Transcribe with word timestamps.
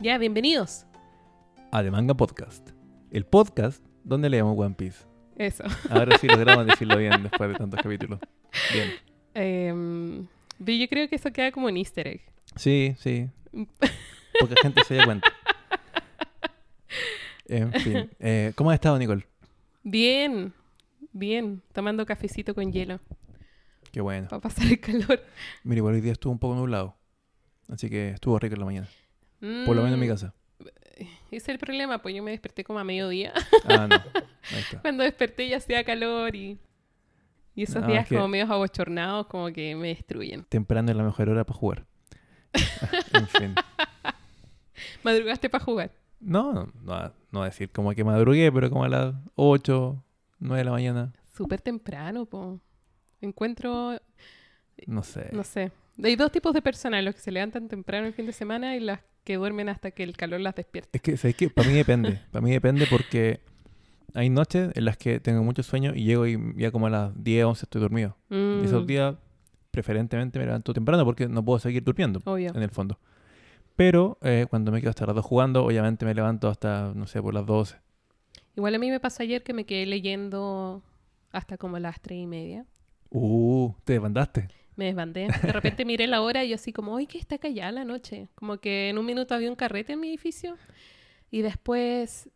Ya, 0.00 0.18
bienvenidos. 0.18 0.86
a 1.72 1.82
The 1.82 1.90
Manga 1.90 2.14
Podcast. 2.14 2.70
El 3.10 3.24
podcast 3.26 3.84
donde 4.04 4.30
leemos 4.30 4.56
One 4.58 4.74
Piece. 4.74 5.04
Eso. 5.36 5.64
Ahora 5.90 6.16
sí 6.18 6.26
logramos 6.26 6.66
decirlo 6.66 6.96
bien 6.96 7.22
después 7.22 7.50
de 7.50 7.56
tantos 7.56 7.80
capítulos. 7.82 8.20
Bien. 8.72 10.28
Pero 10.64 10.72
yo 10.78 10.88
creo 10.88 11.08
que 11.08 11.16
eso 11.16 11.30
queda 11.32 11.52
como 11.52 11.66
un 11.66 11.76
easter 11.76 12.06
egg. 12.06 12.22
Sí, 12.56 12.94
sí. 12.98 13.28
Poca 14.40 14.54
gente 14.62 14.82
se 14.84 14.94
da 14.94 15.04
cuenta. 15.04 15.28
En 17.46 17.72
fin. 17.72 18.10
Eh, 18.20 18.52
¿Cómo 18.54 18.70
has 18.70 18.74
estado, 18.74 18.98
Nicole? 18.98 19.26
Bien, 19.82 20.52
bien. 21.12 21.62
Tomando 21.72 22.04
cafecito 22.06 22.54
con 22.54 22.72
hielo 22.72 23.00
Qué 23.90 24.00
bueno. 24.00 24.28
para 24.28 24.40
pasar 24.42 24.66
el 24.66 24.80
calor. 24.80 25.20
Mira, 25.64 25.78
igual 25.78 25.94
hoy 25.94 26.00
día 26.00 26.12
estuvo 26.12 26.32
un 26.32 26.38
poco 26.38 26.54
nublado. 26.54 26.96
Así 27.68 27.88
que 27.90 28.10
estuvo 28.10 28.38
rico 28.38 28.54
en 28.54 28.60
la 28.60 28.66
mañana. 28.66 28.88
Por 29.40 29.76
lo 29.76 29.82
menos 29.82 29.92
en 29.94 30.00
mi 30.00 30.06
Mm, 30.06 30.10
casa. 30.10 30.34
Ese 31.30 31.36
es 31.36 31.48
el 31.50 31.58
problema, 31.58 31.98
pues 32.02 32.14
yo 32.14 32.22
me 32.22 32.32
desperté 32.32 32.64
como 32.64 32.78
a 32.80 32.84
mediodía. 32.84 33.32
Ah, 33.64 33.86
no. 33.88 33.94
Ahí 34.52 34.60
está. 34.60 34.80
Cuando 34.80 35.04
desperté 35.04 35.48
ya 35.48 35.58
hacía 35.58 35.84
calor 35.84 36.34
y, 36.34 36.58
y 37.54 37.62
esos 37.62 37.82
No, 37.82 37.88
días 37.88 38.02
es 38.04 38.08
que- 38.08 38.14
como 38.16 38.26
medios 38.28 38.50
abochornados 38.50 39.26
como 39.26 39.52
que 39.52 39.76
me 39.76 39.88
destruyen. 39.88 40.44
Temprano 40.48 40.90
es 40.90 40.96
la 40.96 41.04
mejor 41.04 41.28
hora 41.28 41.44
para 41.44 41.58
jugar. 41.58 41.86
en 43.12 43.26
fin. 43.28 43.54
¿Madrugaste 45.02 45.48
para 45.48 45.64
jugar? 45.64 45.90
No, 46.20 46.52
no, 46.52 46.72
no, 46.82 47.12
no 47.30 47.44
decir 47.44 47.70
como 47.70 47.92
que 47.94 48.02
madrugué, 48.04 48.50
pero 48.50 48.70
como 48.70 48.84
a 48.84 48.88
las 48.88 49.14
8, 49.36 50.02
9 50.40 50.58
de 50.58 50.64
la 50.64 50.70
mañana. 50.72 51.12
Súper 51.36 51.60
temprano, 51.60 52.26
po. 52.26 52.58
Encuentro, 53.20 54.00
No 54.86 55.02
sé. 55.02 55.28
no 55.32 55.44
sé. 55.44 55.70
Hay 56.02 56.16
dos 56.16 56.30
tipos 56.30 56.54
de 56.54 56.62
personas, 56.62 57.02
los 57.04 57.14
que 57.14 57.20
se 57.20 57.32
levantan 57.32 57.68
temprano 57.68 58.06
el 58.06 58.12
fin 58.12 58.26
de 58.26 58.32
semana 58.32 58.76
y 58.76 58.80
las 58.80 59.00
que 59.24 59.36
duermen 59.36 59.68
hasta 59.68 59.90
que 59.90 60.02
el 60.04 60.16
calor 60.16 60.40
las 60.40 60.54
despierta. 60.54 60.90
Es 60.92 61.02
que, 61.02 61.16
¿sabes 61.16 61.34
qué? 61.36 61.50
Para 61.50 61.68
mí 61.68 61.74
depende. 61.74 62.20
Para 62.30 62.42
mí 62.44 62.50
depende 62.52 62.86
porque 62.88 63.40
hay 64.14 64.30
noches 64.30 64.70
en 64.74 64.84
las 64.84 64.96
que 64.96 65.20
tengo 65.20 65.42
mucho 65.42 65.62
sueño 65.62 65.94
y 65.94 66.04
llego 66.04 66.26
y 66.26 66.38
ya 66.56 66.70
como 66.70 66.86
a 66.86 66.90
las 66.90 67.22
10, 67.24 67.44
11 67.44 67.64
estoy 67.66 67.80
dormido. 67.80 68.16
Y 68.30 68.34
Mm, 68.34 68.64
esos 68.64 68.86
días, 68.86 69.16
preferentemente, 69.70 70.38
me 70.38 70.46
levanto 70.46 70.72
temprano 70.72 71.04
porque 71.04 71.28
no 71.28 71.44
puedo 71.44 71.58
seguir 71.58 71.82
durmiendo, 71.84 72.20
Obvio. 72.24 72.52
en 72.54 72.62
el 72.62 72.70
fondo. 72.70 72.98
Pero 73.76 74.18
eh, 74.22 74.46
cuando 74.48 74.72
me 74.72 74.80
quedo 74.80 74.90
hasta 74.90 75.06
las 75.06 75.14
2 75.14 75.24
jugando, 75.24 75.64
obviamente 75.64 76.04
me 76.04 76.14
levanto 76.14 76.48
hasta, 76.48 76.92
no 76.94 77.06
sé, 77.06 77.20
por 77.22 77.34
las 77.34 77.44
12. 77.46 77.76
Igual 78.56 78.74
a 78.74 78.78
mí 78.78 78.90
me 78.90 78.98
pasó 78.98 79.22
ayer 79.22 79.42
que 79.42 79.52
me 79.52 79.64
quedé 79.66 79.86
leyendo 79.86 80.82
hasta 81.30 81.58
como 81.58 81.78
las 81.78 82.00
tres 82.00 82.18
y 82.18 82.26
media. 82.26 82.64
Uh, 83.10 83.72
te 83.84 83.92
desbandaste. 83.92 84.48
Me 84.78 84.84
desbandé. 84.84 85.26
De 85.42 85.52
repente 85.52 85.84
miré 85.84 86.06
la 86.06 86.22
hora 86.22 86.44
y 86.44 86.50
yo 86.50 86.54
así 86.54 86.72
como, 86.72 86.96
¡ay, 86.96 87.08
que 87.08 87.18
está 87.18 87.36
callada 87.36 87.72
la 87.72 87.84
noche! 87.84 88.28
Como 88.36 88.58
que 88.58 88.90
en 88.90 88.96
un 88.96 89.04
minuto 89.04 89.34
había 89.34 89.50
un 89.50 89.56
carrete 89.56 89.94
en 89.94 90.00
mi 90.00 90.08
edificio. 90.08 90.56
Y 91.32 91.42
después, 91.42 92.30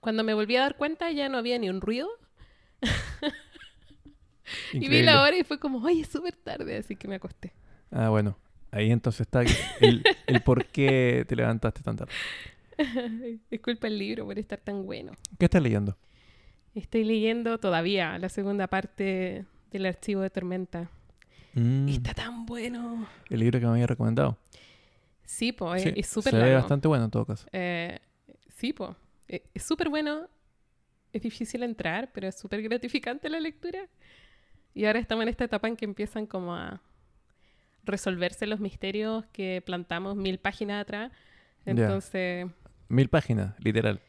cuando 0.00 0.24
me 0.24 0.34
volví 0.34 0.56
a 0.56 0.62
dar 0.62 0.76
cuenta, 0.76 1.12
ya 1.12 1.28
no 1.28 1.38
había 1.38 1.56
ni 1.56 1.70
un 1.70 1.80
ruido. 1.80 2.08
Y 4.74 4.88
vi 4.88 5.02
la 5.02 5.22
hora 5.22 5.38
y 5.38 5.42
fue 5.42 5.58
como, 5.58 5.86
¡ay, 5.86 6.02
es 6.02 6.08
súper 6.08 6.36
tarde! 6.36 6.76
Así 6.76 6.96
que 6.96 7.08
me 7.08 7.14
acosté. 7.14 7.54
Ah, 7.90 8.10
bueno. 8.10 8.36
Ahí 8.72 8.90
entonces 8.90 9.22
está 9.22 9.42
el, 9.80 10.04
el 10.26 10.42
por 10.42 10.66
qué 10.66 11.24
te 11.26 11.34
levantaste 11.34 11.80
tan 11.82 11.96
tarde. 11.96 12.12
es 13.50 13.60
culpa 13.60 13.86
del 13.86 13.98
libro 13.98 14.26
por 14.26 14.38
estar 14.38 14.58
tan 14.58 14.84
bueno. 14.84 15.12
¿Qué 15.38 15.46
estás 15.46 15.62
leyendo? 15.62 15.96
Estoy 16.74 17.04
leyendo 17.04 17.58
todavía 17.58 18.18
la 18.18 18.28
segunda 18.28 18.66
parte 18.66 19.46
del 19.70 19.86
archivo 19.86 20.20
de 20.20 20.28
Tormenta. 20.28 20.90
Mm, 21.54 21.88
Está 21.88 22.14
tan 22.14 22.46
bueno. 22.46 23.06
el 23.30 23.40
libro 23.40 23.58
que 23.60 23.66
me 23.66 23.72
había 23.72 23.86
recomendado. 23.86 24.36
Sí, 25.24 25.52
pues, 25.52 25.82
Sí, 25.82 25.92
es 25.96 26.06
súper 26.08 26.32
se 26.32 26.38
ve 26.38 26.54
bastante 26.54 26.88
bueno 26.88 27.04
en 27.06 27.10
todo 27.10 27.24
caso. 27.24 27.46
Eh, 27.52 27.98
sí, 28.48 28.72
pues. 28.72 28.90
Es 29.28 29.62
súper 29.62 29.88
bueno. 29.88 30.28
Es 31.12 31.22
difícil 31.22 31.62
entrar, 31.62 32.10
pero 32.12 32.26
es 32.28 32.38
súper 32.38 32.60
gratificante 32.62 33.28
la 33.30 33.40
lectura. 33.40 33.86
Y 34.74 34.84
ahora 34.84 34.98
estamos 34.98 35.22
en 35.22 35.28
esta 35.28 35.44
etapa 35.44 35.68
en 35.68 35.76
que 35.76 35.84
empiezan 35.84 36.26
como 36.26 36.54
a 36.54 36.80
resolverse 37.84 38.46
los 38.46 38.60
misterios 38.60 39.24
que 39.32 39.62
plantamos 39.64 40.16
mil 40.16 40.38
páginas 40.38 40.82
atrás. 40.82 41.12
Entonces, 41.64 42.46
Mil 42.88 43.08
páginas, 43.08 43.54
literal. 43.60 44.00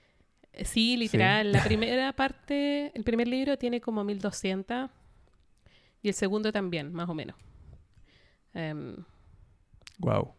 sí, 0.64 0.98
literal. 0.98 1.52
La 1.52 1.64
primera 1.64 2.12
parte, 2.14 2.92
el 2.96 3.04
primer 3.04 3.28
libro 3.28 3.58
tiene 3.58 3.80
como 3.80 4.04
1200 4.04 4.90
y 6.06 6.10
el 6.10 6.14
segundo 6.14 6.52
también, 6.52 6.94
más 6.94 7.10
o 7.10 7.14
menos. 7.16 7.36
Em, 8.54 8.96
Wow. 9.98 10.34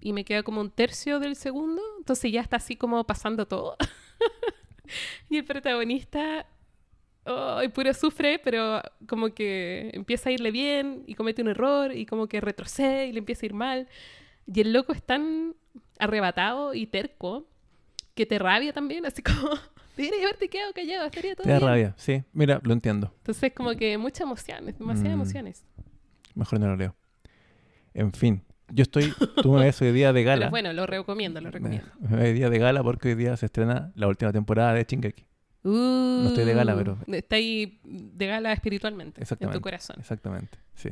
y 0.00 0.12
me 0.12 0.24
queda 0.24 0.42
como 0.42 0.60
un 0.60 0.70
tercio 0.70 1.20
del 1.20 1.36
segundo, 1.36 1.80
entonces 1.98 2.32
ya 2.32 2.40
está 2.40 2.56
así 2.56 2.74
como 2.76 3.04
pasando 3.04 3.46
todo. 3.46 3.76
y 5.30 5.36
el 5.38 5.44
protagonista, 5.44 6.46
ay, 7.24 7.68
puro 7.68 7.94
sufre, 7.94 8.40
pero 8.40 8.82
como 9.06 9.32
que 9.32 9.90
empieza 9.94 10.30
a 10.30 10.32
irle 10.32 10.50
bien 10.50 11.04
y 11.06 11.14
comete 11.14 11.42
un 11.42 11.48
error 11.48 11.94
y 11.94 12.04
como 12.06 12.26
que 12.26 12.40
retrocede 12.40 13.06
y 13.06 13.12
le 13.12 13.20
empieza 13.20 13.44
a 13.44 13.46
ir 13.46 13.54
mal. 13.54 13.88
Y 14.52 14.60
el 14.62 14.72
loco 14.72 14.92
es 14.92 15.02
tan 15.02 15.54
arrebatado 16.00 16.74
y 16.74 16.86
terco 16.86 17.46
que 18.16 18.26
te 18.26 18.38
rabia 18.40 18.72
también, 18.72 19.06
así 19.06 19.22
como, 19.22 19.50
debería 19.96 20.24
haberte 20.24 20.48
quedado 20.48 20.72
callado, 20.72 21.06
estaría 21.06 21.34
todo 21.34 21.44
Te 21.44 21.50
da 21.50 21.58
bien. 21.58 21.68
rabia, 21.68 21.94
sí. 21.96 22.22
Mira, 22.32 22.60
lo 22.62 22.72
entiendo. 22.72 23.12
Entonces 23.18 23.52
como 23.54 23.74
que 23.76 23.98
muchas 23.98 24.22
emociones, 24.22 24.78
demasiadas 24.78 25.10
Mm. 25.16 25.20
emociones. 25.20 25.64
Mejor 26.34 26.60
no 26.60 26.66
lo 26.68 26.76
leo. 26.76 26.94
En 27.94 28.12
fin, 28.12 28.42
yo 28.70 28.82
estoy. 28.82 29.12
Tú 29.42 29.52
me 29.52 29.64
ves 29.64 29.80
hoy 29.82 29.92
día 29.92 30.12
de 30.12 30.20
Pero 30.22 30.30
gala. 30.30 30.50
bueno, 30.50 30.72
lo 30.72 30.86
recomiendo, 30.86 31.40
lo 31.40 31.50
recomiendo. 31.50 31.88
Me 32.00 32.16
ves 32.16 32.26
hoy 32.28 32.32
día 32.34 32.48
de 32.50 32.58
gala 32.58 32.82
porque 32.82 33.08
hoy 33.08 33.14
día 33.16 33.36
se 33.36 33.46
estrena 33.46 33.92
la 33.94 34.08
última 34.08 34.32
temporada 34.32 34.72
de 34.74 34.84
Shingeki. 34.88 35.26
no 35.64 36.28
estoy 36.28 36.44
de 36.44 36.54
gala, 36.54 36.74
pero- 36.74 36.98
Está 37.08 37.36
ahí 37.36 37.78
de 37.84 38.26
gala 38.26 38.52
espiritualmente, 38.52 39.20
en 39.20 39.22
Exactamente. 39.22 39.58
tu 39.58 39.62
corazón. 39.62 39.96
Exactamente, 39.98 40.58
sí. 40.74 40.88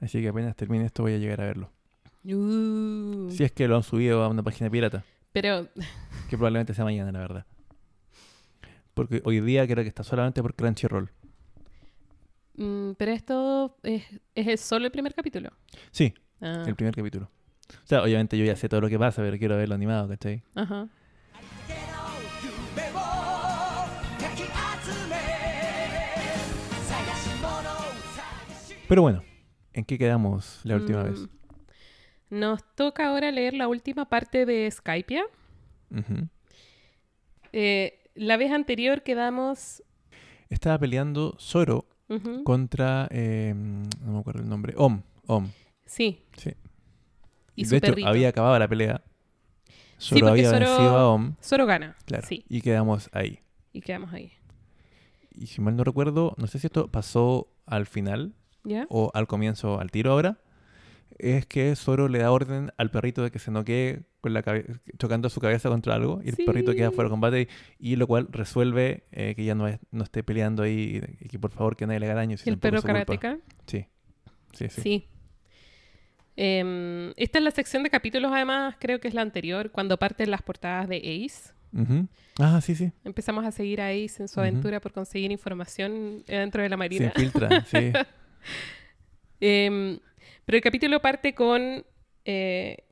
Así 0.00 0.20
que 0.20 0.28
apenas 0.28 0.54
termine 0.54 0.84
esto 0.84 1.02
voy 1.02 1.14
a 1.14 1.18
llegar 1.18 1.40
a 1.40 1.44
verlo. 1.46 1.70
Uh. 2.24 3.30
Si 3.30 3.42
es 3.44 3.52
que 3.52 3.66
lo 3.66 3.76
han 3.76 3.82
subido 3.82 4.22
a 4.22 4.28
una 4.28 4.42
página 4.42 4.68
pirata, 4.68 5.02
Pero, 5.32 5.68
que 6.28 6.36
probablemente 6.36 6.74
sea 6.74 6.84
mañana, 6.84 7.10
la 7.12 7.18
verdad 7.20 7.46
porque 8.96 9.20
hoy 9.26 9.40
día 9.40 9.66
creo 9.66 9.84
que 9.84 9.88
está 9.88 10.02
solamente 10.02 10.40
por 10.40 10.54
Crunchyroll. 10.54 11.12
Mm, 12.54 12.92
pero 12.92 13.12
esto 13.12 13.76
es, 13.82 14.04
es, 14.34 14.58
solo 14.62 14.86
el 14.86 14.90
primer 14.90 15.14
capítulo. 15.14 15.50
Sí, 15.90 16.14
ah. 16.40 16.64
el 16.66 16.74
primer 16.74 16.94
capítulo. 16.94 17.30
O 17.68 17.86
sea, 17.86 18.02
obviamente 18.02 18.38
yo 18.38 18.46
ya 18.46 18.56
sé 18.56 18.70
todo 18.70 18.80
lo 18.80 18.88
que 18.88 18.98
pasa, 18.98 19.20
pero 19.20 19.36
quiero 19.36 19.58
verlo 19.58 19.74
animado, 19.74 20.08
¿cachai? 20.08 20.42
Ajá. 20.54 20.88
Pero 28.88 29.02
bueno, 29.02 29.22
¿en 29.74 29.84
qué 29.84 29.98
quedamos 29.98 30.60
la 30.64 30.76
última 30.76 31.02
mm. 31.02 31.04
vez? 31.04 31.28
Nos 32.30 32.64
toca 32.74 33.08
ahora 33.08 33.30
leer 33.30 33.52
la 33.52 33.68
última 33.68 34.08
parte 34.08 34.46
de 34.46 34.70
Skypia. 34.70 35.26
Uh 35.90 36.28
eh, 37.52 38.05
la 38.16 38.36
vez 38.36 38.50
anterior 38.52 39.02
quedamos... 39.02 39.82
Estaba 40.48 40.78
peleando 40.78 41.36
Zoro 41.40 41.86
contra. 42.44 43.08
eh, 43.10 43.52
no 43.54 44.12
me 44.12 44.18
acuerdo 44.20 44.42
el 44.42 44.48
nombre. 44.48 44.74
Om. 44.76 45.02
Om. 45.26 45.48
Sí. 45.84 46.22
Sí. 46.36 46.52
Y 47.56 47.62
de 47.64 47.68
su 47.68 47.74
hecho, 47.76 47.86
perrito. 47.88 48.08
había 48.08 48.28
acabado 48.28 48.58
la 48.58 48.68
pelea. 48.68 49.02
Sí, 49.98 50.10
Zoro 50.14 50.26
porque 50.28 50.46
había 50.46 50.50
Zoro- 50.50 50.66
vencido 50.66 50.96
a 50.96 51.08
Om. 51.10 51.34
Zoro 51.42 51.66
gana. 51.66 51.96
Claro. 52.04 52.26
Sí, 52.26 52.44
Y 52.48 52.60
quedamos 52.60 53.08
ahí. 53.12 53.40
y 53.72 53.80
quedamos 53.80 54.12
ahí. 54.12 54.32
Y 55.32 55.46
si 55.48 55.60
mal 55.60 55.76
no 55.76 55.84
recuerdo, 55.84 56.34
no 56.38 56.46
sé 56.46 56.58
si 56.58 56.66
esto 56.68 56.88
pasó 56.90 57.48
al 57.66 57.86
final 57.86 58.34
¿Ya? 58.64 58.86
o 58.88 59.10
al 59.14 59.26
comienzo, 59.26 59.80
al 59.80 59.90
tiro 59.90 60.12
ahora. 60.12 60.38
Es 61.18 61.46
que 61.46 61.74
Zoro 61.76 62.08
le 62.08 62.18
da 62.18 62.30
orden 62.30 62.72
al 62.76 62.90
perrito 62.90 63.22
de 63.22 63.30
que 63.30 63.38
se 63.38 63.50
noquee 63.50 64.02
con 64.20 64.34
la 64.34 64.42
chocando 64.98 65.30
su 65.30 65.40
cabeza 65.40 65.68
contra 65.70 65.94
algo 65.94 66.20
y 66.22 66.28
el 66.28 66.36
perrito 66.36 66.74
queda 66.74 66.90
fuera 66.90 67.08
de 67.08 67.10
combate 67.10 67.48
y, 67.78 67.92
y 67.92 67.96
lo 67.96 68.06
cual 68.06 68.28
resuelve 68.30 69.04
eh, 69.12 69.34
que 69.34 69.44
ya 69.44 69.54
no, 69.54 69.66
es- 69.68 69.78
no 69.92 70.04
esté 70.04 70.22
peleando 70.22 70.62
ahí 70.62 71.00
y 71.20 71.28
que 71.28 71.38
por 71.38 71.52
favor 71.52 71.76
que 71.76 71.86
nadie 71.86 72.00
le 72.00 72.06
haga 72.06 72.16
daño. 72.16 72.36
si 72.36 72.48
¿Y 72.48 72.52
el 72.52 72.58
perro 72.58 72.82
karateca? 72.82 73.38
Sí. 73.66 73.86
Sí, 74.52 74.68
sí. 74.68 74.80
Sí. 74.82 75.08
Em, 76.36 77.14
esta 77.16 77.38
es 77.38 77.44
la 77.44 77.50
sección 77.50 77.82
de 77.82 77.88
capítulos, 77.90 78.30
además, 78.32 78.76
creo 78.78 79.00
que 79.00 79.08
es 79.08 79.14
la 79.14 79.22
anterior, 79.22 79.70
cuando 79.70 79.98
parten 79.98 80.30
las 80.30 80.42
portadas 80.42 80.86
de 80.88 80.98
Ace. 80.98 81.52
Ah, 82.38 82.60
sí, 82.62 82.74
sí. 82.74 82.92
Empezamos 83.04 83.44
a 83.46 83.52
seguir 83.52 83.80
a 83.80 83.88
Ace 83.88 84.16
en 84.22 84.28
su 84.28 84.40
aventura 84.40 84.80
por 84.80 84.92
conseguir 84.92 85.30
información 85.32 86.22
eh, 86.26 86.38
dentro 86.38 86.62
de 86.62 86.68
la 86.68 86.74
Se 86.74 86.78
marina. 86.78 87.06
infiltra, 87.06 87.64
sí. 87.64 87.92
Em, 89.40 89.98
pero 90.46 90.56
el 90.56 90.62
capítulo 90.62 91.00
parte 91.00 91.34
con 91.34 91.84
eh, 92.24 92.84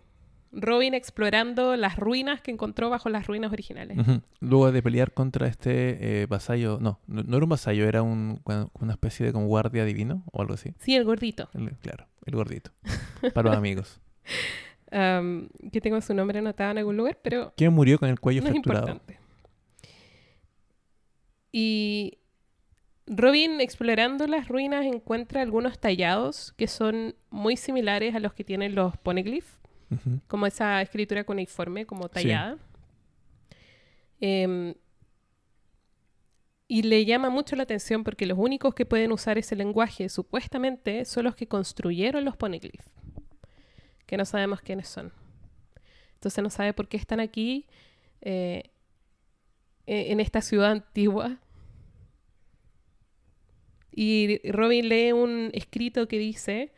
Robin 0.52 0.92
explorando 0.94 1.74
las 1.76 1.96
ruinas 1.96 2.40
que 2.40 2.50
encontró 2.52 2.90
bajo 2.90 3.08
las 3.08 3.26
ruinas 3.26 3.50
originales. 3.52 3.98
Luego 4.40 4.70
de 4.70 4.82
pelear 4.82 5.12
contra 5.12 5.46
este 5.48 6.22
eh, 6.22 6.26
vasallo, 6.26 6.78
no, 6.80 7.00
no, 7.06 7.22
no 7.22 7.36
era 7.36 7.44
un 7.44 7.48
vasallo, 7.50 7.88
era 7.88 8.02
un, 8.02 8.40
una 8.78 8.92
especie 8.92 9.26
de 9.26 9.32
como 9.32 9.46
guardia 9.46 9.84
divino 9.84 10.22
o 10.32 10.40
algo 10.42 10.54
así. 10.54 10.74
Sí, 10.80 10.94
el 10.94 11.04
gordito. 11.04 11.48
El- 11.54 11.72
claro, 11.78 12.06
el 12.26 12.34
gordito. 12.36 12.70
Para 13.32 13.48
los 13.48 13.56
amigos. 13.58 14.00
am, 14.92 15.48
que 15.72 15.80
tengo 15.80 16.00
su 16.00 16.14
nombre 16.14 16.38
anotado 16.38 16.70
en 16.72 16.78
algún 16.78 16.96
lugar, 16.96 17.18
pero 17.22 17.52
¿Quién 17.56 17.72
murió 17.72 17.98
con 17.98 18.08
el 18.08 18.20
cuello 18.20 18.42
no 18.42 18.48
es 18.48 18.52
fracturado? 18.52 18.88
importante. 18.88 19.18
Y 21.52 22.18
Robin, 23.06 23.60
explorando 23.60 24.26
las 24.26 24.48
ruinas, 24.48 24.86
encuentra 24.86 25.42
algunos 25.42 25.78
tallados 25.78 26.52
que 26.56 26.66
son 26.68 27.14
muy 27.30 27.56
similares 27.56 28.14
a 28.14 28.18
los 28.20 28.32
que 28.32 28.44
tienen 28.44 28.74
los 28.74 28.96
poneglyphs, 28.96 29.58
como 30.26 30.46
esa 30.46 30.80
escritura 30.82 31.24
cuneiforme, 31.24 31.86
como 31.86 32.08
tallada. 32.08 32.56
Em, 34.20 34.74
y 36.66 36.82
le 36.82 37.04
llama 37.04 37.28
mucho 37.30 37.56
la 37.56 37.64
atención 37.64 38.04
porque 38.04 38.26
los 38.26 38.38
únicos 38.38 38.74
que 38.74 38.86
pueden 38.86 39.12
usar 39.12 39.36
ese 39.38 39.54
lenguaje, 39.54 40.08
supuestamente, 40.08 41.04
son 41.04 41.24
los 41.24 41.36
que 41.36 41.46
construyeron 41.46 42.24
los 42.24 42.36
poneglyphs, 42.36 42.90
que 44.06 44.16
no 44.16 44.24
sabemos 44.24 44.62
quiénes 44.62 44.88
son. 44.88 45.12
Entonces 46.14 46.42
no 46.42 46.48
sabe 46.50 46.72
por 46.72 46.88
qué 46.88 46.96
están 46.96 47.20
aquí, 47.20 47.66
eh, 48.22 48.70
e- 49.86 50.10
en 50.10 50.20
esta 50.20 50.40
ciudad 50.40 50.70
antigua. 50.72 51.36
Y 53.94 54.41
Robin 54.50 54.88
lee 54.88 55.12
un 55.12 55.50
escrito 55.52 56.08
que 56.08 56.19
dice, 56.19 56.73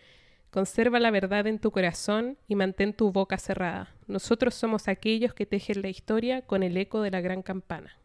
conserva 0.51 1.01
la 1.01 1.11
verdad 1.11 1.47
en 1.47 1.59
tu 1.59 1.71
corazón 1.71 2.37
y 2.47 2.57
mantén 2.57 2.93
tu 2.93 3.11
boca 3.11 3.39
cerrada. 3.39 3.95
Nosotros 4.07 4.55
somos 4.55 4.87
aquellos 4.89 5.33
que 5.33 5.47
tejen 5.47 5.83
la 5.83 5.89
historia 5.89 6.43
con 6.43 6.63
el 6.63 6.77
eco 6.77 7.01
de 7.01 7.11
la 7.11 7.21
gran 7.21 7.43
campana. 7.43 7.99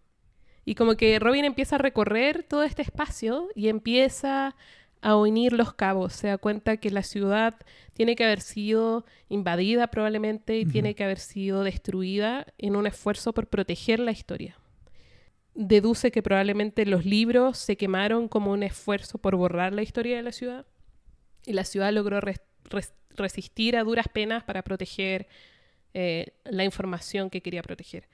Y 0.63 0.75
como 0.75 0.96
que 0.96 1.19
Robin 1.19 1.44
empieza 1.44 1.75
a 1.75 1.80
recorrer 1.80 2.44
todo 2.44 2.63
este 2.63 2.84
espacio 2.84 3.50
y 3.56 3.68
empieza 3.68 4.56
a 5.02 5.16
unir 5.16 5.54
los 5.54 5.74
cabos. 5.74 6.13
Se 6.13 6.28
da 6.28 6.38
cuenta 6.38 6.78
que 6.78 6.92
la 6.92 7.04
ciudad 7.04 7.56
tiene 7.94 8.16
que 8.16 8.24
haber 8.24 8.42
sido 8.42 9.06
invadida 9.28 9.88
probablemente 9.88 10.58
y 10.58 10.66
tiene 10.66 10.96
que 10.96 11.04
haber 11.04 11.19
sido 11.19 11.63
destruida 11.63 12.46
en 12.58 12.75
un 12.75 12.88
esfuerzo 12.88 13.34
por 13.34 13.48
proteger 13.48 14.00
la 14.00 14.12
historia. 14.12 14.61
Deduce 15.53 16.12
que 16.12 16.24
probablemente 16.24 16.86
los 16.86 17.06
libros 17.06 17.57
se 17.57 17.75
quemaron 17.75 18.27
como 18.30 18.51
un 18.51 18.63
esfuerzo 18.63 19.18
por 19.18 19.36
borrar 19.36 19.74
la 19.74 19.81
historia 19.81 20.15
de 20.15 20.24
la 20.24 20.31
ciudad 20.31 20.65
y 21.45 21.53
la 21.53 21.65
ciudad 21.65 21.92
logró 21.92 22.21
res- 22.21 22.42
res- 22.69 22.94
resistir 23.18 23.75
a 23.75 23.83
duras 23.83 24.07
penas 24.07 24.44
para 24.44 24.62
proteger 24.63 25.27
eh, 25.94 26.33
la 26.45 26.63
información 26.63 27.30
que 27.30 27.42
quería 27.42 27.62
proteger 27.62 28.07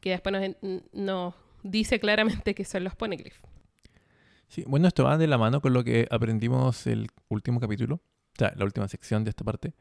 que 0.00 0.10
después 0.10 0.56
nos 0.92 1.34
dice 1.62 2.00
claramente 2.00 2.54
que 2.54 2.64
son 2.64 2.82
los 2.82 2.96
poneglyphs. 2.96 3.40
Sí, 4.48 4.64
bueno, 4.66 4.88
esto 4.88 5.04
va 5.04 5.16
de 5.16 5.28
la 5.28 5.38
mano 5.38 5.60
con 5.60 5.72
lo 5.72 5.84
que 5.84 6.08
aprendimos 6.10 6.86
el 6.88 7.06
último 7.28 7.60
capítulo, 7.60 7.96
o 7.96 8.38
sea, 8.38 8.52
la 8.56 8.64
última 8.64 8.88
sección 8.88 9.22
de 9.22 9.30
esta 9.30 9.44
parte, 9.44 9.72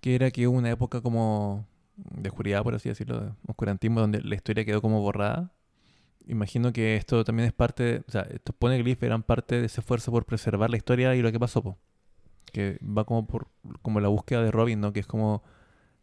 que 0.00 0.16
era 0.16 0.30
que 0.32 0.48
hubo 0.48 0.58
una 0.58 0.70
época 0.70 1.00
como 1.00 1.66
de 1.96 2.28
oscuridad, 2.28 2.62
por 2.64 2.74
así 2.74 2.88
decirlo, 2.88 3.20
de 3.20 3.30
oscurantismo, 3.46 4.00
donde 4.00 4.20
la 4.20 4.34
historia 4.34 4.64
quedó 4.64 4.82
como 4.82 5.00
borrada. 5.00 5.52
Imagino 6.26 6.72
que 6.72 6.96
esto 6.96 7.22
también 7.24 7.46
es 7.46 7.52
parte, 7.52 8.02
o 8.08 8.10
sea, 8.10 8.22
estos 8.22 8.54
poneglyphs 8.56 9.02
eran 9.02 9.22
parte 9.22 9.60
de 9.60 9.66
ese 9.66 9.80
esfuerzo 9.80 10.10
por 10.10 10.24
preservar 10.24 10.70
la 10.70 10.76
historia 10.76 11.14
y 11.14 11.22
lo 11.22 11.30
que 11.30 11.38
pasó, 11.38 11.62
po. 11.62 11.78
que 12.52 12.78
va 12.82 13.04
como 13.04 13.26
por 13.26 13.48
como 13.82 14.00
la 14.00 14.08
búsqueda 14.08 14.42
de 14.42 14.50
Robin, 14.50 14.80
¿no? 14.80 14.92
Que 14.92 15.00
es 15.00 15.06
como 15.06 15.42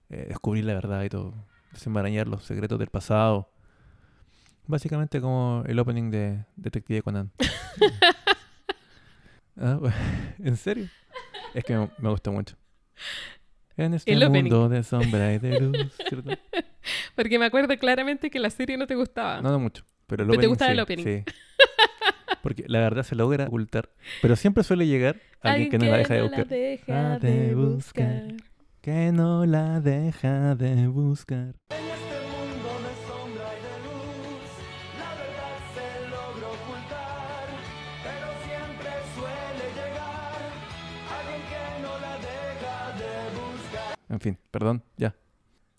eh, 0.09 0.25
descubrir 0.29 0.63
la 0.65 0.73
verdad 0.75 1.03
y 1.03 1.09
todo, 1.09 1.33
desenmarañar 1.71 2.27
los 2.27 2.43
secretos 2.45 2.79
del 2.79 2.87
pasado. 2.89 3.49
Básicamente 4.65 5.19
como 5.19 5.63
el 5.67 5.77
opening 5.77 6.09
de 6.09 6.45
Detective 6.55 7.01
Conan. 7.01 7.31
Ah, 9.55 9.79
¿En 10.39 10.57
serio? 10.57 10.89
Es 11.53 11.63
que 11.63 11.77
me, 11.77 11.89
me 11.99 12.09
gusta 12.09 12.31
mucho. 12.31 12.55
En 13.77 13.93
este 13.93 14.11
El 14.11 14.23
opening. 14.23 14.43
mundo 14.43 14.69
de 14.69 14.83
sombra 14.83 15.33
y 15.33 15.37
de 15.39 15.59
luz, 15.59 15.93
¿cierto? 16.09 16.31
Porque 17.15 17.37
me 17.37 17.45
acuerdo 17.45 17.77
claramente 17.77 18.29
que 18.29 18.39
la 18.39 18.49
serie 18.49 18.77
no 18.77 18.87
te 18.87 18.95
gustaba. 18.95 19.41
No, 19.41 19.51
no 19.51 19.59
mucho. 19.59 19.83
Pero, 20.13 20.25
el 20.25 20.29
Pero 20.29 20.41
te 20.41 20.47
gustaba 20.47 20.69
sí, 20.69 20.73
el 20.73 20.79
opening. 20.79 21.03
Sí. 21.03 21.23
Porque 22.43 22.65
la 22.67 22.79
verdad 22.81 23.01
se 23.01 23.15
logra 23.15 23.47
ocultar. 23.47 23.89
Pero 24.21 24.35
siempre 24.35 24.63
suele 24.63 24.85
llegar 24.85 25.19
alguien 25.41 25.71
que 25.71 25.79
no 25.79 25.85
la 25.85 25.97
deja 25.97 26.13
de 26.13 26.19
no 26.19 26.27
buscar. 26.27 26.47
deja 26.47 27.19
de 27.19 27.31
de 27.31 27.55
buscar. 27.55 28.23
buscar. 28.25 28.49
Que 28.81 29.11
no 29.11 29.45
la 29.47 29.81
deja 29.81 30.53
de 30.53 30.87
buscar. 30.87 31.55
En 31.69 31.79
este 31.89 32.19
mundo 32.29 32.69
de 32.85 33.07
sombra 33.07 33.47
y 33.57 33.61
de 33.63 33.75
luz, 33.85 34.51
la 34.99 35.15
verdad 35.15 35.57
se 35.73 36.09
logra 36.11 36.47
ocultar, 36.47 37.47
pero 38.03 38.27
siempre 38.45 38.89
suele 39.15 39.65
llegar 39.73 40.41
alguien 41.09 41.41
que 41.49 41.81
no 41.81 41.91
la 41.99 42.13
deja 42.19 42.75
de 42.99 43.11
buscar. 43.39 43.97
En 44.09 44.19
fin, 44.19 44.37
perdón, 44.51 44.83
ya. 44.95 45.15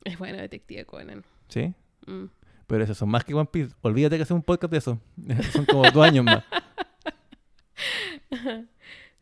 Es 0.03 0.19
bueno 0.19 0.39
Detective 0.39 0.85
Conan. 0.87 1.23
¿Sí? 1.49 1.73
Mm. 2.07 2.25
Pero 2.67 2.85
eso 2.85 2.95
son 2.95 3.11
más 3.11 3.25
que 3.25 3.35
One 3.35 3.49
Piece. 3.51 3.75
Olvídate 3.83 4.17
que 4.17 4.23
hacer 4.23 4.35
un 4.35 4.43
podcast 4.43 4.71
de 4.73 4.79
eso. 4.79 5.01
Son 5.53 5.65
como 5.67 5.83
dos 5.91 6.05
años 6.07 6.25
más. 6.25 6.45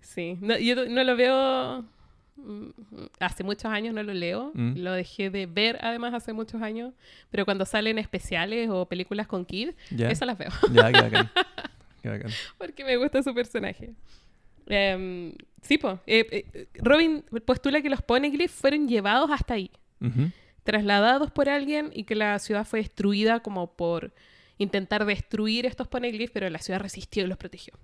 Sí, 0.00 0.36
no, 0.40 0.58
yo 0.58 0.74
no 0.88 1.04
lo 1.04 1.16
veo 1.16 1.84
mm, 2.36 2.68
hace 3.20 3.44
muchos 3.44 3.64
años, 3.66 3.94
no 3.94 4.02
lo 4.02 4.12
leo. 4.12 4.50
Mm. 4.54 4.74
Lo 4.78 4.92
dejé 4.92 5.30
de 5.30 5.46
ver 5.46 5.78
además 5.80 6.12
hace 6.12 6.32
muchos 6.34 6.60
años. 6.60 6.92
Pero 7.30 7.44
cuando 7.46 7.64
salen 7.64 7.98
especiales 7.98 8.68
o 8.70 8.86
películas 8.86 9.26
con 9.26 9.46
Kid, 9.46 9.70
Ya, 9.90 10.10
esas 10.10 10.26
las 10.26 10.36
veo. 10.36 10.50
ya, 10.72 10.92
qué 10.92 11.00
bacán. 11.00 11.30
Qué 12.02 12.08
bacán. 12.08 12.30
Porque 12.58 12.84
me 12.84 12.96
gusta 12.96 13.22
su 13.22 13.32
personaje. 13.32 13.92
Em, 14.66 15.32
sí, 15.62 15.78
po. 15.78 16.00
eh, 16.06 16.44
eh, 16.52 16.66
Robin 16.74 17.24
postula 17.46 17.80
que 17.80 17.88
los 17.88 18.02
poneglyphs 18.02 18.52
fueron 18.54 18.88
llevados 18.88 19.30
hasta 19.30 19.54
ahí, 19.54 19.70
Ujú. 20.00 20.30
Trasladados 20.64 21.30
por 21.30 21.48
alguien 21.48 21.90
y 21.92 22.04
que 22.04 22.14
la 22.14 22.38
ciudad 22.38 22.64
fue 22.64 22.80
destruida 22.80 23.40
como 23.40 23.72
por 23.72 24.12
intentar 24.58 25.04
destruir 25.04 25.66
estos 25.66 25.88
poneglyphs, 25.88 26.32
pero 26.32 26.48
la 26.50 26.58
ciudad 26.58 26.80
resistió 26.80 27.24
y 27.24 27.26
los 27.26 27.38
protegió. 27.38 27.74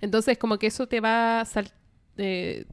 Entonces, 0.00 0.36
como 0.38 0.58
que 0.58 0.66
eso 0.66 0.86
te 0.86 1.00
va 1.00 1.40
a 1.40 1.46
eh, 2.16 2.66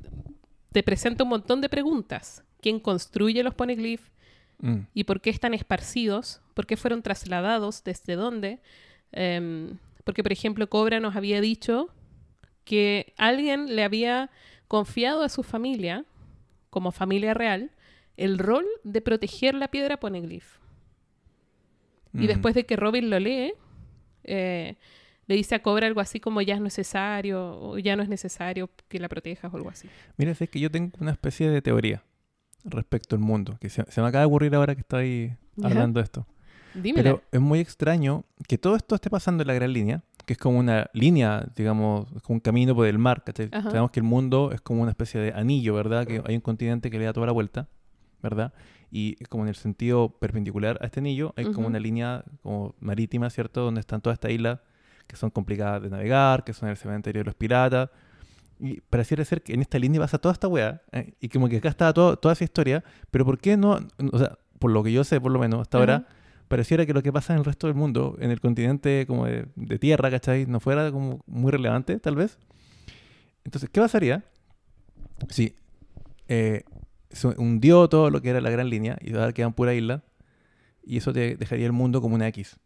te 0.72 0.84
presenta 0.84 1.24
un 1.24 1.30
montón 1.30 1.62
de 1.62 1.70
preguntas. 1.70 2.44
¿Quién 2.60 2.80
construye 2.80 3.44
los 3.44 3.54
poneglyphs? 3.54 4.12
Mm. 4.60 4.88
y 4.96 5.04
por 5.04 5.22
qué 5.22 5.30
están 5.30 5.54
esparcidos, 5.54 6.42
por 6.56 6.66
qué 6.66 6.78
fueron 6.78 7.04
trasladados, 7.04 7.84
desde 7.84 8.16
dónde. 8.16 8.60
Em, 9.12 9.78
porque, 10.04 10.24
por 10.24 10.32
ejemplo, 10.32 10.68
Cobra 10.68 11.00
nos 11.00 11.16
había 11.16 11.42
dicho 11.42 11.90
que 12.64 13.14
alguien 13.18 13.76
le 13.76 13.84
había 13.84 14.32
confiado 14.68 15.22
a 15.22 15.30
su 15.30 15.44
familia, 15.44 16.06
como 16.70 16.92
familia 16.92 17.34
real, 17.34 17.72
el 18.18 18.38
rol 18.40 18.66
de 18.84 19.02
proteger 19.02 19.54
la 19.56 19.68
piedra 19.70 19.98
poneglyph. 19.98 20.58
Y 22.14 22.20
Mm. 22.24 22.28
después 22.28 22.56
de 22.56 22.66
que 22.66 22.76
Robin 22.76 23.10
lo 23.10 23.20
lee, 23.20 23.54
eh, 24.24 24.76
le 25.28 25.36
dice 25.36 25.56
a 25.56 25.62
Cobra 25.62 25.88
algo 25.88 26.00
así 26.00 26.20
como 26.20 26.42
ya 26.42 26.56
es 26.56 26.62
necesario, 26.62 27.60
o 27.60 27.78
ya 27.78 27.96
no 27.96 28.04
es 28.04 28.10
necesario 28.10 28.70
que 28.88 29.00
la 29.00 29.10
protejas 29.10 29.54
o 29.54 29.58
algo 29.58 29.70
así. 29.70 29.90
Mira, 30.18 30.32
es 30.32 30.50
que 30.50 30.60
yo 30.60 30.72
tengo 30.72 30.92
una 31.00 31.12
especie 31.12 31.50
de 31.50 31.62
teoría 31.62 32.02
respecto 32.64 33.16
al 33.16 33.22
mundo, 33.22 33.58
que 33.62 33.70
se, 33.70 33.84
se 33.92 34.02
me 34.02 34.08
acaba 34.08 34.22
de 34.22 34.28
ocurrir 34.28 34.56
ahora 34.56 34.74
que 34.74 34.82
estoy 34.82 35.36
hablando 35.62 36.00
de 36.00 36.06
esto. 36.06 36.26
Dímela. 36.74 37.04
Pero 37.04 37.24
es 37.32 37.40
muy 37.42 37.60
extraño 37.60 38.24
que 38.48 38.58
todo 38.58 38.76
esto 38.76 38.96
esté 38.96 39.10
pasando 39.10 39.44
en 39.44 39.48
la 39.48 39.54
gran 39.54 39.74
línea, 39.74 40.02
que 40.26 40.34
es 40.34 40.40
como 40.40 40.60
una 40.60 40.90
línea, 40.94 41.46
digamos, 41.56 42.08
como 42.24 42.36
un 42.36 42.40
camino 42.40 42.76
por 42.76 42.88
el 42.88 42.98
mar. 42.98 43.24
Sabemos 43.64 43.92
que 43.92 44.00
el 44.00 44.04
mundo 44.06 44.52
es 44.54 44.62
como 44.62 44.82
una 44.82 44.92
especie 44.92 45.20
de 45.20 45.34
anillo, 45.34 45.74
¿verdad? 45.74 46.06
Que 46.06 46.22
hay 46.26 46.36
un 46.36 46.42
continente 46.42 46.90
que 46.92 47.00
le 47.00 47.06
da 47.06 47.14
toda 47.14 47.26
la 47.26 47.32
vuelta, 47.32 47.68
¿verdad? 48.22 48.54
Y 48.92 49.16
como 49.26 49.44
en 49.44 49.50
el 49.50 49.56
sentido 49.56 50.10
perpendicular 50.10 50.78
a 50.82 50.86
este 50.86 51.00
anillo 51.00 51.34
hay 51.36 51.46
como 51.46 51.60
Ujú. 51.60 51.68
una 51.68 51.80
línea 51.80 52.24
como 52.44 52.76
marítima, 52.80 53.30
¿cierto? 53.30 53.62
Donde 53.62 53.80
están 53.82 54.02
todas 54.02 54.16
estas 54.16 54.32
islas 54.32 54.60
que 55.08 55.16
son 55.16 55.30
complicadas 55.30 55.82
de 55.82 55.90
navegar, 55.90 56.44
que 56.44 56.54
son 56.54 56.70
el 56.70 56.78
cementerio 56.78 57.22
de 57.22 57.26
los 57.26 57.36
piratas. 57.36 57.90
Y 58.60 58.82
pareciera 58.82 59.24
ser 59.24 59.42
que 59.44 59.54
en 59.54 59.62
esta 59.62 59.78
línea 59.80 60.02
pasa 60.02 60.18
toda 60.18 60.34
esta 60.34 60.48
weá, 60.48 60.82
¿eh? 60.92 61.14
y 61.22 61.30
como 61.30 61.48
que 61.48 61.58
acá 61.58 61.70
está 61.70 61.94
todo- 61.94 62.18
toda 62.18 62.34
esa 62.34 62.44
historia, 62.44 62.84
pero 63.12 63.24
¿por 63.24 63.38
qué 63.38 63.56
no? 63.56 63.80
O 64.12 64.18
sea, 64.18 64.38
por 64.60 64.72
lo 64.72 64.84
que 64.84 64.92
yo 64.92 65.04
sé, 65.04 65.22
por 65.22 65.32
lo 65.32 65.38
menos 65.40 65.62
hasta 65.62 65.78
Ajá. 65.78 65.84
ahora, 65.96 66.08
pareciera 66.48 66.86
que 66.86 66.94
lo 66.94 67.04
que 67.04 67.14
pasa 67.14 67.34
en 67.34 67.40
el 67.40 67.46
resto 67.46 67.68
del 67.68 67.76
mundo, 67.76 68.18
en 68.20 68.32
el 68.32 68.40
continente 68.40 69.06
como 69.06 69.26
de, 69.28 69.46
de 69.56 69.78
tierra, 69.80 70.10
¿cachai? 70.10 70.46
No 70.48 70.60
fuera 70.60 70.92
como 70.92 71.22
muy 71.28 71.52
relevante, 71.52 72.00
tal 72.00 72.16
vez. 72.16 72.40
Entonces, 73.44 73.70
¿qué 73.70 73.80
pasaría 73.80 74.24
si 75.30 75.56
eh, 76.28 76.64
se 77.10 77.28
hundió 77.30 77.88
todo 77.88 78.10
lo 78.10 78.22
que 78.22 78.30
era 78.30 78.42
la 78.42 78.50
gran 78.50 78.70
línea 78.70 78.98
y 79.02 79.14
ahora 79.16 79.32
quedan 79.34 79.54
pura 79.54 79.74
isla 79.74 80.04
y 80.84 80.98
eso 80.98 81.14
te 81.14 81.36
dejaría 81.36 81.66
el 81.66 81.72
mundo 81.74 82.02
como 82.02 82.16
una 82.16 82.28
X, 82.30 82.58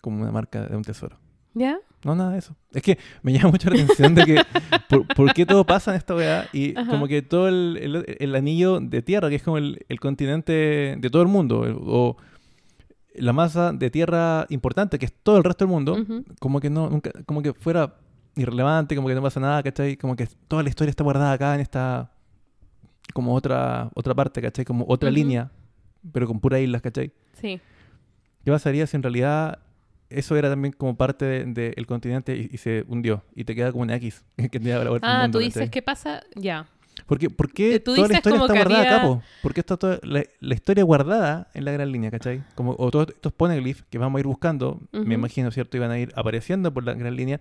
como 0.00 0.20
una 0.22 0.32
marca 0.32 0.66
de 0.66 0.76
un 0.76 0.82
tesoro? 0.82 1.18
¿Ya? 1.54 1.78
No, 2.04 2.14
nada 2.14 2.32
de 2.32 2.38
eso. 2.38 2.56
Es 2.72 2.82
que 2.82 2.96
me 3.22 3.32
llama 3.32 3.50
mucho 3.50 3.68
la 3.68 3.74
atención 3.82 4.14
de 4.14 4.24
que 4.24 4.42
por, 4.88 5.06
por 5.08 5.32
qué 5.34 5.44
todo 5.44 5.66
pasa 5.66 5.90
en 5.90 5.96
esta 5.98 6.14
weá 6.14 6.48
y 6.52 6.76
Ajá. 6.78 6.90
como 6.90 7.08
que 7.08 7.22
todo 7.22 7.48
el, 7.48 7.78
el- 7.80 8.16
el 8.18 8.34
anillo 8.34 8.80
de 8.80 9.02
tierra, 9.02 9.28
que 9.28 9.34
es 9.36 9.42
como 9.42 9.58
el, 9.58 9.84
el 9.88 10.00
continente 10.00 10.96
de 10.98 11.10
todo 11.10 11.22
el 11.22 11.28
mundo, 11.28 11.60
o 11.86 12.16
la 13.14 13.32
masa 13.32 13.72
de 13.72 13.90
tierra 13.90 14.46
importante, 14.50 14.98
que 14.98 15.06
es 15.06 15.12
todo 15.12 15.36
el 15.36 15.44
resto 15.44 15.64
del 15.64 15.72
mundo, 15.72 15.94
Ujú. 16.00 16.24
como 16.38 16.60
que 16.60 16.70
no, 16.70 16.88
nunca, 16.88 17.10
como 17.26 17.42
que 17.42 17.52
fuera 17.52 17.96
irrelevante, 18.36 18.94
como 18.94 19.08
que 19.08 19.14
no 19.14 19.22
pasa 19.22 19.40
nada, 19.40 19.62
¿cachai? 19.62 19.96
Como 19.96 20.14
que 20.16 20.28
toda 20.48 20.62
la 20.62 20.68
historia 20.68 20.90
está 20.90 21.02
guardada 21.04 21.32
acá 21.32 21.54
en 21.56 21.60
esta 21.60 22.12
como 23.12 23.34
otra, 23.34 23.90
otra 23.94 24.14
parte, 24.14 24.40
¿cachai? 24.42 24.64
Como 24.64 24.84
otra 24.88 25.10
línea, 25.10 25.50
pero 26.12 26.26
con 26.26 26.40
puras 26.40 26.60
islas, 26.60 26.82
¿cachai? 26.82 27.12
Sí. 27.40 27.60
¿Qué 28.44 28.50
pasaría 28.50 28.86
si 28.86 28.96
en 28.96 29.02
realidad 29.02 29.58
eso 30.08 30.36
era 30.36 30.48
también 30.50 30.72
como 30.72 30.96
parte 30.96 31.24
del 31.24 31.54
de, 31.54 31.70
del 31.76 31.86
continente 31.86 32.36
y, 32.36 32.48
y 32.52 32.56
se 32.58 32.84
hundió? 32.88 33.22
Y 33.34 33.44
te 33.44 33.54
queda 33.54 33.70
como 33.72 33.82
una 33.82 33.96
X 33.96 34.24
que 34.50 34.58
la 34.58 34.88
vuelta 34.88 35.06
Ah, 35.08 35.22
mundo, 35.22 35.38
tú 35.38 35.44
dices, 35.44 35.54
¿cachai? 35.54 35.70
¿qué 35.70 35.82
pasa? 35.82 36.22
Ya. 36.34 36.68
Porque, 37.06 37.30
¿Por 37.30 37.50
qué 37.52 37.76
Eh, 37.76 37.80
toda 37.80 38.08
la 38.08 38.14
historia 38.14 38.40
está 38.42 38.54
guardada 38.54 38.80
había- 38.80 38.96
acá, 38.96 39.02
po? 39.06 39.22
¿Por 39.42 39.54
qué 39.54 39.60
está 39.60 39.76
toda 39.76 39.98
la, 40.02 40.22
la 40.40 40.54
historia 40.54 40.84
guardada 40.84 41.48
en 41.54 41.64
la 41.64 41.72
gran 41.72 41.90
línea, 41.90 42.10
¿cachai? 42.10 42.42
Como, 42.54 42.74
o 42.78 42.90
todos 42.90 43.08
estos 43.08 43.32
poneglyphs 43.32 43.84
que 43.90 43.98
vamos 43.98 44.18
a 44.18 44.20
ir 44.20 44.26
buscando, 44.26 44.80
me 44.92 45.14
imagino, 45.14 45.50
¿cierto? 45.50 45.76
Iban 45.76 45.90
a 45.90 45.98
ir 45.98 46.12
apareciendo 46.14 46.72
por 46.74 46.84
la 46.84 46.94
gran 46.94 47.14
línea. 47.16 47.40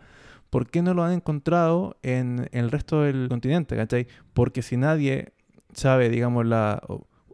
¿Por 0.50 0.70
qué 0.70 0.82
no 0.82 0.94
lo 0.94 1.04
han 1.04 1.12
encontrado 1.14 1.98
en, 2.04 2.48
en 2.52 2.64
el 2.66 2.72
resto 2.72 3.02
del 3.04 3.28
continente, 3.30 3.76
¿cachai? 3.76 4.08
Porque 4.34 4.62
si 4.62 4.78
nadie 4.78 5.34
sabe, 5.74 6.10
digamos, 6.10 6.46
la, 6.46 6.82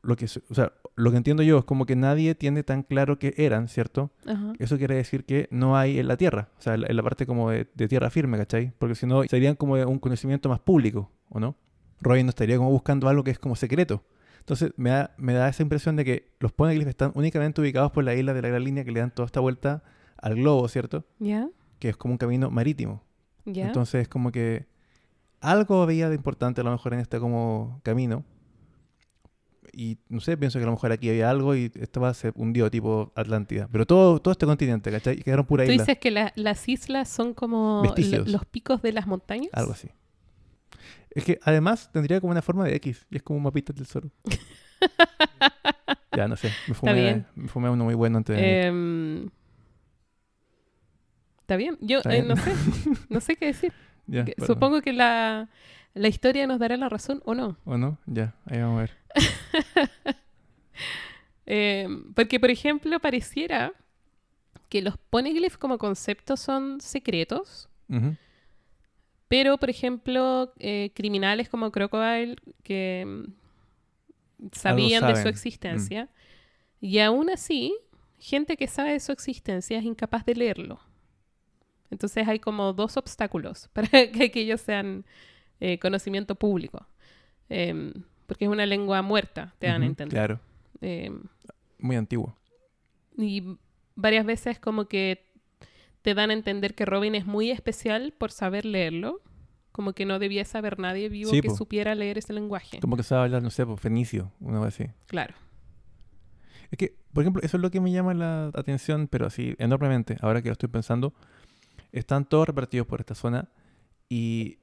lo 0.01 0.15
que, 0.15 0.25
o 0.25 0.53
sea, 0.53 0.73
lo 0.95 1.11
que 1.11 1.17
entiendo 1.17 1.43
yo 1.43 1.57
es 1.57 1.65
como 1.65 1.85
que 1.85 1.95
nadie 1.95 2.35
tiene 2.35 2.63
tan 2.63 2.83
claro 2.83 3.19
qué 3.19 3.33
eran, 3.37 3.67
¿cierto? 3.67 4.11
Ajá. 4.25 4.53
Eso 4.59 4.77
quiere 4.77 4.95
decir 4.95 5.25
que 5.25 5.47
no 5.51 5.77
hay 5.77 5.99
en 5.99 6.07
la 6.07 6.17
tierra, 6.17 6.49
o 6.57 6.61
sea, 6.61 6.75
en 6.75 6.81
la, 6.81 6.87
en 6.87 6.95
la 6.95 7.03
parte 7.03 7.25
como 7.25 7.49
de, 7.49 7.67
de 7.73 7.87
tierra 7.87 8.09
firme, 8.09 8.37
¿cachai? 8.37 8.73
Porque 8.77 8.95
si 8.95 9.05
no, 9.05 9.23
serían 9.23 9.55
como 9.55 9.73
un 9.73 9.99
conocimiento 9.99 10.47
más 10.49 10.59
público, 10.59 11.11
¿o 11.29 11.39
no? 11.39 11.55
Robin 12.01 12.25
no 12.25 12.29
estaría 12.29 12.57
como 12.57 12.69
buscando 12.69 13.09
algo 13.09 13.23
que 13.23 13.31
es 13.31 13.39
como 13.39 13.55
secreto. 13.55 14.03
Entonces 14.39 14.73
me 14.77 14.91
da, 14.91 15.15
me 15.17 15.33
da 15.33 15.49
esa 15.49 15.63
impresión 15.63 15.95
de 15.95 16.05
que 16.05 16.35
los 16.39 16.51
poneglyphs 16.51 16.89
están 16.89 17.11
únicamente 17.15 17.61
ubicados 17.61 17.91
por 17.91 18.03
la 18.03 18.13
isla 18.13 18.33
de 18.33 18.43
la 18.43 18.49
Gran 18.49 18.63
Línea 18.63 18.83
que 18.83 18.91
le 18.91 18.99
dan 18.99 19.09
toda 19.09 19.25
esta 19.25 19.39
vuelta 19.39 19.83
al 20.17 20.35
globo, 20.35 20.67
¿cierto? 20.67 21.03
¿Ya? 21.17 21.49
Que 21.79 21.89
es 21.89 21.97
como 21.97 22.13
un 22.13 22.17
camino 22.19 22.51
marítimo. 22.51 23.01
¿Ya? 23.45 23.65
Entonces 23.67 24.03
es 24.03 24.07
como 24.07 24.31
que 24.31 24.67
algo 25.41 25.81
había 25.81 26.09
de 26.09 26.15
importante 26.15 26.61
a 26.61 26.63
lo 26.63 26.71
mejor 26.71 26.93
en 26.93 26.99
este 26.99 27.19
como 27.19 27.79
camino. 27.83 28.23
Y 29.77 29.97
no 30.07 30.21
sé, 30.21 30.37
pienso 30.37 30.57
que 30.57 30.63
a 30.63 30.67
lo 30.67 30.71
mejor 30.71 30.91
aquí 30.93 31.09
había 31.09 31.29
algo 31.29 31.53
y 31.55 31.69
esto 31.75 31.99
va 31.99 32.07
a 32.09 32.13
ser 32.13 32.31
hundido 32.37 32.71
tipo 32.71 33.11
Atlántida. 33.15 33.67
Pero 33.71 33.85
todo, 33.85 34.19
todo 34.19 34.31
este 34.31 34.45
continente, 34.45 34.89
¿cachai? 34.89 35.17
Quedaron 35.17 35.45
pura 35.45 35.65
Tú 35.65 35.71
isla. 35.71 35.83
dices 35.83 35.97
que 35.99 36.11
la- 36.11 36.31
las 36.35 36.69
islas 36.69 37.09
son 37.09 37.33
como 37.33 37.83
los 38.25 38.45
picos 38.45 38.81
de 38.81 38.93
las 38.93 39.05
montañas. 39.05 39.49
Algo 39.53 39.73
así. 39.73 39.89
Es 41.09 41.25
que 41.25 41.39
además 41.43 41.89
tendría 41.91 42.21
como 42.21 42.31
una 42.31 42.41
forma 42.41 42.63
de 42.65 42.75
X 42.77 43.05
y 43.09 43.17
es 43.17 43.23
como 43.23 43.37
un 43.37 43.43
mapita 43.43 43.73
del 43.73 43.85
tesoro. 43.85 44.09
ya, 46.15 46.27
no 46.27 46.35
sé. 46.37 46.51
Me 46.67 46.73
fumé, 46.73 47.25
me 47.35 47.47
fumé 47.49 47.69
uno 47.69 47.83
muy 47.83 47.95
bueno 47.95 48.17
antes 48.17 48.35
de. 48.37 48.67
Em, 48.67 49.29
Está 51.41 51.57
bien. 51.57 51.77
Yo 51.81 51.97
Está 51.99 52.15
eh, 52.15 52.23
no 52.23 52.35
sé. 52.37 52.53
No 53.09 53.19
sé 53.19 53.35
qué 53.35 53.47
decir. 53.47 53.73
Ya, 54.07 54.25
Que- 54.25 54.35
bueno. 54.37 54.53
Supongo 54.53 54.81
que 54.81 54.93
la, 54.93 55.49
la 55.93 56.07
historia 56.07 56.47
nos 56.47 56.59
dará 56.59 56.77
la 56.77 56.89
razón 56.89 57.21
o 57.25 57.33
no. 57.35 57.57
¿O 57.65 57.77
no? 57.77 57.97
Ya, 58.05 58.35
ahí 58.45 58.59
vamos 58.59 58.77
a 58.77 58.81
ver. 58.81 58.91
Em, 61.47 62.11
porque, 62.13 62.39
por 62.39 62.49
ejemplo, 62.49 62.99
pareciera 62.99 63.71
que 64.67 64.81
los 64.81 64.97
poneglyphs 64.97 65.57
como 65.57 65.77
concepto 65.77 66.37
son 66.37 66.81
secretos, 66.81 67.69
pero, 69.27 69.57
por 69.59 69.69
ejemplo, 69.69 70.51
eh, 70.57 70.91
criminales 70.95 71.47
como 71.49 71.71
Crocodile 71.71 72.35
que 72.63 73.03
mm, 73.05 74.47
sabían 74.53 75.01
de 75.07 75.21
su 75.21 75.27
existencia, 75.29 76.09
y 76.81 76.97
aún 76.99 77.29
así, 77.29 77.75
gente 78.19 78.57
que 78.57 78.67
sabe 78.67 78.93
de 78.93 78.99
su 78.99 79.11
existencia 79.11 79.77
es 79.77 79.85
incapaz 79.85 80.25
de 80.25 80.35
leerlo. 80.35 80.79
Entonces 81.91 82.27
hay 82.27 82.39
como 82.39 82.73
dos 82.73 82.97
obstáculos 82.97 83.69
para 83.73 83.87
que 84.11 84.23
aquellos 84.25 84.61
sean 84.61 85.05
eh, 85.59 85.79
conocimiento 85.79 86.35
público. 86.35 86.85
Em, 87.49 87.93
porque 88.25 88.45
es 88.45 88.51
una 88.51 88.65
lengua 88.65 89.01
muerta, 89.01 89.53
te 89.59 89.67
dan 89.67 89.83
a 89.83 89.85
entender. 89.85 90.13
Claro, 90.17 90.39
Em, 90.81 91.21
muy 91.79 91.95
antiguo. 91.95 92.35
y 93.17 93.57
varias 93.95 94.25
veces 94.25 94.59
como 94.59 94.85
que 94.85 95.25
te 96.01 96.13
dan 96.13 96.29
a 96.31 96.33
entender 96.33 96.75
que 96.75 96.85
Robin 96.85 97.15
es 97.15 97.25
muy 97.25 97.49
especial 97.51 98.13
por 98.17 98.31
saber 98.31 98.65
leerlo. 98.65 99.21
Como 99.71 99.93
que 99.93 100.05
no 100.05 100.19
debía 100.19 100.45
saber 100.45 100.79
nadie 100.79 101.09
vivo 101.09 101.31
Sí, 101.31 101.41
que 101.41 101.49
po. 101.49 101.55
supiera 101.55 101.95
leer 101.95 102.17
ese 102.17 102.31
lenguaje. 102.33 102.79
Como 102.79 102.95
que 102.97 103.03
sabe 103.03 103.23
hablar, 103.23 103.41
no 103.41 103.49
sé, 103.49 103.65
pues, 103.65 103.79
fenicio, 103.79 104.31
una 104.39 104.59
vez 104.59 104.67
así. 104.79 104.89
Claro. 105.07 105.33
Es 106.71 106.77
que, 106.77 106.95
por 107.13 107.23
ejemplo, 107.23 107.41
eso 107.43 107.57
es 107.57 107.61
lo 107.61 107.71
que 107.71 107.79
me 107.81 107.91
llama 107.91 108.13
la 108.13 108.47
atención, 108.53 109.07
pero 109.07 109.25
así 109.27 109.55
enormemente, 109.59 110.17
ahora 110.21 110.41
que 110.41 110.49
lo 110.49 110.53
estoy 110.53 110.69
pensando. 110.69 111.13
Están 111.95 112.25
todos 112.25 112.47
repartidos 112.47 112.85
por 112.87 112.99
esta 112.99 113.15
zona 113.15 113.49
y 114.09 114.57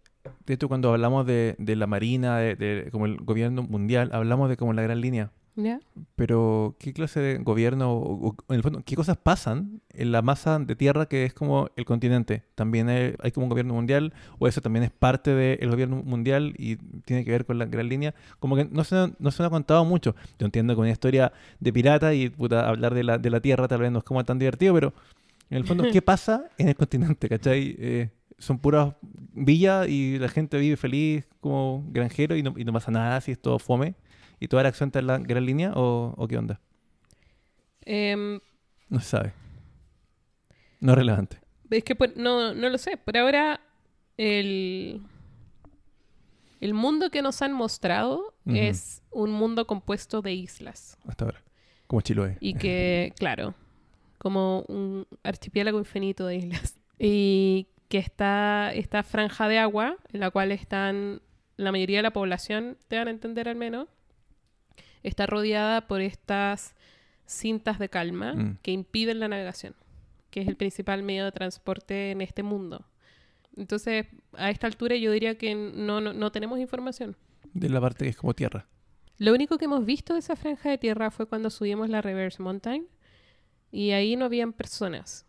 de 0.47 0.55
hecho 0.55 0.69
cuando 0.69 0.93
hablamos 0.93 1.27
de, 1.27 1.57
de 1.59 1.77
la 1.77 1.87
marina, 1.87 2.39
de, 2.39 2.55
de 2.55 2.91
como 2.91 3.07
el 3.07 3.17
gobierno 3.17 3.63
mundial, 3.63 4.11
hablamos 4.13 4.49
de 4.49 4.57
como 4.57 4.73
la 4.73 4.83
gran 4.83 5.01
línea. 5.01 5.33
¿Ya? 5.55 5.81
Pero, 6.17 6.77
¿qué 6.79 6.95
clase 6.95 7.21
de 7.21 7.39
gobierno, 7.39 7.93
o, 7.93 8.29
o, 8.29 8.37
en 8.49 8.57
el 8.57 8.63
fondo, 8.63 8.83
qué 8.87 8.97
cosas 8.97 9.19
pasan 9.19 9.83
en 9.91 10.11
la 10.11 10.23
masa 10.23 10.59
de 10.59 10.77
tierra 10.77 11.07
que 11.07 11.27
es 11.27 11.35
como 11.35 11.69
el 11.77 11.85
continente? 11.85 12.43
¿También 12.55 12.89
hay, 12.89 13.15
hay 13.19 13.33
como 13.33 13.45
un 13.45 13.51
gobierno 13.51 13.75
mundial? 13.75 14.15
¿O 14.39 14.49
eso 14.49 14.63
también 14.63 14.83
es 14.83 14.91
parte 14.91 15.35
del 15.35 15.71
gobierno 15.71 15.97
mundial 15.97 16.55
y 16.57 16.77
tiene 17.05 17.25
que 17.25 17.33
ver 17.33 17.45
con 17.45 17.59
la 17.59 17.67
gran 17.67 17.89
línea? 17.89 18.15
Como 18.39 18.57
que 18.57 18.65
no 18.65 18.83
se, 18.85 18.95
no 19.19 19.31
se 19.31 19.43
nos 19.43 19.49
ha 19.49 19.51
contado 19.51 19.85
mucho. 19.85 20.15
Yo 20.39 20.47
entiendo 20.47 20.75
que 20.75 20.81
una 20.81 20.91
historia 20.91 21.33
de 21.61 21.73
pirata 21.73 22.15
y 22.15 22.31
puta, 22.31 22.67
hablar 22.67 22.95
de 22.95 23.05
la, 23.05 23.19
de 23.19 23.29
la 23.29 23.41
tierra 23.41 23.69
tal 23.69 23.81
vez 23.81 23.93
no 23.93 23.99
es 23.99 24.05
como 24.05 24.25
tan 24.25 24.39
divertido, 24.39 24.73
pero 24.73 24.95
en 25.53 25.59
el 25.59 25.65
fondo, 25.67 25.85
¿qué 25.93 26.03
pasa 26.03 26.45
en 26.59 26.69
el 26.69 26.75
continente? 26.77 27.29
¿Cachai? 27.29 27.77
Eh, 27.79 28.11
son 28.39 28.59
puras 28.59 28.95
villas 29.35 29.87
y 29.89 30.19
la 30.19 30.29
gente 30.29 30.59
vive 30.59 30.77
feliz 30.77 31.27
como 31.41 31.85
granjero 31.89 32.37
y 32.37 32.43
no, 32.43 32.55
y 32.57 32.65
no 32.65 32.73
pasa 32.73 32.91
nada 32.91 33.21
si 33.21 33.33
es 33.33 33.41
todo 33.41 33.59
fome. 33.59 33.95
¿Y 34.41 34.49
toda 34.49 34.63
la 34.65 34.71
acción 34.71 34.89
está 34.89 34.99
en 34.99 35.07
la 35.07 35.19
gran 35.19 35.45
línea 35.47 35.73
o, 35.75 36.15
o 36.17 36.27
qué 36.27 36.37
onda? 36.37 36.61
Em, 37.85 38.41
No 38.89 39.01
se 39.01 39.07
sabe. 39.09 39.33
No 40.81 40.93
es 40.93 40.99
relevante. 40.99 41.39
es 41.71 41.85
que 41.85 41.95
por- 41.95 42.17
no, 42.17 42.53
no 42.55 42.69
lo 42.69 42.79
sé. 42.79 42.97
Por 42.97 43.17
ahora, 43.17 43.61
el, 44.17 45.01
el 46.61 46.75
mundo 46.75 47.11
que 47.11 47.23
nos 47.23 47.41
han 47.43 47.53
mostrado 47.53 48.35
es 48.47 49.03
un 49.13 49.31
mundo 49.31 49.67
compuesto 49.69 50.23
de 50.23 50.33
islas. 50.33 50.99
Hasta 51.07 51.27
ahora. 51.27 51.43
Como 51.87 52.01
Chiloé. 52.01 52.39
Y 52.41 52.55
que, 52.55 53.13
claro, 53.19 53.55
como 54.23 54.65
un 54.69 55.09
archipiélago 55.25 55.79
infinito 55.81 56.27
de 56.27 56.37
islas. 56.37 56.79
Y 57.05 57.67
que 57.89 57.99
está 57.99 58.73
esta 58.73 59.03
franja 59.03 59.49
de 59.49 59.59
agua 59.59 59.97
en 60.13 60.21
la 60.21 60.31
cual 60.31 60.53
están 60.53 61.21
la 61.57 61.73
mayoría 61.73 61.99
de 61.99 62.05
la 62.05 62.13
población, 62.13 62.79
te 62.87 62.97
van 62.97 63.09
a 63.09 63.11
entender 63.11 63.49
al 63.49 63.57
menos, 63.57 63.89
está 65.03 65.27
rodeada 65.27 65.89
por 65.89 66.01
estas 66.01 66.77
cintas 67.27 67.81
de 67.81 67.89
calma 67.89 68.35
Mm. 68.35 68.59
que 68.63 68.71
impiden 68.71 69.19
la 69.19 69.27
navegación, 69.27 69.75
que 70.31 70.43
es 70.43 70.47
el 70.49 70.55
principal 70.55 71.03
medio 71.03 71.25
de 71.25 71.33
transporte 71.33 72.13
en 72.13 72.21
este 72.21 72.45
mundo. 72.45 72.87
Entonces, 73.57 74.07
a 74.35 74.51
esta 74.51 74.69
altura 74.69 74.95
yo 74.95 75.11
diría 75.11 75.37
que 75.37 75.57
no, 75.57 76.01
no, 76.01 76.13
no 76.13 76.31
tenemos 76.31 76.61
información. 76.61 77.17
De 77.53 77.69
la 77.69 77.81
parte 77.81 78.05
que 78.05 78.11
es 78.11 78.17
como 78.17 78.33
tierra. 78.33 78.69
Lo 79.19 79.33
único 79.35 79.59
que 79.59 79.65
hemos 79.65 79.85
visto 79.85 80.13
de 80.13 80.21
esa 80.21 80.37
franja 80.37 80.71
de 80.71 80.79
tierra 80.79 81.11
fue 81.11 81.27
cuando 81.27 81.51
subimos 81.51 81.89
la 81.89 82.01
Reverse 82.01 82.41
Mountain 82.43 82.87
y 83.73 83.91
ahí 83.91 84.15
no 84.15 84.27
habían 84.27 84.53
personas. 84.53 85.27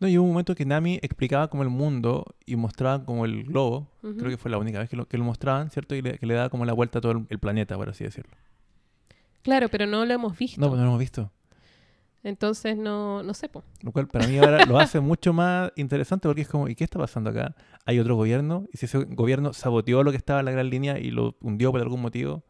No, 0.00 0.08
y 0.08 0.18
hubo 0.18 0.24
un 0.24 0.32
momento 0.32 0.54
que 0.54 0.64
Nami 0.64 0.98
explicaba 1.00 1.48
como 1.48 1.62
el 1.62 1.68
mundo 1.68 2.26
y 2.44 2.56
mostraba 2.56 3.04
como 3.04 3.24
el 3.24 3.44
globo. 3.44 3.88
Creo 4.00 4.28
que 4.28 4.36
fue 4.36 4.50
la 4.50 4.58
única 4.58 4.80
vez 4.80 4.90
que 4.90 4.96
lo, 4.96 5.06
que 5.06 5.16
lo 5.16 5.24
mostraban, 5.24 5.70
¿cierto? 5.70 5.94
Y 5.94 6.02
le, 6.02 6.18
que 6.18 6.26
le 6.26 6.34
daba 6.34 6.48
como 6.48 6.64
la 6.64 6.72
vuelta 6.72 6.98
a 6.98 7.00
todo 7.00 7.12
el, 7.12 7.26
el 7.28 7.38
planeta, 7.38 7.76
por 7.76 7.88
así 7.88 8.02
decirlo. 8.04 8.32
Claro, 9.42 9.68
pero 9.68 9.86
no 9.86 10.04
lo 10.04 10.12
hemos 10.12 10.36
visto. 10.36 10.60
No, 10.60 10.68
pues 10.68 10.78
no 10.78 10.84
lo 10.84 10.90
hemos 10.90 11.00
visto. 11.00 11.30
Entonces 12.22 12.76
no, 12.76 13.22
no 13.22 13.32
sé. 13.32 13.48
po. 13.48 13.64
Lo 13.82 13.92
cual 13.92 14.08
para 14.08 14.26
mí 14.26 14.36
ahora 14.38 14.66
lo 14.66 14.78
hace 14.78 15.00
mucho 15.00 15.32
más 15.32 15.72
interesante 15.76 16.28
porque 16.28 16.42
es 16.42 16.48
como, 16.48 16.68
¿y 16.68 16.74
qué 16.74 16.84
está 16.84 16.98
pasando 16.98 17.30
acá? 17.30 17.54
¿Hay 17.86 17.98
otro 17.98 18.16
gobierno? 18.16 18.66
¿Y 18.72 18.78
si 18.78 18.86
ese 18.86 18.98
gobierno 18.98 19.52
saboteó 19.52 20.02
lo 20.02 20.10
que 20.10 20.16
estaba 20.16 20.40
en 20.40 20.46
la 20.46 20.52
gran 20.52 20.68
línea 20.68 20.98
y 20.98 21.10
lo 21.10 21.36
hundió 21.40 21.72
por 21.72 21.80
algún 21.80 22.02
motivo? 22.02 22.42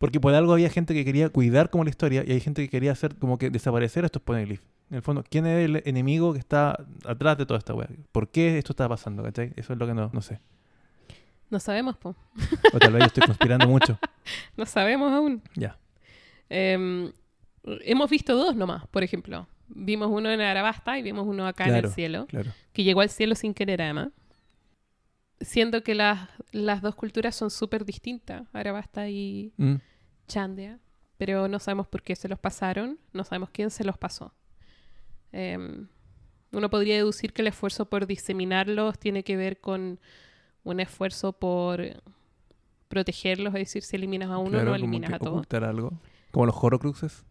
Porque 0.00 0.18
por 0.18 0.32
algo 0.32 0.54
había 0.54 0.70
gente 0.70 0.94
que 0.94 1.04
quería 1.04 1.28
cuidar 1.28 1.68
como 1.68 1.84
la 1.84 1.90
historia 1.90 2.24
y 2.26 2.32
hay 2.32 2.40
gente 2.40 2.62
que 2.62 2.70
quería 2.70 2.92
hacer 2.92 3.16
como 3.16 3.36
que 3.36 3.50
desaparecer 3.50 4.02
a 4.02 4.06
estos 4.06 4.22
poneglyphs. 4.22 4.64
En 4.88 4.96
el 4.96 5.02
fondo, 5.02 5.22
¿quién 5.28 5.44
es 5.46 5.62
el 5.66 5.82
enemigo 5.84 6.32
que 6.32 6.38
está 6.38 6.86
atrás 7.04 7.36
de 7.36 7.44
toda 7.44 7.58
esta 7.58 7.74
weá? 7.74 7.86
¿Por 8.10 8.30
qué 8.30 8.56
esto 8.56 8.72
está 8.72 8.88
pasando? 8.88 9.22
¿Cachai? 9.22 9.52
Eso 9.56 9.74
es 9.74 9.78
lo 9.78 9.86
que 9.86 9.92
no, 9.92 10.08
no 10.14 10.22
sé. 10.22 10.40
No 11.50 11.60
sabemos, 11.60 11.98
po. 11.98 12.16
O 12.72 12.78
tal 12.78 12.94
vez 12.94 13.00
yo 13.00 13.06
estoy 13.08 13.24
conspirando 13.26 13.68
mucho. 13.68 13.98
No 14.56 14.64
sabemos 14.64 15.12
aún. 15.12 15.42
Ya. 15.54 15.76
Em, 16.48 17.12
hemos 17.84 18.08
visto 18.08 18.34
dos 18.36 18.56
nomás, 18.56 18.86
por 18.88 19.02
ejemplo. 19.02 19.46
Vimos 19.68 20.08
uno 20.10 20.30
en 20.30 20.40
Arabasta 20.40 20.98
y 20.98 21.02
vimos 21.02 21.26
uno 21.26 21.46
acá 21.46 21.66
en 21.68 21.74
el 21.74 21.90
cielo, 21.90 22.26
Claro. 22.26 22.50
que 22.72 22.84
llegó 22.84 23.02
al 23.02 23.10
cielo 23.10 23.34
sin 23.34 23.52
querer 23.54 23.82
además. 23.82 24.08
Siendo 25.40 25.82
que 25.82 25.94
las, 25.94 26.28
las 26.52 26.82
dos 26.82 26.94
culturas 26.94 27.34
son 27.34 27.50
súper 27.50 27.84
distintas, 27.84 28.46
Arabasta 28.52 29.08
y 29.08 29.52
Mm. 29.56 29.76
Chandia, 30.28 30.78
pero 31.16 31.48
no 31.48 31.58
sabemos 31.58 31.88
por 31.88 32.02
qué 32.02 32.14
se 32.14 32.28
los 32.28 32.38
pasaron, 32.38 32.98
no 33.12 33.24
sabemos 33.24 33.50
quién 33.50 33.70
se 33.70 33.84
los 33.84 33.96
pasó. 33.98 34.32
Em, 35.32 35.88
uno 36.52 36.70
podría 36.70 36.94
deducir 36.96 37.32
que 37.32 37.42
el 37.42 37.48
esfuerzo 37.48 37.86
por 37.88 38.06
diseminarlos 38.06 38.98
tiene 38.98 39.24
que 39.24 39.36
ver 39.36 39.60
con 39.60 39.98
un 40.62 40.80
esfuerzo 40.80 41.32
por, 41.32 41.82
protegerlos, 42.90 43.54
es 43.54 43.60
decir, 43.60 43.82
si 43.84 43.96
eliminas 43.96 44.30
a 44.30 44.38
uno, 44.38 44.50
Claro, 44.50 44.70
no 44.70 44.74
eliminas 44.74 45.12
a 45.12 45.18
todos. 45.18 45.46
algo. 45.62 45.92
Como 46.32 46.46
los 46.46 46.56
Horrocruxes. 46.60 47.24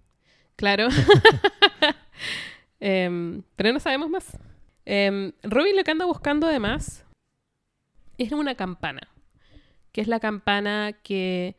Claro. 0.56 0.88
Em, 2.82 3.44
pero 3.58 3.74
no 3.74 3.80
sabemos 3.80 4.10
más. 4.10 4.38
Em, 4.86 5.34
Robin 5.44 5.76
lo 5.76 5.84
que 5.84 5.92
anda 5.92 6.06
buscando 6.06 6.48
además 6.48 7.06
es 8.26 8.32
una 8.32 8.56
campana, 8.56 9.02
que 9.92 10.02
es 10.02 10.08
la 10.08 10.20
campana 10.20 10.94
que 11.04 11.56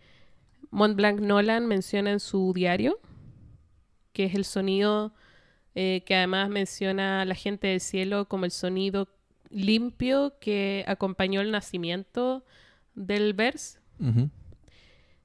Montblanc 0.70 1.20
Nolan 1.20 1.66
menciona 1.66 2.12
en 2.12 2.20
su 2.20 2.52
diario, 2.54 2.98
que 4.12 4.24
es 4.24 4.34
el 4.34 4.44
sonido 4.44 5.14
eh, 5.74 6.02
que 6.04 6.16
además 6.16 6.48
menciona 6.48 7.24
la 7.24 7.34
gente 7.34 7.68
del 7.68 7.80
cielo 7.80 8.26
como 8.26 8.44
el 8.44 8.50
sonido 8.50 9.08
limpio 9.50 10.34
que 10.40 10.84
acompañó 10.86 11.40
el 11.40 11.50
nacimiento 11.50 12.44
del 12.94 13.34
Vers. 13.34 13.80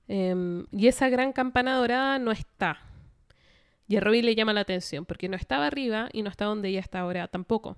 Em, 0.07 0.65
y 0.71 0.87
esa 0.87 1.09
gran 1.09 1.33
campana 1.33 1.77
dorada 1.77 2.19
no 2.19 2.31
está. 2.31 2.79
Y 3.87 3.97
a 3.97 4.01
Robin 4.01 4.25
le 4.25 4.35
llama 4.35 4.53
la 4.53 4.61
atención 4.61 5.05
porque 5.05 5.29
no 5.29 5.35
estaba 5.35 5.67
arriba 5.67 6.09
y 6.13 6.21
no 6.21 6.29
está 6.29 6.45
donde 6.45 6.69
ella 6.69 6.79
está 6.79 6.99
ahora 6.99 7.27
tampoco. 7.27 7.77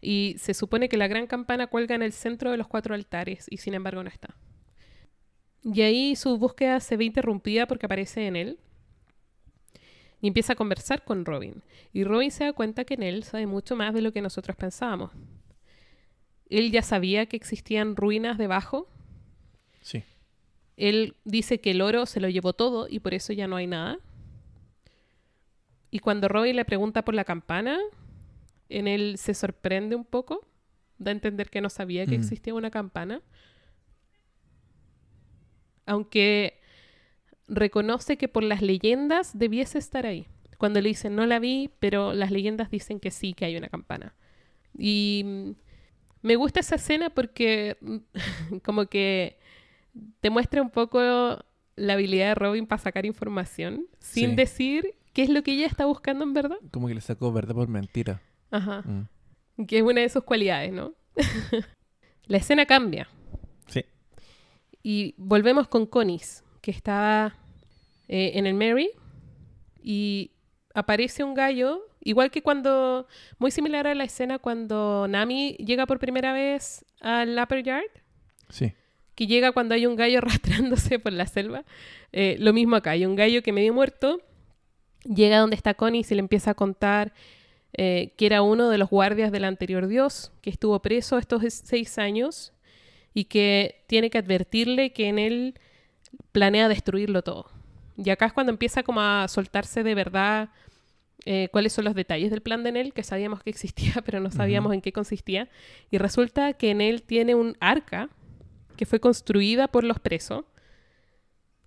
Y 0.00 0.36
se 0.38 0.54
supone 0.54 0.88
que 0.88 0.96
la 0.96 1.08
gran 1.08 1.26
campana 1.26 1.66
cuelga 1.66 1.94
en 1.94 2.02
el 2.02 2.12
centro 2.12 2.50
de 2.50 2.56
los 2.56 2.68
cuatro 2.68 2.94
altares 2.94 3.46
y 3.50 3.56
sin 3.58 3.74
embargo 3.74 4.02
no 4.02 4.08
está. 4.08 4.36
Y 5.64 5.82
ahí 5.82 6.14
su 6.16 6.38
búsqueda 6.38 6.78
se 6.80 6.96
ve 6.96 7.04
interrumpida 7.04 7.66
porque 7.66 7.86
aparece 7.86 8.26
en 8.26 8.36
él 8.36 8.58
y 10.20 10.28
empieza 10.28 10.52
a 10.52 10.56
conversar 10.56 11.04
con 11.04 11.24
Robin. 11.24 11.62
Y 11.92 12.04
Robin 12.04 12.30
se 12.30 12.44
da 12.44 12.52
cuenta 12.52 12.84
que 12.84 12.94
en 12.94 13.02
él 13.02 13.24
sabe 13.24 13.46
mucho 13.46 13.74
más 13.76 13.92
de 13.92 14.00
lo 14.02 14.12
que 14.12 14.22
nosotros 14.22 14.56
pensábamos. 14.56 15.10
Él 16.48 16.70
ya 16.70 16.82
sabía 16.82 17.26
que 17.26 17.36
existían 17.36 17.96
ruinas 17.96 18.38
debajo 18.38 18.88
Sí. 19.80 20.02
él 20.76 21.16
dice 21.24 21.60
que 21.60 21.70
el 21.72 21.80
oro 21.80 22.06
se 22.06 22.20
lo 22.20 22.28
llevó 22.28 22.52
todo 22.52 22.86
y 22.88 23.00
por 23.00 23.14
eso 23.14 23.32
ya 23.32 23.48
no 23.48 23.56
hay 23.56 23.66
nada. 23.66 23.98
Y 25.90 25.98
cuando 26.00 26.28
Robin 26.28 26.54
le 26.56 26.64
pregunta 26.64 27.02
por 27.04 27.14
la 27.14 27.24
campana, 27.24 27.78
en 28.68 28.86
él 28.88 29.16
se 29.18 29.34
sorprende 29.34 29.96
un 29.96 30.04
poco, 30.04 30.46
da 30.98 31.10
a 31.10 31.14
entender 31.14 31.48
que 31.50 31.60
no 31.60 31.70
sabía 31.70 32.06
que 32.06 32.16
Mm. 32.18 32.20
existía 32.20 32.54
una 32.54 32.70
campana. 32.70 33.22
Aunque 35.86 36.60
reconoce 37.46 38.18
que 38.18 38.28
por 38.28 38.42
las 38.42 38.60
leyendas 38.62 39.36
debiese 39.38 39.78
estar 39.78 40.06
ahí. 40.06 40.26
Cuando 40.58 40.80
le 40.80 40.88
dicen 40.88 41.14
no 41.16 41.24
la 41.24 41.38
vi, 41.38 41.70
pero 41.78 42.12
las 42.12 42.30
leyendas 42.30 42.70
dicen 42.70 43.00
que 43.00 43.10
sí, 43.10 43.32
que 43.32 43.44
hay 43.46 43.56
una 43.56 43.68
campana. 43.68 44.14
Y 44.76 45.54
me 46.22 46.36
gusta 46.36 46.60
esa 46.60 46.74
escena 46.74 47.10
porque 47.10 47.78
como 48.64 48.86
que 48.86 49.38
te 50.20 50.30
muestra 50.30 50.60
un 50.60 50.70
poco 50.70 51.00
la 51.76 51.92
habilidad 51.94 52.28
de 52.28 52.34
Robin 52.34 52.66
para 52.66 52.82
sacar 52.82 53.06
información 53.06 53.86
sin 54.00 54.30
Sí. 54.30 54.36
decir 54.36 54.94
qué 55.14 55.22
es 55.22 55.28
lo 55.30 55.42
que 55.42 55.52
ella 55.52 55.66
está 55.66 55.86
buscando 55.86 56.24
en 56.24 56.34
verdad. 56.34 56.58
Como 56.70 56.88
que 56.88 56.94
le 56.94 57.00
sacó 57.00 57.32
verdad 57.32 57.54
por 57.54 57.68
mentira. 57.68 58.20
Ajá. 58.50 58.82
Mm. 58.82 59.64
Que 59.66 59.78
es 59.78 59.82
una 59.82 60.00
de 60.00 60.08
sus 60.08 60.24
cualidades, 60.24 60.72
¿no? 60.72 60.94
la 62.26 62.36
escena 62.36 62.66
cambia 62.66 63.08
Sí. 63.66 63.84
y 64.82 65.14
volvemos 65.18 65.66
con 65.68 65.86
Conis, 65.86 66.44
que 66.60 66.70
estaba 66.70 67.34
eh, 68.08 68.32
en 68.34 68.46
el 68.46 68.54
Mary 68.54 68.90
y 69.82 70.30
aparece 70.74 71.24
un 71.24 71.34
gallo, 71.34 71.80
igual 72.00 72.30
que 72.30 72.42
cuando, 72.42 73.06
muy 73.38 73.50
similar 73.50 73.86
a 73.86 73.94
la 73.94 74.04
escena 74.04 74.38
cuando 74.38 75.06
Nami 75.08 75.54
llega 75.58 75.86
por 75.86 75.98
primera 75.98 76.32
vez 76.32 76.84
al 77.00 77.38
Upper 77.38 77.62
Yard. 77.62 77.90
Sí. 78.50 78.72
que 79.14 79.26
llega 79.26 79.52
cuando 79.52 79.74
hay 79.74 79.84
un 79.86 79.96
gallo 79.96 80.18
arrastrándose 80.22 80.98
por 81.00 81.12
la 81.12 81.26
selva. 81.26 81.64
Eh, 82.12 82.36
lo 82.38 82.52
mismo 82.52 82.76
acá, 82.76 82.92
hay 82.92 83.04
un 83.04 83.16
gallo 83.16 83.42
que 83.42 83.52
medio 83.52 83.74
muerto, 83.74 84.20
llega 85.04 85.38
donde 85.38 85.56
está 85.56 85.74
Connie 85.74 86.00
y 86.00 86.04
se 86.04 86.14
le 86.14 86.20
empieza 86.20 86.52
a 86.52 86.54
contar 86.54 87.12
eh, 87.74 88.12
que 88.16 88.26
era 88.26 88.42
uno 88.42 88.70
de 88.70 88.78
los 88.78 88.88
guardias 88.90 89.30
del 89.32 89.44
anterior 89.44 89.86
dios, 89.86 90.32
que 90.40 90.50
estuvo 90.50 90.80
preso 90.80 91.18
estos 91.18 91.42
es- 91.44 91.62
seis 91.64 91.98
años 91.98 92.52
y 93.14 93.24
que 93.24 93.84
tiene 93.86 94.10
que 94.10 94.18
advertirle 94.18 94.92
que 94.92 95.08
en 95.08 95.18
él 95.18 95.54
planea 96.32 96.68
destruirlo 96.68 97.22
todo. 97.22 97.50
Y 97.96 98.10
acá 98.10 98.26
es 98.26 98.32
cuando 98.32 98.52
empieza 98.52 98.82
como 98.82 99.00
a 99.00 99.26
soltarse 99.28 99.82
de 99.82 99.94
verdad 99.94 100.50
eh, 101.24 101.48
cuáles 101.50 101.72
son 101.72 101.84
los 101.84 101.94
detalles 101.94 102.30
del 102.30 102.40
plan 102.40 102.62
de 102.62 102.70
Enel, 102.70 102.92
que 102.94 103.02
sabíamos 103.02 103.42
que 103.42 103.50
existía, 103.50 103.92
pero 104.04 104.20
no 104.20 104.30
sabíamos 104.30 104.72
en 104.72 104.80
qué 104.80 104.92
consistía. 104.92 105.48
Y 105.90 105.98
resulta 105.98 106.52
que 106.54 106.70
Enel 106.70 107.02
tiene 107.02 107.34
un 107.34 107.56
arca 107.60 108.08
que 108.76 108.86
fue 108.86 109.00
construida 109.00 109.68
por 109.68 109.82
los 109.84 109.98
presos 109.98 110.44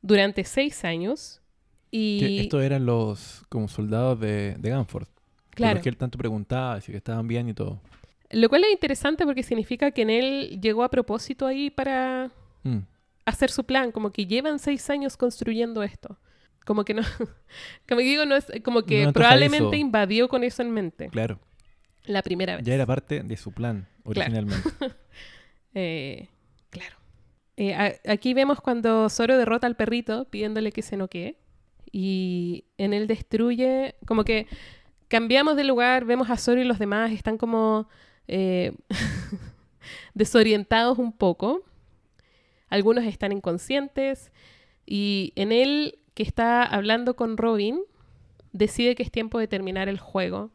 durante 0.02 0.44
seis 0.46 0.84
años. 0.84 1.42
Y 1.92 2.40
estos 2.40 2.64
eran 2.64 2.86
los 2.86 3.44
como 3.50 3.68
soldados 3.68 4.20
de, 4.20 4.56
de 4.58 4.70
Ganford. 4.70 5.08
Claro, 5.56 5.76
los 5.76 5.84
que 5.84 5.90
él 5.90 5.98
tanto 5.98 6.18
preguntaba, 6.18 6.80
si 6.82 6.92
que 6.92 6.98
estaban 6.98 7.28
bien 7.28 7.50
y 7.50 7.54
todo. 7.54 7.80
lo 8.32 8.48
cual 8.50 8.64
es 8.64 8.72
interesante 8.72 9.26
porque 9.26 9.44
significa 9.44 9.92
que 9.92 10.04
Enel 10.04 10.60
llegó 10.62 10.84
a 10.84 10.90
propósito 10.90 11.46
ahí 11.48 11.70
para 11.70 12.32
Mm. 12.64 12.80
hacer 13.26 13.50
su 13.52 13.64
plan, 13.66 13.92
como 13.92 14.12
que 14.12 14.26
llevan 14.26 14.60
seis 14.60 14.90
años 14.90 15.18
construyendo 15.18 15.84
esto. 15.84 16.18
Como 16.66 16.86
que 16.86 16.94
no, 16.94 17.02
como 17.90 18.00
que 18.00 18.06
digo, 18.06 18.26
no 18.26 18.36
es 18.36 18.46
como 18.64 18.84
que 18.84 19.06
No 19.06 19.14
probablemente 19.14 19.78
invadió 19.78 20.30
con 20.30 20.44
eso 20.44 20.62
en 20.62 20.72
mente 20.72 21.10
Claro. 21.10 21.40
la 22.06 22.22
primera 22.22 22.56
vez. 22.58 22.66
Ya 22.66 22.76
era 22.76 22.86
parte 22.86 23.22
de 23.24 23.36
su 23.38 23.52
plan 23.52 23.88
originalmente. 24.04 24.70
Eh, 25.74 26.28
claro. 26.70 26.96
Eh, 27.58 27.74
a- 27.74 27.94
aquí 28.12 28.34
vemos 28.34 28.60
cuando 28.62 29.10
Zoro 29.10 29.38
derrota 29.38 29.68
al 29.68 29.76
perrito 29.76 30.26
pidiéndole 30.30 30.72
que 30.72 30.82
se 30.82 30.98
noquee. 30.98 31.38
Y 31.92 32.66
en 32.78 32.94
él 32.94 33.08
destruye. 33.08 33.96
Como 34.06 34.24
que 34.24 34.48
cambiamos 35.12 35.56
de 35.56 35.63
lugar, 35.63 36.06
vemos 36.06 36.30
a 36.32 36.38
Zoro 36.38 36.62
y 36.62 36.63
los 36.63 36.80
demás 36.80 37.12
están 37.12 37.38
como 37.38 37.88
eh, 38.28 38.74
desorientados 40.13 40.97
un 40.97 41.12
poco. 41.12 41.62
Algunos 42.69 43.04
están 43.04 43.32
inconscientes. 43.32 44.32
Y 44.86 45.34
en 45.36 45.52
él, 45.52 46.00
que 46.13 46.24
está 46.24 46.63
hablando 46.63 47.15
con 47.15 47.38
Robin, 47.38 47.82
decide 48.54 48.95
que 48.95 49.04
es 49.04 49.12
tiempo 49.12 49.38
de 49.38 49.47
terminar 49.47 49.89
el 49.89 50.00
juego. 50.00 50.52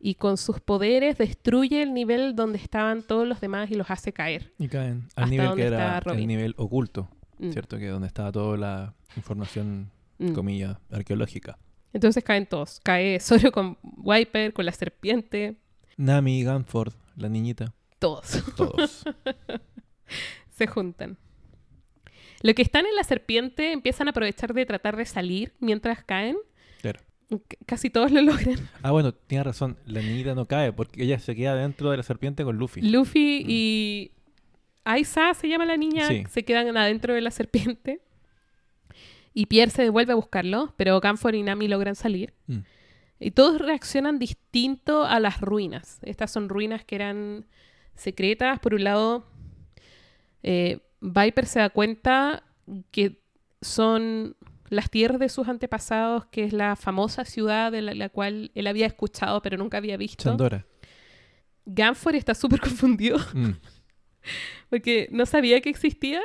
Y 0.00 0.16
con 0.16 0.36
sus 0.36 0.60
poderes 0.60 1.16
destruye 1.16 1.80
el 1.80 1.94
nivel 1.94 2.36
donde 2.36 2.58
estaban 2.58 3.02
todos 3.02 3.26
los 3.26 3.40
demás 3.40 3.70
y 3.70 3.76
los 3.76 3.90
hace 3.90 4.12
caer. 4.12 4.52
Y 4.58 4.68
caen 4.68 5.08
al 5.14 5.30
nivel 5.30 5.54
que 5.54 5.62
era 5.62 6.02
el 6.04 6.26
nivel 6.26 6.54
oculto, 6.58 7.08
Mm, 7.38 7.52
¿cierto? 7.52 7.78
Que 7.78 7.88
donde 7.88 8.06
estaba 8.06 8.32
toda 8.32 8.56
la 8.56 8.94
información, 9.16 9.90
mm. 10.18 10.32
comillas, 10.32 10.78
arqueológica. 10.90 11.58
Entonces 11.94 12.22
caen 12.22 12.44
todos. 12.46 12.80
Cae 12.84 13.18
Zoro 13.20 13.50
con 13.52 13.78
Wiper, 13.82 14.52
con 14.52 14.66
la 14.66 14.72
serpiente, 14.72 15.56
Nami, 15.96 16.42
Ganford, 16.44 16.92
la 17.16 17.28
niñita, 17.30 17.72
todos 17.98 18.42
todos. 18.56 19.04
se 20.50 20.66
juntan. 20.66 21.16
Lo 22.42 22.52
que 22.54 22.62
están 22.62 22.84
en 22.84 22.94
la 22.94 23.04
serpiente 23.04 23.72
empiezan 23.72 24.08
a 24.08 24.10
aprovechar 24.10 24.52
de 24.52 24.66
tratar 24.66 24.96
de 24.96 25.06
salir 25.06 25.54
mientras 25.60 26.04
caen. 26.04 26.36
Claro. 26.82 27.00
C- 27.30 27.40
Casi 27.64 27.88
todos 27.90 28.10
lo 28.12 28.20
logran. 28.20 28.58
Ah, 28.82 28.90
bueno, 28.90 29.14
tiene 29.14 29.44
razón. 29.44 29.78
La 29.86 30.02
niñita 30.02 30.34
no 30.34 30.46
cae 30.46 30.72
porque 30.72 31.04
ella 31.04 31.18
se 31.18 31.34
queda 31.34 31.54
dentro 31.54 31.90
de 31.90 31.96
la 31.96 32.02
serpiente 32.02 32.44
con 32.44 32.58
Luffy. 32.58 32.82
Luffy 32.82 33.44
Mm. 33.44 33.46
y 33.48 34.10
Aiza 34.84 35.32
se 35.32 35.48
llama 35.48 35.64
la 35.64 35.78
niña, 35.78 36.06
Sí. 36.08 36.24
se 36.28 36.44
quedan 36.44 36.76
adentro 36.76 37.14
de 37.14 37.22
la 37.22 37.30
serpiente. 37.30 38.00
Y 39.34 39.46
Pierre 39.46 39.70
se 39.70 39.82
devuelve 39.82 40.12
a 40.12 40.16
buscarlo, 40.16 40.72
pero 40.76 41.00
Ganford 41.00 41.34
y 41.34 41.42
Nami 41.42 41.68
logran 41.68 41.96
salir. 41.96 42.32
Mm. 42.46 42.58
Y 43.20 43.30
todos 43.32 43.60
reaccionan 43.60 44.18
distinto 44.18 45.04
a 45.04 45.18
las 45.20 45.40
ruinas. 45.40 45.98
Estas 46.02 46.30
son 46.30 46.48
ruinas 46.48 46.84
que 46.84 46.94
eran 46.94 47.46
secretas. 47.96 48.60
Por 48.60 48.74
un 48.74 48.84
lado, 48.84 49.26
eh, 50.42 50.78
Viper 51.00 51.46
se 51.46 51.58
da 51.58 51.70
cuenta 51.70 52.44
que 52.90 53.20
son 53.60 54.36
las 54.68 54.88
tierras 54.90 55.18
de 55.18 55.28
sus 55.28 55.48
antepasados, 55.48 56.26
que 56.26 56.44
es 56.44 56.52
la 56.52 56.76
famosa 56.76 57.24
ciudad 57.24 57.72
de 57.72 57.82
la, 57.82 57.94
la 57.94 58.08
cual 58.08 58.50
él 58.54 58.66
había 58.66 58.86
escuchado 58.86 59.42
pero 59.42 59.56
nunca 59.56 59.78
había 59.78 59.96
visto. 59.96 60.24
Chandora. 60.24 60.64
Ganford 61.66 62.14
está 62.16 62.34
súper 62.34 62.60
confundido 62.68 63.18
Mm. 63.34 63.52
porque 64.70 65.08
no 65.10 65.26
sabía 65.26 65.60
que 65.60 65.68
existía, 65.70 66.20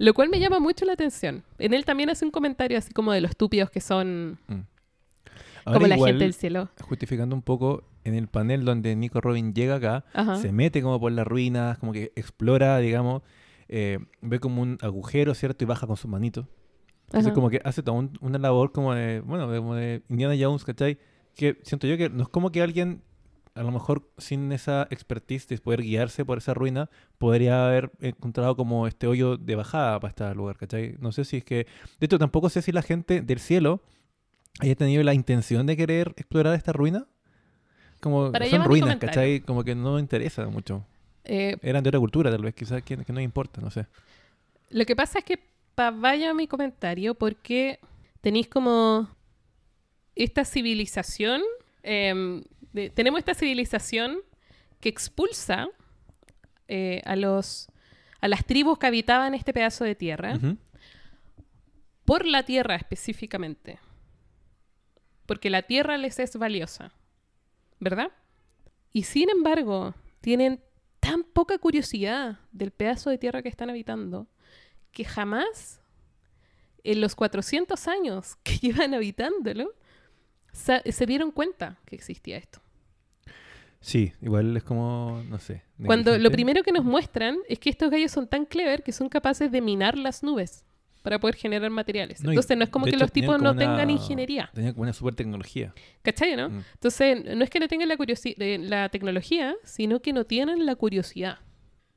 lo 0.00 0.14
cual 0.14 0.28
me 0.30 0.40
llama 0.40 0.58
mucho 0.60 0.84
la 0.84 0.94
atención. 0.94 1.44
En 1.58 1.74
él 1.74 1.84
también 1.84 2.10
hace 2.10 2.24
un 2.24 2.30
comentario 2.30 2.76
así 2.78 2.92
como 2.92 3.12
de 3.12 3.20
los 3.20 3.30
estúpidos 3.30 3.70
que 3.70 3.80
son 3.80 4.38
Ahora 5.64 5.74
como 5.78 5.86
la 5.88 5.96
gente 5.96 6.24
del 6.24 6.34
cielo. 6.34 6.68
justificando 6.82 7.34
un 7.36 7.42
poco, 7.42 7.84
en 8.04 8.14
el 8.14 8.26
panel 8.28 8.64
donde 8.64 8.96
Nico 8.96 9.20
Robin 9.20 9.52
llega 9.54 9.74
acá, 9.76 10.04
Ajá. 10.14 10.36
se 10.36 10.52
mete 10.52 10.80
como 10.82 10.98
por 10.98 11.12
las 11.12 11.26
ruinas, 11.26 11.78
como 11.78 11.92
que 11.92 12.12
explora, 12.16 12.78
digamos, 12.78 13.22
eh, 13.68 13.98
ve 14.22 14.40
como 14.40 14.62
un 14.62 14.78
agujero, 14.80 15.34
¿cierto? 15.34 15.64
Y 15.64 15.66
baja 15.66 15.86
con 15.86 15.96
sus 15.96 16.10
manitos. 16.10 16.46
Entonces 17.06 17.26
Ajá. 17.28 17.34
como 17.34 17.50
que 17.50 17.60
hace 17.64 17.82
toda 17.82 17.98
un- 17.98 18.16
una 18.22 18.38
labor 18.38 18.72
como 18.72 18.94
de, 18.94 19.20
bueno, 19.20 19.46
como 19.54 19.74
de 19.74 20.02
Indiana 20.08 20.34
Jones, 20.38 20.64
¿cachai? 20.64 20.98
Que 21.36 21.58
siento 21.62 21.86
yo 21.86 21.96
que 21.98 22.08
no 22.08 22.22
es 22.22 22.28
como 22.28 22.50
que 22.50 22.62
alguien 22.62 23.02
a 23.60 23.62
lo 23.62 23.72
mejor 23.72 24.10
sin 24.16 24.52
esa 24.52 24.88
expertise 24.90 25.46
de 25.46 25.58
poder 25.58 25.82
guiarse 25.82 26.24
por 26.24 26.38
esa 26.38 26.54
ruina, 26.54 26.88
podría 27.18 27.66
haber 27.66 27.90
encontrado 28.00 28.56
como 28.56 28.86
este 28.86 29.06
hoyo 29.06 29.36
de 29.36 29.54
bajada 29.54 30.00
para 30.00 30.08
este 30.08 30.34
lugar, 30.34 30.56
¿cachai? 30.56 30.96
No 30.98 31.12
sé 31.12 31.26
si 31.26 31.36
es 31.36 31.44
que... 31.44 31.66
De 31.98 32.06
hecho, 32.06 32.18
tampoco 32.18 32.48
sé 32.48 32.62
si 32.62 32.72
la 32.72 32.80
gente 32.80 33.20
del 33.20 33.38
cielo 33.38 33.82
haya 34.60 34.74
tenido 34.76 35.02
la 35.02 35.12
intención 35.12 35.66
de 35.66 35.76
querer 35.76 36.14
explorar 36.16 36.54
esta 36.54 36.72
ruina. 36.72 37.06
Como 38.00 38.32
Para 38.32 38.46
son 38.46 38.64
ruinas. 38.64 38.96
¿cachai? 38.96 39.40
Como 39.40 39.62
que 39.62 39.74
no 39.74 39.98
interesa 39.98 40.46
mucho. 40.48 40.86
Eh, 41.24 41.58
Eran 41.60 41.82
de 41.82 41.88
otra 41.88 42.00
cultura, 42.00 42.30
tal 42.30 42.42
vez, 42.42 42.54
quizás 42.54 42.82
que, 42.82 42.96
que 42.96 43.12
no 43.12 43.20
importa, 43.20 43.60
no 43.60 43.70
sé. 43.70 43.86
Lo 44.70 44.86
que 44.86 44.96
pasa 44.96 45.18
es 45.18 45.24
que 45.26 45.38
pa 45.74 45.90
vaya 45.90 46.32
mi 46.32 46.46
comentario 46.46 47.14
porque 47.14 47.78
tenéis 48.22 48.48
como 48.48 49.06
esta 50.14 50.46
civilización, 50.46 51.42
em, 51.82 52.42
de- 52.72 52.90
tenemos 52.90 53.18
esta 53.18 53.34
civilización 53.34 54.18
que 54.80 54.88
expulsa 54.88 55.68
eh, 56.68 57.02
a 57.04 57.16
los 57.16 57.68
a 58.20 58.28
las 58.28 58.44
tribus 58.44 58.78
que 58.78 58.86
habitaban 58.86 59.34
este 59.34 59.52
pedazo 59.52 59.82
de 59.84 59.94
tierra 59.94 60.38
por 62.04 62.26
la 62.26 62.42
tierra 62.42 62.74
específicamente, 62.76 63.78
porque 65.26 65.48
la 65.50 65.62
tierra 65.62 65.96
les 65.96 66.18
es 66.18 66.36
valiosa, 66.36 66.92
¿verdad? 67.78 68.10
Y 68.92 69.04
sin 69.04 69.30
embargo 69.30 69.94
tienen 70.20 70.62
tan 70.98 71.22
poca 71.24 71.56
curiosidad 71.58 72.40
del 72.52 72.72
pedazo 72.72 73.08
de 73.10 73.16
tierra 73.18 73.42
que 73.42 73.48
están 73.48 73.70
habitando 73.70 74.26
que 74.92 75.04
jamás 75.04 75.80
en 76.84 77.00
los 77.00 77.14
400 77.14 77.88
años 77.88 78.36
que 78.42 78.56
llevan 78.60 78.92
habitándolo 78.94 79.72
se 80.52 81.06
dieron 81.06 81.30
cuenta 81.30 81.78
que 81.84 81.96
existía 81.96 82.36
esto. 82.36 82.60
Sí, 83.80 84.12
igual 84.20 84.56
es 84.56 84.62
como, 84.62 85.22
no 85.28 85.38
sé. 85.38 85.62
Cuando 85.84 86.18
lo 86.18 86.30
primero 86.30 86.62
que 86.62 86.70
nos 86.72 86.84
muestran 86.84 87.38
es 87.48 87.58
que 87.58 87.70
estos 87.70 87.90
gallos 87.90 88.10
son 88.12 88.26
tan 88.28 88.44
clever 88.44 88.82
que 88.82 88.92
son 88.92 89.08
capaces 89.08 89.50
de 89.50 89.60
minar 89.62 89.96
las 89.96 90.22
nubes 90.22 90.64
para 91.02 91.18
poder 91.18 91.34
generar 91.36 91.70
materiales. 91.70 92.22
No, 92.22 92.30
Entonces 92.30 92.58
no 92.58 92.64
es 92.64 92.68
como 92.68 92.84
que 92.84 92.90
hecho 92.90 92.98
los 92.98 93.10
tipos 93.10 93.40
no 93.40 93.52
una- 93.52 93.58
tengan 93.58 93.88
ingeniería. 93.88 94.50
Tenían 94.52 94.74
como 94.74 94.82
una 94.82 94.92
super 94.92 95.14
tecnología. 95.14 95.72
¿Cachai, 96.02 96.36
no? 96.36 96.50
Mm. 96.50 96.64
Entonces 96.74 97.24
no 97.36 97.42
es 97.42 97.48
que 97.48 97.58
no 97.58 97.68
tengan 97.68 97.88
la, 97.88 97.96
eh, 97.98 98.58
la 98.58 98.88
tecnología, 98.90 99.54
sino 99.64 100.00
que 100.02 100.12
no 100.12 100.24
tienen 100.26 100.66
la 100.66 100.74
curiosidad. 100.76 101.38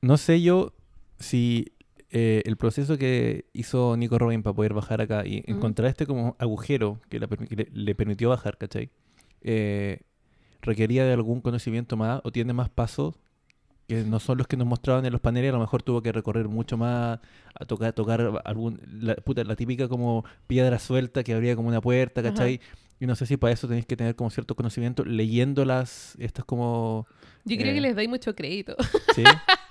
No 0.01 0.15
sé 0.15 0.41
yo 0.41 0.73
si 1.19 1.72
eh, 2.15 2.41
el 2.45 2.55
proceso 2.57 2.97
que 2.97 3.45
hizo 3.53 3.97
Nico 3.97 4.17
Robin 4.19 4.43
para 4.43 4.53
poder 4.55 4.73
bajar 4.73 5.01
acá 5.01 5.25
y 5.25 5.43
encontrar 5.47 5.89
este 5.89 6.05
como 6.05 6.35
agujero 6.39 7.01
que, 7.09 7.19
la 7.19 7.27
permi- 7.27 7.47
que 7.47 7.55
le, 7.55 7.67
le 7.73 7.95
permitió 7.95 8.29
bajar, 8.29 8.57
¿cachai? 8.57 8.91
Eh, 9.41 9.99
requería 10.61 11.05
de 11.05 11.11
algún 11.13 11.41
conocimiento 11.41 11.97
más 11.97 12.21
o 12.23 12.31
tiene 12.31 12.53
más 12.53 12.69
pasos 12.69 13.15
que 13.87 14.03
no 14.03 14.19
son 14.21 14.37
los 14.37 14.47
que 14.47 14.55
nos 14.55 14.65
mostraban 14.65 15.05
en 15.05 15.11
los 15.11 15.19
paneles, 15.19 15.49
a 15.49 15.53
lo 15.55 15.59
mejor 15.59 15.83
tuvo 15.83 16.01
que 16.01 16.13
recorrer 16.13 16.47
mucho 16.47 16.77
más, 16.77 17.19
a 17.53 17.65
tocar, 17.65 17.91
tocar 17.91 18.41
algún, 18.45 18.79
la, 19.01 19.15
puta, 19.15 19.43
la 19.43 19.57
típica 19.57 19.89
como 19.89 20.23
piedra 20.47 20.79
suelta 20.79 21.21
que 21.21 21.33
abría 21.33 21.55
como 21.57 21.67
una 21.67 21.81
puerta, 21.81 22.21
Ajá. 22.21 22.29
¿cachai? 22.29 22.61
Y 23.01 23.05
no 23.07 23.15
sé 23.17 23.25
si 23.25 23.35
para 23.35 23.51
eso 23.51 23.67
tenéis 23.67 23.85
que 23.85 23.97
tener 23.97 24.15
como 24.15 24.29
cierto 24.29 24.55
conocimiento 24.55 25.03
leyendo 25.03 25.65
las, 25.65 26.15
estas 26.17 26.45
como, 26.45 27.07
Yo 27.43 27.57
creo 27.57 27.71
Eh. 27.71 27.73
que 27.73 27.81
les 27.81 27.95
doy 27.95 28.07
mucho 28.07 28.33
crédito. 28.35 28.77
¿sí? 29.13 29.23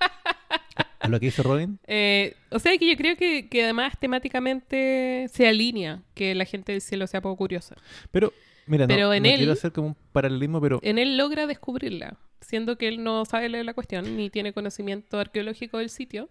a 1.02 1.08
lo 1.08 1.20
que 1.20 1.26
hizo 1.26 1.42
Robin. 1.42 1.78
Eh, 1.86 2.34
o 2.50 2.58
sea 2.58 2.76
que 2.78 2.88
yo 2.90 2.96
creo 2.96 3.16
que, 3.16 3.48
que 3.48 3.64
además 3.64 3.94
temáticamente 3.98 5.26
se 5.32 5.46
alinea 5.46 6.02
que 6.14 6.34
la 6.34 6.44
gente 6.44 6.72
del 6.72 6.80
cielo 6.80 7.06
sea 7.06 7.20
poco 7.20 7.36
curiosa. 7.36 7.76
Pero, 8.10 8.32
mira, 8.66 8.86
no- 8.86 8.94
Pero 8.94 9.06
no, 9.08 9.14
en 9.14 9.22
quiero 9.24 9.42
él- 9.44 9.50
hacer 9.50 9.72
como 9.72 9.88
un 9.88 9.96
paralelismo, 10.12 10.60
pero 10.60 10.78
En 10.82 10.98
él 10.98 11.16
logra 11.16 11.46
descubrirla, 11.46 12.16
siendo 12.40 12.76
que 12.78 12.88
él 12.88 13.02
no 13.02 13.24
sabe 13.24 13.48
leer 13.48 13.64
la 13.64 13.74
cuestión 13.74 14.16
ni 14.16 14.30
tiene 14.30 14.52
conocimiento 14.52 15.18
arqueológico 15.18 15.78
del 15.78 15.90
sitio. 15.90 16.28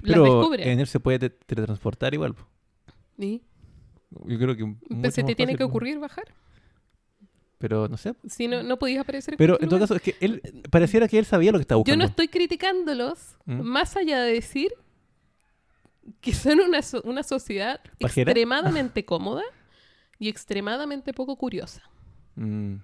La 0.00 0.14
Pero 0.14 0.24
descubre. 0.24 0.70
en 0.70 0.80
él 0.80 0.86
se 0.86 1.00
puede 1.00 1.18
te- 1.18 1.30
teletransportar 1.30 2.12
igual. 2.14 2.34
¿Y? 3.18 3.40
Yo 4.26 4.38
creo 4.38 4.56
que 4.56 4.64
Pues 5.00 5.14
se 5.14 5.22
te 5.22 5.28
más 5.30 5.36
tiene 5.36 5.52
fácil, 5.52 5.58
que 5.58 5.64
ocurrir 5.64 5.98
bajar. 5.98 6.24
Pero 7.58 7.88
no 7.88 7.96
sé. 7.96 8.14
Si 8.28 8.46
no, 8.46 8.62
no 8.62 8.78
podías 8.78 9.00
aparecer 9.00 9.34
en 9.34 9.38
Pero 9.38 9.54
en 9.60 9.68
todo 9.68 9.78
lugar. 9.80 9.80
caso, 9.88 9.94
es 9.96 10.02
que 10.02 10.16
él 10.24 10.40
pareciera 10.70 11.08
que 11.08 11.18
él 11.18 11.24
sabía 11.24 11.50
lo 11.52 11.58
que 11.58 11.62
estaba 11.62 11.78
Yo 11.80 11.82
buscando. 11.84 12.04
no 12.04 12.08
estoy 12.08 12.28
criticándolos, 12.28 13.36
¿Mm? 13.46 13.60
más 13.62 13.96
allá 13.96 14.20
de 14.22 14.32
decir 14.34 14.72
que 16.20 16.32
son 16.32 16.60
una, 16.60 16.82
so- 16.82 17.02
una 17.04 17.22
sociedad 17.22 17.80
¿Pajera? 18.00 18.30
extremadamente 18.30 19.04
cómoda 19.04 19.42
y 20.18 20.28
extremadamente 20.28 21.12
poco 21.12 21.36
curiosa. 21.36 21.82
Mm. 22.36 22.76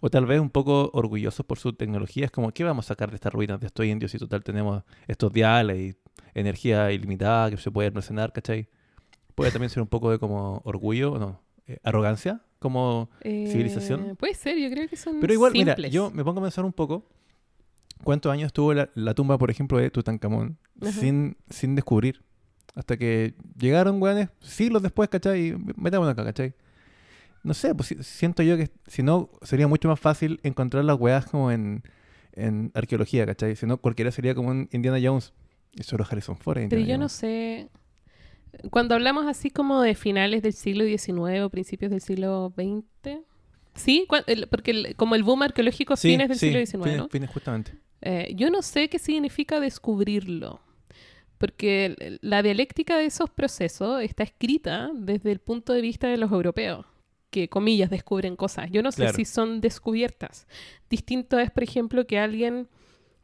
O 0.00 0.10
tal 0.10 0.26
vez 0.26 0.40
un 0.40 0.50
poco 0.50 0.90
orgullosos 0.92 1.46
por 1.46 1.58
su 1.58 1.72
tecnología. 1.72 2.24
Es 2.26 2.30
como, 2.30 2.50
¿qué 2.52 2.64
vamos 2.64 2.86
a 2.86 2.88
sacar 2.88 3.10
de 3.10 3.16
estas 3.16 3.32
ruinas 3.32 3.60
de 3.60 3.66
estos 3.68 3.86
indios 3.86 4.10
si 4.10 4.18
total 4.18 4.42
tenemos 4.42 4.82
estos 5.06 5.32
diales 5.32 5.78
y 5.78 5.96
energía 6.34 6.90
ilimitada 6.92 7.50
que 7.50 7.56
se 7.56 7.70
puede 7.70 7.88
almacenar, 7.88 8.32
¿cachai? 8.32 8.68
Puede 9.34 9.50
también 9.52 9.70
ser 9.70 9.80
un 9.82 9.88
poco 9.88 10.10
de 10.10 10.18
como 10.18 10.60
orgullo, 10.64 11.12
¿o 11.12 11.18
no? 11.18 11.40
Eh, 11.66 11.78
arrogancia, 11.84 12.40
como 12.62 13.10
¿Civilización? 13.22 14.10
Eh, 14.10 14.14
puede 14.14 14.34
ser, 14.34 14.56
yo 14.58 14.70
creo 14.70 14.88
que 14.88 14.96
son 14.96 15.20
Pero 15.20 15.32
igual, 15.34 15.52
mira, 15.52 15.74
simples. 15.74 15.92
yo 15.92 16.10
me 16.10 16.24
pongo 16.24 16.40
a 16.40 16.44
pensar 16.44 16.64
un 16.64 16.72
poco 16.72 17.04
cuántos 18.04 18.32
años 18.32 18.52
tuvo 18.52 18.72
la, 18.74 18.88
la 18.94 19.12
tumba, 19.14 19.36
por 19.38 19.50
ejemplo, 19.50 19.76
de 19.78 19.90
Tutankamón 19.90 20.56
Ajá. 20.80 20.92
sin, 20.92 21.36
sin 21.50 21.74
descubrir. 21.74 22.22
Hasta 22.74 22.96
que 22.96 23.34
llegaron, 23.58 24.00
weones, 24.00 24.30
siglos 24.40 24.80
después, 24.82 25.08
¿cachai? 25.10 25.48
Y 25.48 25.56
metamos 25.76 26.08
acá, 26.08 26.24
¿cachai? 26.24 26.54
No 27.42 27.52
sé, 27.54 27.74
pues 27.74 27.88
si- 27.88 28.02
siento 28.02 28.42
yo 28.42 28.56
que 28.56 28.70
si 28.86 29.02
no, 29.02 29.28
sería 29.42 29.68
mucho 29.68 29.88
más 29.88 30.00
fácil 30.00 30.40
encontrar 30.42 30.84
las 30.84 30.98
weas 30.98 31.26
como 31.26 31.50
en, 31.50 31.82
en 32.32 32.70
arqueología, 32.74 33.26
¿cachai? 33.26 33.56
Si 33.56 33.66
no, 33.66 33.76
cualquiera 33.76 34.10
sería 34.10 34.34
como 34.34 34.48
un 34.50 34.68
Indiana 34.72 34.98
Jones. 35.02 35.34
Y 35.74 35.82
solo 35.82 36.04
Harrison 36.08 36.36
Ford. 36.36 36.58
Pero 36.70 36.82
yo 36.82 36.96
no 36.98 37.04
Jones. 37.04 37.12
sé. 37.12 37.68
Cuando 38.70 38.94
hablamos 38.94 39.26
así 39.26 39.50
como 39.50 39.80
de 39.82 39.94
finales 39.94 40.42
del 40.42 40.52
siglo 40.52 40.84
XIX 40.84 41.40
o 41.42 41.50
principios 41.50 41.90
del 41.90 42.00
siglo 42.00 42.52
XX. 42.56 43.20
Sí, 43.74 44.06
el- 44.26 44.46
porque 44.48 44.70
el- 44.72 44.96
como 44.96 45.14
el 45.14 45.22
boom 45.22 45.42
arqueológico 45.42 45.96
Sí, 45.96 46.10
fines 46.10 46.28
del 46.28 46.38
sí, 46.38 46.46
siglo 46.46 46.58
XIX, 46.60 46.84
fines- 46.84 46.98
¿no? 46.98 47.08
fines 47.08 47.30
justamente. 47.30 47.72
Eh, 48.02 48.32
yo 48.36 48.50
no 48.50 48.60
sé 48.62 48.88
qué 48.88 48.98
significa 48.98 49.60
descubrirlo, 49.60 50.60
porque 51.38 52.18
la 52.20 52.42
dialéctica 52.42 52.96
de 52.98 53.06
esos 53.06 53.30
procesos 53.30 54.02
está 54.02 54.22
escrita 54.22 54.90
desde 54.94 55.32
el 55.32 55.38
punto 55.38 55.72
de 55.72 55.80
vista 55.80 56.08
de 56.08 56.16
los 56.16 56.30
europeos, 56.30 56.84
que 57.30 57.48
comillas 57.48 57.90
descubren 57.90 58.36
cosas. 58.36 58.70
Yo 58.70 58.82
no 58.82 58.92
sé 58.92 59.02
Claro. 59.02 59.16
si 59.16 59.24
son 59.24 59.60
descubiertas. 59.60 60.46
Distinto 60.90 61.38
es, 61.38 61.50
por 61.50 61.62
ejemplo, 61.62 62.06
que 62.06 62.18
alguien 62.18 62.68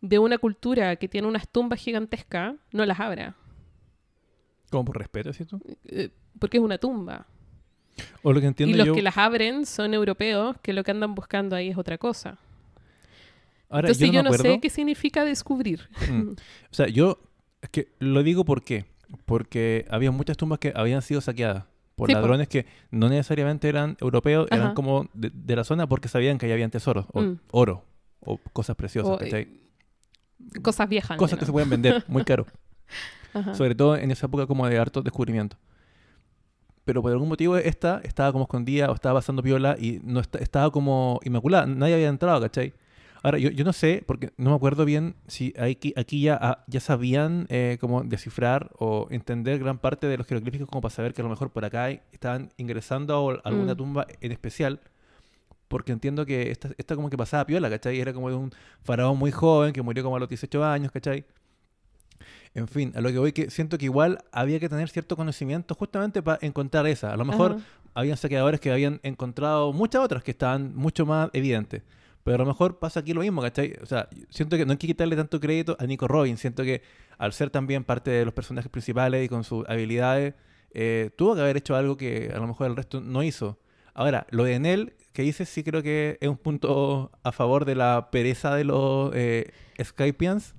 de 0.01 0.19
una 0.19 0.39
cultura 0.39 0.97
que 0.97 1.09
tiene 1.09 1.29
unas 1.29 1.49
tumbas 1.49 1.81
gigantescas 1.81 2.55
no 2.73 2.87
las 2.87 3.01
abra, 3.01 3.37
Como 4.71 4.85
por 4.85 4.99
respeto, 4.99 5.33
¿cierto? 5.33 5.59
eh, 5.85 6.11
porque 6.39 6.59
es 6.59 6.63
una 6.63 6.79
tumba. 6.79 7.27
O 8.23 8.33
lo 8.33 8.41
que 8.41 8.47
Y 8.47 8.49
entiendo 8.49 8.77
los 8.77 8.87
yo... 8.87 8.95
que 8.95 9.03
las 9.03 9.17
abren 9.19 9.67
son 9.67 9.93
europeos, 9.95 10.57
que 10.63 10.73
lo 10.73 10.85
que 10.85 10.91
andan 10.93 11.15
buscando 11.15 11.57
ahí 11.57 11.69
es 11.71 11.77
otra 11.79 11.99
cosa. 11.99 12.39
Ahora, 13.71 13.89
Entonces 13.89 14.07
yo 14.09 14.13
yo 14.13 14.13
no, 14.13 14.25
no, 14.25 14.31
me 14.31 14.37
acuerdo- 14.37 14.55
sé 14.55 14.61
qué 14.61 14.71
significa 14.71 15.25
descubrir. 15.25 15.89
Mm. 16.11 16.31
O 16.71 16.75
sea, 16.75 16.87
yo 16.89 17.19
es 17.61 17.69
que 17.71 17.89
lo 17.99 18.23
digo 18.23 18.45
por 18.45 18.63
qué. 18.63 18.87
Porque 19.25 19.87
había 19.91 20.11
muchas 20.11 20.37
tumbas 20.37 20.59
que 20.59 20.73
habían 20.77 21.01
sido 21.03 21.21
saqueadas 21.23 21.65
por 21.97 22.09
Sí, 22.09 22.13
ladrones 22.15 22.47
que 22.47 22.67
no 22.91 23.09
necesariamente 23.09 23.69
eran 23.69 23.97
europeos, 24.01 24.47
eran 24.51 24.75
como 24.75 25.09
de, 25.15 25.31
de 25.35 25.57
la 25.57 25.65
zona 25.65 25.87
porque 25.89 26.09
sabían 26.09 26.37
que 26.39 26.47
ahí 26.47 26.53
habían 26.53 26.71
tesoros, 26.71 27.07
o 27.13 27.23
Mm. 27.23 27.39
oro, 27.51 27.85
o 28.21 28.37
cosas 28.53 28.77
preciosas, 28.77 29.19
O, 29.21 29.25
eh. 29.25 29.49
Cosas 30.63 30.89
viejas. 30.89 31.17
Cosas 31.19 31.39
que 31.39 31.47
se 31.47 31.51
pueden 31.53 31.69
vender 31.71 32.05
muy 32.07 32.23
caro. 32.25 32.47
Ajá. 33.35 33.55
Sobre 33.55 33.75
todo 33.75 33.97
en 33.97 34.11
esa 34.11 34.27
época 34.27 34.47
como 34.47 34.67
de 34.69 34.79
harto 34.79 35.03
descubrimiento. 35.03 35.57
Pero 36.85 37.03
por 37.03 37.13
algún 37.13 37.29
motivo 37.29 37.57
esta 37.57 38.01
estaba 38.03 38.33
como 38.33 38.45
escondida 38.45 38.91
o 38.91 38.95
estaba 38.95 39.19
pasando 39.19 39.43
piola 39.43 39.77
y 39.79 40.01
no 40.03 40.21
esta- 40.21 40.39
estaba 40.39 40.71
como 40.71 41.21
inmaculada. 41.23 41.67
Nadie 41.67 41.95
había 41.95 42.09
entrado, 42.09 42.41
¿cachai? 42.41 42.73
Ahora, 43.23 43.37
yo, 43.39 43.51
yo 43.51 43.65
no 43.65 43.73
sé, 43.73 44.05
porque 44.07 44.31
no 44.37 44.51
me 44.51 44.57
acuerdo 44.57 44.85
bien 44.85 45.17
si 45.27 45.53
aquí, 45.59 45.93
aquí 45.97 46.23
ya, 46.23 46.39
ah, 46.41 46.65
ya 46.69 46.79
sabían 46.81 47.47
eh, 47.51 47.77
como 47.81 48.05
descifrar 48.05 48.71
o 48.79 49.09
entender 49.11 49.59
gran 49.59 49.79
parte 49.79 50.07
de 50.07 50.17
los 50.17 50.27
jeroglíficos 50.27 50.69
como 50.69 50.81
para 50.81 50.95
saber 50.95 51.13
que 51.13 51.21
a 51.21 51.25
lo 51.25 51.29
mejor 51.29 51.51
por 51.51 51.65
acá 51.65 51.91
estaban 51.91 52.51
ingresando 52.59 53.15
a 53.45 53.49
alguna 53.49 53.75
Mm. 53.75 53.77
tumba 53.77 54.07
en 54.21 54.33
especial. 54.33 54.81
Porque 55.67 55.93
entiendo 55.93 56.25
que 56.25 56.51
esta, 56.51 56.71
esta 56.79 56.95
como 56.95 57.11
que 57.11 57.17
pasaba 57.19 57.45
piola, 57.45 57.69
¿cachai? 57.69 58.01
Era 58.01 58.15
como 58.15 58.31
de 58.31 58.37
un 58.37 58.51
faraón 58.83 59.19
muy 59.19 59.33
joven 59.33 59.73
que 59.75 59.83
murió 59.83 60.03
como 60.05 60.17
a 60.17 60.21
los 60.21 60.29
18 60.29 60.65
años, 60.65 60.91
¿cachai? 60.93 61.27
En 62.59 62.67
fin, 62.67 62.93
a 62.97 63.01
lo 63.01 63.11
que 63.11 63.19
voy 63.19 63.33
que 63.33 63.51
siento 63.51 63.79
que 63.79 63.85
igual 63.85 64.19
había 64.33 64.59
que 64.59 64.69
tener 64.69 64.89
cierto 64.89 65.17
conocimiento 65.17 65.75
justamente 65.75 66.23
para 66.23 66.39
encontrar 66.43 66.87
esa. 66.87 67.13
A 67.13 67.17
lo 67.17 67.25
mejor 67.25 67.53
Ajá. 67.53 67.63
habían 67.95 68.17
saqueadores 68.17 68.59
que 68.59 68.73
habían 68.73 68.99
encontrado 69.05 69.73
muchas 69.73 70.03
otras 70.03 70.25
que 70.25 70.33
estaban 70.33 70.75
mucho 70.75 71.07
más 71.07 71.31
evidentes. 71.33 71.83
Pero 72.25 72.35
a 72.35 72.39
lo 72.39 72.47
mejor 72.47 72.79
pasa 72.79 73.01
aquí 73.01 73.15
lo 73.15 73.21
mismo, 73.21 73.41
¿cachai? 73.41 73.75
O 73.81 73.87
sea, 73.87 74.09
siento 74.29 74.57
que 74.57 74.67
no 74.67 74.73
hay 74.73 74.79
que 74.79 74.89
quitarle 74.89 75.15
tanto 75.15 75.39
crédito 75.39 75.77
a 75.79 75.87
Nico 75.87 76.09
Robin. 76.09 76.37
Siento 76.37 76.63
que 76.65 76.83
al 77.17 77.33
ser 77.33 77.49
también 77.49 77.85
parte 77.85 78.11
de 78.11 78.25
los 78.25 78.35
personajes 78.35 78.71
principales 78.71 79.25
y 79.25 79.29
con 79.29 79.45
sus 79.45 79.67
habilidades, 79.69 80.35
eh, 80.73 81.11
tuvo 81.17 81.37
que 81.37 81.41
haber 81.41 81.57
hecho 81.57 81.77
algo 81.77 81.97
que 81.97 82.31
a 82.35 82.39
lo 82.39 82.47
mejor 82.49 82.67
el 82.67 82.77
resto 82.77 83.01
no 83.01 83.23
hizo. 83.23 83.59
Ahora, 83.95 84.27
lo 84.31 84.45
de 84.45 84.55
Enel, 84.55 84.95
que 85.13 85.23
dices 85.23 85.49
sí 85.49 85.63
creo 85.63 85.83
que 85.83 86.19
es 86.21 86.29
un 86.29 86.37
punto 86.37 87.11
a 87.23 87.33
favor 87.33 87.65
de 87.65 87.77
la 87.77 88.11
pereza 88.11 88.55
de 88.55 88.65
los 88.65 89.11
eh, 89.15 89.53
Skypians. 89.83 90.55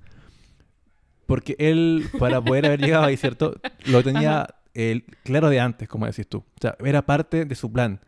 Porque 1.30 1.54
él, 1.60 2.08
para 2.18 2.42
poder 2.42 2.66
haber 2.66 2.80
llegado 2.80 3.04
ahí, 3.04 3.16
¿cierto? 3.16 3.54
Lo 3.86 4.02
tenía 4.02 4.48
eh, 4.74 5.02
claro 5.22 5.48
de 5.48 5.60
antes, 5.60 5.88
como 5.88 6.06
decís 6.06 6.26
tú. 6.26 6.38
O 6.38 6.60
sea, 6.60 6.76
era 6.84 7.02
parte 7.06 7.44
de 7.44 7.54
su 7.54 7.70
plan. 7.70 8.00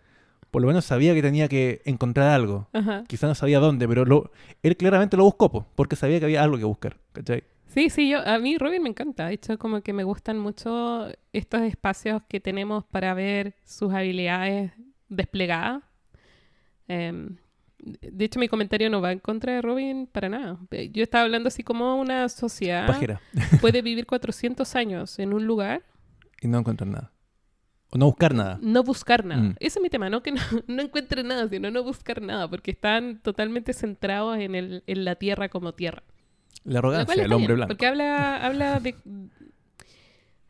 Por 0.51 0.61
lo 0.61 0.67
menos 0.67 0.85
sabía 0.85 1.15
que 1.15 1.23
tenía 1.23 1.47
que 1.47 1.83
encontrar 1.85 2.31
algo. 2.31 2.69
Ajá. 2.73 3.05
Quizá 3.07 3.29
no 3.29 3.37
sabía 3.37 3.61
dónde, 3.61 3.87
pero 3.87 4.05
lo, 4.05 4.33
él 4.65 4.77
claramente 4.77 5.17
lo 5.17 5.23
buscó, 5.23 5.53
po, 5.53 5.69
porque 5.77 5.95
sabía 5.95 6.19
que 6.19 6.25
había 6.25 6.43
algo 6.43 6.59
que 6.59 6.65
buscar. 6.65 6.97
¿Cachai? 7.13 7.45
Sí, 7.69 7.91
sí, 7.91 8.09
yo, 8.11 8.27
a 8.27 8.41
mí 8.41 8.59
Robin 8.59 8.83
me 8.83 8.89
encanta. 8.89 9.29
De 9.29 9.35
hecho, 9.35 9.57
como 9.57 9.83
que 9.83 9.93
me 9.93 10.03
gustan 10.03 10.41
mucho 10.41 11.07
estos 11.33 11.63
espacios 11.63 12.23
que 12.27 12.41
tenemos 12.41 12.83
para 12.87 13.15
ver 13.15 13.55
sus 13.65 13.95
habilidades 13.95 14.73
desplegadas. 15.09 15.85
Em, 16.89 17.37
de 17.83 18.25
hecho, 18.25 18.39
mi 18.39 18.49
comentario 18.49 18.89
no 18.91 19.01
va 19.01 19.11
en 19.11 19.19
contra 19.19 19.55
de 19.55 19.63
Robin 19.63 20.07
para 20.07 20.29
nada. 20.29 20.57
Eh, 20.71 20.91
Yo 20.93 21.03
estaba 21.03 21.25
hablando 21.25 21.49
así 21.49 21.65
como 21.65 21.97
una 21.97 22.29
sociedad 22.29 22.87
Pajera. 22.87 23.21
puede 23.61 23.83
vivir 23.83 24.07
400 24.07 24.77
años 24.77 25.19
en 25.19 25.35
un 25.35 25.47
lugar, 25.47 25.83
Y 26.41 26.49
no 26.49 26.59
encontrar 26.59 26.89
nada. 26.89 27.13
O 27.91 27.99
no 27.99 28.07
buscar 28.07 28.35
nada. 28.35 28.59
no 28.63 28.83
buscar 28.85 29.25
nada. 29.25 29.43
Mm. 29.43 29.57
Ese 29.61 29.79
es 29.79 29.83
mi 29.83 29.91
tema, 29.91 30.09
no 30.09 30.23
que 30.23 30.33
no, 30.33 30.41
no 30.69 30.83
encuentren 30.83 31.27
nada, 31.27 31.49
sino 31.49 31.71
no 31.71 31.83
buscar 31.83 32.23
nada, 32.23 32.49
porque 32.49 32.71
están 32.71 33.21
totalmente 33.21 33.73
centrados 33.73 34.39
en, 34.39 34.55
el, 34.55 34.85
en 34.87 35.05
la 35.05 35.17
tierra 35.17 35.49
como 35.49 35.75
tierra. 35.75 36.03
La 36.65 36.79
arrogancia 36.79 37.21
del 37.21 37.33
hombre 37.33 37.55
blanco. 37.55 37.69
Porque 37.69 37.87
habla, 37.87 38.45
habla 38.45 38.81
de... 38.81 38.95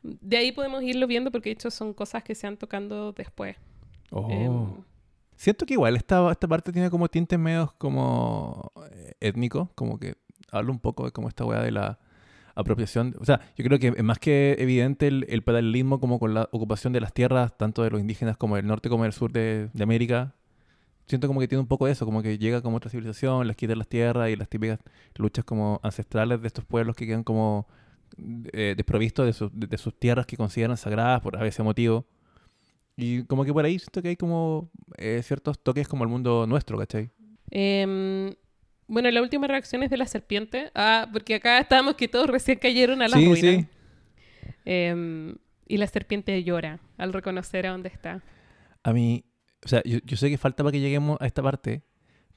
De 0.03 0.37
ahí 0.37 0.51
podemos 0.51 0.83
irlo 0.83 1.07
viendo 1.07 1.31
porque 1.31 1.51
de 1.51 1.55
hecho 1.55 1.71
son 1.71 1.95
cosas 1.95 2.25
que 2.25 2.35
se 2.35 2.47
han 2.47 2.57
tocando 2.57 3.13
después. 3.13 3.57
Oh. 4.11 4.29
Em, 4.31 4.85
Siento 5.37 5.67
que 5.67 5.75
igual 5.75 5.97
esta, 5.97 6.31
esta 6.31 6.47
parte 6.47 6.73
tiene 6.73 6.91
como 6.91 7.09
tintes 7.09 7.39
medios 7.39 7.73
como 7.75 8.73
eh, 8.93 9.15
étnicos, 9.21 9.69
como 9.75 9.99
que 9.99 10.15
habla 10.51 10.71
un 10.71 10.79
poco 10.79 11.05
de 11.07 11.13
como 11.13 11.29
esta 11.29 11.45
weá 11.45 11.61
de 11.63 11.73
la 11.73 11.99
apropiación. 12.55 13.15
O 13.19 13.25
sea, 13.25 13.41
yo 13.57 13.65
creo 13.65 13.79
que 13.79 13.89
es 13.89 14.05
más 14.05 14.19
que 14.19 14.57
evidente 14.59 15.09
el, 15.09 15.27
el 15.29 15.43
paralelismo 15.43 15.99
como 16.01 16.19
con 16.19 16.35
la 16.35 16.49
ocupación 16.53 16.93
de 16.93 17.01
las 17.01 17.13
tierras, 17.13 17.57
tanto 17.57 17.83
de 17.83 17.91
los 17.91 18.01
indígenas 18.01 18.37
como 18.37 18.57
del 18.57 18.67
norte 18.67 18.89
como 18.89 19.05
del 19.05 19.13
sur 19.13 19.33
de, 19.33 19.71
de 19.73 19.83
América. 19.83 20.35
Siento 21.07 21.27
como 21.27 21.41
que 21.41 21.49
tiene 21.49 21.61
un 21.61 21.67
poco 21.67 21.87
de 21.87 21.93
eso, 21.93 22.05
como 22.07 22.23
que 22.23 22.39
llega 22.39 22.63
como 22.63 22.77
otra 22.77 22.91
civilización, 22.91 23.47
les 23.49 23.57
quita 23.57 23.75
las 23.75 23.89
tierras 23.89 24.31
y 24.31 24.37
las 24.37 24.49
típicas 24.49 24.79
luchas 25.17 25.45
como 25.45 25.81
ancestrales 25.83 26.41
de 26.41 26.47
estos 26.47 26.65
pueblos 26.65 26.95
que 26.95 27.07
quedan 27.07 27.25
como 27.25 27.67
eh, 28.53 28.75
desprovistos 28.77 29.27
de, 29.27 29.33
sus- 29.33 29.51
de- 29.53 29.67
de 29.67 29.79
sus 29.79 29.99
tierras 29.99 30.27
que 30.27 30.37
consideran 30.37 30.77
sagradas 30.77 31.21
por 31.21 31.37
a 31.37 31.43
veces 31.43 31.65
motivo. 31.65 32.05
Y 32.97 33.25
como 33.25 33.45
que 33.45 33.53
por 33.53 33.65
ahí 33.65 33.79
siento 33.79 34.03
que 34.03 34.09
hay 34.09 34.17
como 34.17 34.71
eh, 34.99 35.21
ciertos 35.23 35.63
toques 35.63 35.89
como 35.89 36.05
el 36.05 36.11
mundo 36.11 36.47
nuestro, 36.47 36.79
¿cachai? 36.79 37.11
em, 37.51 38.35
bueno, 38.87 39.11
la 39.11 39.23
última 39.23 39.47
reacción 39.47 39.83
es 39.83 39.91
de 39.91 39.97
la 39.97 40.07
serpiente. 40.07 40.71
Ah, 40.75 41.09
porque 41.13 41.37
acá 41.37 41.59
estábamos 41.59 41.95
que 41.95 42.09
todos 42.09 42.29
recién 42.29 42.59
cayeron 42.59 43.01
a 43.01 43.09
la 43.09 43.17
sí, 43.17 43.25
ruina. 43.25 43.41
sí. 43.41 43.67
Em, 44.65 45.35
y 45.67 45.77
la 45.79 45.87
serpiente 45.87 46.43
llora 46.45 46.81
al 46.99 47.13
reconocer 47.13 47.67
a 47.67 47.71
dónde 47.71 47.89
está. 47.89 48.23
A 48.83 48.93
mí, 48.93 49.25
o 49.65 49.69
sea, 49.69 49.83
yo, 49.85 49.99
yo 50.05 50.17
sé 50.17 50.29
que 50.29 50.37
falta 50.37 50.63
para 50.63 50.73
que 50.73 50.81
lleguemos 50.81 51.17
a 51.21 51.27
esta 51.27 51.43
parte, 51.43 51.83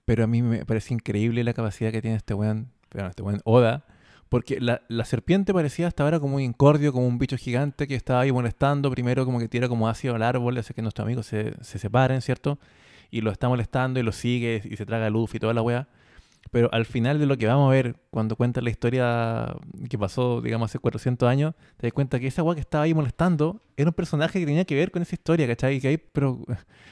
pero 0.06 0.24
a 0.24 0.28
mí 0.28 0.42
me 0.42 0.66
parece 0.66 0.94
increíble 0.94 1.44
la 1.44 1.54
capacidad 1.54 1.92
que 1.92 2.02
tiene 2.02 2.18
este 2.18 2.34
weón, 2.34 2.72
bueno, 2.94 3.10
este 3.10 3.24
weón 3.24 3.42
Oda, 3.44 3.86
porque 4.30 4.60
la, 4.60 4.82
la 4.88 5.06
serpiente 5.06 5.54
parecía 5.54 5.88
hasta 5.88 6.04
ahora 6.04 6.20
como 6.20 6.36
un 6.36 6.42
incordio, 6.42 6.92
como 6.92 7.08
un 7.08 7.18
bicho 7.18 7.38
gigante 7.38 7.88
que 7.88 7.96
estaba 7.96 8.22
ahí 8.22 8.32
molestando, 8.32 8.90
primero 8.92 9.26
como 9.26 9.40
que 9.40 9.48
tira 9.48 9.68
como 9.70 9.88
ácido 9.88 10.16
al 10.16 10.24
árbol, 10.24 10.58
hace 10.58 10.74
que 10.74 10.82
nuestros 10.82 11.06
amigos 11.06 11.26
se, 11.28 11.54
se 11.64 11.80
separen, 11.80 12.22
¿cierto? 12.22 12.60
Y 13.12 13.22
lo 13.22 13.32
está 13.32 13.48
molestando 13.48 14.00
y 14.00 14.04
lo 14.04 14.12
sigue 14.12 14.62
y 14.66 14.76
se 14.78 14.86
traga 14.86 15.10
luz 15.10 15.34
y 15.36 15.40
toda 15.40 15.54
la 15.54 15.62
weá. 15.62 15.88
Pero 16.52 16.70
al 16.74 16.86
final 16.86 17.18
de 17.20 17.26
lo 17.26 17.38
que 17.38 17.48
vamos 17.48 17.68
a 17.70 17.72
ver, 17.74 17.96
cuando 18.12 18.36
cuenta 18.36 18.62
la 18.62 18.70
historia 18.70 19.56
que 19.90 19.98
pasó, 19.98 20.42
digamos, 20.42 20.70
hace 20.70 20.78
400 20.80 21.28
años, 21.28 21.56
te 21.78 21.88
das 21.88 21.94
cuenta 21.94 22.20
que 22.20 22.28
esa 22.28 22.44
weá 22.44 22.54
que 22.56 22.62
estaba 22.62 22.84
ahí 22.84 22.94
molestando 22.94 23.62
era 23.78 23.90
un 23.90 23.96
personaje 23.96 24.40
que 24.40 24.46
tenía 24.46 24.64
que 24.66 24.76
ver 24.76 24.92
con 24.92 25.02
esa 25.02 25.16
historia, 25.16 25.48
¿cachai? 25.48 25.80
Que 25.80 25.88
ahí, 25.88 25.98
pero 25.98 26.40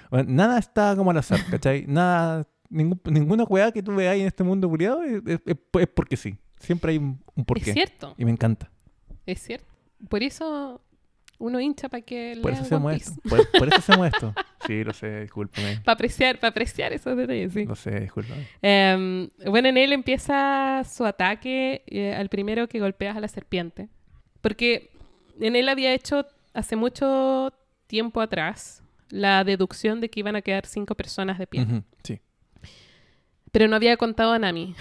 bueno, 0.09 0.25
nada 0.31 0.57
está 0.57 0.95
como 0.95 1.11
al 1.11 1.17
azar, 1.17 1.39
¿cachai? 1.51 1.85
Nada, 1.87 2.47
ningún- 2.69 2.99
ninguna 3.05 3.43
weá 3.43 3.71
que 3.71 3.83
tú 3.83 3.93
veas 3.95 4.15
en 4.15 4.25
este 4.25 4.43
mundo 4.43 4.67
culiado 4.69 5.03
es, 5.03 5.21
es- 5.25 5.39
es- 5.45 5.87
porque 5.93 6.17
sí. 6.17 6.35
Siempre 6.63 6.91
hay 6.93 6.97
un, 6.97 7.21
un 7.35 7.41
Es 7.41 7.45
porqué. 7.45 7.73
cierto, 7.73 8.15
Y 8.17 8.25
me 8.25 8.31
encanta. 8.31 8.69
es 9.25 9.39
cierto. 9.41 9.71
Por 10.09 10.23
eso 10.23 10.81
uno 11.39 11.59
hincha 11.59 11.89
para 11.89 12.01
que 12.01 12.37
Por 12.41 12.51
eso 12.51 12.61
hacemos 12.63 12.93
esto. 12.93 13.11
Por, 13.29 13.49
por 13.51 13.67
eso 13.67 13.77
hacemos 13.77 14.07
esto. 14.07 14.33
Sí, 14.65 14.81
lo 14.85 14.93
sé, 14.93 15.19
discúlpame. 15.23 15.81
Para 15.83 15.93
apreciar, 15.95 16.39
para 16.39 16.51
apreciar 16.51 16.93
esos 16.93 17.17
detalles, 17.17 17.51
sí. 17.51 17.65
Lo 17.65 17.75
sé, 17.75 17.99
discúlpame. 17.99 18.47
Em, 18.61 19.29
bueno, 19.45 19.67
en 19.67 19.75
él 19.77 19.91
empieza 19.91 20.81
su 20.89 21.03
ataque 21.05 21.83
eh, 21.87 22.13
al 22.15 22.29
primero 22.29 22.69
que 22.69 22.79
golpeas 22.79 23.17
a 23.17 23.19
la 23.19 23.27
serpiente. 23.27 23.89
Porque 24.39 24.89
en 25.41 25.57
él 25.57 25.67
había 25.67 25.93
hecho 25.93 26.25
hace 26.53 26.77
mucho 26.77 27.51
tiempo 27.87 28.21
atrás 28.21 28.83
la 29.09 29.43
deducción 29.43 29.99
de 29.99 30.09
que 30.09 30.21
iban 30.21 30.37
a 30.37 30.41
quedar 30.41 30.65
cinco 30.65 30.95
personas 30.95 31.37
de 31.37 31.45
pie. 31.45 31.67
Sí, 32.03 32.21
Pero 33.51 33.67
no 33.67 33.75
había 33.75 33.97
contado 33.97 34.31
a 34.31 34.39
Nami. 34.39 34.75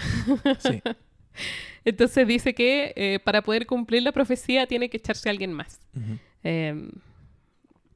sí. 0.59 0.81
Entonces 1.85 2.27
dice 2.27 2.53
que 2.53 2.93
eh, 2.95 3.19
para 3.23 3.41
poder 3.41 3.65
cumplir 3.67 4.03
la 4.03 4.11
profecía 4.11 4.67
tiene 4.67 4.89
que 4.89 4.97
echarse 4.97 5.29
a 5.29 5.31
alguien 5.31 5.51
más. 5.53 5.79
Em, 6.43 6.89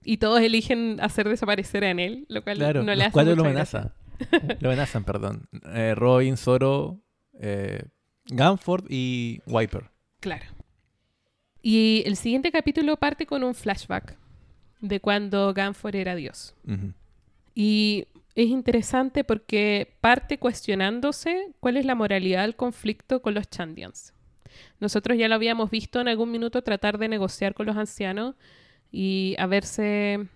y 0.03 0.17
todos 0.17 0.41
eligen 0.41 0.99
hacer 1.01 1.27
desaparecer 1.29 1.83
a 1.83 1.91
él, 1.91 2.25
lo 2.29 2.43
cual 2.43 2.57
Claro, 2.57 2.83
no 2.83 2.93
le 2.95 3.03
hace 3.03 3.11
cuatro 3.13 3.35
lo 3.35 3.43
amenazan. 3.43 3.91
lo 4.59 4.69
amenazan, 4.69 5.03
perdón. 5.03 5.47
Eh, 5.73 5.93
Robin, 5.95 6.37
Zoro, 6.37 6.99
eh, 7.39 7.83
Gunford 8.29 8.85
y 8.89 9.39
Wiper. 9.45 9.89
Claro. 10.19 10.45
Y 11.61 12.03
el 12.05 12.15
siguiente 12.15 12.51
capítulo 12.51 12.97
parte 12.97 13.25
con 13.25 13.43
un 13.43 13.53
flashback 13.53 14.17
de 14.79 14.99
cuando 14.99 15.53
Ganfor 15.53 15.95
era 15.95 16.15
Dios. 16.15 16.55
Y 17.55 18.05
es 18.37 18.49
interesante 18.49 19.23
porque 19.23 19.97
parte 19.99 20.37
cuestionándose 20.37 21.55
cuál 21.59 21.75
es 21.75 21.85
la 21.85 21.95
moralidad 21.95 22.43
del 22.43 22.55
conflicto 22.55 23.23
con 23.23 23.33
los 23.33 23.49
Chandians. 23.49 24.13
Nosotros 24.79 25.17
ya 25.17 25.27
lo 25.27 25.33
habíamos 25.33 25.71
visto 25.71 25.99
en 25.99 26.07
algún 26.07 26.29
minuto 26.29 26.61
tratar 26.61 26.99
de 26.99 27.07
negociar 27.07 27.55
con 27.55 27.65
los 27.65 27.75
ancianos 27.75 28.35
y 28.91 29.35
haberse 29.39 30.27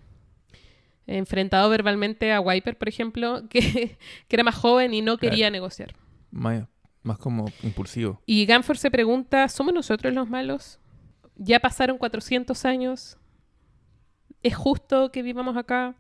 enfrentado 1.06 1.70
verbalmente 1.70 2.34
a 2.34 2.42
Wiper, 2.42 2.76
por 2.76 2.90
ejemplo, 2.90 3.44
que, 3.50 3.98
que 4.28 4.36
era 4.36 4.44
más 4.44 4.56
joven 4.56 4.96
y 4.96 5.04
no 5.04 5.18
quería 5.18 5.52
negociar. 5.52 5.94
Más, 6.32 6.68
más 7.04 7.20
como 7.20 7.46
impulsivo. 7.62 8.20
Y 8.26 8.48
Ganford 8.48 8.78
se 8.78 8.90
pregunta, 8.90 9.48
¿somos 9.48 9.76
nosotros 9.76 10.12
los 10.12 10.28
malos? 10.28 10.80
Ya 11.36 11.60
pasaron 11.60 12.00
400 12.00 12.66
años. 12.66 13.20
¿Es 14.42 14.56
justo 14.56 15.12
que 15.12 15.22
vivamos 15.22 15.56
acá? 15.56 15.96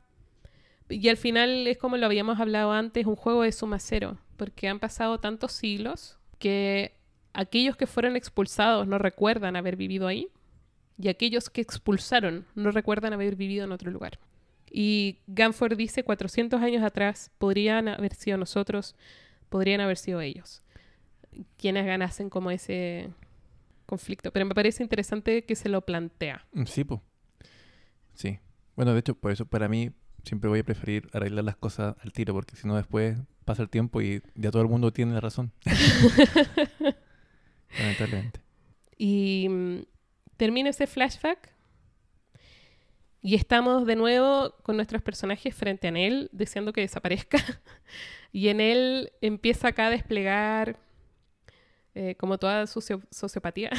Y 0.91 1.09
al 1.09 1.17
final 1.17 1.67
es 1.67 1.77
como 1.77 1.97
lo 1.97 2.05
habíamos 2.05 2.39
hablado 2.39 2.71
antes, 2.71 3.05
un 3.05 3.15
juego 3.15 3.43
de 3.43 3.51
suma 3.51 3.79
cero, 3.79 4.17
porque 4.37 4.67
han 4.67 4.79
pasado 4.79 5.19
tantos 5.19 5.51
siglos 5.53 6.17
que 6.39 6.95
aquellos 7.33 7.75
que 7.77 7.87
fueron 7.87 8.15
expulsados 8.15 8.87
no 8.87 8.97
recuerdan 8.97 9.55
haber 9.55 9.75
vivido 9.75 10.07
ahí 10.07 10.27
y 10.99 11.07
aquellos 11.07 11.49
que 11.49 11.61
expulsaron 11.61 12.45
no 12.55 12.71
recuerdan 12.71 13.13
haber 13.13 13.35
vivido 13.35 13.63
en 13.65 13.71
otro 13.71 13.89
lugar. 13.91 14.19
Y 14.69 15.19
Ganford 15.27 15.75
dice 15.75 16.03
400 16.03 16.61
años 16.61 16.83
atrás 16.83 17.31
podrían 17.37 17.87
haber 17.87 18.13
sido 18.13 18.37
nosotros, 18.37 18.95
podrían 19.49 19.81
haber 19.81 19.97
sido 19.97 20.21
ellos 20.21 20.61
quienes 21.57 21.85
ganasen 21.85 22.29
como 22.29 22.51
ese 22.51 23.09
conflicto. 23.85 24.31
Pero 24.31 24.45
me 24.45 24.55
parece 24.55 24.83
interesante 24.83 25.43
que 25.43 25.55
se 25.55 25.69
lo 25.69 25.81
plantea. 25.81 26.45
Mm, 26.53 26.65
Sí, 26.65 26.83
pues. 26.83 27.01
Sí. 28.13 28.39
Bueno, 28.75 28.93
de 28.93 28.99
hecho, 28.99 29.15
por 29.15 29.31
eso 29.31 29.45
para 29.45 29.67
mí 29.67 29.91
siempre 30.23 30.49
voy 30.49 30.59
a 30.59 30.63
preferir 30.63 31.09
arreglar 31.13 31.45
las 31.45 31.55
cosas 31.57 31.95
al 32.01 32.11
tiro, 32.11 32.33
porque 32.33 32.55
si 32.55 32.67
no 32.67 32.75
después 32.75 33.17
pasa 33.45 33.63
el 33.63 33.69
tiempo 33.69 34.01
y 34.01 34.21
ya 34.35 34.51
todo 34.51 34.61
el 34.61 34.67
mundo 34.67 34.91
tiene 34.93 35.13
la 35.13 35.21
razón. 35.21 35.51
Lamentablemente. 37.79 38.39
Y 38.97 39.47
mm, 39.49 39.79
termina 40.37 40.69
ese 40.69 40.87
flashback 40.87 41.49
y 43.21 43.35
estamos 43.35 43.85
de 43.85 43.95
nuevo 43.95 44.55
con 44.63 44.75
nuestros 44.75 45.01
personajes 45.01 45.55
frente 45.55 45.87
a 45.87 45.91
él, 45.91 46.29
deseando 46.31 46.73
que 46.73 46.81
desaparezca. 46.81 47.37
y 48.31 48.49
en 48.49 48.59
él 48.61 49.11
empieza 49.21 49.69
acá 49.69 49.87
a 49.87 49.91
desplegar 49.91 50.77
eh, 51.93 52.15
como 52.15 52.37
toda 52.37 52.67
su 52.67 52.81
socio- 52.81 53.03
sociopatía. 53.11 53.69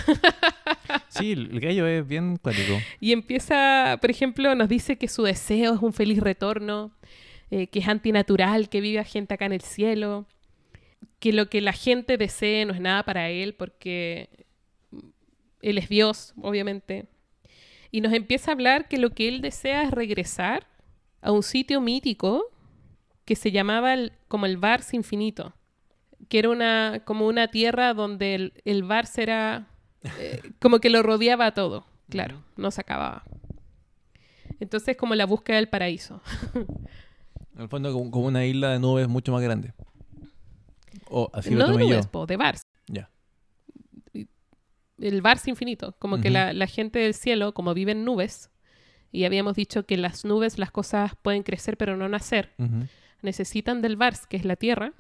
Sí, 1.09 1.33
el 1.33 1.61
gallo 1.61 1.87
es 1.87 2.07
bien 2.07 2.37
cuático. 2.37 2.79
Y 3.01 3.13
empieza, 3.13 3.99
por 4.01 4.11
ejemplo, 4.11 4.55
nos 4.55 4.69
dice 4.69 4.97
que 4.97 5.09
su 5.09 5.23
deseo 5.23 5.75
es 5.75 5.83
un 5.83 5.93
feliz 5.93 6.19
retorno, 6.21 6.93
eh, 7.51 7.67
que 7.69 7.81
es 7.81 7.89
antinatural, 7.89 8.69
que 8.69 8.81
viva 8.81 9.05
gente 9.05 9.35
acá 9.35 9.47
en 9.47 9.53
el 9.53 9.61
cielo, 9.61 10.27
que 11.19 11.33
lo 11.33 11.49
que 11.49 11.61
la 11.61 11.73
gente 11.73 12.17
desee 12.17 12.65
no 12.65 12.73
es 12.75 12.81
nada 12.81 13.05
para 13.05 13.31
él 13.31 13.55
porque 13.55 14.29
él 15.61 15.79
es 15.79 15.89
Dios, 15.89 16.35
obviamente. 16.41 17.07
Y 17.91 18.01
nos 18.01 18.13
empieza 18.13 18.51
a 18.51 18.55
hablar 18.55 18.89
que 18.89 18.99
lo 18.99 19.11
que 19.11 19.29
él 19.29 19.41
desea 19.43 19.83
es 19.83 19.91
regresar 19.91 20.67
a 21.21 21.31
un 21.31 21.43
sitio 21.43 21.81
mítico 21.81 22.45
que 23.25 23.37
se 23.37 23.53
llamaba 23.53 23.95
el- 23.95 24.13
como 24.29 24.47
el 24.47 24.57
Vars 24.57 24.95
infinito, 24.95 25.55
que 26.29 26.39
era 26.41 26.49
una, 26.49 27.03
como 27.05 27.27
una 27.29 27.49
tierra 27.49 27.95
donde 27.95 28.35
el, 28.35 28.53
el 28.65 28.83
Vars 28.83 29.19
era 29.19 29.69
eh, 30.19 30.43
como 30.59 30.81
que 30.81 30.91
lo 30.91 31.03
rodeaba 31.03 31.53
todo, 31.53 31.87
claro, 32.09 32.43
no 32.57 32.71
se 32.71 32.81
acababa. 32.81 33.25
Entonces 34.61 34.97
como 34.97 35.15
la 35.15 35.27
búsqueda 35.27 35.57
del 35.57 35.69
paraíso. 35.69 36.21
El 37.59 37.69
fondo, 37.69 37.93
como, 37.93 38.27
una 38.27 38.47
isla 38.47 38.71
de 38.71 38.79
nubes 38.79 39.09
mucho 39.09 39.33
más 39.33 39.43
grande. 39.43 39.75
O 41.11 41.31
así 41.35 41.51
lo 41.51 41.67
de 41.67 41.73
tomé 41.73 41.85
yo. 41.85 41.91
nubes, 41.91 42.07
po, 42.07 42.27
de 42.27 42.37
Vars. 42.37 42.63
Ya. 42.87 43.11
El 44.99 45.21
Vars 45.21 45.47
infinito, 45.49 45.95
como 45.99 46.21
que 46.21 46.31
la, 46.31 46.53
la 46.53 46.67
gente 46.67 47.01
del 47.01 47.13
cielo, 47.13 47.53
como 47.53 47.75
vive 47.75 47.93
en 47.93 48.05
nubes, 48.05 48.51
y 49.13 49.25
habíamos 49.25 49.55
dicho 49.55 49.85
que 49.85 49.99
las 49.99 50.25
nubes 50.25 50.59
las 50.59 50.71
cosas 50.71 51.13
pueden 51.21 51.43
crecer 51.43 51.77
pero 51.77 51.97
no 51.97 52.09
nacer, 52.09 52.51
necesitan 53.21 53.83
del 53.83 53.97
Vars, 53.97 54.27
que 54.27 54.39
es 54.39 54.45
la 54.45 54.57
tierra, 54.57 54.95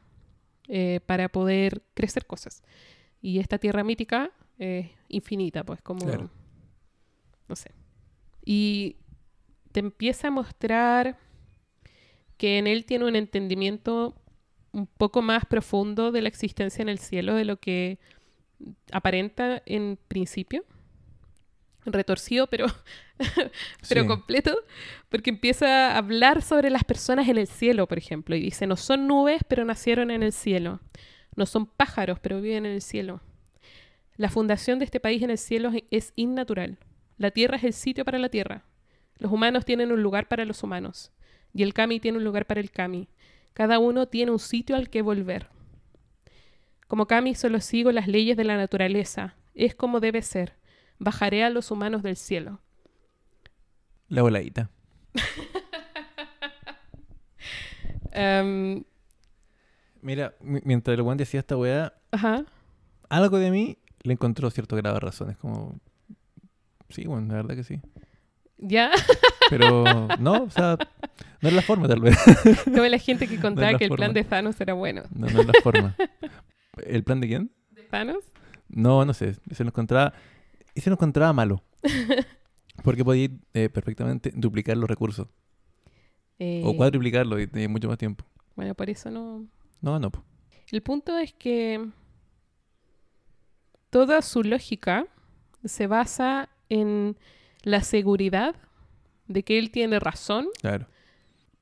eh, 0.68 1.00
para 1.06 1.30
poder 1.30 1.82
crecer 1.94 2.26
cosas. 2.26 2.62
Y 3.20 3.38
esta 3.38 3.58
tierra 3.58 3.82
mítica 3.82 4.30
es 4.62 4.90
infinita, 5.08 5.64
pues 5.64 5.80
como... 5.82 6.04
Claro. 6.06 6.30
No 7.48 7.56
sé. 7.56 7.72
Y 8.44 8.96
te 9.72 9.80
empieza 9.80 10.28
a 10.28 10.30
mostrar 10.30 11.18
que 12.36 12.58
en 12.58 12.66
él 12.66 12.84
tiene 12.84 13.04
un 13.06 13.16
entendimiento 13.16 14.14
un 14.72 14.86
poco 14.86 15.20
más 15.22 15.44
profundo 15.44 16.12
de 16.12 16.22
la 16.22 16.28
existencia 16.28 16.82
en 16.82 16.88
el 16.88 16.98
cielo 16.98 17.34
de 17.34 17.44
lo 17.44 17.58
que 17.58 17.98
aparenta 18.90 19.62
en 19.66 19.98
principio. 20.08 20.64
Retorcido, 21.84 22.46
pero 22.46 22.66
pero 23.88 24.02
Sí. 24.02 24.06
completo, 24.06 24.56
porque 25.08 25.30
empieza 25.30 25.92
a 25.92 25.98
hablar 25.98 26.42
sobre 26.42 26.70
las 26.70 26.84
personas 26.84 27.28
en 27.28 27.38
el 27.38 27.46
cielo, 27.48 27.86
por 27.86 27.98
ejemplo, 27.98 28.34
y 28.36 28.40
dice, 28.40 28.66
no 28.66 28.76
son 28.76 29.06
nubes, 29.06 29.42
pero 29.48 29.64
nacieron 29.64 30.10
en 30.10 30.22
el 30.22 30.32
cielo, 30.32 30.80
no 31.36 31.44
son 31.46 31.66
pájaros, 31.66 32.18
pero 32.20 32.40
viven 32.40 32.66
en 32.66 32.72
el 32.72 32.82
cielo. 32.82 33.20
La 34.16 34.28
fundación 34.28 34.78
de 34.78 34.84
este 34.84 35.00
país 35.00 35.22
en 35.22 35.30
el 35.30 35.38
cielo 35.38 35.70
es- 35.90 36.12
innatural. 36.16 36.78
La 37.18 37.30
tierra 37.30 37.56
es 37.56 37.64
el 37.64 37.72
sitio 37.72 38.04
para 38.04 38.18
la 38.18 38.28
tierra. 38.28 38.64
Los 39.18 39.32
humanos 39.32 39.64
tienen 39.64 39.92
un 39.92 40.02
lugar 40.02 40.28
para 40.28 40.44
los 40.44 40.62
humanos, 40.62 41.12
y 41.54 41.62
el 41.62 41.74
kami 41.74 42.00
tiene 42.00 42.18
un 42.18 42.24
lugar 42.24 42.46
para 42.46 42.60
el 42.60 42.70
kami. 42.70 43.08
Cada 43.52 43.78
uno 43.78 44.06
tiene 44.06 44.30
un 44.32 44.38
sitio 44.38 44.76
al 44.76 44.88
que 44.90 45.02
volver. 45.02 45.48
Como 46.88 47.06
kami 47.06 47.34
solo 47.34 47.60
sigo 47.60 47.92
las 47.92 48.08
leyes 48.08 48.36
de 48.36 48.44
la 48.44 48.56
naturaleza. 48.56 49.36
Es 49.54 49.74
como 49.74 50.00
debe 50.00 50.22
ser. 50.22 50.54
Bajaré 50.98 51.44
a 51.44 51.50
los 51.50 51.70
humanos 51.70 52.02
del 52.02 52.16
cielo. 52.16 52.60
La 54.08 54.22
voladita. 54.22 54.70
Em, 58.12 58.84
Mira, 60.02 60.34
mi- 60.40 60.60
mientras 60.64 60.94
el 60.96 61.02
buen 61.02 61.16
decía 61.16 61.40
esta 61.40 61.56
weá, 61.56 61.94
ajá. 62.10 62.44
algo 63.08 63.38
de 63.38 63.50
mí 63.50 63.78
le 64.02 64.12
encontró 64.12 64.50
cierto 64.50 64.76
grado 64.76 64.94
de 64.94 65.00
razones. 65.00 65.36
Como. 65.36 65.78
Sí, 66.88 67.06
bueno, 67.06 67.28
la 67.28 67.34
verdad 67.34 67.56
que 67.56 67.64
sí. 67.64 67.80
Ya, 68.58 68.90
Pero 69.50 70.08
no, 70.18 70.44
o 70.44 70.50
sea, 70.50 70.78
no 71.40 71.48
es 71.48 71.54
la 71.54 71.62
forma 71.62 71.88
tal 71.88 72.00
vez. 72.00 72.16
como 72.64 72.84
la 72.84 72.98
gente 72.98 73.26
que 73.26 73.40
contaba 73.40 73.72
la 73.72 73.78
que 73.78 73.84
el 73.84 73.90
plan 73.90 74.14
de 74.14 74.24
Thanos 74.24 74.60
era 74.60 74.72
bueno. 74.72 75.02
No, 75.14 75.26
no 75.28 75.40
es 75.40 75.46
la 75.46 75.52
forma. 75.62 75.96
¿El 76.86 77.04
plan 77.04 77.20
de 77.20 77.28
quién? 77.28 77.52
¿De 77.70 77.82
Thanos? 77.82 78.24
No, 78.68 79.04
no 79.04 79.12
sé. 79.12 79.34
Se 79.50 79.64
lo 79.64 79.70
encontraba. 79.70 80.14
Y 80.74 80.80
se 80.80 80.88
lo 80.90 80.94
encontraba 80.94 81.32
malo. 81.32 81.62
Porque 82.82 83.04
podía 83.04 83.28
eh, 83.52 83.68
perfectamente 83.68 84.32
duplicar 84.34 84.76
los 84.76 84.88
recursos. 84.88 85.28
Eh, 86.38 86.62
O 86.64 86.76
cuadruplicarlo 86.76 87.38
y 87.38 87.46
tenía 87.46 87.68
mucho 87.68 87.88
más 87.88 87.98
tiempo. 87.98 88.24
Bueno, 88.56 88.74
por 88.74 88.88
eso 88.88 89.10
no. 89.10 89.46
No, 89.80 89.98
no. 89.98 90.10
El 90.70 90.82
punto 90.82 91.18
es 91.18 91.34
que 91.34 91.86
toda 93.92 94.22
su 94.22 94.42
lógica 94.42 95.06
se 95.64 95.86
basa 95.86 96.48
en 96.70 97.16
la 97.62 97.82
seguridad 97.82 98.56
de 99.28 99.42
que 99.44 99.58
él 99.58 99.70
tiene 99.70 100.00
razón 100.00 100.46
Claro. 100.60 100.86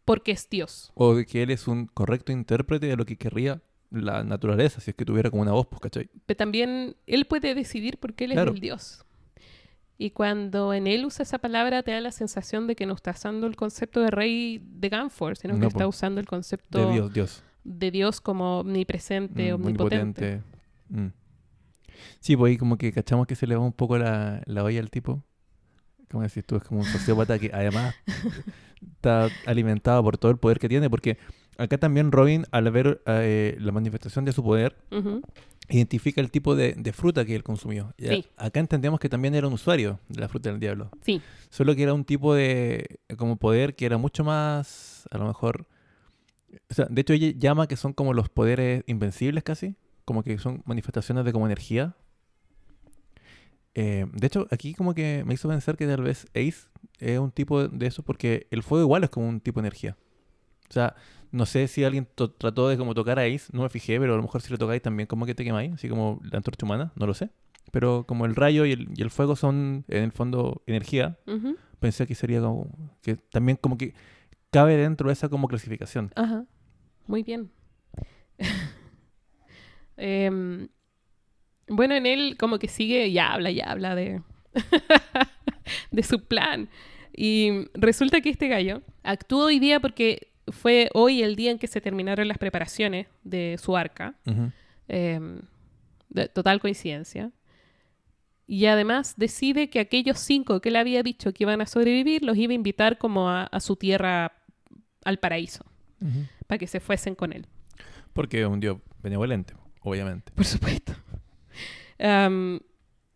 porque 0.05 0.33
es 0.33 0.49
Dios. 0.49 0.93
O 0.95 1.15
de 1.15 1.27
que 1.27 1.43
él 1.43 1.51
es 1.51 1.67
un 1.69 1.87
correcto 1.87 2.33
intérprete 2.33 2.87
de 2.87 2.97
lo 2.97 3.05
que 3.05 3.17
querría 3.17 3.61
la 3.91 4.23
naturaleza, 4.23 4.81
si 4.81 4.91
es 4.93 4.97
que 4.97 5.05
tuviera 5.05 5.29
como 5.31 5.43
una 5.43 5.51
voz, 5.53 5.67
pues, 5.67 5.81
¿cachai? 5.81 6.09
Pero 6.25 6.37
también 6.37 6.95
él 7.07 7.25
puede 7.27 7.55
decidir 7.55 7.99
porque 7.99 8.25
él 8.25 8.33
Claro. 8.33 8.51
es 8.53 8.55
el 8.55 8.61
Dios. 8.61 9.05
Y 9.99 10.11
cuando 10.13 10.73
en 10.73 10.87
él 10.87 11.05
usa 11.05 11.25
esa 11.25 11.39
palabra, 11.39 11.83
te 11.83 11.91
da 11.91 12.01
la 12.01 12.13
sensación 12.13 12.67
de 12.69 12.77
que 12.77 12.87
no 12.87 12.95
está 12.95 13.11
usando 13.11 13.47
el 13.49 13.57
concepto 13.57 14.01
de 14.01 14.11
rey 14.11 14.63
de 14.65 14.89
Ganfor, 14.89 15.37
sino 15.37 15.59
que 15.61 15.67
está 15.67 15.81
po. 15.85 15.89
usando 15.89 16.21
el 16.21 16.27
concepto 16.27 16.87
De 16.87 16.93
Dios, 16.93 17.13
Dios. 17.13 17.43
de 17.65 17.91
Dios 17.91 18.21
como 18.23 18.61
omnipresente, 18.61 19.53
Mm, 19.53 19.55
omnipotente. 19.57 20.41
Mm. 20.89 21.07
Sí, 22.21 22.37
pues 22.37 22.51
ahí 22.51 22.57
como 22.57 22.77
que 22.79 22.93
cachamos 22.93 23.27
que 23.27 23.35
se 23.37 23.47
le 23.47 23.57
va 23.57 23.63
un 23.65 23.73
poco 23.73 23.99
la, 23.99 24.43
la 24.47 24.65
olla 24.65 24.81
al 24.81 24.91
tipo. 24.91 25.23
Como 26.11 26.23
decís 26.25 26.45
tú, 26.45 26.57
es 26.57 26.63
como 26.65 26.81
un 26.81 26.87
sociópata 26.87 27.39
que 27.39 27.51
además 27.55 27.95
está 28.97 29.29
alimentado 29.47 30.03
por 30.03 30.19
todo 30.19 30.31
el 30.33 30.39
poder 30.39 30.59
que 30.59 30.69
tiene, 30.69 30.91
porque 30.91 31.19
acá 31.59 31.79
también 31.79 32.11
Robin, 32.13 32.45
al 32.51 32.71
ver 32.71 33.01
eh, 33.07 33.57
la 33.61 33.73
manifestación 33.73 34.25
de 34.25 34.33
su 34.33 34.43
poder, 34.43 34.77
Ujú. 34.91 35.23
identifica 35.69 36.21
el 36.21 36.31
tipo 36.31 36.57
de, 36.57 36.73
de 36.75 36.93
fruta 36.93 37.25
que 37.25 37.37
él 37.37 37.43
consumió. 37.43 37.95
Sí. 37.99 38.25
Acá 38.37 38.61
entendemos 38.61 38.99
que 38.99 39.09
también 39.09 39.35
era 39.35 39.47
un 39.47 39.53
usuario 39.53 40.01
de 40.09 40.21
la 40.21 40.29
fruta 40.29 40.51
del 40.51 40.59
diablo. 40.59 40.91
Sí, 41.03 41.23
Solo 41.49 41.75
que 41.77 41.83
era 41.83 41.95
un 41.95 42.05
tipo 42.05 42.35
de 42.35 43.01
como 43.17 43.37
poder 43.37 43.75
que 43.77 43.87
era 43.87 43.99
mucho 43.99 44.25
más, 44.25 45.07
a 45.11 45.19
lo 45.19 45.27
mejor... 45.27 45.67
O 46.69 46.75
sea, 46.75 46.87
de 46.91 47.01
hecho 47.01 47.13
ella 47.13 47.33
llama 47.39 47.69
que 47.69 47.77
son 47.77 47.93
como 47.93 48.13
los 48.15 48.29
poderes 48.29 48.83
invencibles 48.89 49.45
casi, 49.45 49.77
como 50.11 50.25
que 50.25 50.37
son 50.39 50.61
manifestaciones 50.65 51.25
de 51.25 51.33
como 51.33 51.47
energía. 51.47 51.95
Eh, 53.77 54.07
de 54.13 54.27
hecho, 54.27 54.49
aquí 54.51 54.75
como 54.75 54.93
que 54.93 55.23
me 55.25 55.35
hizo 55.35 55.49
pensar 55.49 55.77
que 55.77 55.87
tal 55.87 56.03
vez 56.03 56.27
Ace 56.31 56.67
es 56.99 57.21
un 57.21 57.31
tipo 57.31 57.69
de 57.69 57.87
eso 57.87 58.03
porque 58.03 58.49
el 58.51 58.65
fuego 58.65 58.83
igual 58.83 59.05
es 59.05 59.11
como 59.11 59.29
un 59.29 59.41
tipo 59.41 59.61
de 59.61 59.69
energía. 59.69 59.97
O 60.69 60.73
sea, 60.73 60.97
no 61.31 61.47
sé 61.47 61.69
si 61.69 61.85
alguien 61.85 62.09
trató 62.39 62.69
de 62.69 62.77
como 62.77 62.93
tocar 62.93 63.21
a 63.21 63.23
Ace, 63.23 63.53
no 63.53 63.63
me 63.63 63.69
fijé, 63.69 64.01
pero 64.01 64.15
a 64.15 64.17
lo 64.17 64.23
mejor 64.23 64.43
si 64.43 64.51
lo 64.51 64.59
tocáis 64.59 64.83
también 64.83 65.07
como 65.07 65.27
que 65.27 65.37
te 65.37 65.45
quemáis, 65.45 65.75
así 65.75 65.89
como 65.89 66.21
la 66.25 66.39
antorcha 66.39 66.67
humana, 66.67 66.91
no 66.97 67.07
lo 67.07 67.15
sé. 67.15 67.31
Pero 67.71 68.05
como 68.05 68.27
el 68.27 68.35
rayo 68.35 68.65
y 68.65 68.73
el, 68.73 68.89
y 68.97 69.03
el 69.03 69.11
fuego 69.11 69.37
son 69.37 69.85
en 69.87 70.03
el 70.03 70.11
fondo 70.11 70.65
energía, 70.67 71.21
ujú. 71.29 71.57
pensé 71.79 72.05
que 72.09 72.17
sería 72.17 72.41
como 72.41 72.99
que 73.01 73.15
también 73.15 73.59
como 73.61 73.79
que 73.79 73.95
cabe 74.51 74.77
dentro 74.77 75.07
de 75.07 75.13
esa 75.13 75.29
como 75.29 75.47
clasificación. 75.47 76.11
Ajá. 76.17 76.47
Muy 77.07 77.23
bien. 77.23 77.53
Em, 80.03 80.69
bueno, 81.69 81.95
en 81.95 82.07
él 82.07 82.37
como 82.39 82.59
que 82.59 82.69
sigue 82.69 83.07
y 83.09 83.19
habla 83.19 83.51
y 83.51 83.61
habla 83.61 83.95
de, 83.95 84.23
de 85.91 86.03
su 86.03 86.25
plan. 86.25 86.71
Y 87.15 87.67
resulta 87.75 88.23
que 88.23 88.31
este 88.31 88.49
gallo 88.49 88.83
actuó 89.03 89.45
hoy 89.47 89.59
día 89.59 89.79
porque 89.79 90.33
fue 90.49 90.89
hoy 90.95 91.23
el 91.23 91.37
día 91.37 91.51
en 91.51 91.59
que 91.59 91.67
se 91.67 91.83
terminaron 91.83 92.29
las 92.29 92.39
preparaciones 92.39 93.09
de 93.25 93.57
su 93.63 93.77
arca. 93.77 94.15
Em, 94.89 95.43
de 96.09 96.29
total 96.29 96.61
coincidencia. 96.61 97.31
Y 98.47 98.67
además 98.67 99.15
decide 99.17 99.69
que 99.69 99.81
aquellos 99.81 100.19
cinco 100.19 100.61
que 100.61 100.71
él 100.71 100.77
había 100.77 101.03
dicho 101.03 101.33
que 101.33 101.45
iban 101.45 101.61
a 101.61 101.67
sobrevivir 101.67 102.25
los 102.25 102.37
iba 102.37 102.53
a 102.53 102.55
invitar 102.55 102.99
como 102.99 103.29
a, 103.29 103.45
a 103.45 103.61
su 103.61 103.77
tierra, 103.77 104.33
al 105.05 105.19
paraíso, 105.19 105.65
para 106.49 106.59
que 106.59 106.67
se 106.67 106.81
fuesen 106.81 107.15
con 107.15 107.33
él. 107.33 107.47
Porque 108.13 108.41
es 108.41 108.49
un 108.49 108.59
dios 108.59 108.79
benevolente, 109.03 109.55
obviamente. 109.83 110.33
Por 110.33 110.45
supuesto. 110.45 110.95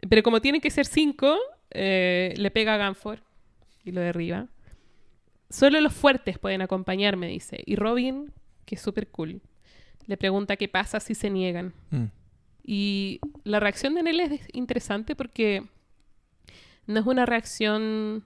Pero 0.09 0.23
como 0.23 0.41
tienen 0.41 0.61
que 0.61 0.71
ser 0.71 0.87
cinco, 0.87 1.37
eh, 1.71 2.35
le 2.37 2.51
pega 2.51 2.75
a 2.75 2.77
Ganfor 2.79 3.21
y 3.85 3.93
lo 3.93 4.01
derriba. 4.01 4.49
Solo 5.51 5.81
los 5.81 5.93
fuertes 5.93 6.39
pueden 6.39 6.63
acompañarme, 6.63 7.29
dice. 7.29 7.63
Y 7.67 7.77
Robin, 7.77 8.33
que 8.65 8.75
es 8.75 8.81
súper 8.81 9.09
cool, 9.09 9.41
le 10.07 10.17
pregunta 10.17 10.57
qué 10.57 10.69
pasa 10.69 11.01
si 11.01 11.15
se 11.15 11.31
niegan. 11.31 11.73
Mm. 11.91 12.05
Y 12.65 13.21
la 13.45 13.61
reacción 13.61 13.95
de 13.95 14.03
Nell 14.03 14.21
es 14.21 14.49
interesante 14.53 15.15
porque 15.15 15.65
no 16.87 17.01
es 17.01 17.07
una 17.07 17.27
reacción 17.27 18.25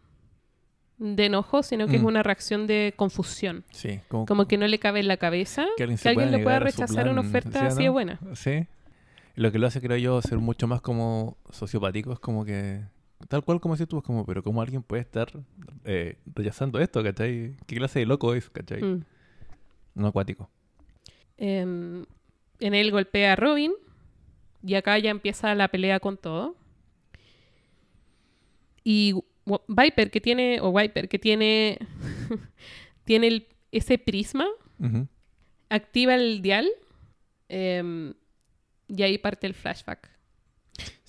de 0.99 1.27
enojo, 1.27 1.63
sino 1.63 1.87
que 1.87 1.97
es 1.97 2.03
Mm. 2.03 2.07
una 2.07 2.23
reacción 2.23 2.67
de 2.67 2.93
confusión. 2.97 3.65
Sí, 3.71 4.01
como, 4.09 4.27
Como 4.27 4.49
que 4.49 4.59
no 4.59 4.67
le 4.67 4.79
cabe 4.79 5.01
en 5.01 5.09
la 5.09 5.17
cabeza 5.17 5.67
que 5.77 5.85
alguien, 5.85 5.99
que 5.99 6.27
le 6.27 6.43
pueda 6.43 6.59
rechazar 6.59 7.09
una 7.09 7.21
oferta 7.21 7.61
¿sí 7.61 7.67
así 7.67 7.83
de 7.85 7.89
buena. 7.89 8.19
Sí. 8.35 8.67
Lo 9.37 9.53
que 9.53 9.59
lo 9.61 9.69
hace, 9.69 9.81
creo 9.81 9.97
yo, 9.97 10.21
ser 10.21 10.39
mucho 10.39 10.67
más 10.67 10.81
como 10.81 11.37
sociopático 11.51 12.13
es 12.13 12.19
como 12.19 12.45
que, 12.45 12.83
tal 13.29 13.45
cual 13.45 13.61
como 13.61 13.77
decís 13.77 13.87
tú, 13.89 13.99
es 13.99 14.03
como, 14.05 14.27
pero 14.27 14.43
¿cómo 14.43 14.61
alguien 14.61 14.83
puede 14.83 15.03
estar 15.03 15.29
eh, 15.85 16.19
rechazando 16.35 16.81
esto, 16.81 17.03
cachai? 17.05 17.55
¿Qué 17.67 17.77
clase 17.77 18.01
de 18.01 18.07
loco 18.07 18.35
es, 18.35 18.51
cachai? 18.51 18.83
Mm. 18.83 19.05
No 19.95 20.09
acuático. 20.09 20.51
Em, 21.37 22.05
en 22.59 22.75
él 22.75 22.91
golpea 22.91 23.35
a 23.35 23.37
Robin 23.37 23.73
y 24.65 24.75
acá 24.75 24.99
ya 24.99 25.11
empieza 25.11 25.55
la 25.55 25.69
pelea 25.69 26.01
con 26.01 26.17
todo. 26.17 26.57
Y 28.83 29.15
Viper 29.69 30.11
que 30.11 30.21
tiene, 30.21 30.61
o 30.61 30.73
Viper 30.73 31.09
que 31.09 31.19
tiene, 31.19 31.79
tiene 33.05 33.27
el- 33.29 33.47
ese 33.73 33.99
prisma 33.99 34.47
activa 35.69 36.15
el 36.15 36.41
dial 36.43 36.67
em, 37.49 38.15
y 38.89 39.03
ahí 39.03 39.19
parte 39.19 39.47
el 39.47 39.55
flashback. 39.55 40.11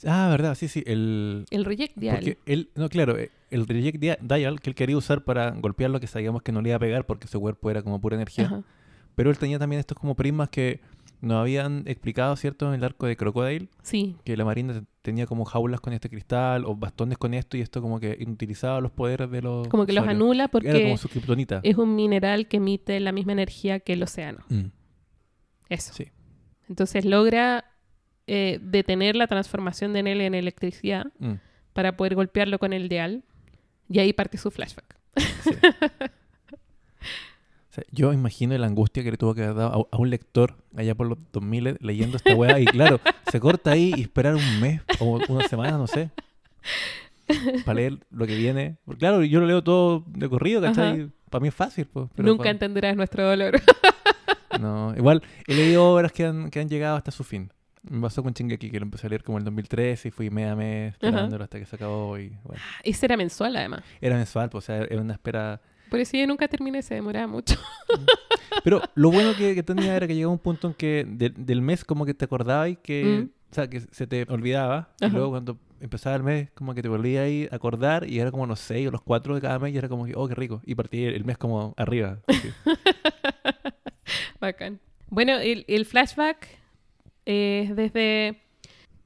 Ah, 0.06 0.28
verdad, 0.32 0.56
sí, 0.56 0.68
sí. 0.68 0.84
El, 0.86 1.46
El 1.52 1.66
reject 1.66 1.96
dial. 1.98 2.16
Porque 2.16 2.38
él, 2.46 2.70
no, 2.76 2.90
claro, 2.90 3.18
eh, 3.18 3.30
el 3.52 3.68
reject 3.68 3.98
dia- 4.00 4.18
dial 4.22 4.60
que 4.62 4.70
él 4.70 4.76
quería 4.76 4.98
usar 4.98 5.24
para 5.24 5.52
golpear 5.52 5.90
lo 5.92 6.00
que 6.00 6.08
sabíamos 6.08 6.42
que 6.42 6.52
no 6.52 6.62
le 6.62 6.70
iba 6.70 6.78
a 6.78 6.80
pegar 6.80 7.06
porque 7.06 7.28
su 7.28 7.40
cuerpo 7.40 7.70
era 7.70 7.82
como 7.84 8.00
pura 8.02 8.16
energía. 8.16 8.46
Ajá. 8.46 8.64
Pero 9.16 9.30
él 9.30 9.38
tenía 9.38 9.60
también 9.60 9.80
estos 9.82 9.98
como 9.98 10.16
prismas 10.16 10.50
que 10.50 10.80
nos 11.22 11.42
habían 11.42 11.84
explicado, 11.86 12.36
¿cierto? 12.36 12.68
En 12.70 12.76
el 12.76 12.84
arco 12.84 13.06
de 13.06 13.18
Crocodile, 13.18 13.68
Sí, 13.82 14.16
que 14.24 14.38
la 14.38 14.46
marina 14.46 14.74
te- 14.74 14.86
tenía 15.02 15.26
como 15.26 15.44
jaulas 15.46 15.82
con 15.82 15.92
este 15.94 16.10
cristal 16.10 16.64
o 16.66 16.76
bastones 16.76 17.18
con 17.18 17.34
esto 17.34 17.58
y 17.58 17.62
esto 17.62 17.82
como 17.82 18.00
que 18.00 18.16
inutilizaba 18.20 18.80
los 18.82 18.92
poderes 18.92 19.30
de 19.32 19.42
los 19.42 19.68
como 19.68 19.86
que 19.86 19.94
los 19.94 20.08
anula 20.08 20.44
Era 20.46 20.52
porque 20.52 20.84
como 20.84 20.98
su 20.98 21.10
kriptonita. 21.10 21.60
es 21.64 21.76
un 21.78 21.96
mineral 21.96 22.48
que 22.48 22.58
emite 22.58 23.00
la 23.00 23.12
misma 23.12 23.32
energía 23.34 23.80
que 23.80 23.94
el 23.94 24.04
océano. 24.04 24.40
Mm, 24.50 24.68
Eso. 25.70 25.94
sí. 25.94 26.08
Entonces 26.70 27.04
logra 27.06 27.66
eh, 28.28 28.60
detener 28.62 29.16
la 29.16 29.28
transformación 29.28 29.92
de 29.94 30.00
él 30.02 30.22
en 30.22 30.36
electricidad 30.36 31.08
Mm, 31.20 31.34
para 31.74 31.98
poder 31.98 32.16
golpearlo 32.16 32.60
con 32.60 32.74
el 32.74 32.88
dial. 32.90 33.24
Y 33.90 34.00
ahí 34.00 34.14
parte 34.14 34.38
su 34.38 34.52
flashback. 34.52 34.96
sí. 35.44 35.50
Sea, 37.80 37.88
yo 37.92 38.14
imagino 38.14 38.58
la 38.58 38.68
angustia 38.68 39.04
que 39.04 39.12
le 39.12 39.18
tuvo 39.18 39.34
que 39.36 39.44
haber 39.44 39.56
dado 39.56 39.88
a, 39.92 39.96
a 39.96 40.00
un 40.00 40.10
lector 40.10 40.56
allá 40.76 40.96
por 40.96 41.08
los 41.08 41.18
2000 41.32 41.78
leyendo 41.82 42.18
esta 42.18 42.34
weá 42.36 42.60
y 42.60 42.66
claro, 42.66 43.00
se 43.32 43.40
corta 43.40 43.72
ahí 43.72 43.94
y 43.96 44.02
esperar 44.02 44.36
un 44.36 44.60
mes 44.60 44.82
o 45.00 45.20
una 45.30 45.48
semana, 45.48 45.78
no 45.78 45.88
sé, 45.88 46.10
para 47.66 47.76
leer 47.76 47.98
lo 48.12 48.26
que 48.26 48.36
viene. 48.36 48.78
Porque, 48.86 49.00
claro, 49.00 49.24
yo 49.24 49.40
lo 49.40 49.46
leo 49.46 49.64
todo 49.64 50.04
de 50.08 50.30
corrido, 50.30 50.62
¿cachai? 50.62 51.10
Para 51.30 51.42
mí 51.42 51.48
es 51.50 51.54
fácil. 51.56 51.86
Pues, 51.86 52.08
pero 52.16 52.28
Nunca 52.28 52.46
pa- 52.46 52.50
entenderás 52.50 52.96
nuestro 52.96 53.28
dolor. 53.28 53.60
No, 54.60 54.94
igual 54.98 55.22
he 55.48 55.54
leído 55.56 55.86
obras 55.94 56.12
que 56.12 56.26
han, 56.26 56.50
que 56.50 56.60
han 56.60 56.68
llegado 56.68 56.98
hasta 56.98 57.12
su 57.12 57.24
fin. 57.24 57.50
Me 57.84 58.02
pasó 58.02 58.24
con 58.24 58.34
Shingeki, 58.34 58.72
que 58.72 58.80
lo 58.80 58.84
empecé 58.84 59.08
a 59.08 59.10
leer 59.12 59.24
como 59.24 59.38
en 59.38 59.42
el 59.44 59.46
2013 59.46 60.08
y 60.10 60.12
fui 60.12 60.30
mes 60.32 60.50
a 60.52 60.56
mes 60.56 60.94
esperándolo 60.94 61.44
hasta 61.44 61.60
que 61.60 61.66
se 61.66 61.76
acabó 61.78 62.18
y 62.18 62.30
bueno. 62.44 62.62
Ese 62.84 63.06
era 63.06 63.16
mensual, 63.16 63.56
además. 63.56 63.84
Era 64.02 64.18
mensual, 64.18 64.50
pues, 64.50 64.66
o 64.66 64.68
sea, 64.68 64.78
era 64.84 65.00
una 65.00 65.14
espera... 65.14 65.62
Por 65.90 66.00
eso 66.00 66.18
yo 66.18 66.28
nunca 66.28 66.48
terminé, 66.48 66.82
se 66.82 66.96
demoraba 66.96 67.28
mucho. 67.28 67.56
Pero 68.64 68.82
lo 68.96 69.12
bueno 69.12 69.34
que, 69.38 69.56
que 69.56 69.64
tenía 69.64 69.96
era 69.96 70.08
que 70.08 70.16
llegaba 70.16 70.34
un 70.34 70.40
punto 70.40 70.68
en 70.68 70.74
que 70.74 71.06
de- 71.08 71.30
del 71.30 71.62
mes 71.62 71.84
como 71.84 72.06
que 72.06 72.14
te 72.14 72.26
acordabas 72.26 72.70
y 72.70 72.76
que... 72.76 73.24
Mm. 73.26 73.30
O 73.52 73.56
sea, 73.56 73.68
que 73.68 73.80
se 73.80 74.06
te 74.06 74.28
olvidaba. 74.30 74.90
Y 75.02 75.08
luego 75.10 75.32
cuando 75.32 75.58
empezaba 75.82 76.16
el 76.16 76.22
mes, 76.22 76.52
como 76.52 76.76
que 76.76 76.84
te 76.84 76.88
volvías 76.88 77.24
ahí 77.26 77.48
a 77.52 77.56
acordar 77.56 78.08
y 78.08 78.20
era 78.20 78.30
como 78.30 78.46
los 78.46 78.60
seis 78.60 78.88
o 78.88 78.92
los 78.92 79.02
cuatro 79.02 79.34
de 79.34 79.42
cada 79.42 79.58
mes 79.58 79.74
y 79.74 79.78
era 79.80 79.90
como 79.90 80.06
que, 80.06 80.14
oh, 80.16 80.28
qué 80.28 80.36
rico. 80.36 80.62
Y 80.68 80.76
partí 80.76 81.04
el 81.06 81.26
mes 81.26 81.40
como 81.40 81.74
arriba. 81.76 82.20
Bacán. 84.40 84.80
Bueno, 85.10 85.38
el, 85.40 85.66
el 85.68 85.86
flashback 85.86 86.48
es 87.26 87.76
desde 87.76 88.42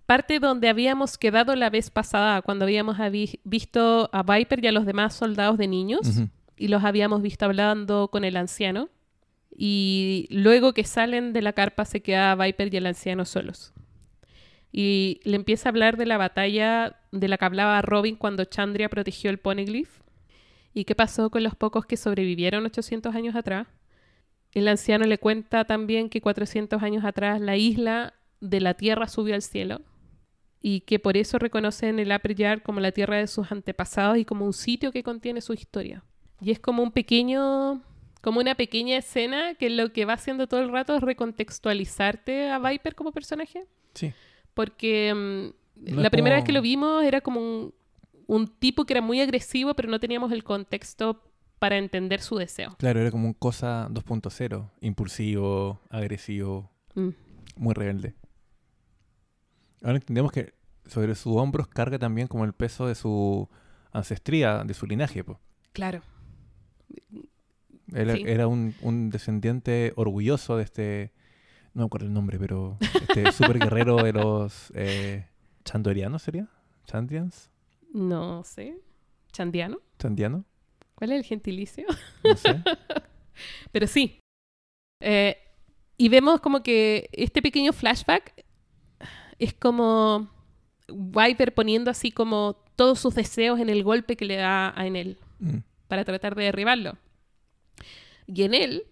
parte 0.05 0.39
donde 0.39 0.69
habíamos 0.69 1.17
quedado 1.17 1.55
la 1.55 1.69
vez 1.69 1.89
pasada, 1.89 2.41
cuando 2.41 2.65
habíamos 2.65 2.97
visto 3.43 4.09
a 4.11 4.23
Viper 4.23 4.63
y 4.63 4.67
a 4.67 4.71
los 4.71 4.85
demás 4.85 5.13
soldados 5.13 5.57
de 5.57 5.67
niños. 5.67 6.01
Y 6.57 6.67
los 6.67 6.83
habíamos 6.83 7.21
visto 7.21 7.45
hablando 7.45 8.09
con 8.09 8.23
el 8.23 8.37
anciano. 8.37 8.89
Y 9.55 10.27
luego 10.31 10.73
que 10.73 10.83
salen 10.83 11.33
de 11.33 11.41
la 11.41 11.53
carpa 11.53 11.85
se 11.85 12.01
queda 12.01 12.35
Viper 12.35 12.73
y 12.73 12.77
el 12.77 12.87
anciano 12.87 13.25
solos. 13.25 13.73
Y 14.71 15.19
le 15.23 15.35
empieza 15.35 15.69
a 15.69 15.71
hablar 15.71 15.97
de 15.97 16.07
la 16.07 16.17
batalla 16.17 16.99
de 17.11 17.27
la 17.27 17.37
que 17.37 17.45
hablaba 17.45 17.81
Robin 17.83 18.15
cuando 18.15 18.45
Chandria 18.45 18.89
protegió 18.89 19.29
el 19.29 19.37
Poneglyph. 19.37 20.01
¿Y 20.73 20.85
qué 20.85 20.95
pasó 20.95 21.29
con 21.29 21.43
los 21.43 21.55
pocos 21.55 21.85
que 21.85 21.97
sobrevivieron 21.97 22.65
800 22.65 23.13
años 23.13 23.35
atrás? 23.35 23.67
El 24.53 24.67
anciano 24.67 25.05
le 25.05 25.19
cuenta 25.19 25.65
también 25.65 26.09
que 26.09 26.21
400 26.21 26.81
años 26.81 27.05
atrás 27.05 27.39
la 27.39 27.55
isla 27.55 28.15
de 28.39 28.59
la 28.59 28.73
tierra 28.73 29.07
subió 29.07 29.35
al 29.35 29.41
cielo 29.43 29.81
y 30.61 30.81
que 30.81 30.97
por 30.97 31.17
eso 31.17 31.37
reconocen 31.37 31.99
el 31.99 32.11
Upper 32.11 32.63
como 32.63 32.79
la 32.79 32.91
tierra 32.91 33.17
de 33.17 33.27
sus 33.27 33.51
antepasados 33.51 34.17
y 34.17 34.25
como 34.25 34.45
un 34.45 34.53
sitio 34.53 34.91
que 34.91 35.03
contiene 35.03 35.41
su 35.41 35.53
historia. 35.53 36.03
Y 36.43 36.51
es 36.51 36.59
como 36.59 36.83
un 36.83 36.91
pequeño, 36.91 37.81
como 38.21 38.39
una 38.39 38.55
pequeña 38.55 38.97
escena 38.97 39.55
que 39.55 39.69
lo 39.69 39.93
que 39.93 40.05
va 40.05 40.13
haciendo 40.13 40.47
todo 40.47 40.59
el 40.61 40.69
rato 40.71 40.95
es 40.95 41.01
recontextualizarte 41.01 42.49
a 42.51 42.59
Viper 42.59 42.95
como 42.95 43.11
personaje. 43.11 43.65
Sí. 43.93 44.11
Porque 44.53 45.13
mm, 45.13 45.93
No 45.95 46.01
la 46.01 46.09
primera 46.09 46.35
como- 46.35 46.41
vez 46.41 46.45
que 46.45 46.51
lo 46.53 46.61
vimos 46.61 47.03
era 47.03 47.21
como 47.21 47.39
un, 47.39 47.73
un 48.27 48.47
tipo 48.47 48.85
que 48.85 48.93
era 48.93 49.01
muy 49.01 49.21
agresivo, 49.21 49.73
pero 49.73 49.89
no 49.89 49.99
teníamos 49.99 50.31
el 50.31 50.43
contexto 50.43 51.21
para 51.59 51.77
entender 51.77 52.19
su 52.21 52.35
deseo. 52.37 52.75
Claro, 52.77 52.99
era 52.99 53.09
como 53.11 53.25
un 53.27 53.33
cosa 53.33 53.87
2.0. 53.89 54.69
Impulsivo, 54.81 55.79
agresivo, 55.89 56.69
Mm. 56.95 57.09
muy 57.55 57.73
rebelde. 57.73 58.13
Ahora 59.81 59.97
entendemos 59.97 60.31
que 60.31 60.53
sobre 60.85 61.15
sus 61.15 61.35
hombros 61.37 61.67
carga 61.67 61.97
también 61.97 62.27
como 62.27 62.45
el 62.45 62.53
peso 62.53 62.87
de 62.87 62.95
su 62.95 63.49
ancestría, 63.91 64.63
de 64.63 64.73
su 64.73 64.85
linaje. 64.85 65.23
po. 65.23 65.39
Claro. 65.71 66.01
Él 67.93 68.11
Sí. 68.15 68.23
era 68.25 68.47
un, 68.47 68.73
un 68.81 69.09
descendiente 69.09 69.93
orgulloso 69.95 70.57
de 70.57 70.63
este, 70.63 71.11
no 71.73 71.81
me 71.81 71.85
acuerdo 71.85 72.07
el 72.07 72.13
nombre, 72.13 72.39
pero 72.39 72.77
este 72.79 73.31
super 73.31 73.59
guerrero 73.59 73.97
de 73.97 74.13
los 74.13 74.71
eh, 74.75 75.27
chandorianos, 75.65 76.21
¿sería? 76.23 76.47
¿Chandrians? 76.85 77.49
No 77.93 78.43
sé. 78.43 78.77
¿Chandiano? 79.31 79.79
¿Chandiano? 79.99 80.45
¿Cuál 80.95 81.11
es 81.11 81.17
el 81.19 81.23
gentilicio? 81.25 81.85
No 82.23 82.35
sé. 82.35 82.61
Pero 83.71 83.87
sí. 83.87 84.19
Eh, 85.01 85.37
y 85.97 86.09
vemos 86.09 86.39
como 86.39 86.61
que 86.63 87.09
este 87.13 87.41
pequeño 87.41 87.73
flashback 87.73 88.45
es 89.39 89.53
como 89.53 90.29
Viper 90.87 91.53
poniendo 91.53 91.89
así 91.91 92.11
como 92.11 92.55
todos 92.75 92.99
sus 92.99 93.15
deseos 93.15 93.59
en 93.59 93.69
el 93.69 93.83
golpe 93.83 94.15
que 94.15 94.25
le 94.25 94.35
da 94.37 94.73
a 94.79 94.85
Enel 94.87 95.17
Mm. 95.39 95.57
Para 95.93 96.05
tratar 96.05 96.33
de 96.33 96.45
derribarlo. 96.45 96.97
Y 98.25 98.41
en 98.43 98.55
él 98.55 98.83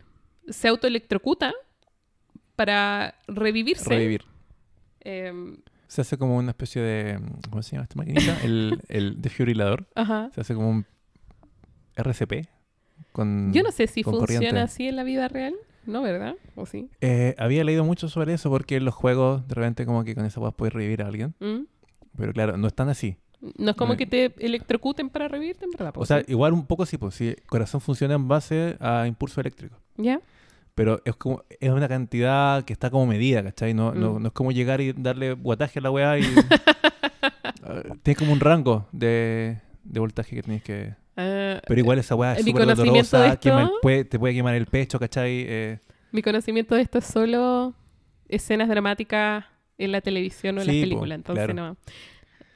se 0.49 0.68
autoelectrocuta 0.68 1.52
para 2.56 3.16
revivirse. 3.28 3.89
Revivir. 3.89 4.24
Em, 4.99 5.58
Se 5.88 6.02
hace 6.02 6.16
como 6.20 6.38
una 6.38 6.52
especie 6.52 6.80
de, 6.80 7.20
¿cómo 7.49 7.64
se 7.64 7.72
llama 7.72 7.84
esta 7.86 7.95
maquinita? 7.95 8.38
El, 8.43 8.80
el 8.88 9.20
desfibrilador. 9.20 9.88
ajá. 9.95 10.30
Se 10.36 10.41
hace 10.41 10.54
como 10.54 10.70
un 10.70 10.86
RCP. 11.95 12.47
Con, 13.12 13.52
Yo 13.52 13.64
no 13.64 13.72
sé 13.72 13.88
si 13.88 14.04
funciona 14.04 14.26
corriente. 14.39 14.60
así 14.60 14.88
en 14.88 14.95
la 14.95 15.04
vida 15.04 15.28
real. 15.28 15.56
¿No, 15.88 16.04
verdad? 16.04 16.36
¿O 16.56 16.68
sí? 16.68 16.88
Eh, 17.02 17.34
había 17.39 17.64
leído 17.64 17.84
mucho 17.84 18.10
sobre 18.10 18.34
eso 18.36 18.52
porque 18.52 18.76
en 18.76 18.86
los 18.86 18.93
juegos 18.93 19.47
de 19.47 19.56
repente 19.56 19.88
como 19.88 20.04
que 20.04 20.14
con 20.14 20.26
esa 20.26 20.39
puedes 20.52 20.72
revivir 20.72 21.02
a 21.02 21.08
alguien. 21.08 21.34
¿Mm? 21.39 21.62
Pero 22.16 22.32
claro, 22.32 22.58
no 22.58 22.68
están 22.68 22.89
así. 22.89 23.18
No 23.58 23.72
es 23.72 23.76
como 23.76 23.94
Eh. 23.94 23.98
que 23.98 24.06
te 24.06 24.34
electrocuten 24.39 25.10
para 25.10 25.28
revivirte, 25.28 25.66
en 25.66 25.72
verdad. 25.72 25.94
O 25.96 26.06
sea, 26.06 26.24
igual 26.28 26.54
un 26.54 26.66
poco 26.66 26.86
sí, 26.86 26.98
pues 26.98 27.16
sí, 27.16 27.30
el 27.30 27.42
corazón 27.48 27.82
funciona 27.82 28.14
en 28.16 28.28
base 28.28 28.78
a 28.80 29.06
impulso 29.08 29.42
eléctrico. 29.42 29.78
¿Ya? 29.98 30.20
Pero 30.76 31.02
es 31.06 31.16
como 31.16 31.44
es 31.60 31.70
una 31.70 31.88
cantidad 31.88 32.64
que 32.64 32.72
está 32.74 32.89
como 32.89 33.06
medida, 33.08 33.44
¿cachai? 33.44 33.74
No, 33.74 33.94
no, 33.94 34.14
Mm. 34.14 34.22
no 34.22 34.28
es 34.28 34.34
como 34.34 34.52
llegar 34.52 34.80
y 34.80 34.94
darle 34.94 35.34
guataje 35.34 35.80
a 35.80 35.82
la 35.82 35.92
weá 35.92 36.18
y... 36.20 36.22
Tienes 38.04 38.18
como 38.18 38.32
un 38.34 38.39
rango 38.39 38.88
de, 38.92 39.58
de 39.84 40.00
voltaje 40.00 40.36
que 40.36 40.44
tienes 40.44 40.64
que... 40.64 40.94
Ah, 41.18 41.62
Pero 41.68 41.80
igual 41.80 42.00
esa 42.00 42.16
weá 42.16 42.34
es 42.34 42.46
súper 42.46 42.66
dolorosa, 42.76 43.32
de 43.32 43.38
quema 43.38 43.62
el 43.62 43.68
esto- 43.68 43.80
pue- 43.82 44.08
te 44.10 44.18
puede 44.18 44.34
quemar 44.34 44.56
el 44.56 44.66
pecho, 44.66 44.98
¿cachai? 45.00 45.46
Eh, 45.48 45.80
Mi 46.12 46.22
conocimiento 46.22 46.74
de 46.76 46.82
esto 46.82 47.00
es 47.00 47.06
solo 47.06 47.74
escenas 48.30 48.70
dramáticas 48.70 49.46
en 49.78 49.92
la 49.92 50.02
televisión 50.02 50.58
o 50.58 50.62
en 50.62 50.66
Sí, 50.68 50.72
las 50.72 50.78
po, 50.78 50.82
películas. 50.89 51.16
Entonces 51.18 51.46
claro. 51.46 51.54
no, 51.70 51.78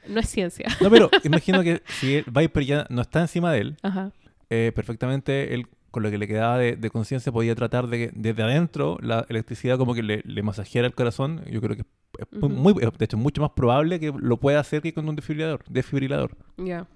no 0.08 0.20
es 0.20 0.28
ciencia. 0.28 0.66
No, 0.80 0.90
pero 0.90 1.10
imagino 1.24 1.62
que 1.62 1.82
si 2.00 2.22
Viper 2.26 2.64
ya 2.64 2.86
no 2.90 3.02
está 3.02 3.20
encima 3.20 3.52
de 3.52 3.60
él, 3.60 3.76
Ajá. 3.82 4.10
eh, 4.50 4.72
perfectamente 4.74 5.54
él 5.54 5.66
con 5.90 6.02
lo 6.02 6.10
que 6.10 6.18
le 6.18 6.26
quedaba 6.28 6.58
de, 6.58 6.76
de 6.76 6.90
conciencia 6.90 7.32
podía 7.32 7.54
tratar 7.54 7.86
de 7.86 7.96
que 7.98 8.10
desde 8.14 8.42
adentro 8.42 8.98
la 9.00 9.24
electricidad 9.30 9.78
como 9.78 9.94
que 9.94 10.02
le, 10.02 10.22
le 10.26 10.42
masajeara 10.42 10.86
el 10.86 10.94
corazón. 10.94 11.42
Yo 11.50 11.60
creo 11.62 11.74
que 11.76 11.84
es 12.18 12.40
muy, 12.50 12.74
de 12.74 13.04
hecho, 13.04 13.16
mucho 13.16 13.40
más 13.40 13.50
probable 13.52 13.98
que 13.98 14.12
lo 14.16 14.36
pueda 14.38 14.60
hacer 14.60 14.82
que 14.82 14.92
con 14.92 15.08
un 15.08 15.16
desfibrilador. 15.16 15.64
desfibrilador. 15.68 16.36
Ya. 16.58 16.86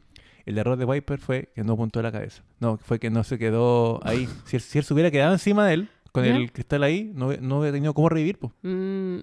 El 0.44 0.58
error 0.58 0.76
de 0.76 0.84
Viper 0.84 1.18
fue 1.18 1.48
que 1.54 1.64
no 1.64 1.74
apuntó 1.74 2.02
la 2.02 2.12
cabeza. 2.12 2.42
No, 2.58 2.76
fue 2.78 2.98
que 2.98 3.08
no 3.10 3.24
se 3.24 3.38
quedó 3.38 4.00
ahí. 4.06 4.28
Si 4.44 4.56
él, 4.56 4.62
si 4.62 4.78
él 4.78 4.84
se 4.84 4.92
hubiera 4.92 5.10
quedado 5.10 5.32
encima 5.32 5.66
de 5.66 5.74
él, 5.74 5.88
con 6.12 6.24
¿Ya? 6.24 6.36
el 6.36 6.50
cristal 6.52 6.82
ahí, 6.82 7.10
no, 7.14 7.32
no 7.40 7.60
hubiera 7.60 7.72
tenido 7.74 7.94
cómo 7.94 8.08
revivir. 8.10 8.38
mm, 8.62 9.18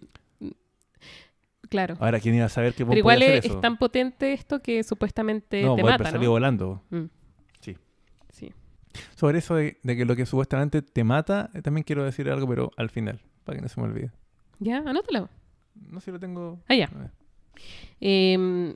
claro. 1.69 1.95
Ahora, 1.99 2.19
¿quién 2.19 2.35
iba 2.35 2.45
a 2.45 2.49
saber 2.49 2.73
que 2.73 2.85
Pero 2.85 2.97
igual 2.97 3.21
es, 3.21 3.45
eso? 3.45 3.55
es 3.55 3.61
tan 3.61 3.77
potente 3.77 4.33
esto 4.33 4.61
que 4.61 4.83
supuestamente 4.83 5.61
no, 5.63 5.75
te 5.75 5.81
Viper 5.83 5.99
mata, 5.99 6.11
salió 6.11 6.27
¿no? 6.29 6.31
volando. 6.31 6.83
Mm. 6.89 7.03
Sí. 7.59 7.77
Sí. 8.29 8.53
Sobre 9.15 9.39
eso 9.39 9.55
de, 9.55 9.77
de 9.83 9.95
que 9.95 10.05
lo 10.05 10.15
que 10.15 10.25
supuestamente 10.25 10.81
te 10.81 11.03
mata, 11.03 11.49
eh, 11.53 11.61
también 11.61 11.83
quiero 11.83 12.03
decir 12.03 12.29
algo, 12.29 12.47
pero 12.47 12.71
al 12.77 12.89
final, 12.89 13.21
para 13.43 13.57
que 13.57 13.61
no 13.61 13.67
se 13.69 13.79
me 13.79 13.87
olvide. 13.87 14.11
Ya, 14.59 14.77
anótalo. 14.77 15.29
No 15.75 15.99
sé 15.99 16.05
si 16.05 16.11
lo 16.11 16.19
tengo. 16.19 16.59
Ah, 16.67 16.75
ya. 16.75 16.85
Eh, 16.85 17.09
Em, 17.99 18.75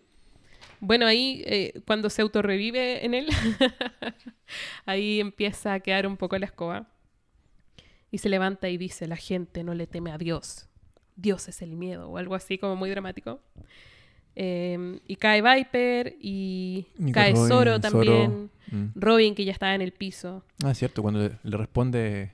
bueno, 0.79 1.05
ahí 1.05 1.43
eh, 1.45 1.81
cuando 1.85 2.09
se 2.09 2.21
autorrevive 2.21 3.05
en 3.05 3.13
él, 3.13 3.27
ahí 4.85 5.19
empieza 5.19 5.73
a 5.73 5.79
quedar 5.79 6.07
un 6.07 6.17
poco 6.17 6.37
la 6.37 6.45
escoba. 6.45 6.87
Y 8.09 8.17
se 8.17 8.29
levanta 8.29 8.67
y 8.67 8.77
dice, 8.77 9.07
la 9.07 9.15
gente 9.15 9.63
no 9.63 9.73
le 9.73 9.87
teme 9.87 10.11
a 10.11 10.17
Dios. 10.17 10.67
Dios 11.15 11.47
es 11.47 11.61
el 11.61 11.71
miedo, 11.75 12.09
o 12.09 12.17
algo 12.17 12.35
así 12.35 12.57
como 12.57 12.75
muy 12.75 12.89
dramático. 12.89 13.39
Eh, 14.35 14.99
y 15.07 15.15
cae 15.17 15.41
Viper 15.41 16.15
y, 16.21 16.87
Y 16.97 17.11
cae 17.11 17.33
Robin, 17.33 17.47
Zoro 17.47 17.71
Zoro. 17.71 17.79
también. 17.79 18.49
Mm. 18.71 18.85
Robin, 18.95 19.35
que 19.35 19.43
ya 19.43 19.51
estaba 19.51 19.75
en 19.75 19.81
el 19.81 19.91
piso. 19.91 20.43
Ah, 20.63 20.71
es 20.71 20.77
cierto, 20.77 21.01
cuando 21.01 21.19
le, 21.19 21.31
le 21.43 21.57
responde 21.57 22.31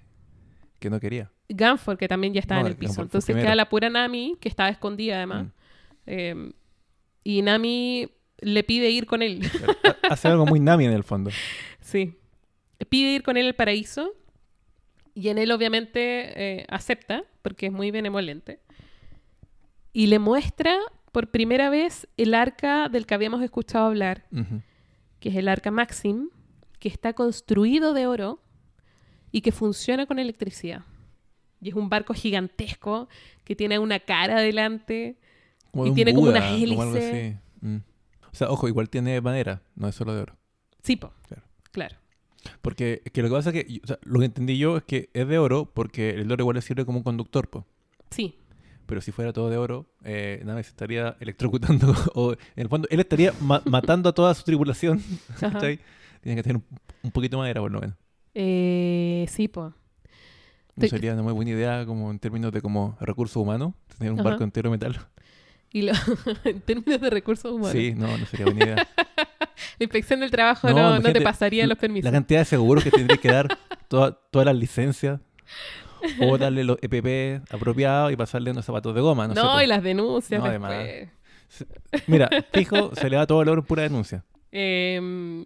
que 0.80 0.90
no 0.90 1.00
quería. 1.00 1.32
Gunford, 1.50 1.98
que 1.98 2.08
también 2.08 2.34
ya 2.34 2.40
estaba 2.40 2.62
No, 2.62 2.68
en 2.68 2.74
el 2.74 2.78
piso. 2.78 3.02
Entonces 3.02 3.36
queda 3.36 3.56
la 3.56 3.70
pura 3.70 3.90
Nami, 3.90 4.38
que 4.40 4.50
estaba 4.50 4.70
escondida 4.70 5.16
además. 5.18 5.46
Mm. 5.46 5.50
Eh, 6.08 6.52
y 7.24 7.42
Nami 7.42 8.10
le 8.40 8.64
pide 8.64 8.90
ir 8.90 9.06
con 9.06 9.22
él. 9.22 9.42
Hace 10.10 10.28
algo 10.28 10.46
muy 10.46 10.60
Nami 10.60 10.86
en 10.86 10.94
el 10.94 11.04
fondo. 11.04 11.32
sí. 11.82 12.16
Pide 12.90 13.14
ir 13.14 13.24
con 13.24 13.38
él 13.38 13.48
al 13.48 13.56
paraíso. 13.56 14.14
Y 15.16 15.30
en 15.30 15.40
él 15.40 15.52
obviamente 15.52 16.60
eh, 16.60 16.66
acepta, 16.70 17.24
porque 17.42 17.66
es 17.68 17.72
muy 17.72 17.90
benevolente. 17.90 18.60
Y 19.98 20.06
le 20.06 20.20
muestra 20.20 20.78
por 21.12 21.32
primera 21.32 21.72
vez 21.72 22.08
el 22.18 22.36
arca 22.36 22.88
del 22.88 23.08
que 23.08 23.16
habíamos 23.16 23.42
escuchado 23.42 23.88
hablar, 23.88 24.28
que 25.20 25.30
es 25.30 25.36
el 25.36 25.48
arca 25.48 25.72
Maxim, 25.72 26.30
que 26.78 26.88
está 26.88 27.14
construido 27.14 27.96
de 27.96 28.06
oro 28.06 28.40
y 29.32 29.42
que 29.42 29.52
funciona 29.52 30.06
con 30.06 30.20
electricidad. 30.20 30.84
Y 31.62 31.70
es 31.70 31.74
un 31.74 31.90
barco 31.90 32.14
gigantesco 32.14 33.10
que 33.44 33.56
tiene 33.56 33.80
una 33.80 34.00
cara 34.00 34.38
adelante. 34.38 35.18
Como 35.72 35.88
Y 35.88 35.94
tiene 35.96 36.14
como 36.14 36.28
una 36.30 36.42
Buda, 36.42 36.48
algo 36.48 36.84
hélice. 36.84 37.40
así. 37.60 37.66
Mm. 37.66 37.78
O 38.32 38.36
sea, 38.36 38.52
ojo, 38.52 38.68
igual 38.68 38.92
tiene 38.92 39.20
madera, 39.20 39.64
no 39.76 39.88
es 39.88 39.96
solo 39.96 40.14
de 40.14 40.22
oro. 40.22 40.38
Sí, 40.84 40.96
po. 40.98 41.12
Claro. 41.28 41.42
Claro. 41.72 41.96
Porque 42.62 43.02
que 43.12 43.24
lo 43.24 43.30
que 43.30 43.34
pasa 43.34 43.50
es 43.50 43.66
que, 43.66 43.82
o 43.84 43.88
sea, 43.88 43.98
lo 44.04 44.20
que 44.20 44.26
entendí 44.28 44.60
yo 44.60 44.78
es 44.78 44.84
que 44.84 45.10
es 45.16 45.28
de 45.28 45.40
oro 45.40 45.72
porque 45.74 46.12
el 46.12 46.32
oro 46.32 46.44
igual 46.44 46.54
le 46.54 46.62
sirve 46.62 46.86
como 46.86 47.00
un 47.00 47.04
conductor, 47.04 47.50
po. 47.50 47.66
Sí. 48.12 48.36
Pero 48.88 49.02
si 49.02 49.12
fuera 49.12 49.32
todo 49.34 49.50
de 49.50 49.58
oro, 49.58 49.86
eh, 50.04 50.42
nada, 50.46 50.64
se 50.64 50.70
estaría 50.70 51.16
electrocutando. 51.20 51.94
o 52.16 52.32
en 52.34 52.38
el 52.56 52.70
fondo, 52.70 52.88
él 52.90 53.00
estaría 53.00 53.34
ma- 53.42 53.62
matando 53.66 54.10
a 54.10 54.14
toda 54.14 54.34
su 54.34 54.44
tripulación. 54.44 55.04
Ajá. 55.36 55.52
¿cachai? 55.52 55.80
Tiene 56.22 56.38
que 56.38 56.44
tener 56.44 56.56
un, 56.58 56.64
un 57.04 57.12
poquito 57.12 57.38
de 57.38 57.42
madera, 57.42 57.62
por 57.62 57.72
lo 57.72 57.82
menos. 57.82 57.96
Eh, 58.34 59.26
sí, 59.30 59.48
po. 59.48 59.74
No 60.76 60.82
Te- 60.82 60.90
sería 60.90 61.14
una 61.14 61.24
muy 61.24 61.34
buena 61.34 61.52
idea 61.52 61.86
como 61.86 62.10
en 62.12 62.20
términos 62.20 62.52
de 62.52 62.62
como 62.62 62.98
recurso 63.02 63.40
humano, 63.40 63.74
tener 63.98 64.14
un 64.14 64.20
Ajá. 64.20 64.30
barco 64.30 64.44
entero 64.44 64.70
de 64.70 64.78
metal. 64.78 65.00
Y 65.72 65.82
lo- 65.82 65.92
en 66.46 66.62
términos 66.62 67.02
de 67.02 67.10
recursos 67.10 67.52
humanos. 67.52 67.72
Sí, 67.72 67.94
no, 67.96 68.18
no 68.18 68.26
sería 68.26 68.46
buena 68.46 68.64
idea. 68.66 68.88
La 69.80 69.84
inspección 69.84 70.20
del 70.22 70.32
trabajo 70.32 70.70
No, 70.70 70.76
no, 70.76 71.00
no, 71.00 71.14
te 71.14 71.22
pasaría 71.22 71.68
los 71.68 71.78
permisos. 71.78 72.06
La 72.06 72.12
cantidad 72.12 72.40
de 72.42 72.46
seguros 72.46 72.84
que 72.84 72.92
tendrías 72.92 73.20
que 73.20 73.28
dar, 73.32 73.58
toda- 73.88 74.12
todas 74.32 74.46
las 74.46 74.56
licencias, 74.56 75.20
o 76.22 76.38
darle 76.38 76.64
los 76.64 76.78
EPP 76.82 77.52
apropiados 77.54 78.12
y 78.12 78.16
pasarle 78.16 78.52
unos 78.52 78.66
zapatos 78.66 78.94
de 78.96 79.02
goma. 79.02 79.28
No, 79.28 79.34
No, 79.34 79.42
sé, 79.42 79.48
pues. 79.54 79.64
y 79.64 79.68
las 79.68 79.84
denuncias 79.84 80.44
No, 80.44 80.50
después. 80.50 80.72
además. 80.72 81.10
Mira, 82.08 82.30
fijo, 82.54 82.94
se 82.96 83.10
le 83.10 83.16
da 83.16 83.26
todo 83.26 83.42
el 83.42 83.50
oro 83.50 83.62
en 83.62 83.68
pura 83.68 83.84
denuncia. 83.84 84.24
Em, 84.52 85.46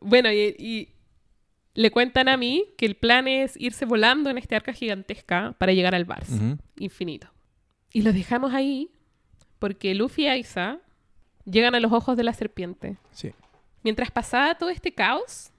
bueno, 0.00 0.30
y, 0.32 0.54
y 0.58 0.88
le 1.74 1.90
cuentan 1.90 2.28
a 2.28 2.36
mí 2.36 2.64
que 2.76 2.84
el 2.86 2.96
plan 2.96 3.28
es 3.28 3.56
irse 3.58 3.84
volando 3.84 4.28
en 4.28 4.38
este 4.38 4.56
arca 4.56 4.72
gigantesca 4.72 5.54
para 5.58 5.72
llegar 5.72 5.94
al 5.94 6.02
Ujú. 6.02 6.58
infinito. 6.78 7.28
Y 7.92 8.02
los 8.02 8.12
dejamos 8.14 8.52
ahí 8.54 8.90
porque 9.58 9.94
Luffy 9.94 10.24
y 10.24 10.26
Aiza 10.28 10.78
llegan 11.44 11.74
a 11.74 11.80
los 11.80 11.92
ojos 11.92 12.16
de 12.16 12.24
la 12.24 12.32
serpiente. 12.34 12.96
Sí. 13.12 13.32
Mientras 13.82 14.10
pasaba 14.10 14.56
todo 14.56 14.68
este 14.70 14.92
caos. 14.92 15.50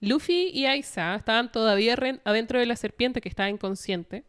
Luffy 0.00 0.50
y 0.52 0.66
Aiza 0.66 1.14
estaban 1.14 1.52
todavía 1.52 1.96
adentro 2.24 2.58
de 2.58 2.66
la 2.66 2.76
serpiente 2.76 3.20
que 3.20 3.28
estaba 3.28 3.48
inconsciente. 3.50 4.24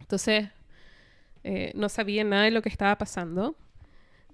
Entonces, 0.00 0.48
eh, 1.44 1.72
no 1.74 1.88
sabían 1.88 2.30
nada 2.30 2.44
de 2.44 2.50
lo 2.50 2.62
que 2.62 2.68
estaba 2.68 2.96
pasando. 2.98 3.56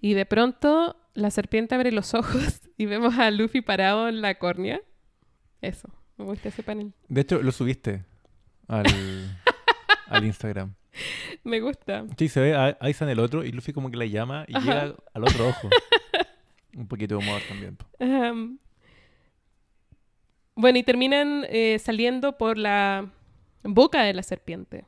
Y 0.01 0.15
de 0.15 0.27
pronto, 0.27 0.97
la 1.15 1.31
serpiente 1.31 1.75
abre 1.75 1.93
los 1.93 2.15
ojos 2.15 2.63
y 2.79 2.87
vemos 2.87 3.19
a 3.19 3.31
Luffy 3.31 3.61
parado 3.61 4.09
en 4.09 4.21
la 4.23 4.39
córnea. 4.39 4.81
Eso, 5.61 5.89
me 6.17 6.25
gusta 6.25 6.49
ese 6.49 6.63
panel. 6.63 6.93
De 7.09 7.21
hecho, 7.21 7.43
lo 7.43 7.53
subiste 7.53 8.05
al, 8.69 8.87
al 10.09 10.25
Instagram. 10.25 10.75
Me 11.45 11.61
gusta. 11.61 12.05
Sí, 12.19 12.29
se 12.29 12.41
ve 12.41 12.55
a 12.55 12.77
Aiza 12.81 13.05
en 13.05 13.11
el 13.11 13.19
otro 13.19 13.45
y 13.45 13.53
Luffy 13.53 13.73
como 13.73 13.91
que 13.91 13.97
la 13.97 14.07
llama 14.07 14.45
y 14.49 14.57
Ajá. 14.57 14.65
llega 14.65 14.97
al 15.15 15.25
otro 15.25 15.49
ojo. 15.49 15.69
Un 16.77 16.89
poquito 16.89 17.17
de 17.19 17.25
humor 17.25 17.43
también. 17.49 17.77
Bueno, 20.55 20.79
y 20.79 20.83
terminan 20.83 21.47
eh, 21.49 21.79
saliendo 21.79 22.37
por 22.37 22.59
la 22.59 23.11
boca 23.63 24.03
de 24.03 24.13
la 24.15 24.23
serpiente. 24.23 24.85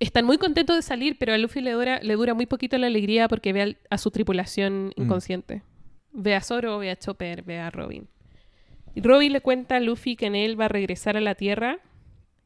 Están 0.00 0.24
muy 0.24 0.38
contentos 0.38 0.76
de 0.76 0.82
salir, 0.82 1.16
pero 1.18 1.32
a 1.34 1.38
Luffy 1.38 1.60
le 1.60 1.72
dura, 1.72 1.98
le 2.02 2.14
dura 2.14 2.34
muy 2.34 2.46
poquito 2.46 2.78
la 2.78 2.86
alegría 2.86 3.26
porque 3.26 3.52
ve 3.52 3.62
al- 3.62 3.78
a 3.90 3.98
su 3.98 4.10
tripulación 4.12 4.92
Mm. 4.96 5.02
inconsciente. 5.02 5.62
Ve 6.12 6.34
a 6.36 6.40
Zoro, 6.40 6.78
ve 6.78 6.90
a 6.90 6.96
Chopper, 6.96 7.42
ve 7.42 7.58
a 7.58 7.70
Robin. 7.70 8.06
Y 8.94 9.00
Robin 9.02 9.32
le 9.32 9.40
cuenta 9.40 9.76
a 9.76 9.80
Luffy 9.80 10.14
que 10.16 10.26
en 10.26 10.36
él 10.36 10.58
va 10.60 10.66
a 10.66 10.68
regresar 10.68 11.16
a 11.16 11.20
la 11.20 11.34
Tierra 11.34 11.78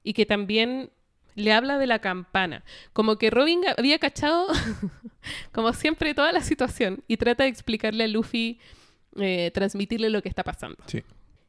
y 0.02 0.14
que 0.14 0.24
también 0.26 0.90
le 1.34 1.52
habla 1.52 1.78
de 1.78 1.86
la 1.86 1.98
campana. 2.00 2.64
Como 2.92 3.16
que 3.16 3.30
Robin 3.30 3.60
había 3.76 3.98
cachado, 3.98 4.46
como 5.52 5.72
siempre, 5.74 6.14
toda 6.14 6.32
la 6.32 6.40
situación 6.40 7.04
y 7.06 7.16
trata 7.18 7.44
de 7.44 7.50
explicarle 7.50 8.04
a 8.04 8.08
Luffy, 8.08 8.58
eh, 9.16 9.50
transmitirle 9.52 10.08
lo 10.10 10.22
que 10.22 10.28
está 10.28 10.42
pasando. 10.42 10.78
Sí. 10.86 11.02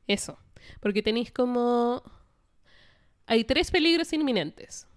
Eso. 0.07 0.37
Porque 0.79 1.01
tenéis 1.03 1.31
como... 1.31 2.03
Hay 3.25 3.43
tres 3.45 3.71
peligros 3.71 4.11
inminentes. 4.13 4.87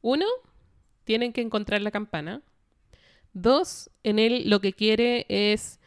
Uno, 0.00 0.24
tienen 1.04 1.32
que 1.32 1.40
encontrar 1.42 1.82
la 1.82 1.90
campana. 1.90 2.42
Dos, 3.32 3.90
en 4.02 4.18
él 4.18 4.48
lo 4.48 4.60
que 4.60 4.72
quiere 4.72 5.26
es 5.28 5.78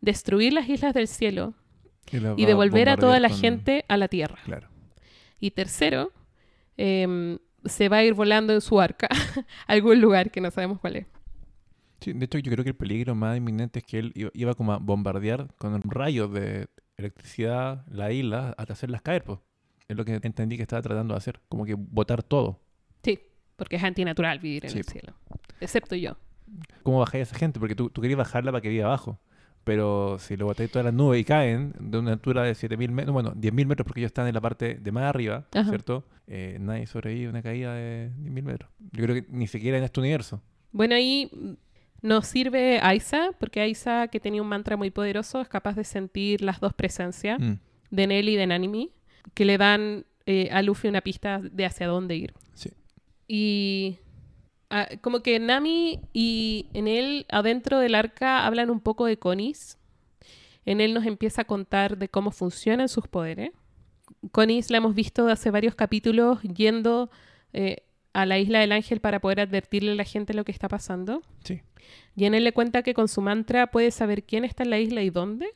destruir 0.00 0.52
las 0.52 0.68
islas 0.68 0.94
del 0.94 1.08
cielo 1.08 1.54
y 2.36 2.46
devolver 2.46 2.88
a 2.88 2.96
toda 2.96 3.20
la 3.20 3.28
con- 3.28 3.38
gente 3.38 3.84
a 3.88 3.96
la 3.96 4.08
tierra. 4.08 4.38
Claro. 4.44 4.68
Y 5.40 5.52
tercero, 5.52 6.12
em, 6.76 7.38
se 7.64 7.88
va 7.88 7.98
a 7.98 8.04
ir 8.04 8.14
volando 8.14 8.52
en 8.52 8.60
su 8.60 8.80
arca 8.80 9.08
a 9.66 9.72
algún 9.72 10.00
lugar 10.00 10.30
que 10.30 10.40
no 10.40 10.50
sabemos 10.50 10.80
cuál 10.80 10.96
es. 10.96 11.06
Sí, 12.00 12.12
de 12.12 12.24
hecho, 12.24 12.38
yo 12.38 12.50
creo 12.52 12.64
que 12.64 12.70
el 12.70 12.76
peligro 12.76 13.14
más 13.14 13.36
inminente 13.36 13.80
es 13.80 13.84
que 13.84 13.98
él 13.98 14.12
iba, 14.14 14.30
iba 14.32 14.54
como 14.54 14.72
a 14.72 14.78
bombardear 14.78 15.52
con 15.58 15.80
rayos 15.82 16.32
de 16.32 16.68
electricidad 16.98 17.84
la 17.90 18.12
isla 18.12 18.54
hasta 18.58 18.72
hacerlas 18.74 19.02
caer, 19.02 19.24
pues. 19.24 19.38
Es 19.88 19.96
lo 19.96 20.04
que 20.04 20.14
entendí 20.22 20.56
que 20.56 20.62
estaba 20.62 20.82
tratando 20.82 21.14
de 21.14 21.18
hacer, 21.18 21.40
como 21.48 21.64
que 21.64 21.74
botar 21.74 22.22
todo. 22.22 22.60
Sí, 23.02 23.18
porque 23.56 23.76
es 23.76 23.84
antinatural 23.84 24.38
vivir 24.38 24.64
en 24.66 24.70
Sí, 24.70 24.78
el 24.78 24.84
cielo. 24.84 25.14
Excepto 25.60 25.96
yo. 25.96 26.16
¿Cómo 26.82 26.98
bajáis 26.98 27.20
a 27.20 27.30
esa 27.30 27.38
gente? 27.38 27.58
Porque 27.58 27.74
tú, 27.74 27.88
tú 27.88 28.02
querías 28.02 28.18
bajarla 28.18 28.52
para 28.52 28.60
que 28.60 28.68
viva 28.68 28.86
abajo. 28.86 29.18
Pero 29.64 30.18
si 30.18 30.36
lo 30.36 30.46
botáis 30.46 30.70
todas 30.70 30.84
las 30.84 30.94
nubes 30.94 31.20
y 31.20 31.24
caen 31.24 31.74
de 31.78 31.98
una 31.98 32.12
altura 32.12 32.42
de 32.42 32.52
7.000 32.52 32.90
metros, 32.90 33.12
bueno, 33.12 33.32
10.000 33.34 33.66
metros 33.66 33.86
porque 33.86 34.00
ellos 34.00 34.08
están 34.10 34.26
en 34.26 34.34
la 34.34 34.40
parte 34.40 34.74
de 34.74 34.92
más 34.92 35.04
arriba, 35.04 35.46
Ajá. 35.52 35.68
¿cierto? 35.68 36.04
Eh, 36.26 36.56
nadie 36.60 36.86
sobrevive 36.86 37.26
a 37.26 37.30
una 37.30 37.42
caída 37.42 37.74
de 37.74 38.10
10.000 38.18 38.42
metros. 38.42 38.70
Yo 38.92 39.04
creo 39.04 39.14
que 39.14 39.26
ni 39.30 39.46
siquiera 39.46 39.76
en 39.78 39.84
este 39.84 40.00
universo. 40.00 40.42
Bueno, 40.72 40.94
ahí 40.94 41.30
nos 42.02 42.26
sirve 42.26 42.80
Aiza, 42.80 43.30
porque 43.38 43.60
Aiza, 43.60 44.08
que 44.08 44.20
tenía 44.20 44.42
un 44.42 44.48
mantra 44.48 44.76
muy 44.76 44.90
poderoso, 44.90 45.40
es 45.40 45.48
capaz 45.48 45.74
de 45.74 45.84
sentir 45.84 46.42
las 46.42 46.60
dos 46.60 46.72
presencias, 46.74 47.38
Mm, 47.40 47.54
de 47.90 48.06
Nelly 48.06 48.32
y 48.32 48.36
de 48.36 48.46
Nanimi, 48.46 48.90
que 49.34 49.44
le 49.44 49.58
dan 49.58 50.04
eh, 50.26 50.48
a 50.52 50.62
Luffy 50.62 50.88
una 50.88 51.00
pista 51.00 51.40
de 51.42 51.64
hacia 51.64 51.86
dónde 51.86 52.16
ir. 52.16 52.34
sí. 52.54 52.70
Y 53.26 53.98
ah, 54.70 54.88
como 55.02 55.20
que 55.22 55.38
Nami 55.38 56.00
y 56.12 56.66
en 56.72 56.88
él, 56.88 57.26
adentro 57.30 57.78
del 57.78 57.94
arca, 57.94 58.46
hablan 58.46 58.70
un 58.70 58.80
poco 58.80 59.04
de 59.06 59.18
Conis. 59.18 59.78
En 60.64 60.80
él 60.80 60.94
nos 60.94 61.04
empieza 61.06 61.42
a 61.42 61.44
contar 61.46 61.98
de 61.98 62.08
cómo 62.08 62.30
funcionan 62.30 62.88
sus 62.88 63.06
poderes. 63.08 63.50
Conis 64.32 64.70
la 64.70 64.78
hemos 64.78 64.94
visto 64.94 65.26
de 65.26 65.32
hace 65.32 65.50
varios 65.50 65.74
capítulos 65.74 66.42
yendo 66.42 67.10
eh, 67.52 67.82
a 68.12 68.26
la 68.26 68.38
isla 68.38 68.60
del 68.60 68.72
ángel 68.72 69.00
para 69.00 69.20
poder 69.20 69.40
advertirle 69.40 69.92
a 69.92 69.94
la 69.94 70.04
gente 70.04 70.34
lo 70.34 70.44
que 70.44 70.52
está 70.52 70.68
pasando. 70.68 71.22
Sí. 71.44 71.60
Y 72.16 72.24
en 72.24 72.34
él 72.34 72.44
le 72.44 72.52
cuenta 72.52 72.82
que 72.82 72.94
con 72.94 73.08
su 73.08 73.20
mantra 73.20 73.68
puede 73.68 73.90
saber 73.90 74.24
quién 74.24 74.44
está 74.44 74.62
en 74.64 74.70
la 74.70 74.78
isla 74.78 75.02
y 75.02 75.10
dónde. 75.10 75.48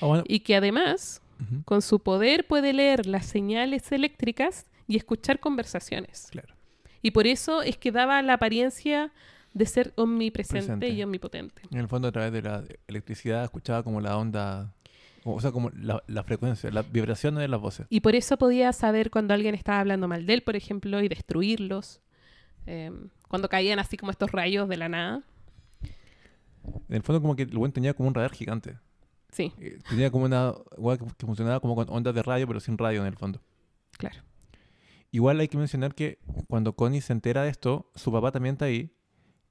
Ah, 0.00 0.06
bueno, 0.06 0.24
Y 0.26 0.40
que 0.40 0.54
además, 0.56 1.22
con 1.64 1.82
su 1.82 2.00
poder, 2.00 2.46
puede 2.46 2.72
leer 2.72 3.06
las 3.06 3.26
señales 3.26 3.90
eléctricas 3.92 4.66
y 4.86 4.96
escuchar 4.96 5.40
conversaciones. 5.40 6.28
claro. 6.30 6.54
Y 7.02 7.12
por 7.12 7.26
eso 7.26 7.62
es 7.62 7.76
que 7.76 7.92
daba 7.92 8.20
la 8.22 8.32
apariencia 8.34 9.12
de 9.54 9.66
ser 9.66 9.92
omnipresente 9.96 10.66
Presente. 10.66 10.88
y 10.90 11.02
omnipotente. 11.02 11.62
En 11.70 11.78
el 11.78 11.88
fondo, 11.88 12.08
a 12.08 12.12
través 12.12 12.32
de 12.32 12.42
la 12.42 12.64
electricidad, 12.88 13.44
escuchaba 13.44 13.82
como 13.84 14.00
la 14.00 14.16
onda, 14.18 14.74
o 15.34 15.40
sea, 15.40 15.52
como 15.52 15.70
la, 15.70 16.02
la 16.06 16.22
frecuencia, 16.24 16.70
las 16.70 16.90
vibraciones 16.90 17.40
de 17.40 17.48
las 17.48 17.60
voces. 17.60 17.86
Y 17.90 18.00
por 18.00 18.14
eso 18.14 18.36
podía 18.36 18.72
saber 18.72 19.10
cuando 19.10 19.34
alguien 19.34 19.54
estaba 19.54 19.80
hablando 19.80 20.08
mal 20.08 20.26
de 20.26 20.34
él, 20.34 20.42
por 20.42 20.56
ejemplo, 20.56 21.00
y 21.02 21.08
destruirlos. 21.08 22.00
Eh, 22.66 22.90
cuando 23.28 23.48
caían 23.48 23.78
así 23.78 23.96
como 23.96 24.10
estos 24.10 24.30
rayos 24.32 24.68
de 24.68 24.76
la 24.76 24.88
nada. 24.88 25.22
En 26.88 26.96
el 26.96 27.02
fondo, 27.02 27.20
como 27.20 27.36
que 27.36 27.42
el 27.42 27.56
buen 27.56 27.72
tenía 27.72 27.94
como 27.94 28.08
un 28.08 28.14
radar 28.14 28.32
gigante. 28.32 28.78
Sí, 29.30 29.52
Eh, 29.58 29.78
Tenía 29.88 30.10
como 30.10 30.24
una 30.24 30.54
hueá 30.76 30.96
que, 30.98 31.04
funcionaba 31.26 31.60
como 31.60 31.74
con 31.74 31.88
ondas 31.90 32.14
de 32.14 32.22
radio, 32.22 32.46
pero 32.46 32.60
sin 32.60 32.78
radio 32.78 33.02
en 33.02 33.06
el 33.08 33.16
fondo. 33.16 33.40
claro. 33.92 34.16
Igual 35.12 35.40
hay 35.40 35.48
que 35.48 35.56
mencionar 35.56 35.94
que 35.94 36.18
cuando 36.48 36.74
Connie 36.74 37.00
se 37.00 37.12
entera 37.12 37.42
de 37.44 37.48
esto, 37.48 37.90
su 37.94 38.12
papá 38.12 38.32
también 38.32 38.54
está 38.54 38.66
ahí 38.66 38.92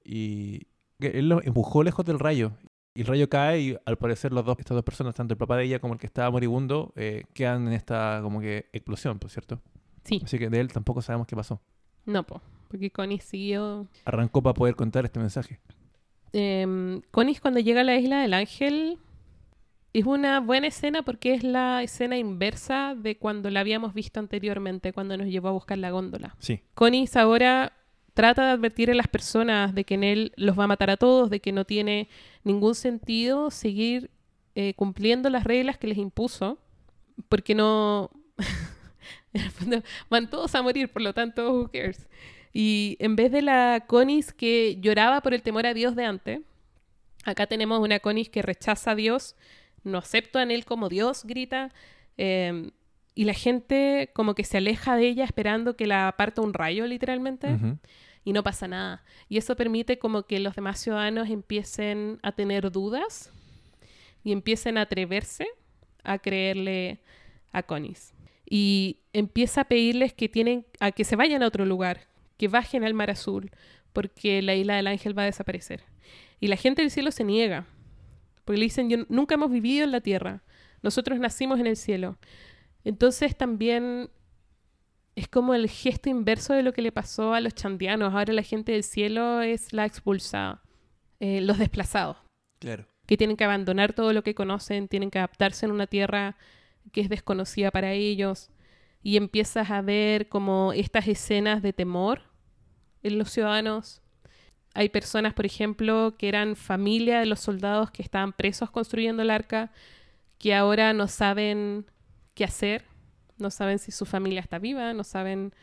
y 0.03 0.67
él 0.99 1.29
lo 1.29 1.41
empujó 1.41 1.81
lejos 1.81 2.05
del 2.05 2.19
rayo. 2.19 2.51
Y 2.95 3.01
el 3.01 3.07
rayo 3.07 3.29
cae 3.29 3.59
y 3.59 3.77
al 3.85 3.97
parecer 3.97 4.31
los 4.31 4.45
dos, 4.45 4.57
estas 4.57 4.73
dos 4.75 4.83
personas, 4.83 5.13
tanto 5.13 5.33
el 5.33 5.37
papá 5.37 5.57
de 5.57 5.65
ella 5.65 5.79
como 5.79 5.93
el 5.93 5.99
que 5.99 6.07
estaba 6.07 6.31
moribundo, 6.31 6.93
eh, 6.95 7.25
quedan 7.33 7.67
en 7.67 7.73
esta 7.73 8.19
como 8.23 8.39
que 8.39 8.67
explosión, 8.71 9.19
por 9.19 9.29
cierto. 9.29 9.61
Sí, 10.05 10.21
Así 10.23 10.39
que 10.39 10.49
de 10.49 10.59
él 10.59 10.71
tampoco 10.71 11.01
sabemos 11.01 11.27
qué 11.27 11.35
pasó. 11.35 11.61
no, 12.05 12.23
po, 12.23 12.41
porque 12.69 12.89
Connie 12.91 13.19
siguió... 13.19 13.87
Arrancó 14.05 14.41
para 14.41 14.53
poder 14.53 14.75
contar 14.75 15.05
este 15.05 15.19
mensaje. 15.19 15.59
Eh, 16.33 17.01
Connie 17.11 17.35
cuando 17.37 17.59
llega 17.59 17.81
a 17.81 17.83
la 17.83 17.95
isla 17.95 18.21
del 18.21 18.33
ángel 18.33 18.97
es 19.93 20.05
una 20.05 20.39
buena 20.41 20.67
escena 20.67 21.03
porque 21.03 21.33
es 21.33 21.43
la 21.43 21.81
escena 21.81 22.17
inversa 22.17 22.95
de 22.95 23.17
cuando 23.17 23.49
la 23.49 23.61
habíamos 23.61 23.93
visto 23.93 24.19
anteriormente, 24.19 24.91
cuando 24.91 25.15
nos 25.17 25.27
llevó 25.27 25.47
a 25.49 25.51
buscar 25.51 25.77
la 25.77 25.91
góndola. 25.91 26.35
Sí, 26.39 26.61
Conis 26.73 27.15
ahora 27.15 27.71
trata 28.13 28.45
de 28.45 28.51
advertir 28.51 28.91
a 28.91 28.95
las 28.95 29.07
personas 29.07 29.73
de 29.73 29.83
que 29.85 29.93
en 29.95 30.03
él 30.03 30.33
los 30.35 30.57
va 30.57 30.65
a 30.65 30.67
matar 30.67 30.89
a 30.89 30.97
todos, 30.97 31.29
de 31.29 31.39
que 31.39 31.51
no 31.51 31.63
tiene 31.65 32.09
ningún 32.45 32.75
sentido 32.75 33.51
seguir 33.51 34.09
eh, 34.55 34.73
cumpliendo 34.75 35.29
las 35.29 35.43
reglas 35.43 35.77
que 35.77 35.87
les 35.87 35.97
impuso, 35.97 36.57
porque 37.27 37.55
no... 37.55 38.09
van 40.09 40.29
todos 40.29 40.55
a 40.55 40.61
morir, 40.61 40.89
por 40.89 41.01
lo 41.01 41.13
tanto, 41.13 41.51
who 41.51 41.69
cares. 41.69 42.07
Y 42.53 42.95
en 42.99 43.17
vez 43.17 43.31
de 43.31 43.41
la 43.41 43.83
Conis 43.85 44.31
que 44.31 44.77
lloraba 44.79 45.21
por 45.21 45.33
el 45.33 45.41
temor 45.41 45.65
a 45.65 45.73
Dios 45.73 45.95
de 45.95 46.05
antes, 46.05 46.39
acá 47.25 47.47
tenemos 47.47 47.79
una 47.81 47.99
Conis 47.99 48.29
que 48.29 48.41
rechaza 48.41 48.91
a 48.91 48.95
Dios, 48.95 49.35
no 49.83 49.97
acepta 49.97 50.41
en 50.41 50.51
él 50.51 50.63
como 50.63 50.87
Dios, 50.87 51.25
grita, 51.25 51.73
eh, 52.17 52.71
y 53.13 53.25
la 53.25 53.33
gente 53.33 54.11
como 54.13 54.35
que 54.35 54.43
se 54.43 54.57
aleja 54.57 54.95
de 54.95 55.07
ella 55.07 55.25
esperando 55.25 55.75
que 55.75 55.87
la 55.87 56.13
parta 56.17 56.41
un 56.41 56.53
rayo, 56.53 56.85
literalmente 56.85 57.57
y 58.25 58.33
no 58.33 58.43
pasa 58.43 58.67
nada. 58.67 59.03
Y 59.29 59.37
eso 59.37 59.55
permite 59.55 59.97
como 59.97 60.23
que 60.23 60.39
los 60.39 60.55
demás 60.55 60.79
ciudadanos 60.79 61.29
empiecen 61.29 62.19
a 62.23 62.33
tener 62.33 62.71
dudas 62.71 63.31
y 64.23 64.33
empiecen 64.33 64.77
a 64.77 64.81
atreverse 64.81 65.47
a 66.03 66.19
creerle 66.19 66.99
a 67.53 67.63
Conis. 67.63 68.13
Y 68.47 68.99
empieza 69.13 69.61
a 69.61 69.65
pedirles 69.65 70.13
que 70.13 70.27
tienen 70.27 70.65
a 70.79 70.91
que 70.91 71.03
se 71.05 71.15
vayan 71.15 71.41
a 71.41 71.47
otro 71.47 71.65
lugar, 71.65 72.01
que 72.37 72.47
bajen 72.47 72.83
al 72.83 72.93
mar 72.93 73.09
azul, 73.09 73.49
porque 73.93 74.41
la 74.41 74.55
isla 74.55 74.75
del 74.75 74.87
ángel 74.87 75.17
va 75.17 75.23
a 75.23 75.25
desaparecer. 75.25 75.83
Y 76.39 76.47
la 76.47 76.57
gente 76.57 76.81
del 76.81 76.91
cielo 76.91 77.11
se 77.11 77.23
niega, 77.23 77.65
porque 78.43 78.59
le 78.59 78.65
dicen, 78.65 78.89
"Yo- 78.89 79.05
nunca 79.09 79.35
hemos 79.35 79.49
vivido 79.49 79.83
en 79.85 79.91
la 79.91 80.01
tierra, 80.01 80.43
nosotros 80.83 81.19
nacimos 81.19 81.59
en 81.59 81.67
el 81.67 81.77
cielo. 81.77 82.17
Entonces 82.83 83.35
también 83.35 84.09
es 85.15 85.27
como 85.27 85.53
el 85.53 85.69
gesto 85.69 86.09
inverso 86.09 86.53
de 86.53 86.63
lo 86.63 86.73
que 86.73 86.81
le 86.81 86.91
pasó 86.91 87.33
a 87.33 87.39
los 87.41 87.53
chandianos. 87.55 88.13
Ahora 88.13 88.33
la 88.33 88.43
gente 88.43 88.73
del 88.73 88.83
cielo 88.83 89.41
es 89.41 89.71
la 89.73 89.85
expulsada, 89.85 90.61
eh, 91.19 91.41
los 91.41 91.57
desplazados, 91.57 92.17
Claro. 92.59 92.85
que 93.05 93.17
tienen 93.17 93.37
que 93.37 93.43
abandonar 93.45 93.93
todo 93.93 94.11
lo 94.13 94.23
que 94.23 94.35
conocen, 94.35 94.87
tienen 94.87 95.11
que 95.11 95.19
adaptarse 95.19 95.65
en 95.65 95.71
una 95.71 95.87
tierra 95.87 96.35
que 96.91 97.01
es 97.01 97.09
desconocida 97.09 97.71
para 97.71 97.93
ellos. 97.93 98.49
Y 99.01 99.17
empiezas 99.17 99.69
a 99.71 99.81
ver 99.81 100.27
como 100.29 100.73
estas 100.73 101.07
escenas 101.07 101.61
de 101.61 101.73
temor 101.73 102.23
en 103.03 103.17
los 103.19 103.29
ciudadanos. 103.31 104.01
Hay 104.73 104.89
personas, 104.89 105.33
por 105.33 105.45
ejemplo, 105.45 106.15
que 106.17 106.27
eran 106.27 106.55
familia 106.55 107.19
de 107.19 107.27
los 107.27 107.39
soldados 107.39 107.91
que 107.91 108.01
estaban 108.01 108.33
presos 108.33 108.69
construyendo 108.71 109.21
el 109.21 109.29
arca, 109.29 109.71
que 110.39 110.53
ahora 110.53 110.91
no 110.93 111.07
saben 111.07 111.85
qué 112.33 112.43
hacer, 112.43 112.83
no 113.37 113.51
saben 113.51 113.79
si 113.79 113.91
su 113.91 114.05
familia 114.05 114.41
está 114.41 114.59
viva, 114.59 114.93
no 114.93 115.03
saben 115.03 115.53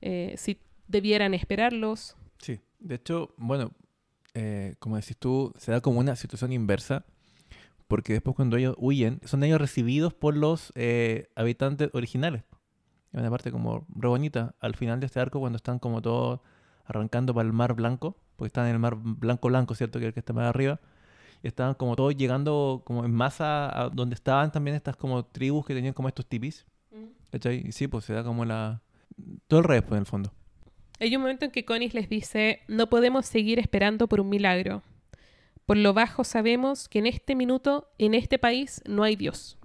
eh, 0.00 0.34
si 0.36 0.60
debieran 0.88 1.34
esperarlos. 1.34 2.16
Sí, 2.38 2.60
de 2.78 2.96
hecho, 2.96 3.34
bueno, 3.36 3.72
eh, 4.34 4.74
como 4.78 4.96
decís 4.96 5.16
tú, 5.16 5.52
se 5.56 5.72
da 5.72 5.80
como 5.80 6.00
una 6.00 6.16
situación 6.16 6.52
inversa, 6.52 7.04
porque 7.88 8.12
después 8.12 8.36
cuando 8.36 8.56
ellos 8.56 8.74
huyen, 8.78 9.20
son 9.24 9.42
ellos 9.44 9.60
recibidos 9.60 10.12
por 10.12 10.36
los 10.36 10.72
eh, 10.74 11.28
habitantes 11.36 11.90
originales. 11.92 12.44
Es 13.12 13.20
una 13.20 13.30
parte 13.30 13.50
como 13.50 13.86
re 13.94 14.08
bonita, 14.08 14.54
al 14.60 14.74
final 14.74 15.00
de 15.00 15.06
este 15.06 15.20
arco, 15.20 15.40
cuando 15.40 15.56
están 15.56 15.78
como 15.78 16.02
todos 16.02 16.40
arrancando 16.84 17.34
para 17.34 17.46
el 17.46 17.52
mar 17.52 17.74
blanco, 17.74 18.16
porque 18.36 18.48
están 18.48 18.66
en 18.66 18.72
el 18.72 18.78
mar 18.78 18.96
blanco 18.96 19.48
blanco, 19.48 19.74
¿cierto? 19.74 19.98
Que 19.98 20.06
es 20.06 20.08
el 20.08 20.14
que 20.14 20.20
está 20.20 20.32
más 20.32 20.46
arriba. 20.46 20.80
Estaban 21.42 21.74
como 21.74 21.96
todos 21.96 22.16
llegando 22.16 22.82
como 22.84 23.04
en 23.04 23.12
masa 23.12 23.84
a 23.84 23.88
donde 23.88 24.14
estaban 24.14 24.50
también 24.52 24.76
estas 24.76 24.96
como 24.96 25.24
tribus 25.24 25.64
que 25.66 25.74
tenían 25.74 25.94
como 25.94 26.08
estos 26.08 26.26
tipis. 26.26 26.66
Y 27.44 27.72
sí, 27.72 27.88
pues 27.88 28.04
se 28.04 28.12
da 28.12 28.24
como 28.24 28.44
la... 28.44 28.82
Todo 29.48 29.60
el 29.60 29.64
revés, 29.64 29.82
pues, 29.82 29.92
en 29.92 30.00
el 30.00 30.06
fondo. 30.06 30.32
Hay 30.98 31.14
un 31.14 31.22
momento 31.22 31.44
en 31.44 31.50
que 31.50 31.64
Conis 31.64 31.94
les 31.94 32.08
dice, 32.08 32.60
no 32.68 32.88
podemos 32.88 33.26
seguir 33.26 33.58
esperando 33.58 34.08
por 34.08 34.20
un 34.20 34.28
milagro. 34.28 34.82
Por 35.66 35.76
lo 35.76 35.92
bajo 35.92 36.24
sabemos 36.24 36.88
que 36.88 37.00
en 37.00 37.06
este 37.06 37.34
minuto, 37.34 37.90
en 37.98 38.14
este 38.14 38.38
país, 38.38 38.82
no 38.86 39.02
hay 39.02 39.16
Dios. 39.16 39.58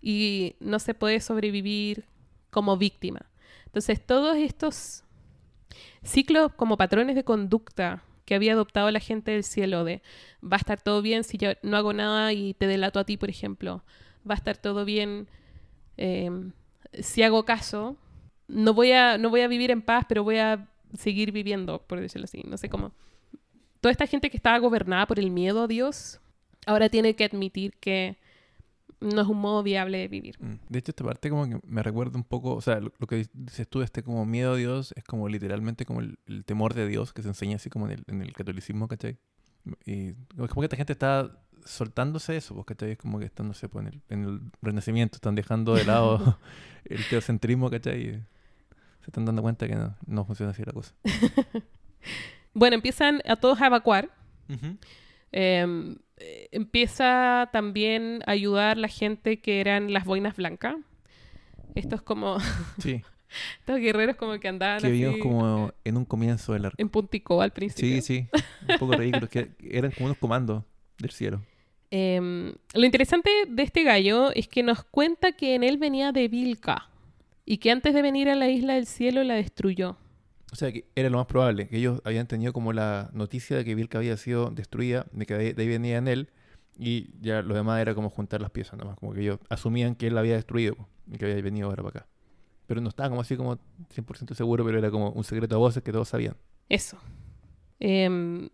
Y 0.00 0.56
no 0.60 0.78
se 0.78 0.94
puede 0.94 1.20
sobrevivir 1.20 2.04
como 2.50 2.76
víctima. 2.76 3.26
Entonces, 3.66 4.04
todos 4.04 4.36
estos 4.36 5.04
ciclos 6.02 6.52
como 6.54 6.76
patrones 6.76 7.16
de 7.16 7.24
conducta 7.24 8.02
que 8.24 8.34
había 8.34 8.52
adoptado 8.52 8.90
la 8.90 9.00
gente 9.00 9.32
del 9.32 9.44
cielo 9.44 9.84
de 9.84 10.02
va 10.42 10.56
a 10.56 10.58
estar 10.58 10.80
todo 10.80 11.02
bien 11.02 11.24
si 11.24 11.38
yo 11.38 11.50
no 11.62 11.76
hago 11.76 11.92
nada 11.92 12.32
y 12.32 12.54
te 12.54 12.66
delato 12.66 12.98
a 12.98 13.04
ti, 13.04 13.16
por 13.16 13.30
ejemplo. 13.30 13.84
Va 14.28 14.34
a 14.34 14.38
estar 14.38 14.56
todo 14.56 14.84
bien 14.84 15.28
eh, 15.96 16.30
si 17.00 17.22
hago 17.22 17.44
caso. 17.44 17.96
No 18.48 18.74
voy, 18.74 18.92
a, 18.92 19.18
no 19.18 19.30
voy 19.30 19.40
a 19.40 19.48
vivir 19.48 19.70
en 19.70 19.82
paz, 19.82 20.04
pero 20.08 20.22
voy 20.22 20.38
a 20.38 20.68
seguir 20.96 21.32
viviendo, 21.32 21.82
por 21.86 22.00
decirlo 22.00 22.24
así. 22.24 22.42
No 22.46 22.56
sé 22.56 22.68
cómo. 22.68 22.92
Toda 23.80 23.92
esta 23.92 24.06
gente 24.06 24.30
que 24.30 24.36
estaba 24.36 24.58
gobernada 24.58 25.06
por 25.06 25.18
el 25.18 25.30
miedo 25.30 25.62
a 25.62 25.66
Dios, 25.66 26.20
ahora 26.66 26.88
tiene 26.88 27.16
que 27.16 27.24
admitir 27.24 27.74
que 27.80 28.16
no 29.00 29.20
es 29.20 29.28
un 29.28 29.38
modo 29.38 29.62
viable 29.62 29.98
de 29.98 30.08
vivir. 30.08 30.36
Mm. 30.40 30.54
De 30.68 30.78
hecho, 30.78 30.92
esta 30.92 31.04
parte 31.04 31.28
como 31.30 31.48
que 31.48 31.60
me 31.66 31.82
recuerda 31.82 32.16
un 32.16 32.24
poco, 32.24 32.54
o 32.54 32.60
sea, 32.60 32.80
lo, 32.80 32.92
lo 32.98 33.06
que 33.06 33.26
dices 33.32 33.68
tú, 33.68 33.82
este 33.82 34.02
como 34.02 34.24
miedo 34.24 34.54
a 34.54 34.56
Dios, 34.56 34.94
es 34.96 35.04
como 35.04 35.28
literalmente 35.28 35.84
como 35.84 36.00
el, 36.00 36.18
el 36.26 36.44
temor 36.44 36.74
de 36.74 36.86
Dios 36.86 37.12
que 37.12 37.22
se 37.22 37.28
enseña 37.28 37.56
así 37.56 37.68
como 37.68 37.86
en 37.86 37.92
el, 37.92 38.04
en 38.06 38.22
el 38.22 38.32
catolicismo, 38.32 38.88
¿cachai? 38.88 39.18
Y 39.84 40.10
es 40.10 40.48
como 40.48 40.60
que 40.60 40.66
esta 40.66 40.76
gente 40.76 40.92
está 40.92 41.30
soltándose 41.66 42.36
eso, 42.36 42.54
pues, 42.54 42.66
¿cachai? 42.66 42.92
Es 42.92 42.98
como 42.98 43.18
que 43.18 43.26
están, 43.26 43.48
no 43.48 43.54
sé, 43.54 43.68
pues, 43.68 43.86
en 43.86 43.92
el, 43.92 44.02
en 44.08 44.24
el 44.24 44.40
renacimiento, 44.62 45.16
están 45.16 45.34
dejando 45.34 45.74
de 45.74 45.84
lado 45.84 46.38
el 46.84 47.06
teocentrismo, 47.08 47.70
¿cachai? 47.70 48.00
Y 48.00 48.12
se 48.12 49.10
están 49.10 49.24
dando 49.24 49.42
cuenta 49.42 49.66
que 49.68 49.74
no, 49.74 49.94
no 50.06 50.24
funciona 50.24 50.52
así 50.52 50.62
la 50.64 50.72
cosa. 50.72 50.94
Bueno, 52.54 52.76
empiezan 52.76 53.20
a 53.26 53.36
todos 53.36 53.60
a 53.60 53.66
evacuar. 53.66 54.08
Eh, 55.30 55.96
eh, 56.16 56.48
empieza 56.50 57.50
también 57.52 58.22
a 58.26 58.30
ayudar 58.30 58.78
la 58.78 58.88
gente 58.88 59.40
que 59.40 59.60
eran 59.60 59.92
las 59.92 60.06
boinas 60.06 60.36
blancas. 60.36 60.76
Estos 61.74 62.00
como, 62.00 62.38
Sí, 62.80 63.02
estos 63.60 63.78
guerreros 63.78 64.16
como 64.16 64.38
que 64.40 64.48
andaban 64.48 64.80
que 64.80 64.86
así 64.86 64.96
vimos 64.96 65.18
como 65.20 65.72
en 65.84 65.96
un 65.98 66.06
comienzo 66.06 66.54
del 66.54 66.64
arco. 66.64 66.76
en 66.80 66.88
puntico 66.88 67.42
al 67.42 67.52
principio. 67.52 68.00
Sí, 68.00 68.00
sí, 68.00 68.28
un 68.68 68.78
poco 68.78 68.94
ridículos, 68.96 69.28
que 69.28 69.50
eran 69.60 69.90
como 69.90 70.06
unos 70.06 70.18
comandos 70.18 70.64
del 70.98 71.10
cielo. 71.10 71.42
Em, 71.90 72.52
lo 72.74 72.84
interesante 72.84 73.30
de 73.48 73.62
este 73.62 73.84
gallo 73.84 74.32
es 74.32 74.48
que 74.48 74.62
nos 74.62 74.84
cuenta 74.84 75.32
que 75.32 75.54
en 75.54 75.62
él 75.62 75.78
venía 75.78 76.12
de 76.12 76.28
Vilca 76.28 76.88
y 77.44 77.58
que 77.58 77.70
antes 77.70 77.94
de 77.94 78.02
venir 78.02 78.28
a 78.28 78.34
la 78.34 78.48
isla 78.48 78.74
del 78.74 78.86
cielo 78.86 79.22
la 79.22 79.34
destruyó. 79.34 79.96
O 80.52 80.56
sea, 80.56 80.72
que 80.72 80.86
era 80.94 81.10
lo 81.10 81.18
más 81.18 81.26
probable, 81.26 81.68
que 81.68 81.76
ellos 81.76 82.00
habían 82.04 82.26
tenido 82.26 82.52
como 82.52 82.72
la 82.72 83.10
noticia 83.12 83.56
de 83.56 83.64
que 83.64 83.74
Vilca 83.74 83.98
había 83.98 84.16
sido 84.16 84.50
destruida, 84.50 85.06
de 85.12 85.26
que 85.26 85.34
de 85.34 85.62
ahí 85.62 85.68
venía 85.68 85.98
en 85.98 86.08
él, 86.08 86.30
y 86.78 87.08
ya 87.20 87.42
lo 87.42 87.54
demás 87.54 87.80
era 87.80 87.94
como 87.94 88.10
juntar 88.10 88.40
las 88.40 88.50
piezas 88.50 88.78
nomás, 88.78 88.96
como 88.96 89.12
que 89.12 89.22
ellos 89.22 89.38
asumían 89.48 89.94
que 89.94 90.08
él 90.08 90.14
la 90.14 90.20
había 90.20 90.34
destruido 90.34 90.76
y 91.10 91.16
que 91.18 91.24
había 91.24 91.42
venido 91.42 91.68
ahora 91.68 91.82
para 91.82 92.00
acá. 92.00 92.08
Pero 92.66 92.80
no 92.80 92.88
estaba 92.88 93.08
como 93.08 93.20
así 93.20 93.36
como 93.36 93.58
100% 93.94 94.34
seguro, 94.34 94.64
pero 94.64 94.78
era 94.78 94.90
como 94.90 95.10
un 95.10 95.24
secreto 95.24 95.54
a 95.54 95.58
voces 95.58 95.82
que 95.82 95.92
todos 95.92 96.08
sabían. 96.08 96.36
Eso. 96.68 96.98
Em, 97.78 98.48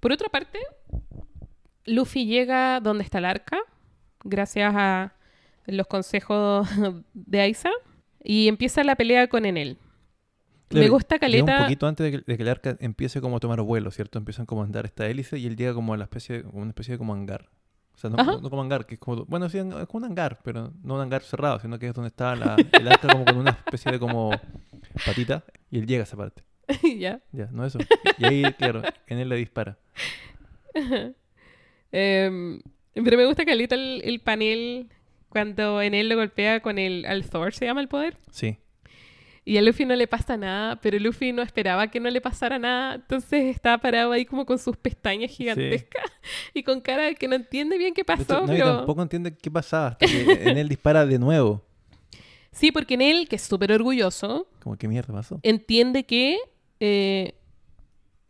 por 0.00 0.12
otra 0.12 0.28
parte, 0.28 0.58
Luffy 1.86 2.26
llega 2.26 2.80
donde 2.80 3.04
está 3.04 3.18
el 3.18 3.24
arca, 3.24 3.58
gracias 4.24 4.72
a 4.76 5.14
los 5.66 5.86
consejos 5.86 6.68
de 7.14 7.40
Aiza, 7.40 7.70
y 8.22 8.48
empieza 8.48 8.84
la 8.84 8.96
pelea 8.96 9.28
con 9.28 9.44
Enel. 9.44 9.78
Me 10.70 10.78
Claro, 10.80 10.92
gusta 10.92 11.16
llega 11.16 11.20
Caleta. 11.20 11.56
un 11.58 11.64
poquito 11.64 11.86
antes 11.86 12.04
de 12.04 12.18
que, 12.18 12.24
de 12.26 12.36
que 12.36 12.42
el 12.42 12.48
arca 12.48 12.76
empiece 12.80 13.20
como 13.20 13.36
a 13.36 13.40
tomar 13.40 13.60
vuelo, 13.60 13.90
¿cierto? 13.90 14.18
Empiezan 14.18 14.46
como 14.46 14.62
a 14.62 14.64
andar 14.64 14.86
esta 14.86 15.06
hélice 15.06 15.36
y 15.38 15.46
él 15.46 15.56
llega 15.56 15.74
como 15.74 15.92
a 15.92 15.96
la 15.98 16.04
especie, 16.04 16.44
como 16.44 16.60
una 16.62 16.70
especie 16.70 16.92
de 16.92 16.98
como 16.98 17.12
hangar. 17.12 17.50
O 17.94 17.98
sea, 17.98 18.08
no- 18.08 18.16
no 18.40 18.48
como 18.48 18.62
hangar, 18.62 18.86
que 18.86 18.94
es 18.94 19.00
como, 19.00 19.26
bueno, 19.26 19.50
sí, 19.50 19.58
es 19.58 19.64
como 19.64 19.86
un 19.92 20.04
hangar, 20.04 20.38
pero 20.42 20.72
no 20.82 20.94
un 20.94 21.00
hangar 21.02 21.22
cerrado, 21.22 21.60
sino 21.60 21.78
que 21.78 21.88
es 21.88 21.92
donde 21.94 22.08
está 22.08 22.34
la, 22.36 22.56
el 22.72 22.88
arca 22.88 23.08
como 23.12 23.26
con 23.26 23.36
una 23.36 23.50
especie 23.50 23.92
de 23.92 23.98
como 23.98 24.30
patita 25.04 25.44
y 25.70 25.78
él 25.78 25.86
llega 25.86 26.02
a 26.02 26.04
esa 26.04 26.16
parte. 26.16 26.42
ya. 26.98 27.20
Ya, 27.32 27.48
no 27.52 27.66
eso. 27.66 27.78
Y 28.16 28.24
ahí, 28.24 28.42
claro, 28.54 28.80
en 29.08 29.18
él 29.18 29.28
le 29.28 29.36
dispara. 29.36 29.76
Em, 31.92 32.60
pero 32.94 33.16
me 33.16 33.26
gusta 33.26 33.44
Caleta 33.44 33.74
el, 33.74 34.02
el 34.04 34.20
panel 34.20 34.88
cuando 35.28 35.80
Enel 35.80 36.08
lo 36.08 36.16
golpea 36.16 36.60
con 36.60 36.78
el 36.78 37.06
al 37.06 37.24
Thor, 37.24 37.54
se 37.54 37.64
llama 37.64 37.80
el 37.80 37.88
poder. 37.88 38.16
Sí. 38.30 38.58
Y 39.44 39.56
a 39.56 39.62
Luffy 39.62 39.84
no 39.84 39.96
le 39.96 40.06
pasa 40.06 40.36
nada, 40.36 40.76
pero 40.80 40.98
Luffy 41.00 41.32
no 41.32 41.42
esperaba 41.42 41.88
que 41.88 41.98
no 41.98 42.08
le 42.10 42.20
pasara 42.20 42.58
nada. 42.60 42.94
Entonces 42.94 43.46
estaba 43.46 43.78
parado 43.78 44.12
ahí 44.12 44.24
como 44.24 44.46
con 44.46 44.58
sus 44.58 44.76
pestañas 44.76 45.32
gigantescas 45.32 46.04
y 46.54 46.62
con 46.62 46.80
cara 46.80 47.04
de 47.06 47.16
que 47.16 47.26
no 47.26 47.34
entiende 47.34 47.76
bien 47.76 47.92
qué 47.92 48.04
pasó. 48.04 48.42
nadie 48.46 48.60
pero... 48.60 48.76
tampoco 48.76 49.02
entiende 49.02 49.34
qué 49.36 49.50
pasaba 49.50 49.88
hasta 49.88 50.06
que 50.06 50.48
en 50.48 50.58
él 50.58 50.68
dispara 50.68 51.04
de 51.06 51.18
nuevo. 51.18 51.64
Sí, 52.52 52.70
porque 52.70 52.94
en 52.94 53.02
él, 53.02 53.28
que 53.28 53.36
es 53.36 53.42
súper 53.42 53.72
orgulloso, 53.72 54.46
Como, 54.60 54.76
¿qué 54.76 54.86
mierda 54.86 55.12
pasó? 55.12 55.40
entiende 55.42 56.04
que 56.04 56.38
eh, 56.78 57.34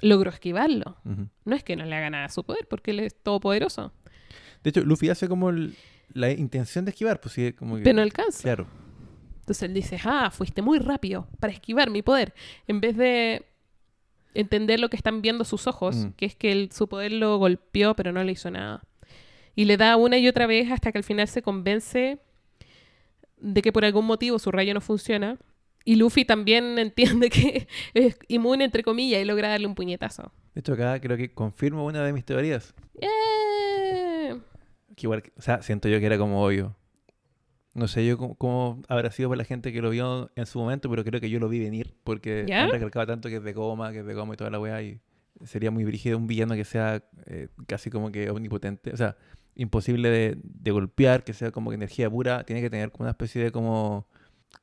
logró 0.03 0.31
esquivarlo. 0.31 0.97
No 1.45 1.57
es 1.57 1.65
que 1.65 1.75
no 1.77 1.85
le 1.87 1.95
haga 1.97 2.11
nada 2.11 2.27
a 2.27 2.29
su 2.29 2.45
poder, 2.45 2.67
porque 2.69 2.91
él 2.91 3.01
es 3.01 3.15
todopoderoso. 3.23 3.93
De 4.63 4.71
hecho, 4.71 4.83
Luffy 4.83 5.09
hace 5.09 5.29
como 5.29 5.49
el- 5.51 5.75
la 6.13 6.31
intención 6.31 6.85
de 6.85 6.91
esquivar, 6.91 7.21
pues 7.21 7.33
sí, 7.35 7.53
como 7.55 7.77
que... 7.77 7.83
Pero 7.83 7.97
no 7.97 8.03
alcanza. 8.03 8.43
Claro. 8.43 8.67
Entonces 9.41 9.63
él 9.63 9.73
dice, 9.75 9.99
ah, 10.05 10.31
fuiste 10.31 10.61
muy 10.63 10.79
rápido 10.79 11.27
para 11.41 11.53
esquivar 11.55 11.89
mi 11.91 12.03
poder. 12.03 12.35
En 12.69 12.81
vez 12.81 12.97
de 12.97 13.47
entender 14.35 14.79
lo 14.79 14.89
que 14.91 14.97
están 14.97 15.23
viendo 15.23 15.45
sus 15.45 15.67
ojos, 15.67 15.97
Mm. 15.97 16.11
que 16.17 16.27
es 16.27 16.37
que 16.37 16.69
su 16.73 16.89
poder 16.89 17.13
lo 17.13 17.39
golpeó, 17.39 17.95
pero 17.97 18.13
no 18.13 18.23
le 18.23 18.33
hizo 18.33 18.51
nada. 18.51 18.83
Y 19.57 19.65
le 19.65 19.77
da 19.77 19.97
una 19.97 20.17
y 20.19 20.29
otra 20.29 20.47
vez 20.47 20.71
hasta 20.71 20.93
que 20.93 20.99
al 20.99 21.05
final 21.05 21.29
se 21.29 21.43
convence 21.43 22.19
de 23.39 23.63
que 23.63 23.73
por 23.73 23.85
algún 23.85 24.07
motivo 24.07 24.39
su 24.39 24.51
rayo 24.53 24.73
no 24.75 24.81
funciona. 24.81 25.39
Y 25.85 25.97
Luffy 25.97 26.25
también 26.25 26.79
entiende 26.79 27.31
que 27.31 27.69
es 27.95 28.19
inmune, 28.29 28.65
entre 28.65 28.83
comillas, 28.83 29.23
y 29.23 29.25
logra 29.25 29.49
darle 29.49 29.67
un 29.67 29.75
puñetazo. 29.75 30.33
De 30.55 30.61
hecho, 30.61 30.75
acá 30.75 31.01
creo 31.01 31.17
que 31.17 31.33
confirmo 31.33 31.85
una 31.85 32.05
de 32.05 32.13
mis 32.13 32.25
teorías. 32.25 32.75
¡Eh! 33.01 34.39
Que 34.95 35.07
igual, 35.07 35.23
o 35.37 35.43
sea, 35.43 35.63
siento 35.63 35.89
yo 35.89 35.99
que 35.99 36.07
era 36.07 36.19
como 36.19 36.45
obvio. 36.45 36.77
No 37.75 37.89
sé 37.89 38.05
yo 38.07 38.19
cómo, 38.19 38.35
cómo 38.35 38.83
habrá 38.89 39.11
sido 39.11 39.31
para 39.31 39.39
la 39.39 39.45
gente 39.45 39.73
que 39.73 39.81
lo 39.81 39.89
vio 39.89 40.31
en 40.37 40.45
su 40.45 40.59
momento, 40.59 40.91
pero 40.91 41.05
creo 41.05 41.21
que 41.23 41.31
yo 41.31 41.41
lo 41.41 41.49
vi 41.49 41.59
venir 41.59 41.95
porque 42.05 42.45
¿Ya? 42.47 42.65
han 42.65 42.71
recalcado 42.71 43.07
tanto 43.07 43.31
que 43.31 43.37
es 43.37 43.43
de 43.43 43.55
goma, 43.55 43.93
que 43.93 44.01
es 44.01 44.07
de 44.07 44.13
goma 44.13 44.35
y 44.35 44.37
toda 44.37 44.51
la 44.51 44.61
weá. 44.61 44.83
Y 44.83 45.01
sería 45.45 45.71
muy 45.71 45.85
brígido 45.85 46.19
un 46.19 46.27
villano 46.27 46.55
que 46.55 46.65
sea 46.65 47.03
eh, 47.25 47.49
casi 47.67 47.89
como 47.89 48.13
que 48.13 48.29
omnipotente. 48.29 48.91
O 48.93 48.97
sea, 48.99 49.17
imposible 49.55 50.11
de, 50.11 50.39
de 50.43 50.71
golpear, 50.71 51.25
que 51.25 51.33
sea 51.33 51.51
como 51.51 51.71
que 51.71 51.77
energía 51.77 52.11
pura. 52.11 52.45
Tiene 52.45 52.61
que 52.61 52.69
tener 52.69 52.91
como 52.91 53.05
una 53.05 53.13
especie 53.13 53.43
de 53.43 53.51
como 53.51 54.07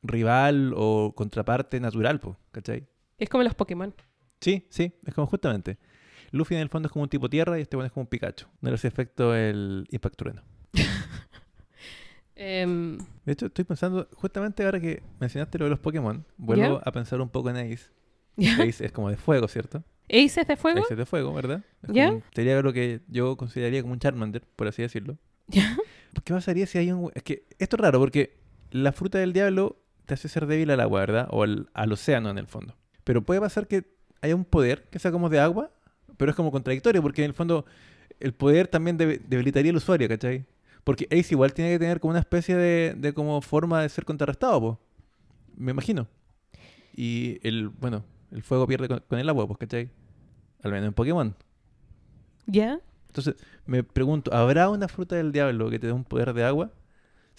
rival 0.04 0.74
o 0.76 1.14
contraparte 1.16 1.80
natural, 1.80 2.20
pues, 2.20 2.38
¿cachai? 2.52 2.88
Es 3.18 3.30
como 3.30 3.44
los 3.44 3.54
Pokémon. 3.56 3.94
Sí, 4.42 4.66
sí, 4.70 4.94
es 5.06 5.14
como 5.14 5.28
justamente. 5.28 5.78
Luffy 6.32 6.56
en 6.56 6.62
el 6.62 6.70
fondo 6.70 6.88
es 6.88 6.92
como 6.94 7.04
un 7.04 7.10
tipo 7.10 7.30
tierra 7.30 7.58
y 7.58 7.64
este 7.64 7.76
bueno 7.76 7.88
es 7.88 7.92
como 7.92 8.04
un 8.04 8.08
Pikachu. 8.08 8.46
No 8.62 8.70
le 8.70 8.76
hace 8.76 8.88
efecto 8.88 9.36
el 9.36 9.86
Impact 9.90 10.16
Trueno. 10.16 10.44
Em, 12.36 12.98
De 13.26 13.34
hecho, 13.34 13.48
estoy 13.48 13.66
pensando, 13.66 14.08
justamente 14.14 14.64
ahora 14.64 14.80
que 14.80 15.04
mencionaste 15.20 15.58
lo 15.58 15.66
de 15.66 15.72
los 15.72 15.80
Pokémon, 15.80 16.26
vuelvo 16.38 16.80
¿Ya? 16.80 16.82
a 16.86 16.92
pensar 16.92 17.20
un 17.20 17.30
poco 17.30 17.50
en 17.50 17.58
Ace. 17.58 17.88
¿Ya? 18.38 18.54
Ace 18.64 18.86
es 18.86 18.92
como 18.94 19.10
de 19.10 19.18
fuego, 19.18 19.48
¿cierto? 19.50 19.84
¿Ace 20.08 20.42
es 20.42 20.48
de 20.48 20.56
fuego? 20.56 20.80
Ace 20.80 20.94
es 20.94 20.98
de 20.98 21.06
fuego, 21.06 21.34
¿verdad? 21.34 21.64
¿Ya? 21.90 22.10
como- 22.10 22.24
sería 22.34 22.62
lo 22.62 22.72
que 22.72 23.02
yo 23.10 23.36
consideraría 23.36 23.82
como 23.82 23.94
un 23.94 24.00
Charmander, 24.00 24.44
por 24.56 24.68
así 24.68 24.82
decirlo. 24.82 25.18
¿Ya? 25.48 25.76
¿Qué 26.24 26.34
pasaría 26.34 26.66
si 26.66 26.78
hay 26.78 26.92
un... 26.92 27.12
Es 27.14 27.24
que 27.24 27.46
esto 27.60 27.76
es 27.76 27.82
raro 27.82 28.00
porque 28.00 28.38
la 28.72 28.91
fruta 28.91 29.17
del 29.20 29.34
diablo 29.34 29.78
te 30.05 30.13
hace 30.13 30.28
ser 30.28 30.47
débil 30.47 30.72
al 30.72 30.80
agua, 30.80 31.01
¿verdad? 31.01 31.28
O 31.32 31.43
al, 31.43 31.70
al 31.74 31.91
océano 31.91 32.30
en 32.30 32.38
el 32.38 32.47
fondo. 32.47 32.76
Pero 33.03 33.24
puede 33.24 33.39
pasar 33.39 33.67
que 33.67 33.95
haya 34.22 34.36
un 34.36 34.45
poder 34.45 34.84
que 34.89 34.99
sea 34.99 35.11
como 35.11 35.30
de 35.30 35.39
agua, 35.39 35.72
pero 36.17 36.32
es 36.32 36.36
como 36.36 36.51
contradictorio 36.51 37.01
porque 37.01 37.24
en 37.24 37.30
el 37.30 37.34
fondo 37.34 37.65
el 38.20 38.34
poder 38.34 38.67
también 38.67 38.97
debilitaría 38.97 39.72
al 39.72 39.78
usuario, 39.78 40.07
¿cachai? 40.07 40.45
Porque 40.84 41.07
Ace 41.11 41.34
igual 41.34 41.53
tiene 41.53 41.72
que 41.72 41.80
tener 41.80 41.99
como 41.99 42.11
una 42.11 42.20
especie 42.20 42.55
de, 42.55 42.95
de 42.97 43.13
como 43.13 43.41
forma 43.41 43.82
de 43.82 43.89
ser 43.89 44.05
contrarrestado, 44.05 44.59
pues. 44.59 44.78
Me 45.55 45.72
imagino. 45.72 46.07
Y 46.95 47.39
el, 47.47 47.70
bueno, 47.70 48.03
el 48.32 48.43
fuego 48.43 48.65
pierde 48.67 48.88
con, 48.88 48.99
con 49.07 49.20
el 49.20 49.30
agua, 49.30 49.45
pues, 49.47 49.59
¿cachai? 49.59 49.89
Al 50.63 50.72
menos 50.72 50.88
en 50.88 50.93
Pokémon. 50.93 51.36
¿Ya? 52.45 52.80
Entonces, 53.07 53.36
me 53.65 53.84
pregunto, 53.84 54.34
¿habrá 54.34 54.70
una 54.70 54.88
fruta 54.88 55.15
del 55.15 55.32
diablo 55.32 55.70
que 55.70 55.80
te 55.80 55.88
dé 55.88 55.93
un 55.93 56.03
poder 56.03 56.34
de 56.34 56.43
agua? 56.43 56.72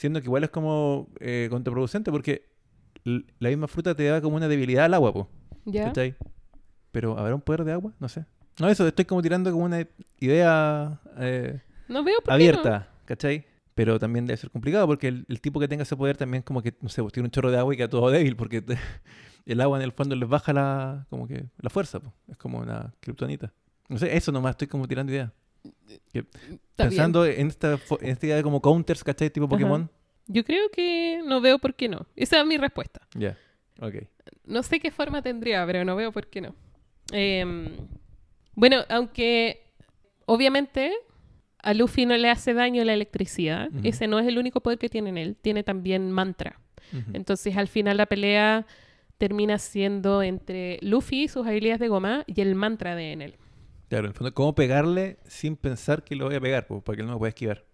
Siendo 0.00 0.18
que 0.22 0.28
igual 0.28 0.42
es 0.44 0.48
como 0.48 1.10
eh, 1.20 1.48
contraproducente 1.50 2.10
porque 2.10 2.48
la 3.04 3.48
misma 3.50 3.68
fruta 3.68 3.94
te 3.94 4.04
da 4.04 4.22
como 4.22 4.34
una 4.36 4.48
debilidad 4.48 4.86
al 4.86 4.94
agua, 4.94 5.12
po, 5.12 5.28
¿Ya? 5.66 5.84
¿cachai? 5.84 6.14
Pero 6.90 7.18
¿habrá 7.18 7.34
un 7.34 7.42
poder 7.42 7.64
de 7.64 7.72
agua? 7.72 7.92
No 8.00 8.08
sé. 8.08 8.24
No, 8.58 8.70
eso, 8.70 8.88
estoy 8.88 9.04
como 9.04 9.20
tirando 9.20 9.52
como 9.52 9.66
una 9.66 9.86
idea 10.18 10.98
eh, 11.18 11.60
No 11.86 12.02
veo 12.02 12.16
por 12.16 12.28
qué 12.28 12.32
abierta, 12.32 12.88
¿cachai? 13.04 13.44
Pero 13.74 13.98
también 13.98 14.24
debe 14.24 14.38
ser 14.38 14.50
complicado 14.50 14.86
porque 14.86 15.08
el, 15.08 15.26
el 15.28 15.42
tipo 15.42 15.60
que 15.60 15.68
tenga 15.68 15.82
ese 15.82 15.94
poder 15.98 16.16
también 16.16 16.42
como 16.44 16.62
que, 16.62 16.74
no 16.80 16.88
sé, 16.88 17.02
pues 17.02 17.12
tiene 17.12 17.26
un 17.26 17.30
chorro 17.30 17.50
de 17.50 17.58
agua 17.58 17.74
y 17.74 17.76
queda 17.76 17.88
todo 17.90 18.08
débil 18.10 18.36
porque 18.36 18.62
te- 18.62 18.78
el 19.44 19.60
agua 19.60 19.76
en 19.76 19.84
el 19.84 19.92
fondo 19.92 20.16
les 20.16 20.26
baja 20.30 20.54
la, 20.54 21.06
como 21.10 21.28
que, 21.28 21.44
la 21.60 21.68
fuerza, 21.68 22.00
po. 22.00 22.10
es 22.26 22.38
como 22.38 22.60
una 22.60 22.94
kriptonita. 23.00 23.52
No 23.90 23.98
sé, 23.98 24.16
eso 24.16 24.32
nomás 24.32 24.52
estoy 24.52 24.66
como 24.68 24.88
tirando 24.88 25.12
ideas. 25.12 25.30
Que- 26.12 26.22
bien. 26.22 26.60
pensando 26.76 27.24
en 27.26 27.48
esta, 27.48 27.78
en 28.00 28.08
esta 28.08 28.26
idea 28.26 28.36
de 28.36 28.42
como 28.42 28.60
counters, 28.60 29.02
¿cachai? 29.04 29.30
Tipo 29.30 29.46
Ajá. 29.46 29.50
Pokémon. 29.50 29.90
Yo 30.26 30.44
creo 30.44 30.70
que 30.70 31.22
no 31.26 31.40
veo 31.40 31.58
por 31.58 31.74
qué 31.74 31.88
no. 31.88 32.06
Esa 32.16 32.40
es 32.40 32.46
mi 32.46 32.56
respuesta. 32.56 33.00
Ya, 33.14 33.36
ok. 33.80 33.94
No 34.44 34.62
sé 34.62 34.78
qué 34.80 34.90
forma 34.90 35.22
tendría, 35.22 35.64
pero 35.66 35.84
no 35.84 35.96
veo 35.96 36.12
por 36.12 36.26
qué 36.28 36.40
no. 36.40 36.54
Em, 37.12 37.68
bueno, 38.54 38.78
aunque 38.88 39.66
obviamente 40.26 40.92
a 41.62 41.74
Luffy 41.74 42.06
no 42.06 42.16
le 42.16 42.30
hace 42.30 42.54
daño 42.54 42.84
la 42.84 42.94
electricidad, 42.94 43.68
Ujú. 43.68 43.80
ese 43.82 44.06
no 44.06 44.18
es 44.18 44.26
el 44.26 44.38
único 44.38 44.60
poder 44.60 44.78
que 44.78 44.88
tiene 44.88 45.10
en 45.10 45.18
él, 45.18 45.36
tiene 45.36 45.62
también 45.62 46.10
mantra. 46.10 46.58
Entonces 47.12 47.56
al 47.56 47.68
final 47.68 47.96
la 47.98 48.06
pelea 48.06 48.66
termina 49.18 49.58
siendo 49.58 50.22
entre 50.22 50.78
Luffy, 50.80 51.28
sus 51.28 51.46
habilidades 51.46 51.78
de 51.80 51.88
goma, 51.88 52.24
y 52.26 52.40
el 52.40 52.54
mantra 52.56 52.96
de 52.96 53.12
Enel. 53.12 53.34
Claro, 53.90 54.06
en 54.06 54.10
el 54.12 54.14
fondo, 54.14 54.32
¿cómo 54.32 54.54
pegarle 54.54 55.18
sin 55.26 55.56
pensar 55.56 56.02
que 56.04 56.14
lo 56.16 56.24
voy 56.24 56.36
a 56.36 56.40
pegar? 56.40 56.66
po? 56.66 56.80
Porque 56.80 57.02
él 57.02 57.06
no 57.08 57.12
me 57.14 57.18
puede 57.18 57.30
esquivar. 57.30 57.64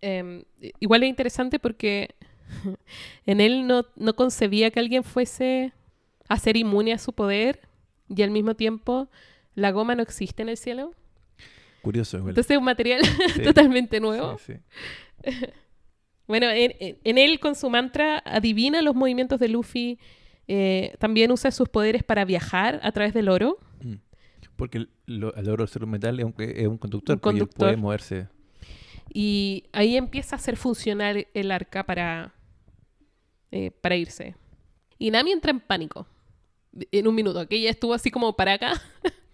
Em, 0.00 0.42
igual 0.80 1.04
es 1.04 1.08
interesante 1.08 1.58
porque 1.60 2.16
en 3.26 3.40
él 3.40 3.66
no, 3.68 3.86
no 3.94 4.16
concebía 4.16 4.70
que 4.72 4.80
alguien 4.80 5.04
fuese 5.04 5.72
a 6.28 6.38
ser 6.38 6.56
inmune 6.56 6.92
a 6.92 6.98
su 6.98 7.12
poder 7.12 7.60
y 8.08 8.22
al 8.22 8.30
mismo 8.32 8.54
tiempo 8.56 9.08
la 9.54 9.70
goma 9.70 9.94
no 9.94 10.02
existe 10.02 10.42
en 10.42 10.48
el 10.48 10.56
cielo. 10.56 10.92
Curioso, 11.82 12.16
igual. 12.16 12.30
Entonces 12.30 12.50
es 12.52 12.58
un 12.58 12.64
material 12.64 13.00
Sí, 13.34 13.42
totalmente 13.44 14.00
nuevo. 14.00 14.38
sí, 14.38 14.54
sí. 15.24 15.30
Bueno, 16.26 16.50
en, 16.50 16.74
en- 16.80 16.98
en 17.04 17.18
él 17.18 17.38
con 17.38 17.54
su 17.54 17.70
mantra 17.70 18.20
adivina 18.24 18.82
los 18.82 18.96
movimientos 18.96 19.38
de 19.38 19.48
Luffy. 19.48 19.98
eh, 20.48 20.94
también 20.98 21.30
usa 21.30 21.50
sus 21.52 21.68
poderes 21.68 22.02
para 22.02 22.24
viajar 22.24 22.80
a 22.82 22.90
través 22.92 23.14
del 23.14 23.28
oro. 23.28 23.58
Porque 24.56 24.78
el, 24.78 24.90
lo- 25.06 25.34
el 25.34 25.48
oro 25.50 25.66
ser 25.66 25.84
un 25.84 25.90
metal 25.90 26.18
es 26.18 26.24
un, 26.24 26.34
es 26.38 26.66
un 26.66 26.78
conductor, 26.78 27.14
Un 27.14 27.18
él 27.18 27.20
conductor. 27.20 27.58
puede 27.58 27.76
moverse. 27.76 28.28
Y 29.12 29.64
ahí 29.72 29.96
empieza 29.96 30.36
a 30.36 30.38
hacer 30.38 30.56
funcionar 30.56 31.26
el 31.34 31.50
arca 31.50 31.84
para, 31.84 32.34
eh, 33.50 33.70
para 33.70 33.96
irse. 33.96 34.34
Y 34.98 35.10
Nami 35.10 35.32
entra 35.32 35.50
en 35.50 35.60
pánico. 35.60 36.06
En 36.90 37.06
un 37.08 37.14
minuto, 37.14 37.46
que 37.48 37.56
ella 37.56 37.70
estuvo 37.70 37.94
así 37.94 38.10
como 38.10 38.34
para 38.36 38.54
acá. 38.54 38.72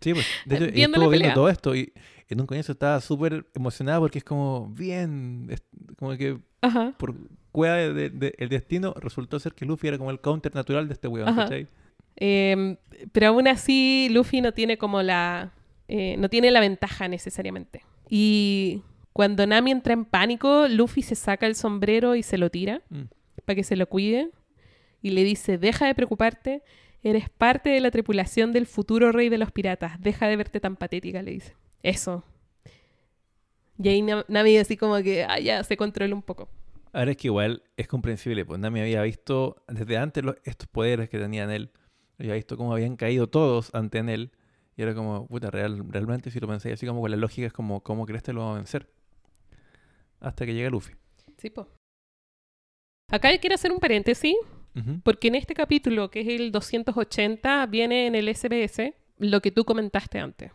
Sí, 0.00 0.12
pues, 0.14 0.26
de 0.46 0.56
hecho, 0.56 0.66
Viendo 0.72 0.96
estuvo 0.98 1.10
viendo 1.10 1.34
todo 1.34 1.48
esto 1.48 1.74
y 1.74 1.92
en 2.28 2.40
un 2.40 2.46
comienzo 2.46 2.72
estaba 2.72 3.00
súper 3.00 3.46
emocionada 3.54 3.98
porque 4.00 4.18
es 4.18 4.24
como, 4.24 4.68
bien, 4.68 5.48
es 5.50 5.62
como 5.96 6.16
que 6.16 6.38
Ajá. 6.60 6.94
por 6.98 7.14
cueva 7.50 7.76
de- 7.76 7.92
de- 7.94 8.10
de- 8.10 8.34
el 8.38 8.48
destino 8.48 8.94
resultó 8.98 9.38
ser 9.40 9.54
que 9.54 9.64
Luffy 9.66 9.88
era 9.88 9.98
como 9.98 10.10
el 10.10 10.20
counter 10.20 10.54
natural 10.54 10.86
de 10.86 10.94
este 10.94 11.08
weón. 11.08 11.34
¿cachai? 11.34 11.66
Eh, 12.16 12.76
pero 13.12 13.28
aún 13.28 13.48
así, 13.48 14.08
Luffy 14.10 14.40
no 14.40 14.52
tiene 14.52 14.78
como 14.78 15.02
la. 15.02 15.52
eh, 15.88 16.16
no 16.18 16.28
tiene 16.28 16.50
la 16.50 16.60
ventaja 16.60 17.08
necesariamente. 17.08 17.84
Y 18.08 18.82
cuando 19.12 19.46
Nami 19.46 19.70
entra 19.72 19.92
en 19.92 20.04
pánico, 20.04 20.66
Luffy 20.68 21.02
se 21.02 21.14
saca 21.14 21.46
el 21.46 21.54
sombrero 21.54 22.14
y 22.14 22.22
se 22.22 22.38
lo 22.38 22.50
tira 22.50 22.82
Mm. 22.90 23.02
para 23.44 23.56
que 23.56 23.64
se 23.64 23.76
lo 23.76 23.86
cuide. 23.88 24.30
Y 25.02 25.10
le 25.10 25.24
dice: 25.24 25.58
Deja 25.58 25.86
de 25.86 25.94
preocuparte, 25.94 26.62
eres 27.02 27.28
parte 27.28 27.70
de 27.70 27.80
la 27.80 27.90
tripulación 27.90 28.52
del 28.52 28.66
futuro 28.66 29.10
rey 29.12 29.28
de 29.28 29.38
los 29.38 29.50
piratas. 29.50 30.00
Deja 30.00 30.28
de 30.28 30.36
verte 30.36 30.60
tan 30.60 30.76
patética, 30.76 31.20
le 31.22 31.32
dice. 31.32 31.54
Eso. 31.82 32.22
Y 33.82 33.88
ahí 33.88 34.02
Na- 34.02 34.24
Nami 34.28 34.56
así 34.58 34.76
como 34.76 34.96
que, 35.02 35.24
ah, 35.24 35.40
ya, 35.40 35.64
se 35.64 35.76
controla 35.76 36.14
un 36.14 36.22
poco. 36.22 36.48
Ahora 36.92 37.10
es 37.12 37.16
que 37.16 37.28
igual 37.28 37.62
es 37.76 37.88
comprensible, 37.88 38.44
pues 38.44 38.60
Nami 38.60 38.80
había 38.80 39.02
visto 39.02 39.56
desde 39.66 39.96
antes 39.96 40.22
los- 40.22 40.36
estos 40.44 40.68
poderes 40.68 41.08
que 41.08 41.18
tenía 41.18 41.44
en 41.44 41.50
él, 41.50 41.70
había 42.24 42.34
visto 42.34 42.56
cómo 42.56 42.72
habían 42.72 42.96
caído 42.96 43.28
todos 43.28 43.74
ante 43.74 43.98
él, 44.00 44.30
y 44.76 44.82
era 44.82 44.94
como, 44.94 45.26
puta, 45.26 45.50
real, 45.50 45.82
realmente 45.90 46.30
si 46.30 46.40
lo 46.40 46.48
pensáis 46.48 46.74
así 46.74 46.86
como 46.86 47.00
con 47.00 47.10
la 47.10 47.16
lógica 47.16 47.46
es 47.46 47.52
como, 47.52 47.82
¿cómo 47.82 48.06
crees 48.06 48.22
que 48.22 48.32
lo 48.32 48.40
vamos 48.40 48.54
a 48.54 48.58
vencer? 48.58 48.88
Hasta 50.20 50.46
que 50.46 50.54
llega 50.54 50.70
Luffy. 50.70 50.94
Sí, 51.38 51.50
po. 51.50 51.68
Acá 53.10 53.36
quiero 53.38 53.54
hacer 53.54 53.72
un 53.72 53.78
paréntesis. 53.78 54.34
Porque 55.04 55.28
en 55.28 55.34
este 55.34 55.52
capítulo, 55.52 56.10
que 56.10 56.20
es 56.22 56.28
el 56.28 56.50
280, 56.50 57.66
viene 57.66 58.06
en 58.06 58.14
el 58.14 58.26
SBS 58.34 58.94
lo 59.18 59.42
que 59.42 59.50
tú 59.50 59.66
comentaste 59.66 60.18
antes. 60.18 60.50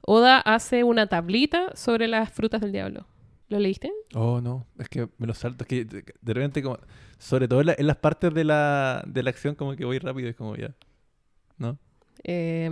Oda 0.00 0.40
hace 0.40 0.82
una 0.82 1.06
tablita 1.06 1.76
sobre 1.76 2.08
las 2.08 2.32
frutas 2.32 2.60
del 2.60 2.72
diablo. 2.72 3.06
¿Lo 3.48 3.60
leíste? 3.60 3.92
Oh, 4.14 4.40
no, 4.40 4.66
es 4.76 4.88
que 4.88 5.08
me 5.18 5.26
lo 5.28 5.34
salto. 5.34 5.62
Es 5.62 5.68
que 5.68 5.84
de 5.84 6.04
de 6.20 6.34
repente, 6.34 6.64
como, 6.64 6.78
sobre 7.18 7.46
todo 7.46 7.60
en, 7.60 7.66
la- 7.68 7.74
en 7.78 7.86
las 7.86 7.96
partes 7.96 8.34
de 8.34 8.42
la, 8.42 9.04
de 9.06 9.22
la 9.22 9.30
acción, 9.30 9.54
como 9.54 9.76
que 9.76 9.84
voy 9.84 9.98
rápido, 10.00 10.28
es 10.28 10.34
como 10.34 10.56
ya. 10.56 10.74
¿No? 11.60 11.78
Eh, 12.24 12.68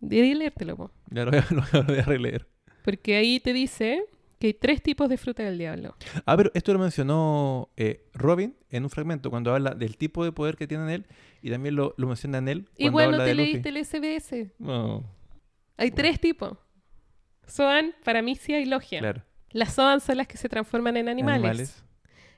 debería 0.00 0.34
leértelo, 0.34 0.76
po. 0.76 0.90
Ya 1.10 1.24
lo 1.24 1.30
voy 1.30 1.40
a, 1.40 1.46
lo 1.76 1.84
voy 1.84 1.98
a 1.98 2.02
releer. 2.02 2.48
porque 2.84 3.14
ahí 3.16 3.38
te 3.38 3.52
dice 3.52 4.02
que 4.40 4.48
hay 4.48 4.54
tres 4.54 4.82
tipos 4.82 5.08
de 5.08 5.16
fruta 5.18 5.44
del 5.44 5.56
diablo. 5.56 5.94
Ah, 6.26 6.36
pero 6.36 6.50
esto 6.54 6.72
lo 6.72 6.80
mencionó 6.80 7.68
eh, 7.76 8.08
Robin 8.12 8.56
en 8.70 8.82
un 8.82 8.90
fragmento 8.90 9.30
cuando 9.30 9.54
habla 9.54 9.70
del 9.76 9.96
tipo 9.96 10.24
de 10.24 10.32
poder 10.32 10.56
que 10.56 10.66
tiene 10.66 10.82
en 10.84 10.90
él 10.90 11.06
y 11.42 11.50
también 11.50 11.76
lo, 11.76 11.94
lo 11.96 12.08
menciona 12.08 12.38
en 12.38 12.48
él 12.48 12.68
Igual 12.76 13.12
no 13.12 13.18
te 13.18 13.22
de 13.24 13.34
leíste 13.36 13.68
el 13.68 13.84
SBS. 13.84 14.52
No, 14.58 15.04
Hay 15.76 15.92
tres 15.92 16.18
tipos. 16.18 16.58
Zoan, 17.48 17.94
Paramicia 18.04 18.58
y 18.60 18.64
Logia. 18.64 18.98
claro. 19.00 19.22
Las 19.50 19.74
Zoan 19.74 20.00
son 20.00 20.16
las 20.16 20.26
que 20.26 20.38
se 20.38 20.48
transforman 20.48 20.96
en 20.96 21.08
animales. 21.08 21.84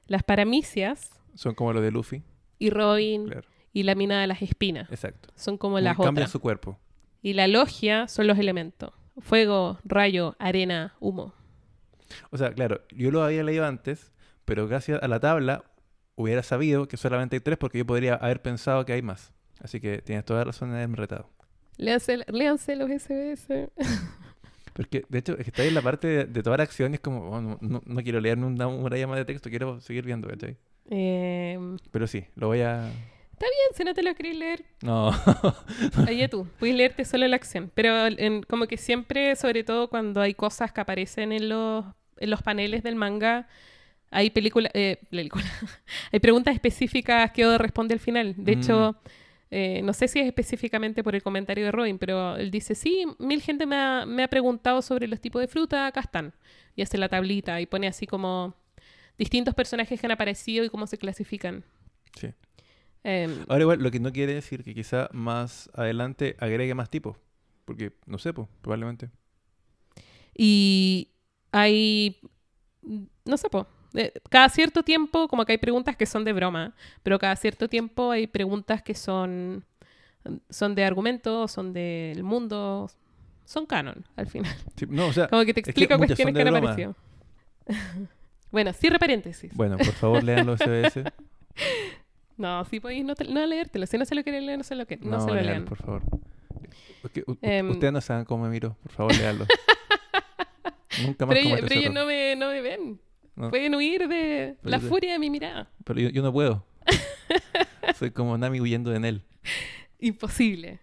Las 0.06 0.24
Paramicias 0.24 1.10
son 1.34 1.54
como 1.54 1.72
lo 1.72 1.80
de 1.80 1.90
Luffy. 1.92 2.22
y 2.58 2.68
Robin 2.70 3.26
Claro, 3.26 3.48
y 3.74 3.82
la 3.82 3.94
mina 3.94 4.18
de 4.22 4.26
las 4.26 4.40
espinas 4.40 4.90
exacto. 4.90 5.28
son 5.34 5.58
como 5.58 5.78
las 5.80 5.96
que 5.98 6.02
cambian 6.04 6.22
otras. 6.22 6.30
su 6.30 6.40
cuerpo. 6.40 6.78
Y 7.20 7.34
la 7.34 7.46
Logia 7.48 8.08
son 8.08 8.26
los 8.26 8.38
elementos. 8.38 8.92
Fuego, 9.18 9.78
rayo, 9.84 10.34
arena, 10.38 10.94
humo. 11.00 11.34
O 12.30 12.38
sea, 12.38 12.52
claro, 12.54 12.80
yo 12.90 13.10
lo 13.10 13.22
había 13.22 13.42
leído 13.42 13.66
antes, 13.66 14.12
pero 14.46 14.66
gracias 14.68 15.02
a 15.02 15.08
la 15.08 15.20
tabla 15.20 15.64
hubiera 16.16 16.42
sabido 16.42 16.86
que 16.88 16.96
solamente 16.96 17.36
hay 17.36 17.40
tres 17.40 17.58
porque 17.58 17.78
yo 17.78 17.86
podría 17.86 18.14
haber 18.14 18.40
pensado 18.42 18.84
que 18.86 18.92
hay 18.94 19.02
más. 19.02 19.32
Así 19.60 19.80
que 19.80 19.98
tienes 19.98 20.24
toda 20.24 20.40
la 20.40 20.44
razón 20.46 20.70
en 20.70 20.76
haberme 20.76 20.96
retado. 20.96 21.28
Léanse, 21.76 22.18
léanse 22.28 22.76
los 22.76 22.88
SBS. 22.90 23.70
Porque, 24.74 25.04
de 25.08 25.18
hecho, 25.18 25.38
está 25.38 25.62
ahí 25.62 25.68
en 25.68 25.74
la 25.74 25.82
parte 25.82 26.08
de, 26.08 26.24
de 26.24 26.42
toda 26.42 26.56
la 26.56 26.64
acción 26.64 26.92
y 26.92 26.94
es 26.96 27.00
como, 27.00 27.30
oh, 27.30 27.40
no, 27.40 27.58
no- 27.60 27.82
no 27.86 28.02
quiero 28.02 28.20
leerme 28.20 28.46
una 28.46 28.66
muralla 28.66 29.06
más 29.06 29.16
de 29.18 29.24
texto, 29.24 29.48
quiero 29.48 29.80
seguir 29.80 30.04
viendo, 30.04 30.26
¿cachai? 30.28 30.56
Eh, 30.90 31.76
Pero 31.92 32.06
sí, 32.08 32.24
lo 32.34 32.48
voy 32.48 32.62
a... 32.62 32.90
bien, 33.50 33.76
si 33.76 33.84
no 33.84 33.94
te 33.94 34.02
lo 34.02 34.14
querés 34.14 34.36
leer, 34.36 34.64
No, 34.82 35.10
allá 36.06 36.28
tú. 36.28 36.46
Puedes 36.58 36.74
leerte 36.76 37.04
solo 37.04 37.26
la 37.28 37.36
acción. 37.36 37.70
Pero 37.74 38.06
en- 38.06 38.42
como 38.42 38.66
que 38.66 38.76
siempre, 38.76 39.34
sobre 39.36 39.64
todo 39.64 39.88
cuando 39.88 40.20
hay 40.20 40.34
cosas 40.34 40.72
que 40.72 40.80
aparecen 40.80 41.32
en 41.32 41.48
los, 41.48 41.84
en 42.18 42.30
los 42.30 42.42
paneles 42.42 42.82
del 42.82 42.94
manga, 42.96 43.48
hay 44.10 44.30
película, 44.30 44.70
eh, 44.74 44.98
película. 45.10 45.44
hay 46.12 46.20
preguntas 46.20 46.54
específicas 46.54 47.30
que 47.32 47.44
Oda 47.46 47.58
responde 47.58 47.94
al 47.94 48.00
final. 48.00 48.34
De 48.36 48.54
Mm. 48.56 48.58
hecho, 48.60 48.96
eh, 49.50 49.82
no 49.82 49.92
sé 49.92 50.08
si 50.08 50.20
es 50.20 50.26
específicamente 50.26 51.02
por 51.04 51.14
el 51.14 51.22
comentario 51.22 51.64
de 51.64 51.72
Robin, 51.72 51.98
pero 51.98 52.36
él 52.36 52.50
dice, 52.50 52.74
sí, 52.74 53.04
mil 53.18 53.40
gente 53.42 53.66
me 53.66 53.76
ha, 53.76 54.04
me 54.06 54.22
ha 54.24 54.28
preguntado 54.28 54.82
sobre 54.82 55.06
los 55.08 55.20
tipos 55.20 55.40
de 55.40 55.48
fruta, 55.48 55.86
acá 55.86 56.00
están. 56.00 56.32
Y 56.76 56.82
hace 56.82 56.98
la 56.98 57.08
tablita 57.08 57.60
y 57.60 57.66
pone 57.66 57.86
así 57.86 58.06
como 58.06 58.54
distintos 59.18 59.54
personajes 59.54 60.00
que 60.00 60.06
han 60.06 60.10
aparecido 60.12 60.64
y 60.64 60.68
cómo 60.70 60.86
se 60.86 60.98
clasifican. 60.98 61.62
sí. 62.16 62.28
Em, 63.04 63.44
Ahora 63.48 63.60
igual, 63.62 63.82
lo 63.82 63.90
que 63.90 64.00
no 64.00 64.12
quiere 64.12 64.34
decir 64.34 64.64
que 64.64 64.74
quizá 64.74 65.08
más 65.12 65.70
adelante 65.74 66.36
agregue 66.40 66.74
más 66.74 66.90
tipos. 66.90 67.16
Porque, 67.64 67.92
no 68.06 68.18
sé, 68.18 68.32
pues, 68.32 68.48
probablemente. 68.62 69.10
Y 70.36 71.10
hay, 71.52 72.20
no 73.24 73.36
sé, 73.36 73.48
po, 73.48 73.66
eh, 73.94 74.12
cada 74.30 74.48
cierto 74.48 74.82
tiempo, 74.82 75.28
como 75.28 75.44
que 75.44 75.52
hay 75.52 75.58
preguntas 75.58 75.96
que 75.96 76.06
son 76.06 76.24
de 76.24 76.32
broma, 76.32 76.74
pero 77.02 77.18
cada 77.18 77.36
cierto 77.36 77.68
tiempo 77.68 78.10
hay 78.10 78.26
preguntas 78.26 78.82
que 78.82 78.94
son, 78.94 79.64
son 80.50 80.74
de 80.74 80.84
argumento, 80.84 81.46
son 81.48 81.72
del 81.72 82.22
mundo, 82.24 82.90
son 83.44 83.66
canon 83.66 84.04
al 84.16 84.26
final. 84.26 84.54
Sí, 84.76 84.86
no, 84.88 85.06
o 85.08 85.12
sea, 85.12 85.28
Como 85.28 85.44
que 85.44 85.54
te 85.54 85.62
que 85.62 85.70
explica 85.70 85.96
muchas 85.96 86.18
cuestiones 86.18 86.34
que 86.34 86.42
broma. 86.50 86.58
aparecido. 86.72 86.96
bueno, 88.50 88.72
cierre 88.72 88.98
paréntesis. 88.98 89.52
bueno, 89.54 89.76
por 89.78 89.92
favor, 89.92 90.22
lean 90.24 90.46
los 90.46 90.58
SBS. 90.60 91.04
No, 92.36 92.64
si 92.64 92.80
podéis 92.80 93.04
no, 93.04 93.14
te- 93.14 93.24
no 93.24 93.44
leértelo. 93.46 93.86
Si 93.86 93.96
no 93.98 94.04
se 94.04 94.14
lo 94.14 94.22
quieren 94.24 94.46
leer, 94.46 94.58
no 94.58 94.64
se 94.64 94.74
lo, 94.74 94.86
que, 94.86 94.96
no 94.96 95.10
No, 95.12 95.20
se 95.20 95.28
lo 95.28 95.34
lean, 95.34 95.46
lean. 95.46 95.64
por 95.64 95.78
favor. 95.78 96.02
Em, 97.42 97.70
ustedes 97.70 97.92
no 97.92 98.00
saben 98.00 98.24
cómo 98.24 98.44
me 98.44 98.50
miro. 98.50 98.76
Por 98.82 98.92
favor, 98.92 99.14
leanlo. 99.18 99.46
Nunca 101.04 101.26
más 101.26 101.34
Pero, 101.36 101.48
ellos, 101.48 101.60
pero 101.68 101.80
ellos 101.80 101.94
no 101.94 102.06
me, 102.06 102.36
no 102.36 102.48
me 102.48 102.60
ven. 102.60 103.00
No. 103.36 103.50
Pueden 103.50 103.74
huir 103.74 104.06
de 104.08 104.56
Pero 104.62 104.70
la 104.70 104.80
furia 104.80 105.12
de 105.12 105.18
mi 105.18 105.28
mirada. 105.30 105.68
Pero 105.84 106.00
yo, 106.00 106.08
yo 106.10 106.22
no 106.22 106.32
puedo. 106.32 106.64
Soy 107.98 108.10
como 108.10 108.38
Nami 108.38 108.60
huyendo 108.60 108.90
de 108.90 109.08
él. 109.08 109.22
Imposible. 109.98 110.80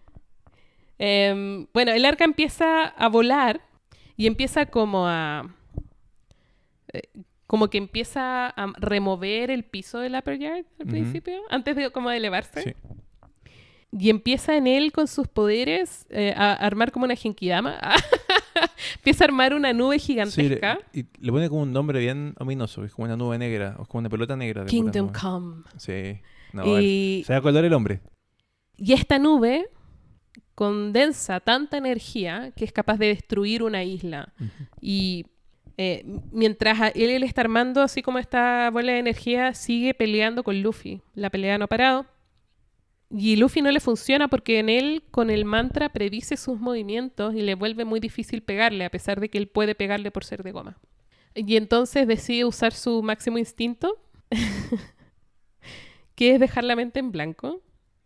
Em, 0.98 1.66
bueno, 1.72 1.92
el 1.92 2.04
arca 2.04 2.24
empieza 2.24 2.84
a 2.86 3.08
volar 3.08 3.60
y 4.16 4.26
empieza 4.26 4.66
como 4.66 5.06
a... 5.08 5.54
eh, 6.92 7.02
como 7.52 7.68
que 7.68 7.76
empieza 7.76 8.46
a 8.46 8.72
remover 8.78 9.50
el 9.50 9.62
piso 9.62 9.98
del 9.98 10.14
upper 10.14 10.38
yard 10.38 10.64
al 10.80 10.86
principio, 10.86 11.34
antes 11.50 11.76
de 11.76 11.90
como 11.90 12.08
de 12.08 12.16
elevarse. 12.16 12.62
Sí. 12.62 12.74
Y 13.92 14.08
empieza 14.08 14.56
en 14.56 14.66
él 14.66 14.90
con 14.90 15.06
sus 15.06 15.28
poderes 15.28 16.06
eh, 16.08 16.32
a 16.34 16.54
armar 16.54 16.92
como 16.92 17.04
una 17.04 17.14
genkidama. 17.14 17.78
empieza 18.96 19.24
a 19.24 19.26
armar 19.26 19.52
una 19.52 19.74
nube 19.74 19.98
Sí, 19.98 20.14
le, 20.14 20.24
gigantesca. 20.24 20.78
y 20.94 21.04
le 21.18 21.30
pone 21.30 21.50
como 21.50 21.60
un 21.60 21.74
nombre 21.74 22.00
bien 22.00 22.34
ominoso. 22.38 22.86
Es 22.86 22.94
como 22.94 23.04
una 23.04 23.18
nube 23.18 23.36
negra. 23.36 23.76
O 23.78 23.84
como 23.84 23.98
una 23.98 24.08
pelota 24.08 24.34
negra. 24.34 24.62
de 24.62 24.70
Kingdom. 24.70 25.12
Come. 25.12 25.62
Sí. 25.76 26.22
No, 26.54 26.80
y, 26.80 27.22
se 27.26 27.34
va 27.34 27.36
a 27.36 27.40
acordar 27.40 27.66
el 27.66 27.74
hombre. 27.74 28.00
y 28.78 28.94
esta 28.94 29.18
nube 29.18 29.68
condensa 30.54 31.40
tanta 31.40 31.76
energía 31.76 32.50
que 32.56 32.64
es 32.64 32.72
capaz 32.72 32.96
de 32.96 33.08
destruir 33.08 33.62
una 33.62 33.84
isla. 33.84 34.32
Y 34.80 35.26
eh, 35.78 36.04
mientras 36.30 36.92
él, 36.94 37.10
él 37.10 37.22
está 37.22 37.42
armando 37.42 37.82
así 37.82 38.02
como 38.02 38.18
esta 38.18 38.70
bola 38.70 38.92
de 38.92 38.98
energía, 38.98 39.54
sigue 39.54 39.94
peleando 39.94 40.42
con 40.42 40.62
Luffy. 40.62 41.00
La 41.14 41.30
pelea 41.30 41.58
no 41.58 41.64
ha 41.64 41.68
parado. 41.68 42.06
Y 43.14 43.36
Luffy 43.36 43.60
no 43.60 43.70
le 43.70 43.80
funciona 43.80 44.28
porque 44.28 44.58
en 44.58 44.70
él, 44.70 45.02
con 45.10 45.28
el 45.28 45.44
mantra, 45.44 45.90
predice 45.90 46.36
sus 46.36 46.58
movimientos 46.58 47.34
y 47.34 47.42
le 47.42 47.54
vuelve 47.54 47.84
muy 47.84 48.00
difícil 48.00 48.42
pegarle, 48.42 48.86
a 48.86 48.90
pesar 48.90 49.20
de 49.20 49.28
que 49.28 49.36
él 49.36 49.48
puede 49.48 49.74
pegarle 49.74 50.10
por 50.10 50.24
ser 50.24 50.42
de 50.42 50.52
goma. 50.52 50.78
Y 51.34 51.56
entonces 51.56 52.06
decide 52.06 52.44
usar 52.44 52.72
su 52.72 53.02
máximo 53.02 53.36
instinto, 53.36 53.98
que 56.14 56.34
es 56.34 56.40
dejar 56.40 56.64
la 56.64 56.74
mente 56.74 57.00
en 57.00 57.12
blanco. 57.12 57.60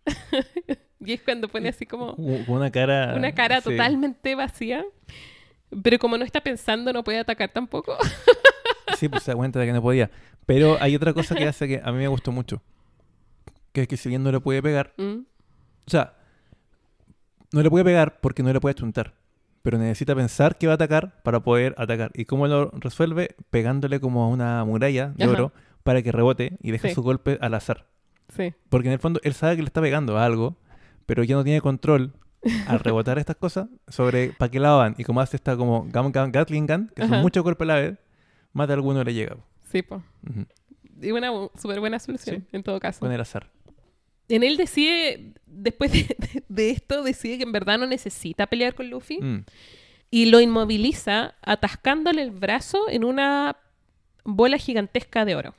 y 1.01 1.13
es 1.13 1.23
cuando 1.23 1.49
pone 1.49 1.69
así 1.69 1.87
como 1.87 2.15
una 2.49 2.71
cara. 2.71 3.15
una 3.17 3.33
cara 3.33 3.61
sí. 3.61 3.71
totalmente 3.71 4.35
vacía. 4.35 4.85
Pero 5.83 5.99
como 5.99 6.17
no 6.17 6.25
está 6.25 6.41
pensando, 6.41 6.93
no 6.93 7.03
puede 7.05 7.19
atacar 7.19 7.51
tampoco. 7.53 7.97
Sí, 8.97 9.09
pues 9.09 9.23
se 9.25 9.33
da 9.33 9.37
cuenta 9.37 9.59
de 9.61 9.67
que 9.67 9.73
no 9.73 9.83
podía. 9.83 10.11
Pero 10.47 10.77
hay 10.81 10.95
otra 10.95 11.13
cosa 11.13 11.35
que 11.35 11.47
hace 11.47 11.67
que 11.69 11.81
a 11.85 11.91
mí 11.93 11.99
me 11.99 12.09
gustó 12.09 12.33
mucho. 12.33 12.63
Que 13.73 13.83
es 13.83 13.89
que 13.89 13.97
si 13.97 14.09
bien 14.09 14.23
no 14.23 14.31
le 14.33 14.41
puede 14.41 14.63
pegar, 14.63 14.95
Mm. 14.99 15.21
o 15.87 15.91
sea, 15.91 16.15
no 17.53 17.63
le 17.63 17.71
puede 17.71 17.85
pegar 17.85 18.21
porque 18.21 18.43
no 18.43 18.53
le 18.53 18.61
puede 18.61 18.75
chuntar. 18.75 19.15
Pero 19.63 19.79
necesita 19.79 20.15
pensar 20.15 20.57
que 20.59 20.67
va 20.69 20.75
a 20.75 20.77
atacar 20.77 21.21
para 21.23 21.41
poder 21.41 21.75
atacar. 21.79 22.11
¿Y 22.15 22.25
cómo 22.25 22.47
lo 22.47 22.71
resuelve? 22.73 23.35
Pegándole 23.51 23.99
como 24.01 24.23
a 24.23 24.29
una 24.29 24.65
muralla 24.65 25.09
de 25.17 25.25
Ajá. 25.25 25.33
oro 25.33 25.53
para 25.83 26.03
que 26.03 26.13
rebote 26.13 26.57
y 26.61 26.71
deje 26.71 26.89
Sí. 26.91 26.95
su 26.95 27.03
golpe 27.03 27.39
al 27.41 27.55
azar. 27.55 27.87
Sí. 28.29 28.55
Porque 28.69 28.89
en 28.89 28.93
el 28.95 28.99
fondo 29.01 29.21
él 29.25 29.35
sabe 29.35 29.57
que 29.57 29.63
le 29.63 29.67
está 29.67 29.81
pegando 29.81 30.17
a 30.19 30.25
algo, 30.25 30.57
pero 31.07 31.25
ya 31.25 31.35
no 31.37 31.43
tiene 31.45 31.61
control 31.61 32.13
al 32.69 32.79
rebotar 32.81 33.19
estas 33.19 33.37
cosas 33.37 33.69
sobre 33.89 34.31
para 34.31 34.51
qué 34.51 34.61
lado 34.61 34.79
van. 34.79 34.95
Y 34.99 35.05
como 35.05 35.21
hace 35.21 35.37
esta 35.37 35.57
como 35.57 35.87
Gatling 35.91 36.67
Gun, 36.67 36.93
que 36.95 37.07
son 37.07 37.21
muchos 37.23 37.43
golpes 37.45 37.65
a 37.65 37.67
la 37.69 37.75
vez, 37.81 37.99
más 38.53 38.69
de 38.69 38.75
alguno 38.75 39.03
le 39.05 39.15
llega. 39.15 39.37
Sí, 39.71 39.83
po. 39.83 40.03
Y 41.03 41.11
una 41.11 41.31
súper 41.61 41.81
buena 41.81 41.99
solución, 41.99 42.37
Sí. 42.41 42.57
en 42.57 42.63
todo 42.63 42.81
caso. 42.81 43.01
Con 43.01 43.13
el 43.13 43.21
azar. 43.21 43.51
En 44.29 44.43
él 44.43 44.57
decide, 44.57 45.35
después 45.47 45.93
de, 45.93 45.99
de- 46.19 46.45
de 46.49 46.71
esto, 46.71 47.03
decide 47.05 47.37
que 47.39 47.45
en 47.45 47.53
verdad 47.53 47.79
no 47.79 47.87
necesita 47.87 48.47
pelear 48.47 48.75
con 48.75 48.89
Luffy. 48.91 49.19
Mm. 49.21 49.45
Y 50.11 50.27
lo 50.27 50.41
inmoviliza 50.41 51.35
atascándole 51.43 52.23
el 52.23 52.31
brazo 52.31 52.89
en 52.89 53.05
una 53.05 53.57
bola 54.25 54.57
gigantesca 54.59 55.25
de 55.25 55.37
oro. 55.37 55.55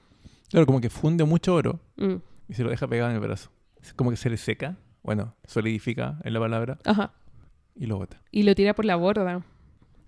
Claro, 0.50 0.66
como 0.66 0.82
que 0.82 0.90
funde 0.90 1.24
mucho 1.26 1.54
oro 1.54 1.80
Mm. 1.98 2.16
y 2.50 2.54
se 2.54 2.64
lo 2.64 2.70
deja 2.70 2.88
pegado 2.88 3.10
en 3.10 3.16
el 3.18 3.22
brazo. 3.22 3.50
Es 3.82 3.94
como 3.94 4.10
que 4.10 4.18
se 4.18 4.30
le 4.30 4.38
seca, 4.38 4.78
bueno, 5.04 5.36
solidifica 5.46 6.20
en 6.24 6.34
la 6.34 6.40
palabra 6.40 6.80
Ajá. 6.86 7.14
y 7.76 7.86
lo 7.86 7.98
bota. 7.98 8.22
Y 8.32 8.44
lo 8.44 8.56
tira 8.56 8.74
por 8.76 8.86
la 8.86 8.96
borda. 8.96 9.44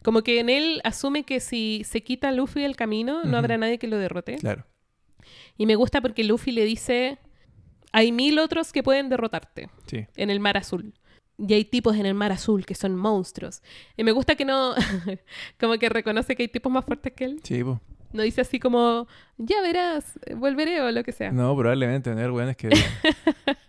Como 0.04 0.22
que 0.22 0.40
en 0.40 0.50
él 0.50 0.82
asume 0.84 1.24
que 1.24 1.40
si 1.40 1.84
se 1.86 2.02
quita 2.04 2.32
Luffy 2.32 2.62
del 2.62 2.76
camino, 2.76 3.24
no 3.24 3.38
habrá 3.38 3.58
nadie 3.58 3.78
que 3.80 3.88
lo 3.88 3.98
derrote. 3.98 4.36
Claro. 4.36 4.66
Y 5.58 5.66
me 5.66 5.76
gusta 5.76 6.00
porque 6.02 6.24
Luffy 6.24 6.52
le 6.52 6.64
dice, 6.64 7.18
hay 7.92 8.12
mil 8.12 8.40
otros 8.40 8.72
que 8.72 8.82
pueden 8.84 9.10
derrotarte 9.10 9.70
Sí. 9.88 10.06
en 10.16 10.30
el 10.30 10.40
mar 10.40 10.58
azul. 10.58 10.94
Y 11.38 11.54
hay 11.54 11.64
tipos 11.66 11.96
en 11.96 12.06
el 12.06 12.14
mar 12.16 12.32
azul 12.32 12.66
que 12.66 12.76
son 12.76 12.96
monstruos. 12.96 13.62
Y 13.98 14.04
me 14.04 14.12
gusta 14.12 14.36
que 14.36 14.46
no, 14.46 14.74
como 15.60 15.78
que 15.78 15.90
reconoce 15.90 16.36
que 16.36 16.44
hay 16.44 16.50
tipos 16.50 16.72
más 16.72 16.86
fuertes 16.86 17.14
que 17.14 17.26
él. 17.26 17.40
Sí, 17.44 17.64
po. 17.64 17.80
No 18.12 18.24
dice 18.24 18.42
así 18.42 18.60
como, 18.60 19.08
ya 19.38 19.62
verás, 19.62 20.18
eh, 20.26 20.34
volveré 20.34 20.82
o 20.82 20.92
lo 20.92 21.04
que 21.04 21.12
sea. 21.12 21.32
No, 21.32 21.56
probablemente 21.56 22.10
tener 22.10 22.32
weones 22.32 22.58
que. 22.58 22.70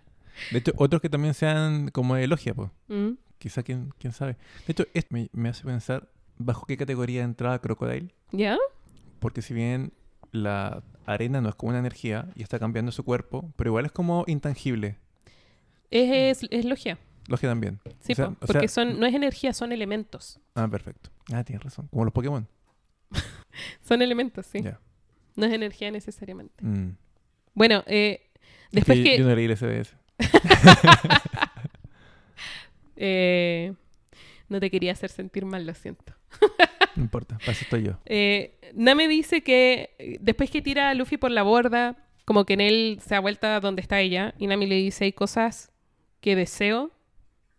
De 0.50 0.58
hecho, 0.58 0.72
otros 0.76 1.00
que 1.02 1.08
también 1.08 1.34
sean 1.34 1.88
como 1.88 2.14
de 2.16 2.26
logia, 2.26 2.54
pues. 2.54 2.70
Mm. 2.88 3.12
Quizá 3.38 3.62
quién, 3.62 3.90
quién 3.98 4.12
sabe. 4.12 4.36
De 4.66 4.72
hecho, 4.72 4.84
esto 4.94 5.08
me, 5.14 5.28
me 5.32 5.48
hace 5.48 5.64
pensar 5.64 6.08
bajo 6.38 6.66
qué 6.66 6.76
categoría 6.76 7.22
entraba 7.22 7.58
Crocodile. 7.60 8.14
¿Ya? 8.32 8.56
porque 9.18 9.42
si 9.42 9.52
bien 9.52 9.92
la 10.32 10.82
arena 11.04 11.40
no 11.42 11.50
es 11.50 11.54
como 11.54 11.70
una 11.70 11.78
energía 11.78 12.28
y 12.34 12.42
está 12.42 12.58
cambiando 12.58 12.90
su 12.92 13.04
cuerpo, 13.04 13.52
pero 13.56 13.68
igual 13.70 13.84
es 13.84 13.92
como 13.92 14.24
intangible. 14.26 14.96
Es, 15.90 16.42
es, 16.42 16.48
es 16.50 16.64
logia. 16.64 16.98
Logia 17.28 17.48
también. 17.50 17.80
Sí, 18.00 18.12
O 18.12 18.16
sea- 18.16 18.26
po, 18.30 18.32
o 18.32 18.46
porque 18.46 18.68
sea- 18.68 18.84
son, 18.86 18.98
no 18.98 19.04
es 19.06 19.14
energía, 19.14 19.52
son 19.52 19.72
elementos. 19.72 20.40
Ah, 20.54 20.66
perfecto. 20.68 21.10
Ah, 21.32 21.44
tienes 21.44 21.62
razón. 21.62 21.88
Como 21.88 22.04
los 22.04 22.14
Pokémon. 22.14 22.46
Son 23.82 24.00
elementos, 24.02 24.46
sí. 24.46 24.62
Ya. 24.62 24.80
No 25.36 25.46
es 25.46 25.52
energía 25.52 25.90
necesariamente. 25.90 26.64
Mm. 26.64 26.96
Bueno, 27.54 27.82
eh, 27.86 28.30
Es 28.66 28.70
después 28.72 28.98
que 28.98 29.04
que... 29.04 29.18
Yo 29.18 29.26
no 29.26 29.34
leí 29.34 29.44
el 29.46 29.56
SBS. 29.56 29.96
Eh, 32.96 33.72
no 34.48 34.60
te 34.60 34.70
quería 34.70 34.92
hacer 34.92 35.10
sentir 35.10 35.44
mal, 35.44 35.66
lo 35.66 35.74
siento. 35.74 36.12
No 36.96 37.04
importa, 37.04 37.38
para 37.38 37.52
eso 37.52 37.62
estoy 37.62 37.84
yo. 37.84 37.98
Eh, 38.04 38.58
Nami 38.74 39.06
dice 39.06 39.42
que 39.42 39.94
eh, 40.00 40.18
después 40.20 40.50
que 40.50 40.60
tira 40.60 40.90
a 40.90 40.94
Luffy 40.94 41.18
por 41.18 41.30
la 41.30 41.44
borda, 41.44 41.96
como 42.24 42.44
que 42.44 42.54
en 42.54 42.60
él 42.60 42.98
se 43.00 43.14
ha 43.14 43.20
vuelto 43.20 43.46
a 43.46 43.60
donde 43.60 43.80
está 43.80 44.00
ella, 44.00 44.34
y 44.38 44.48
Nami 44.48 44.66
le 44.66 44.74
dice, 44.74 45.04
hay 45.04 45.12
cosas 45.12 45.70
que 46.20 46.34
deseo, 46.34 46.90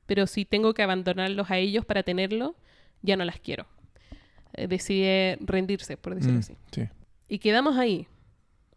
pero 0.05 0.27
si 0.27 0.43
tengo 0.43 0.73
que 0.73 0.83
abandonarlos 0.83 1.49
a 1.49 1.57
ellos 1.59 1.85
para 1.85 2.03
tenerlo, 2.03 2.55
ya 3.03 3.15
no 3.15 3.23
las 3.23 3.39
quiero. 3.39 3.67
Eh, 4.53 4.67
decide 4.67 5.37
rendirse, 5.39 5.95
por 5.95 6.13
decirlo 6.13 6.35
Mm, 6.35 6.39
así. 6.39 6.57
sí. 6.73 6.83
Y 7.29 7.39
quedamos 7.39 7.77
ahí, 7.77 8.07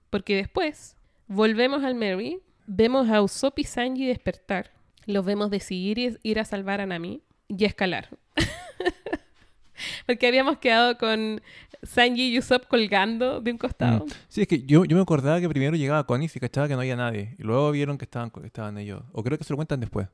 porque 0.09 0.37
después 0.37 0.97
volvemos 1.27 1.83
al 1.83 1.97
Mary, 1.97 2.39
vemos 2.67 3.09
a 3.11 3.23
Usopp 3.23 3.59
y 3.59 3.65
Sanji 3.65 4.07
despertar, 4.07 4.71
los 5.07 5.25
vemos 5.25 5.51
decidir 5.51 5.99
ir, 5.99 6.21
ir 6.23 6.39
a 6.41 6.45
salvar 6.45 6.81
a 6.81 6.87
Nami 6.87 7.23
y 7.49 7.65
escalar. 7.65 8.09
porque 10.07 10.27
habíamos 10.27 10.59
quedado 10.59 10.97
con 10.99 11.41
Sanji 11.83 12.35
y 12.35 12.39
Usopp 12.39 12.67
colgando 12.67 13.41
de 13.41 13.53
un 13.53 13.59
costado. 13.59 14.07
Mm. 14.07 14.11
Sí, 14.29 14.43
es 14.43 14.49
que 14.49 14.63
yo, 14.63 14.85
yo 14.85 14.97
me 14.97 15.03
acordaba 15.03 15.41
que 15.41 15.49
primero 15.49 15.77
llegaba 15.77 16.05
Connie 16.07 16.31
y 16.35 16.41
cachaba 16.41 16.69
que 16.69 16.75
no 16.75 16.81
había 16.81 16.97
nadie. 16.97 17.35
Y 17.39 17.43
luego 17.43 17.71
vieron 17.71 17.99
que 17.99 18.05
estaban, 18.05 18.31
que 18.31 18.47
estaban 18.47 18.79
ellos. 18.79 19.03
O 19.13 19.23
creo 19.23 19.39
que 19.39 19.45
se 19.45 19.53
lo 19.53 19.57
cuentan 19.57 19.81
después. 19.81 20.09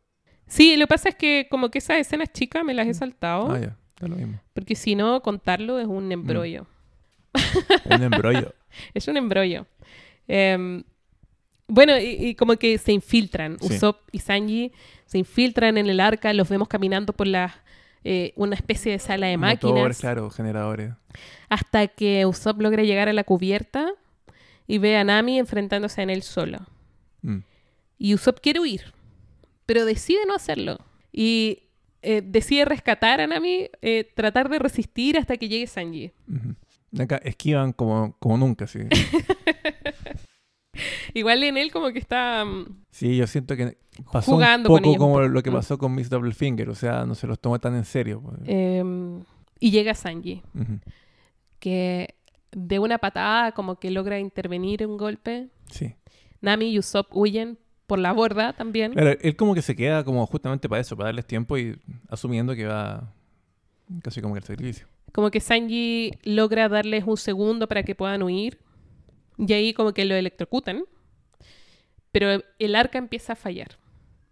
Sí, 0.46 0.76
lo 0.76 0.86
que 0.86 0.88
pasa 0.88 1.08
es 1.10 1.14
que 1.14 1.46
como 1.50 1.70
que 1.70 1.78
esas 1.78 1.98
escenas 1.98 2.32
chicas 2.32 2.64
me 2.64 2.74
las 2.74 2.86
he 2.88 2.94
saltado, 2.94 3.52
Ah, 3.52 3.58
ya. 3.60 3.76
Es 4.00 4.08
lo 4.08 4.16
mismo. 4.16 4.40
porque 4.54 4.74
si 4.74 4.94
no, 4.94 5.20
contarlo 5.20 5.78
es 5.78 5.86
un 5.86 6.10
embrollo. 6.10 6.66
Un 7.84 8.02
embrollo. 8.02 8.54
Es 8.94 9.06
un 9.08 9.16
embrollo. 9.16 9.66
Em, 10.32 10.84
bueno, 11.70 11.98
y, 11.98 12.28
y 12.28 12.34
como 12.34 12.56
que 12.56 12.78
se 12.78 12.92
infiltran. 12.92 13.58
Sí. 13.60 13.74
Usopp 13.74 14.08
y 14.12 14.18
Sanji 14.18 14.72
se 15.06 15.18
infiltran 15.18 15.76
en 15.78 15.88
el 15.88 16.00
arca, 16.00 16.32
los 16.32 16.48
vemos 16.48 16.68
caminando 16.68 17.12
por 17.12 17.26
la, 17.26 17.62
eh, 18.02 18.32
una 18.36 18.54
especie 18.54 18.92
de 18.92 18.98
sala 18.98 19.26
de 19.26 19.36
máquinas, 19.36 19.98
claro, 19.98 20.30
generadores. 20.30 20.92
hasta 21.50 21.86
que 21.86 22.24
Usopp 22.24 22.58
logra 22.60 22.82
llegar 22.82 23.10
a 23.10 23.12
la 23.12 23.24
cubierta 23.24 23.92
y 24.66 24.78
ve 24.78 24.96
a 24.96 25.04
Nami 25.04 25.38
enfrentándose 25.38 26.00
en 26.00 26.08
él 26.08 26.22
solo. 26.22 26.60
Mm. 27.20 27.40
Y 27.98 28.14
Usopp 28.14 28.40
quiere 28.40 28.60
huir, 28.60 28.94
pero 29.66 29.84
decide 29.84 30.20
no 30.26 30.34
hacerlo. 30.34 30.78
Y 31.12 31.64
eh, 32.00 32.22
decide 32.24 32.64
rescatar 32.64 33.20
a 33.20 33.26
Nami, 33.26 33.68
eh, 33.82 34.10
tratar 34.14 34.48
de 34.48 34.58
resistir 34.58 35.18
hasta 35.18 35.36
que 35.36 35.48
llegue 35.50 35.66
Sanji. 35.66 36.12
Acá 36.98 37.16
esquivan 37.16 37.74
como, 37.74 38.16
como 38.18 38.38
nunca, 38.38 38.66
sí. 38.66 38.78
Igual 41.14 41.42
en 41.42 41.56
él 41.56 41.70
como 41.72 41.90
que 41.92 41.98
está... 41.98 42.44
mm, 42.44 42.66
Sí, 42.90 43.16
yo 43.16 43.26
siento 43.26 43.56
que 43.56 43.78
pasó 44.12 44.32
Jugando 44.32 44.72
un 44.72 44.80
poco 44.82 44.96
como 44.96 45.20
lo 45.20 45.42
que 45.42 45.50
Mm. 45.50 45.54
pasó 45.54 45.78
con 45.78 45.94
Miss 45.94 46.08
Double 46.10 46.32
Finger. 46.32 46.68
O 46.70 46.74
sea, 46.74 47.04
no 47.06 47.14
se 47.14 47.26
los 47.26 47.38
tomó 47.38 47.58
tan 47.58 47.74
en 47.76 47.84
serio. 47.84 48.20
pues. 48.22 48.36
em, 48.46 49.22
y 49.58 49.70
llega 49.70 49.94
Sanji. 49.94 50.42
Que 51.58 52.14
de 52.52 52.78
una 52.78 52.98
patada 52.98 53.52
como 53.52 53.76
que 53.78 53.90
logra 53.90 54.18
intervenir 54.18 54.86
un 54.86 54.96
golpe. 54.96 55.48
Sí. 55.70 55.94
Nami 56.40 56.70
y 56.70 56.78
Usopp 56.78 57.14
huyen 57.14 57.58
por 57.86 57.98
la 57.98 58.12
borda 58.12 58.52
también. 58.54 58.92
Claro, 58.92 59.18
él 59.20 59.36
como 59.36 59.54
que 59.54 59.62
se 59.62 59.76
queda 59.76 60.04
como 60.04 60.24
justamente 60.26 60.68
para 60.68 60.80
eso, 60.80 60.96
para 60.96 61.08
darles 61.08 61.26
tiempo 61.26 61.58
y 61.58 61.76
asumiendo 62.08 62.54
que 62.54 62.66
va 62.66 63.12
casi 64.02 64.20
como 64.22 64.34
que 64.34 64.38
al 64.38 64.44
sacrificio. 64.44 64.86
Como 65.12 65.30
que 65.30 65.40
Sanji 65.40 66.12
logra 66.22 66.68
darles 66.68 67.04
un 67.04 67.16
segundo 67.16 67.66
para 67.68 67.82
que 67.82 67.94
puedan 67.94 68.22
huir. 68.22 68.58
Y 69.46 69.52
ahí 69.52 69.72
como 69.74 69.92
que 69.94 70.04
lo 70.04 70.14
electrocutan. 70.14 70.84
Pero 72.12 72.42
el 72.58 72.74
arca 72.74 72.98
empieza 72.98 73.34
a 73.34 73.36
fallar. 73.36 73.78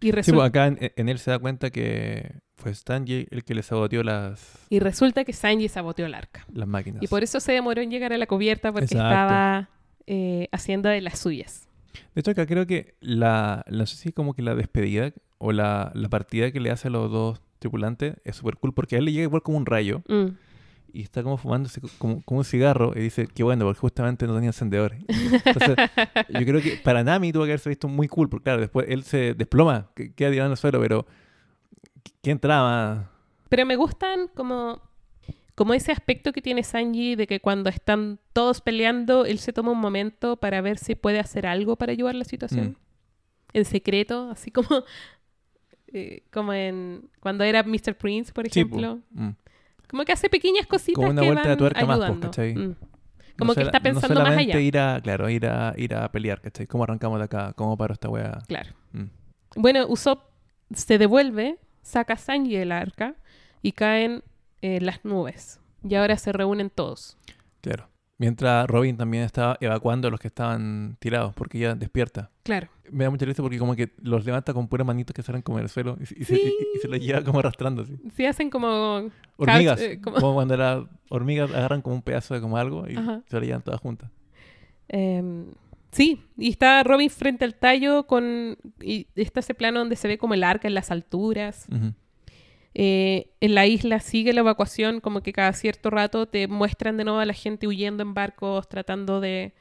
Y 0.01 0.07
Sí, 0.07 0.11
resulta, 0.11 0.37
pues 0.39 0.49
acá 0.49 0.67
en, 0.67 0.91
en 0.95 1.09
él 1.09 1.19
se 1.19 1.31
da 1.31 1.39
cuenta 1.39 1.69
que 1.71 2.31
fue 2.55 2.71
Stanley 2.71 3.27
el 3.31 3.43
que 3.43 3.53
le 3.53 3.63
saboteó 3.63 4.01
las, 4.03 4.65
y 4.69 4.79
resulta 4.79 5.23
que 5.25 5.33
Sanji 5.33 5.67
saboteó 5.69 6.05
el 6.05 6.13
arca. 6.13 6.45
las 6.53 6.67
máquinas. 6.67 7.01
Y 7.03 7.07
por 7.07 7.23
eso 7.23 7.39
se 7.39 7.51
demoró 7.53 7.81
en 7.81 7.89
llegar 7.91 8.13
a 8.13 8.17
la 8.17 8.25
cubierta 8.25 8.71
porque 8.71 8.85
Exacto. 8.85 9.07
estaba 9.09 9.69
eh, 10.07 10.47
haciendo 10.51 10.87
de 10.89 11.01
las 11.01 11.19
suyas. 11.19 11.67
De 12.15 12.21
hecho, 12.21 12.31
acá 12.31 12.45
creo 12.45 12.65
que 12.65 12.95
la, 13.01 13.65
no 13.69 13.85
sé 13.85 13.95
si 13.97 14.11
como 14.13 14.33
que 14.33 14.41
la 14.41 14.55
despedida 14.55 15.11
o 15.37 15.51
la, 15.51 15.91
la 15.95 16.09
partida 16.09 16.51
que 16.51 16.59
le 16.61 16.71
hace 16.71 16.87
a 16.87 16.91
los 16.91 17.11
dos 17.11 17.41
tripulantes 17.59 18.15
es 18.23 18.35
súper 18.37 18.55
cool 18.57 18.73
porque 18.73 18.95
a 18.95 18.99
él 18.99 19.05
le 19.05 19.11
llega 19.11 19.23
igual 19.23 19.41
como 19.41 19.57
un 19.57 19.65
rayo 19.65 20.01
Mm. 20.07 20.27
Y 20.93 21.01
está 21.01 21.23
como 21.23 21.37
fumándose 21.37 21.79
co- 21.81 21.89
como, 21.97 22.21
como 22.23 22.39
un 22.39 22.45
cigarro 22.45 22.93
y 22.95 22.99
dice 23.01 23.27
que 23.27 23.43
bueno, 23.43 23.65
porque 23.65 23.79
justamente 23.79 24.25
no 24.27 24.33
tenía 24.35 24.49
encendedor. 24.49 24.95
Entonces, 25.07 25.75
yo 26.29 26.45
creo 26.45 26.61
que 26.61 26.79
para 26.83 27.03
Nami 27.03 27.31
tuvo 27.31 27.43
que 27.43 27.51
haberse 27.51 27.69
visto 27.69 27.87
muy 27.87 28.07
cool 28.07 28.29
porque 28.29 28.43
claro, 28.45 28.61
después 28.61 28.85
él 28.89 29.03
se 29.03 29.33
desploma, 29.33 29.89
que- 29.95 30.13
queda 30.13 30.31
tirado 30.31 30.47
en 30.47 30.51
el 30.51 30.57
suelo, 30.57 30.79
pero 30.79 31.05
¿quién 32.21 32.39
trama? 32.39 33.11
Pero 33.49 33.65
me 33.65 33.75
gustan 33.75 34.27
como, 34.35 34.81
como 35.55 35.73
ese 35.73 35.91
aspecto 35.91 36.31
que 36.33 36.41
tiene 36.41 36.63
Sanji 36.63 37.15
de 37.15 37.27
que 37.27 37.39
cuando 37.39 37.69
están 37.69 38.19
todos 38.33 38.61
peleando, 38.61 39.25
él 39.25 39.39
se 39.39 39.53
toma 39.53 39.71
un 39.71 39.79
momento 39.79 40.37
para 40.37 40.61
ver 40.61 40.77
si 40.77 40.95
puede 40.95 41.19
hacer 41.19 41.45
algo 41.47 41.75
para 41.75 41.91
ayudar 41.91 42.15
la 42.15 42.25
situación. 42.25 42.69
Mm. 42.69 42.75
En 43.53 43.65
secreto, 43.65 44.29
así 44.29 44.51
como, 44.51 44.83
eh, 45.87 46.21
como 46.31 46.53
en 46.53 47.09
cuando 47.19 47.43
era 47.43 47.63
Mr. 47.63 47.95
Prince, 47.97 48.31
por 48.31 48.47
Sí, 48.49 48.63
po. 48.63 48.77
ejemplo. 48.77 48.99
Mm. 49.11 49.29
Como 49.89 50.05
que 50.05 50.11
hace 50.11 50.29
pequeñas 50.29 50.67
cositas 50.67 50.95
Como 50.95 51.09
una 51.09 51.21
que 51.21 51.27
vuelta 51.27 51.49
de 51.49 51.57
tuerca 51.57 51.85
más, 51.85 51.97
po, 51.97 52.03
ayudando. 52.03 52.27
¿cachai? 52.27 52.55
Mm. 52.55 52.69
No 52.69 52.75
Como 53.37 53.55
que 53.55 53.61
está 53.61 53.79
pensando 53.79 54.19
no 54.19 54.29
más 54.29 54.37
allá. 54.37 54.59
ir 54.59 54.77
a, 54.77 54.99
claro, 55.01 55.29
ir 55.29 55.47
a, 55.47 55.73
ir 55.77 55.95
a 55.95 56.11
pelear, 56.11 56.41
¿cachai? 56.41 56.67
¿Cómo 56.67 56.83
arrancamos 56.83 57.19
de 57.19 57.25
acá? 57.25 57.53
¿Cómo 57.53 57.77
paro 57.77 57.93
esta 57.93 58.09
wea? 58.09 58.39
Claro. 58.47 58.69
Mm. 58.91 59.05
Bueno, 59.55 59.87
Usopp 59.87 60.29
se 60.73 60.97
devuelve, 60.97 61.57
saca 61.81 62.13
a 62.13 62.17
Sanji 62.17 62.55
del 62.55 62.71
arca 62.71 63.15
y 63.61 63.71
caen 63.71 64.23
eh, 64.61 64.79
las 64.81 65.03
nubes. 65.05 65.59
Y 65.87 65.95
ahora 65.95 66.17
se 66.17 66.31
reúnen 66.31 66.69
todos. 66.69 67.17
Claro. 67.61 67.89
Mientras 68.17 68.67
Robin 68.67 68.97
también 68.97 69.23
estaba 69.23 69.57
evacuando 69.61 70.09
a 70.09 70.11
los 70.11 70.19
que 70.19 70.27
estaban 70.27 70.97
tirados, 70.99 71.33
porque 71.33 71.57
ella 71.57 71.75
despierta. 71.75 72.29
Claro. 72.43 72.67
Me 72.91 73.03
da 73.05 73.09
mucha 73.09 73.25
risa 73.25 73.41
porque 73.41 73.57
como 73.59 73.75
que 73.75 73.91
los 74.01 74.25
levanta 74.25 74.53
con 74.53 74.67
puras 74.67 74.85
manitos 74.85 75.13
que 75.13 75.21
salen 75.23 75.41
como 75.41 75.57
del 75.59 75.69
suelo 75.69 75.97
y, 76.01 76.05
se- 76.05 76.15
y 76.19 76.23
se, 76.23 76.35
Sí. 76.35 76.41
y- 76.43 76.77
y 76.77 76.79
se 76.79 76.87
los 76.87 76.99
lleva 76.99 77.23
como 77.23 77.39
arrastrando 77.39 77.83
así. 77.83 77.95
Sí, 78.15 78.25
hacen 78.25 78.49
como... 78.49 79.09
Hormigas. 79.37 79.79
eh, 79.81 79.99
como- 80.01 80.17
como... 80.17 80.33
cuando 80.33 80.57
las 80.57 80.83
hormigas 81.09 81.49
agarran 81.51 81.81
como 81.81 81.95
un 81.95 82.01
pedazo 82.01 82.33
de 82.33 82.41
como 82.41 82.57
algo 82.57 82.87
y 82.89 82.95
Ajá. 82.95 83.21
se 83.27 83.35
las 83.37 83.45
llevan 83.45 83.61
todas 83.61 83.79
juntas. 83.79 84.09
em, 84.87 85.45
sí, 85.91 86.21
y 86.37 86.49
está 86.49 86.83
Robin 86.83 87.09
frente 87.09 87.45
al 87.45 87.55
tallo 87.55 88.05
con... 88.07 88.57
Y 88.81 89.07
está 89.15 89.39
ese 89.39 89.53
plano 89.53 89.79
donde 89.79 89.95
se 89.95 90.07
ve 90.07 90.17
como 90.17 90.33
el 90.33 90.43
arca 90.43 90.67
en 90.67 90.73
las 90.73 90.91
alturas. 90.91 91.67
Eh, 92.75 93.31
en 93.41 93.55
la 93.55 93.65
isla 93.65 93.99
sigue 93.99 94.31
la 94.31 94.41
evacuación, 94.41 94.99
como 95.01 95.21
que 95.21 95.33
cada 95.33 95.51
cierto 95.53 95.89
rato 95.89 96.27
te 96.27 96.47
muestran 96.47 96.97
de 96.97 97.03
nuevo 97.03 97.19
a 97.19 97.25
la 97.25 97.33
gente 97.33 97.67
huyendo 97.67 98.03
en 98.03 98.13
barcos, 98.13 98.69
tratando 98.69 99.19
de 99.19 99.53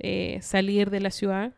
eh, 0.00 0.38
salir 0.42 0.90
de 0.90 1.00
la 1.00 1.10
ciudad. 1.10 1.52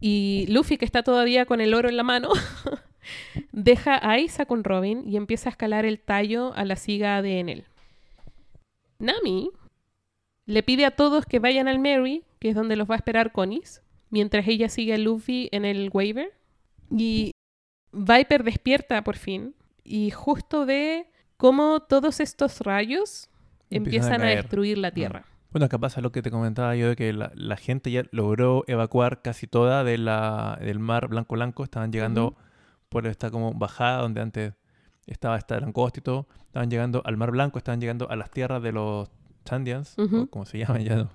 Y 0.00 0.46
Luffy, 0.48 0.78
que 0.78 0.84
está 0.84 1.02
todavía 1.02 1.44
con 1.44 1.60
el 1.60 1.74
oro 1.74 1.88
en 1.88 1.96
la 1.96 2.02
mano, 2.02 2.30
deja 3.52 3.98
a 4.08 4.18
Isa 4.18 4.46
con 4.46 4.64
Robin 4.64 5.02
y 5.06 5.16
empieza 5.16 5.48
a 5.48 5.52
escalar 5.52 5.84
el 5.84 6.00
tallo 6.00 6.52
a 6.54 6.64
la 6.64 6.76
siga 6.76 7.20
de 7.22 7.40
Enel. 7.40 7.64
Nami 8.98 9.50
le 10.46 10.62
pide 10.62 10.84
a 10.84 10.90
todos 10.90 11.26
que 11.26 11.38
vayan 11.38 11.68
al 11.68 11.78
Mary, 11.78 12.24
que 12.38 12.50
es 12.50 12.54
donde 12.54 12.76
los 12.76 12.90
va 12.90 12.94
a 12.94 12.98
esperar 12.98 13.32
Conis, 13.32 13.82
mientras 14.10 14.48
ella 14.48 14.68
sigue 14.68 14.94
a 14.94 14.98
Luffy 14.98 15.48
en 15.52 15.64
el 15.64 15.90
waiver. 15.92 16.32
Y 16.90 17.32
Viper 17.92 18.42
despierta 18.42 19.02
por 19.04 19.16
fin 19.16 19.54
y 19.84 20.10
justo 20.10 20.66
ve 20.66 21.06
cómo 21.36 21.80
todos 21.80 22.20
estos 22.20 22.60
rayos 22.60 23.28
empiezan, 23.70 24.22
a, 24.22 24.26
destruir 24.26 24.78
la 24.78 24.90
Tierra. 24.90 25.24
Bueno, 25.52 25.66
acá 25.66 25.78
pasa 25.78 26.00
lo 26.00 26.12
que 26.12 26.22
te 26.22 26.30
comentaba 26.30 26.76
yo 26.76 26.88
de 26.88 26.96
que 26.96 27.12
la, 27.12 27.32
la 27.34 27.56
gente 27.56 27.90
ya 27.90 28.04
logró 28.12 28.62
evacuar 28.68 29.20
casi 29.22 29.46
toda 29.46 29.82
de 29.82 29.98
la, 29.98 30.58
del 30.60 30.78
mar 30.78 31.08
Blanco 31.08 31.34
Blanco. 31.34 31.64
Estaban 31.64 31.90
llegando 31.90 32.36
por 32.88 33.06
esta 33.06 33.30
como 33.30 33.52
bajada 33.54 33.98
donde 34.02 34.20
antes 34.20 34.54
estaba 35.06 35.36
esta 35.36 35.58
langosta 35.58 35.98
y 35.98 36.02
todo. 36.02 36.28
Estaban 36.46 36.70
llegando 36.70 37.02
al 37.04 37.16
mar 37.16 37.30
Blanco, 37.32 37.58
estaban 37.58 37.80
llegando 37.80 38.08
a 38.10 38.16
las 38.16 38.30
tierras 38.30 38.62
de 38.62 38.72
los 38.72 39.10
Chandians, 39.44 39.96
Ujú. 39.98 40.22
o 40.22 40.26
como 40.28 40.44
se 40.44 40.58
llaman 40.58 40.82
ya, 40.84 40.96
no, 40.96 41.10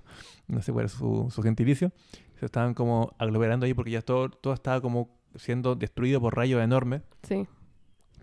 no 0.48 0.60
sé 0.60 0.72
cuál 0.72 0.86
es 0.86 0.92
su, 0.92 1.28
su 1.30 1.42
gentilicio. 1.42 1.92
Se 2.38 2.44
estaban 2.46 2.74
como 2.74 3.14
aglomerando 3.18 3.64
ahí 3.64 3.72
porque 3.72 3.92
ya 3.92 4.02
todo, 4.02 4.28
todo 4.28 4.52
estaba 4.52 4.80
como 4.82 5.16
siendo 5.36 5.74
destruido 5.76 6.20
por 6.20 6.36
rayos 6.36 6.60
enormes. 6.62 7.02
Sí. 7.22 7.46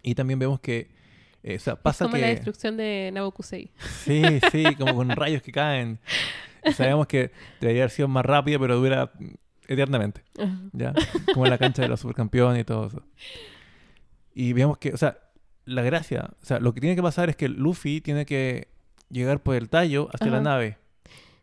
Y 0.03 0.13
también 0.15 0.37
vemos 0.37 0.59
que 0.59 0.91
Eh, 1.43 1.57
o 1.57 1.59
sea, 1.59 1.73
Es 1.73 1.79
pasa 1.79 2.05
como 2.05 2.15
que... 2.15 2.21
la 2.21 2.27
destrucción 2.27 2.77
de 2.77 3.11
Nabokusei. 3.13 3.71
Sí, 4.03 4.23
sí, 4.51 4.63
como 4.75 4.95
con 4.95 5.09
rayos 5.09 5.41
que 5.41 5.51
caen. 5.51 5.99
Sabemos 6.73 7.07
que 7.07 7.31
debería 7.59 7.83
haber 7.83 7.91
sido 7.91 8.07
más 8.07 8.25
rápido, 8.25 8.59
pero 8.59 8.77
dura 8.77 9.11
eternamente. 9.67 10.23
¿ya? 10.71 10.93
Como 11.33 11.45
en 11.45 11.51
la 11.51 11.57
cancha 11.57 11.81
de 11.81 11.89
los 11.89 11.99
supercampeones 11.99 12.61
y 12.61 12.63
todo 12.63 12.87
eso. 12.87 13.03
Y 14.33 14.53
vemos 14.53 14.77
que, 14.77 14.93
o 14.93 14.97
sea, 14.97 15.17
la 15.65 15.81
gracia, 15.81 16.29
o 16.41 16.45
sea, 16.45 16.59
lo 16.59 16.73
que 16.73 16.81
tiene 16.81 16.95
que 16.95 17.03
pasar 17.03 17.29
es 17.29 17.35
que 17.35 17.49
Luffy 17.49 18.01
tiene 18.01 18.25
que 18.25 18.69
llegar 19.09 19.41
por 19.41 19.55
el 19.55 19.69
tallo 19.69 20.09
hacia 20.13 20.31
la 20.31 20.41
nave. 20.41 20.77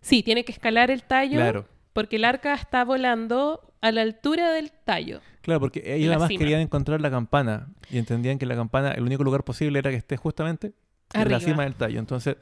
Sí, 0.01 0.22
tiene 0.22 0.44
que 0.44 0.53
escalar 0.53 0.90
el 0.90 1.03
tallo 1.03 1.36
Claro. 1.36 1.66
Porque 1.93 2.16
el 2.16 2.24
arca 2.24 2.55
está 2.55 2.84
volando 2.84 3.72
a 3.80 3.93
la 3.93 4.03
altura 4.03 4.53
del 4.53 4.70
tallo. 4.70 5.20
Claro, 5.43 5.61
porque 5.61 5.95
ellos 5.95 6.11
además 6.11 6.28
cima. 6.28 6.38
querían 6.38 6.61
encontrar 6.61 7.01
la 7.01 7.11
campana 7.11 7.68
y 7.91 7.99
entendían 7.99 8.38
que 8.38 8.47
la 8.47 8.55
campana, 8.55 8.93
el 8.93 9.03
único 9.03 9.24
lugar 9.24 9.45
posible 9.45 9.78
era 9.78 9.91
que 9.91 9.97
esté 9.97 10.16
justamente 10.16 10.72
en 11.14 11.30
la 11.30 11.41
cima 11.41 11.64
del 11.64 11.74
tallo. 11.74 11.99
Entonces, 11.99 12.36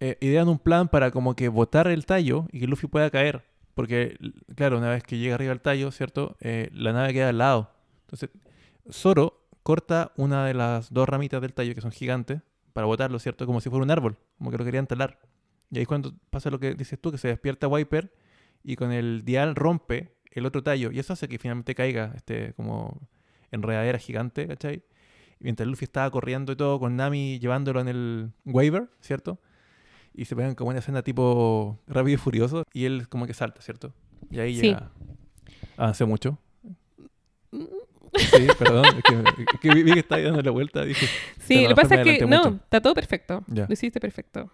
eh, 0.00 0.16
idean 0.20 0.48
un 0.48 0.58
plan 0.58 0.88
para 0.88 1.10
como 1.10 1.36
que 1.36 1.48
botar 1.48 1.86
el 1.88 2.06
tallo 2.06 2.46
y 2.52 2.60
que 2.60 2.66
Luffy 2.66 2.86
pueda 2.86 3.10
caer. 3.10 3.44
Porque, 3.74 4.16
claro, 4.56 4.78
una 4.78 4.90
vez 4.90 5.02
que 5.02 5.18
llega 5.18 5.36
arriba 5.36 5.50
del 5.50 5.60
tallo, 5.60 5.90
¿cierto? 5.90 6.36
Eh, 6.40 6.70
la 6.72 6.92
nave 6.92 7.12
queda 7.12 7.28
al 7.28 7.38
lado. 7.38 7.70
Entonces, 8.02 8.30
Zoro 8.90 9.46
corta 9.62 10.12
una 10.16 10.44
de 10.46 10.54
las 10.54 10.92
dos 10.92 11.08
ramitas 11.08 11.40
del 11.40 11.52
tallo 11.52 11.74
que 11.74 11.80
son 11.80 11.92
gigantes 11.92 12.40
para 12.72 12.86
botarlo, 12.86 13.18
¿cierto? 13.18 13.46
Como 13.46 13.60
si 13.60 13.70
fuera 13.70 13.84
un 13.84 13.90
árbol, 13.90 14.16
como 14.38 14.50
que 14.50 14.58
lo 14.58 14.64
querían 14.64 14.86
talar. 14.86 15.18
Y 15.70 15.76
ahí 15.78 15.82
es 15.82 15.88
cuando 15.88 16.14
pasa 16.30 16.50
lo 16.50 16.58
que 16.58 16.74
dices 16.74 16.98
tú, 17.00 17.10
que 17.12 17.18
se 17.18 17.28
despierta 17.28 17.68
Wiper 17.68 18.12
y 18.64 18.76
con 18.76 18.92
el 18.92 19.24
dial 19.24 19.54
rompe 19.54 20.14
el 20.32 20.46
otro 20.46 20.62
tallo. 20.62 20.90
Y 20.92 20.98
eso 20.98 21.12
hace 21.12 21.28
que 21.28 21.38
finalmente 21.38 21.74
caiga 21.74 22.12
este 22.16 22.52
como 22.54 23.08
enredadera 23.52 23.98
gigante, 23.98 24.46
¿cachai? 24.46 24.82
Y 25.40 25.44
mientras 25.44 25.66
Luffy 25.68 25.84
estaba 25.84 26.10
corriendo 26.10 26.52
y 26.52 26.56
todo, 26.56 26.78
con 26.78 26.96
Nami 26.96 27.38
llevándolo 27.38 27.80
en 27.80 27.88
el 27.88 28.30
waiver, 28.44 28.88
¿cierto? 29.00 29.38
Y 30.12 30.24
se 30.24 30.34
pegan 30.36 30.54
como 30.54 30.70
una 30.70 30.80
escena 30.80 31.02
tipo 31.02 31.78
rápido 31.86 32.14
y 32.14 32.18
furioso. 32.18 32.64
Y 32.72 32.84
él 32.84 33.08
como 33.08 33.26
que 33.26 33.34
salta, 33.34 33.62
¿cierto? 33.62 33.94
Y 34.30 34.38
ahí 34.40 34.54
Sí. 34.56 34.62
llega. 34.66 34.90
Avancé 35.76 36.04
mucho. 36.04 36.38
Sí, 38.12 38.48
perdón. 38.58 38.84
Es 38.86 39.04
que, 39.04 39.14
es 39.54 39.60
que 39.60 39.74
vi, 39.74 39.92
que 39.92 40.00
estaba 40.00 40.20
dando 40.20 40.42
la 40.42 40.50
vuelta. 40.50 40.84
Dije, 40.84 41.06
Sí, 41.38 41.62
lo 41.62 41.68
que 41.70 41.74
pasa 41.76 41.94
es 41.94 42.02
que 42.18 42.26
no, 42.26 42.38
mucho. 42.44 42.60
está 42.64 42.80
todo 42.80 42.92
perfecto. 42.92 43.44
Ya. 43.46 43.66
Lo 43.68 43.72
hiciste 43.72 44.00
perfecto. 44.00 44.50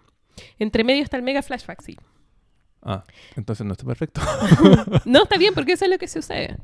Entre 0.59 0.83
medio 0.83 1.03
está 1.03 1.17
el 1.17 1.23
mega 1.23 1.41
flashback, 1.41 1.81
sí. 1.81 1.97
ah, 2.83 3.03
entonces 3.35 3.65
no 3.65 3.73
está 3.73 3.85
perfecto. 3.85 4.21
No, 5.05 5.23
está 5.23 5.37
bien, 5.37 5.53
porque 5.53 5.73
eso 5.73 5.85
es 5.85 5.91
lo 5.91 5.97
que 5.97 6.07
sucede. 6.07 6.57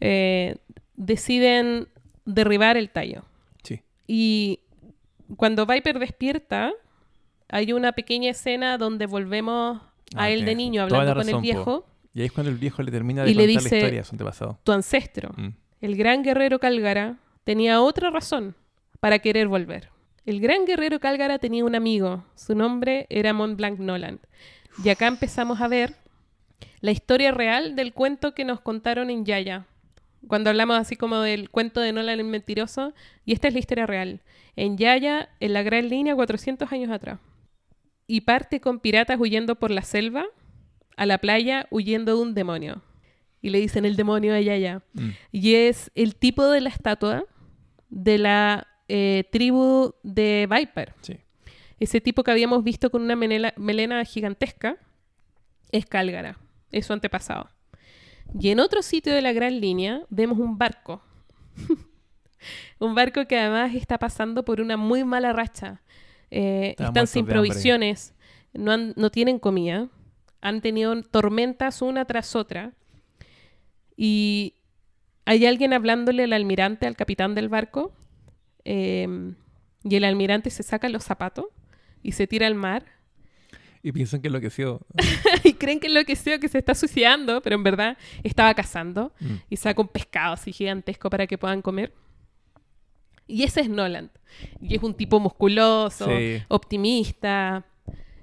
Eh, 0.00 0.56
deciden 0.94 1.88
derribar 2.24 2.76
el 2.76 2.90
tallo. 2.90 3.24
Sí. 3.62 3.80
Y 4.06 4.60
cuando 5.36 5.66
Viper 5.66 5.98
despierta, 5.98 6.72
hay 7.48 7.72
una 7.72 7.92
pequeña 7.92 8.30
escena 8.30 8.78
donde 8.78 9.06
volvemos 9.06 9.80
a 10.14 10.22
Ah, 10.24 10.30
él 10.30 10.44
de 10.44 10.54
niño 10.54 10.82
hablando 10.82 11.14
con 11.14 11.28
el 11.28 11.34
po. 11.34 11.40
viejo, 11.40 11.86
Y 12.14 12.20
ahí 12.20 12.26
es 12.26 12.32
cuando 12.32 12.50
el 12.50 12.58
viejo 12.58 12.82
le 12.82 12.90
termina 12.92 13.24
de 13.24 13.30
Y 13.30 13.34
le 13.34 13.44
contar 13.46 13.62
dice- 13.62 13.70
la 13.74 13.76
historia 13.78 14.00
de 14.00 14.04
su 14.04 14.14
antepasado. 14.14 14.58
tu 14.62 14.72
ancestro, 14.72 15.30
Mm. 15.36 15.48
el 15.80 15.96
gran 15.96 16.22
guerrero 16.22 16.58
Calgara, 16.60 17.16
tenía 17.44 17.80
otra 17.82 18.10
razón 18.10 18.54
para 19.00 19.18
querer 19.18 19.48
volver. 19.48 19.90
El 20.26 20.40
gran 20.40 20.64
guerrero 20.64 20.98
Calgara 20.98 21.38
tenía 21.38 21.64
un 21.64 21.76
amigo, 21.76 22.24
su 22.34 22.56
nombre 22.56 23.06
era 23.10 23.32
Mont 23.32 23.56
Blanc 23.56 23.78
Noland. 23.78 24.18
Y 24.82 24.88
acá 24.88 25.06
empezamos 25.06 25.60
a 25.60 25.68
ver 25.68 25.94
la 26.80 26.90
historia 26.90 27.30
real 27.30 27.76
del 27.76 27.92
cuento 27.92 28.34
que 28.34 28.44
nos 28.44 28.60
contaron 28.60 29.08
en 29.08 29.24
Yaya. 29.24 29.66
Cuando 30.26 30.50
hablamos 30.50 30.78
así 30.78 30.96
como 30.96 31.20
del 31.20 31.48
cuento 31.48 31.80
de 31.80 31.92
Nolan 31.92 32.18
el 32.18 32.26
mentiroso, 32.26 32.92
y 33.24 33.34
esta 33.34 33.46
es 33.46 33.54
la 33.54 33.60
historia 33.60 33.86
real. 33.86 34.20
En 34.56 34.76
Yaya, 34.76 35.28
en 35.38 35.52
la 35.52 35.62
gran 35.62 35.88
línea, 35.88 36.16
400 36.16 36.72
años 36.72 36.90
atrás. 36.90 37.20
Y 38.08 38.22
parte 38.22 38.60
con 38.60 38.80
piratas 38.80 39.20
huyendo 39.20 39.54
por 39.54 39.70
la 39.70 39.82
selva, 39.82 40.24
a 40.96 41.06
la 41.06 41.18
playa 41.18 41.68
huyendo 41.70 42.16
de 42.16 42.22
un 42.22 42.34
demonio. 42.34 42.82
Y 43.40 43.50
le 43.50 43.60
dicen 43.60 43.84
el 43.84 43.94
demonio 43.94 44.32
de 44.32 44.42
Yaya. 44.42 44.82
Mm. 44.94 45.10
Y 45.30 45.54
es 45.54 45.92
el 45.94 46.16
tipo 46.16 46.48
de 46.48 46.62
la 46.62 46.70
estatua 46.70 47.24
de 47.90 48.18
la 48.18 48.66
eh, 48.88 49.24
tribu 49.30 49.94
de 50.02 50.48
Viper. 50.50 50.94
Sí. 51.00 51.16
Ese 51.78 52.00
tipo 52.00 52.22
que 52.24 52.30
habíamos 52.30 52.64
visto 52.64 52.90
con 52.90 53.02
una 53.02 53.16
menela- 53.16 53.52
melena 53.56 54.04
gigantesca 54.04 54.76
es 55.72 55.84
Cálgara, 55.86 56.38
es 56.72 56.86
su 56.86 56.92
antepasado. 56.92 57.50
Y 58.38 58.48
en 58.50 58.60
otro 58.60 58.82
sitio 58.82 59.14
de 59.14 59.22
la 59.22 59.32
gran 59.32 59.60
línea 59.60 60.02
vemos 60.08 60.38
un 60.38 60.56
barco. 60.58 61.02
un 62.78 62.94
barco 62.94 63.26
que 63.26 63.38
además 63.38 63.74
está 63.74 63.98
pasando 63.98 64.44
por 64.44 64.60
una 64.60 64.76
muy 64.76 65.04
mala 65.04 65.32
racha. 65.32 65.82
Eh, 66.30 66.74
Están 66.78 67.06
sin 67.06 67.24
provisiones, 67.26 68.14
no, 68.52 68.72
han- 68.72 68.94
no 68.96 69.10
tienen 69.10 69.38
comida, 69.38 69.88
han 70.40 70.60
tenido 70.60 71.00
tormentas 71.02 71.82
una 71.82 72.04
tras 72.04 72.34
otra. 72.36 72.72
Y 73.96 74.54
hay 75.24 75.46
alguien 75.46 75.72
hablándole 75.72 76.24
al 76.24 76.32
almirante, 76.32 76.86
al 76.86 76.96
capitán 76.96 77.34
del 77.34 77.48
barco, 77.48 77.92
eh, 78.66 79.06
y 79.84 79.94
el 79.96 80.04
almirante 80.04 80.50
se 80.50 80.62
saca 80.62 80.88
los 80.88 81.04
zapatos 81.04 81.46
y 82.02 82.12
se 82.12 82.26
tira 82.26 82.46
al 82.46 82.54
mar. 82.56 82.84
Y 83.82 83.92
piensan 83.92 84.20
que 84.20 84.26
enloqueció. 84.28 84.80
y 85.44 85.52
creen 85.54 85.78
que 85.78 85.86
es 85.86 85.92
lo 85.94 86.04
que 86.04 86.16
sea 86.16 86.38
que 86.40 86.48
se 86.48 86.58
está 86.58 86.74
suicidando, 86.74 87.40
pero 87.40 87.54
en 87.54 87.62
verdad 87.62 87.96
estaba 88.24 88.52
cazando 88.54 89.12
Mm. 89.20 89.34
y 89.48 89.56
saca 89.56 89.80
un 89.80 89.88
pescado 89.88 90.32
así 90.34 90.52
gigantesco 90.52 91.08
para 91.08 91.26
que 91.28 91.38
puedan 91.38 91.62
comer. 91.62 91.92
Y 93.28 93.44
ese 93.44 93.60
es 93.60 93.68
Noland. 93.68 94.10
Y 94.60 94.74
es 94.76 94.82
un 94.82 94.94
tipo 94.94 95.20
musculoso, 95.20 96.06
Sí. 96.06 96.42
optimista, 96.48 97.64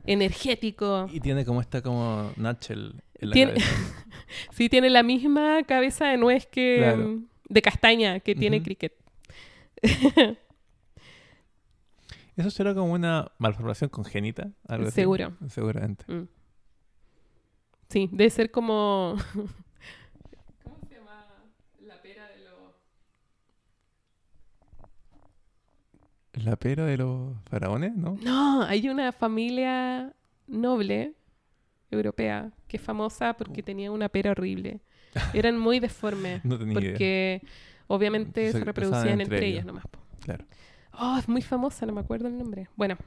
energético. 0.05 1.09
Y 1.11 1.19
tiene 1.19 1.45
como 1.45 1.61
esta 1.61 1.81
como 1.81 2.31
nutshell 2.35 3.01
en 3.19 3.29
la 3.29 3.33
Tiene- 3.33 3.53
cabeza. 3.53 3.69
Sí, 4.51 4.67
tiene 4.69 4.89
la 4.89 5.03
misma 5.03 5.61
cabeza 5.63 6.07
de 6.07 6.17
nuez 6.17 6.45
que 6.47 6.77
Claro. 6.79 6.97
mm, 7.07 7.25
de 7.49 7.61
castaña 7.61 8.19
que 8.19 8.33
tiene. 8.35 8.61
Cricket. 8.63 8.93
¿Eso 12.35 12.49
será 12.49 12.73
como 12.73 12.93
una 12.93 13.31
malformación 13.37 13.89
congénita? 13.89 14.51
Algo 14.67 14.87
así? 14.87 14.95
Seguro. 14.95 15.33
Seguramente. 15.49 16.05
Mm. 16.11 16.27
Sí, 17.89 18.09
debe 18.11 18.29
ser 18.29 18.49
como. 18.49 19.15
¿Cómo 20.63 20.79
se 20.89 20.95
llama 20.95 21.25
la 21.81 22.01
pera 22.01 22.27
de 22.29 22.39
los. 22.39 22.53
¿La 26.43 26.55
pera 26.55 26.85
de 26.85 26.97
los 26.97 27.35
faraones? 27.43 27.95
¿No? 27.95 28.17
No, 28.23 28.63
hay 28.63 28.89
una 28.89 29.11
familia 29.11 30.11
noble 30.47 31.13
europea 31.91 32.51
que 32.67 32.77
es 32.77 32.83
famosa 32.83 33.33
porque 33.33 33.61
tenía 33.61 33.91
una 33.91 34.09
pera 34.09 34.31
horrible. 34.31 34.81
Eran 35.33 35.59
muy 35.59 35.79
deformes. 35.79 36.43
No 36.45 36.57
tenía 36.57 36.81
idea. 36.81 37.41
Obviamente 37.87 38.51
Se 38.51 38.63
reproducían 38.63 39.21
entre 39.21 39.45
ellas 39.45 39.65
nomás. 39.65 39.85
po. 39.87 39.99
Claro. 40.21 40.45
Oh, 40.93 41.17
es 41.17 41.27
muy 41.27 41.41
famosa, 41.41 41.85
no 41.85 41.93
me 41.93 42.01
acuerdo 42.01 42.27
el 42.27 42.37
nombre. 42.37 42.67
Bueno. 42.75 42.97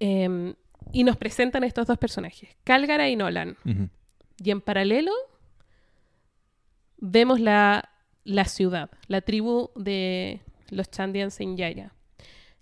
Em, 0.00 0.54
y 0.92 1.04
nos 1.04 1.16
presentan 1.16 1.64
estos 1.64 1.86
dos 1.86 1.98
personajes, 1.98 2.50
Cálgara 2.64 3.08
y 3.08 3.16
Nolan. 3.16 3.56
Y 4.38 4.50
en 4.50 4.60
paralelo 4.60 5.12
vemos 6.98 7.40
la, 7.40 7.88
la 8.24 8.44
ciudad, 8.44 8.90
la 9.08 9.20
tribu 9.20 9.70
de 9.76 10.40
los 10.70 10.90
Chandians 10.90 11.40
en 11.40 11.56
Yaya. 11.56 11.92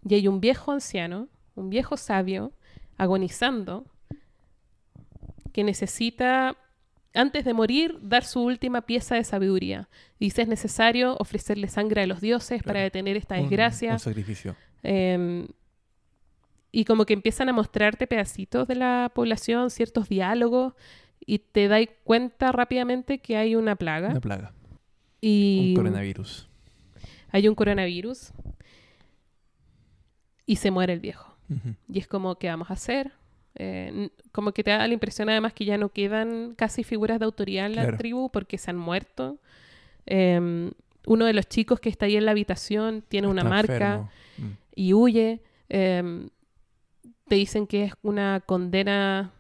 Y 0.07 0.15
hay 0.15 0.29
un 0.29 0.41
viejo 0.41 0.73
anciano, 0.73 1.29
un 1.55 1.71
viejo 1.71 1.97
sabio, 1.97 2.53
agonizando, 2.99 3.87
que 5.53 5.65
necesita, 5.65 6.57
antes 7.15 7.45
de 7.45 7.55
morir, 7.55 7.99
dar 8.03 8.25
su 8.25 8.43
última 8.43 8.83
pieza 8.83 9.17
de 9.17 9.25
sabiduría. 9.25 9.89
Dice, 10.19 10.43
es 10.43 10.49
necesario 10.49 11.17
ofrecerle 11.19 11.69
sangre 11.69 12.03
a 12.03 12.07
los 12.07 12.21
dioses 12.21 12.63
para 12.63 12.81
detener 12.81 13.17
esta 13.17 13.37
desgracia. 13.37 13.95
Un, 13.95 13.99
sacrificio. 13.99 14.57
Em, 14.83 15.49
y 16.73 16.85
como 16.85 17.05
que 17.05 17.15
empiezan 17.15 17.49
a 17.49 17.53
mostrarte 17.53 18.07
pedacitos 18.07 18.69
de 18.69 18.77
la 18.77 19.11
población, 19.15 19.71
ciertos 19.71 20.09
diálogos, 20.09 20.75
y 21.25 21.39
te 21.41 21.69
das 21.69 21.87
cuenta 22.05 22.53
rápidamente 22.53 23.19
que 23.19 23.37
hay 23.37 23.57
una 23.57 23.77
plaga. 23.77 24.11
Una 24.11 24.21
plaga. 24.21 24.53
y 25.21 25.71
Un 25.71 25.75
coronavirus. 25.75 26.49
hay 27.31 27.49
un 27.49 27.55
coronavirus. 27.55 28.33
Y 30.47 30.57
se 30.57 30.71
muere 30.71 30.93
el 30.93 31.01
viejo. 31.01 31.37
Y 31.89 31.99
es 31.99 32.07
como, 32.07 32.39
¿qué 32.39 32.49
vamos 32.49 32.71
a 32.71 32.75
hacer? 32.75 33.13
Eh, 33.57 34.11
como 34.33 34.53
que 34.53 34.63
te 34.65 34.71
da 34.71 34.87
la 34.87 34.95
impresión 34.95 35.29
además 35.29 35.53
que 35.53 35.65
ya 35.65 35.77
no 35.77 35.89
quedan 35.91 36.55
casi 36.57 36.85
figuras 36.85 37.19
de 37.19 37.25
autoridad 37.25 37.67
en 37.67 37.77
la 37.77 37.83
Claro. 37.83 37.97
tribu 37.99 38.31
porque 38.31 38.59
se 38.59 38.71
han 38.71 38.77
muerto. 38.77 39.39
Em, 40.07 40.71
uno 41.07 41.25
de 41.25 41.33
los 41.33 41.47
chicos 41.49 41.81
que 41.81 41.89
está 41.89 42.07
ahí 42.07 42.17
en 42.17 42.25
la 42.25 42.31
habitación 42.31 43.03
tiene 43.09 43.27
una 43.29 43.45
marca. 43.45 44.09
Mm. 44.39 44.43
y 44.77 44.95
huye. 44.95 45.41
Em, 45.69 46.29
te 47.29 47.35
dicen 47.37 47.67
que 47.67 47.85
es 47.85 47.93
una 48.03 48.41
condena 48.45 49.31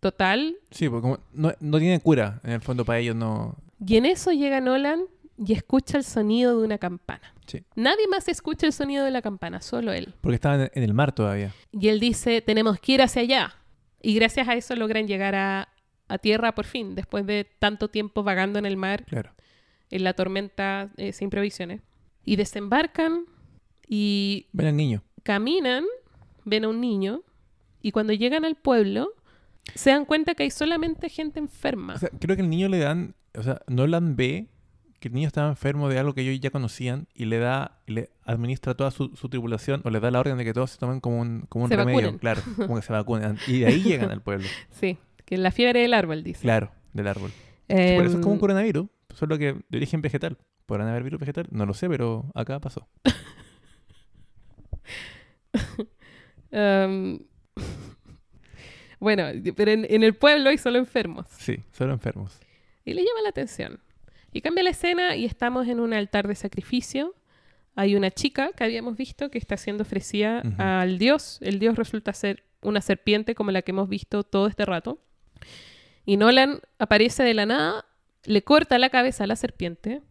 total. 0.00 0.56
Sí, 0.70 0.88
porque 0.88 1.02
como 1.02 1.18
no, 1.32 1.52
no 1.60 1.78
tiene 1.78 2.00
cura. 2.00 2.40
En 2.44 2.52
el 2.52 2.60
fondo 2.60 2.84
para 2.84 2.98
ellos 2.98 3.14
no... 3.16 3.56
Y 3.84 3.96
en 3.96 4.06
eso 4.06 4.30
llega 4.32 4.60
Nolan 4.60 5.02
y 5.36 5.52
escucha 5.52 5.98
el 5.98 6.04
sonido 6.04 6.58
de 6.58 6.64
una 6.64 6.78
campana. 6.78 7.34
Sí. 7.52 7.62
Nadie 7.76 8.08
más 8.08 8.28
escucha 8.28 8.66
el 8.66 8.72
sonido 8.72 9.04
de 9.04 9.10
la 9.10 9.20
campana, 9.22 9.60
solo 9.60 9.92
él. 9.92 10.14
Porque 10.20 10.36
estaban 10.36 10.70
en 10.72 10.82
el 10.82 10.94
mar 10.94 11.12
todavía. 11.12 11.52
Y 11.72 11.88
él 11.88 12.00
dice, 12.00 12.40
tenemos 12.40 12.78
que 12.80 12.92
ir 12.92 13.02
hacia 13.02 13.22
allá. 13.22 13.54
Y 14.00 14.14
gracias 14.14 14.48
a 14.48 14.54
eso 14.54 14.74
logran 14.74 15.06
llegar 15.06 15.34
a, 15.34 15.68
a 16.08 16.18
tierra 16.18 16.54
por 16.54 16.64
fin, 16.64 16.94
después 16.94 17.26
de 17.26 17.46
tanto 17.58 17.88
tiempo 17.88 18.22
vagando 18.22 18.58
en 18.58 18.66
el 18.66 18.76
mar, 18.76 19.04
Claro. 19.04 19.32
en 19.90 20.02
la 20.04 20.14
tormenta 20.14 20.90
eh, 20.96 21.12
sin 21.12 21.28
provisiones. 21.30 21.82
Y 22.24 22.36
desembarcan 22.36 23.24
y 23.88 24.46
Ven 24.52 24.66
al 24.68 24.76
niño. 24.76 25.02
caminan, 25.22 25.84
ven 26.44 26.64
a 26.64 26.68
un 26.68 26.80
niño, 26.80 27.22
y 27.82 27.92
cuando 27.92 28.12
llegan 28.12 28.44
al 28.44 28.54
pueblo, 28.56 29.12
se 29.74 29.90
dan 29.90 30.04
cuenta 30.04 30.34
que 30.34 30.44
hay 30.44 30.50
solamente 30.50 31.08
gente 31.08 31.38
enferma. 31.40 31.94
O 31.94 31.98
sea, 31.98 32.10
creo 32.18 32.36
que 32.36 32.42
el 32.42 32.48
niño 32.50 32.68
le 32.68 32.78
dan, 32.78 33.14
o 33.36 33.42
sea, 33.42 33.60
Nolan 33.68 34.16
ve 34.16 34.48
que 35.02 35.08
el 35.08 35.14
niño 35.14 35.26
estaba 35.26 35.48
enfermo 35.48 35.88
de 35.88 35.98
algo 35.98 36.14
que 36.14 36.20
ellos 36.20 36.38
ya 36.40 36.50
conocían 36.50 37.08
y 37.12 37.24
le 37.24 37.38
da, 37.38 37.80
le 37.86 38.10
administra 38.24 38.74
toda 38.74 38.92
su, 38.92 39.08
su 39.16 39.28
tripulación 39.28 39.80
o 39.84 39.90
le 39.90 39.98
da 39.98 40.12
la 40.12 40.20
orden 40.20 40.38
de 40.38 40.44
que 40.44 40.52
todos 40.54 40.70
se 40.70 40.78
tomen 40.78 41.00
como 41.00 41.20
un, 41.20 41.40
como 41.48 41.64
un 41.64 41.70
Se 41.70 41.76
remedio, 41.76 41.96
vacunen. 41.98 42.18
claro, 42.18 42.40
como 42.56 42.76
que 42.76 42.82
se 42.82 42.92
vacunen. 42.92 43.36
Y 43.48 43.60
de 43.60 43.66
ahí 43.66 43.82
llegan 43.82 44.10
al 44.12 44.22
pueblo, 44.22 44.46
Sí, 44.70 44.98
que 45.24 45.36
la 45.38 45.50
fiebre 45.50 45.80
del 45.80 45.92
árbol, 45.92 46.22
dice. 46.22 46.42
claro, 46.42 46.70
del 46.92 47.08
árbol. 47.08 47.30
Sí, 47.68 47.74
por 47.96 48.06
eso 48.06 48.16
es 48.16 48.22
como 48.22 48.30
un 48.30 48.34
Em, 48.34 48.40
coronavirus, 48.40 48.86
solo 49.14 49.38
que 49.38 49.54
de 49.68 49.76
origen 49.76 50.02
vegetal. 50.02 50.38
¿Podrán 50.66 50.86
haber 50.86 51.02
virus 51.02 51.18
vegetal? 51.18 51.48
No 51.50 51.66
lo 51.66 51.74
sé, 51.74 51.88
pero 51.88 52.30
acá 52.36 52.60
pasó. 52.60 52.86
em, 56.52 57.18
bueno, 59.00 59.24
pero 59.56 59.70
en, 59.72 59.84
en 59.90 60.04
el 60.04 60.14
pueblo 60.14 60.50
hay 60.50 60.58
solo 60.58 60.78
enfermos. 60.78 61.26
Sí, 61.38 61.56
solo 61.72 61.92
enfermos. 61.92 62.38
Y 62.84 62.94
le 62.94 63.02
llama 63.02 63.22
la 63.22 63.30
atención. 63.30 63.80
Y 64.32 64.40
cambia 64.40 64.64
la 64.64 64.70
escena 64.70 65.16
y 65.16 65.24
estamos 65.24 65.68
en 65.68 65.80
un 65.80 65.92
altar 65.92 66.26
de 66.26 66.34
sacrificio. 66.34 67.14
Hay 67.74 67.94
una 67.94 68.10
chica 68.10 68.50
que 68.56 68.64
habíamos 68.64 68.96
visto 68.96 69.30
que 69.30 69.38
está 69.38 69.56
siendo 69.56 69.82
ofrecida 69.82 70.42
al 70.58 70.98
dios. 70.98 71.38
El 71.42 71.58
dios 71.58 71.76
resulta 71.76 72.12
ser 72.12 72.44
una 72.62 72.80
serpiente 72.80 73.34
como 73.34 73.50
la 73.50 73.62
que 73.62 73.72
hemos 73.72 73.88
visto 73.88 74.24
todo 74.24 74.46
este 74.46 74.64
rato. 74.64 74.98
Y 76.04 76.16
Nolan 76.16 76.60
aparece 76.78 77.22
de 77.22 77.34
la 77.34 77.46
nada, 77.46 77.84
le 78.24 78.42
corta 78.42 78.78
la 78.78 78.90
cabeza 78.90 79.24
a 79.24 79.26
la 79.26 79.36
serpiente 79.36 80.02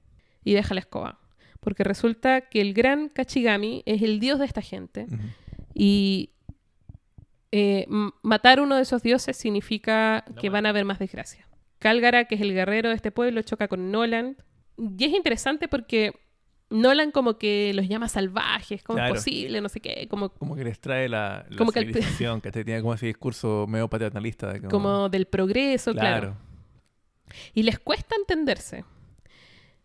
y 0.43 0.53
deja 0.53 0.73
la 0.73 0.81
escoba. 0.81 1.19
Porque 1.59 1.83
resulta 1.83 2.41
que 2.41 2.61
el 2.61 2.73
gran 2.73 3.09
Kachigami 3.09 3.83
es 3.85 4.01
el 4.01 4.19
dios 4.19 4.39
de 4.39 4.45
esta 4.45 4.61
gente. 4.61 5.07
Y 5.73 6.31
eh, 7.51 7.85
matar 8.21 8.61
uno 8.61 8.75
de 8.75 8.83
esos 8.83 9.03
dioses 9.03 9.37
significa 9.37 10.25
que 10.39 10.49
van 10.49 10.65
a 10.65 10.69
haber 10.69 10.85
más 10.85 10.99
desgracia. 10.99 11.47
Calgara, 11.81 12.25
que 12.25 12.35
es 12.35 12.41
el 12.41 12.53
guerrero 12.53 12.89
de 12.89 12.95
este 12.95 13.11
pueblo, 13.11 13.41
choca 13.41 13.67
con 13.67 13.91
Nolan. 13.91 14.37
Y 14.77 15.03
es 15.03 15.11
interesante 15.13 15.67
porque 15.67 16.13
Nolan 16.69 17.11
como 17.11 17.37
que 17.37 17.73
los 17.73 17.87
llama 17.87 18.07
salvajes, 18.07 18.83
como 18.83 18.97
Claro. 18.97 19.15
es 19.15 19.19
posible, 19.19 19.59
no 19.61 19.67
sé 19.67 19.79
qué, 19.81 20.07
como, 20.07 20.29
Como 20.29 20.55
que 20.55 20.63
les 20.63 20.79
trae 20.79 21.09
la, 21.09 21.45
la 21.49 21.57
Como 21.57 21.71
que 21.71 21.79
el- 21.79 21.91
que 22.41 22.51
tiene 22.63 22.81
como 22.81 22.93
ese 22.93 23.07
discurso 23.07 23.65
medio 23.67 23.89
paternalista. 23.89 24.53
De 24.53 24.59
como, 24.59 24.69
como 24.69 25.09
del 25.09 25.25
progreso, 25.25 25.91
claro. 25.93 26.19
claro. 26.19 26.37
Y 27.53 27.63
les 27.63 27.79
cuesta 27.79 28.15
entenderse. 28.15 28.85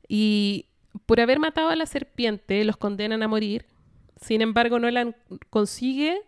Y 0.06 0.66
por 1.06 1.20
haber 1.20 1.38
matado 1.38 1.70
a 1.70 1.76
la 1.76 1.86
serpiente, 1.86 2.62
los 2.64 2.76
condenan 2.76 3.22
a 3.22 3.28
morir. 3.28 3.66
Sin 4.20 4.40
embargo, 4.42 4.78
Nolan 4.78 5.16
consigue 5.50 6.20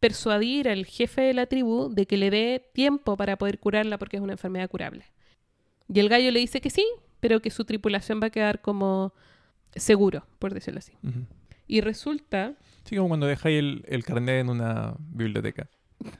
persuadir 0.00 0.68
al 0.68 0.86
jefe 0.86 1.20
de 1.20 1.34
la 1.34 1.46
tribu 1.46 1.88
de 1.94 2.06
que 2.06 2.16
le 2.16 2.30
dé 2.30 2.64
tiempo 2.72 3.16
para 3.16 3.36
poder 3.36 3.58
curarla 3.58 3.98
porque 3.98 4.16
es 4.16 4.22
una 4.22 4.32
enfermedad 4.32 4.68
curable. 4.68 5.04
Y 5.92 6.00
el 6.00 6.08
gallo 6.08 6.30
le 6.30 6.40
dice 6.40 6.60
que 6.60 6.70
sí, 6.70 6.84
pero 7.20 7.40
que 7.40 7.50
su 7.50 7.64
tripulación 7.64 8.20
va 8.22 8.28
a 8.28 8.30
quedar 8.30 8.60
como 8.62 9.12
seguro, 9.74 10.26
por 10.38 10.54
decirlo 10.54 10.78
así. 10.78 10.92
Y 11.66 11.80
resulta, 11.82 12.54
Sí, 12.84 12.96
como 12.96 13.08
cuando 13.08 13.26
dejáis 13.26 13.58
el, 13.58 13.84
el 13.86 14.04
carnet 14.04 14.40
en 14.40 14.48
una 14.48 14.94
biblioteca. 14.98 15.68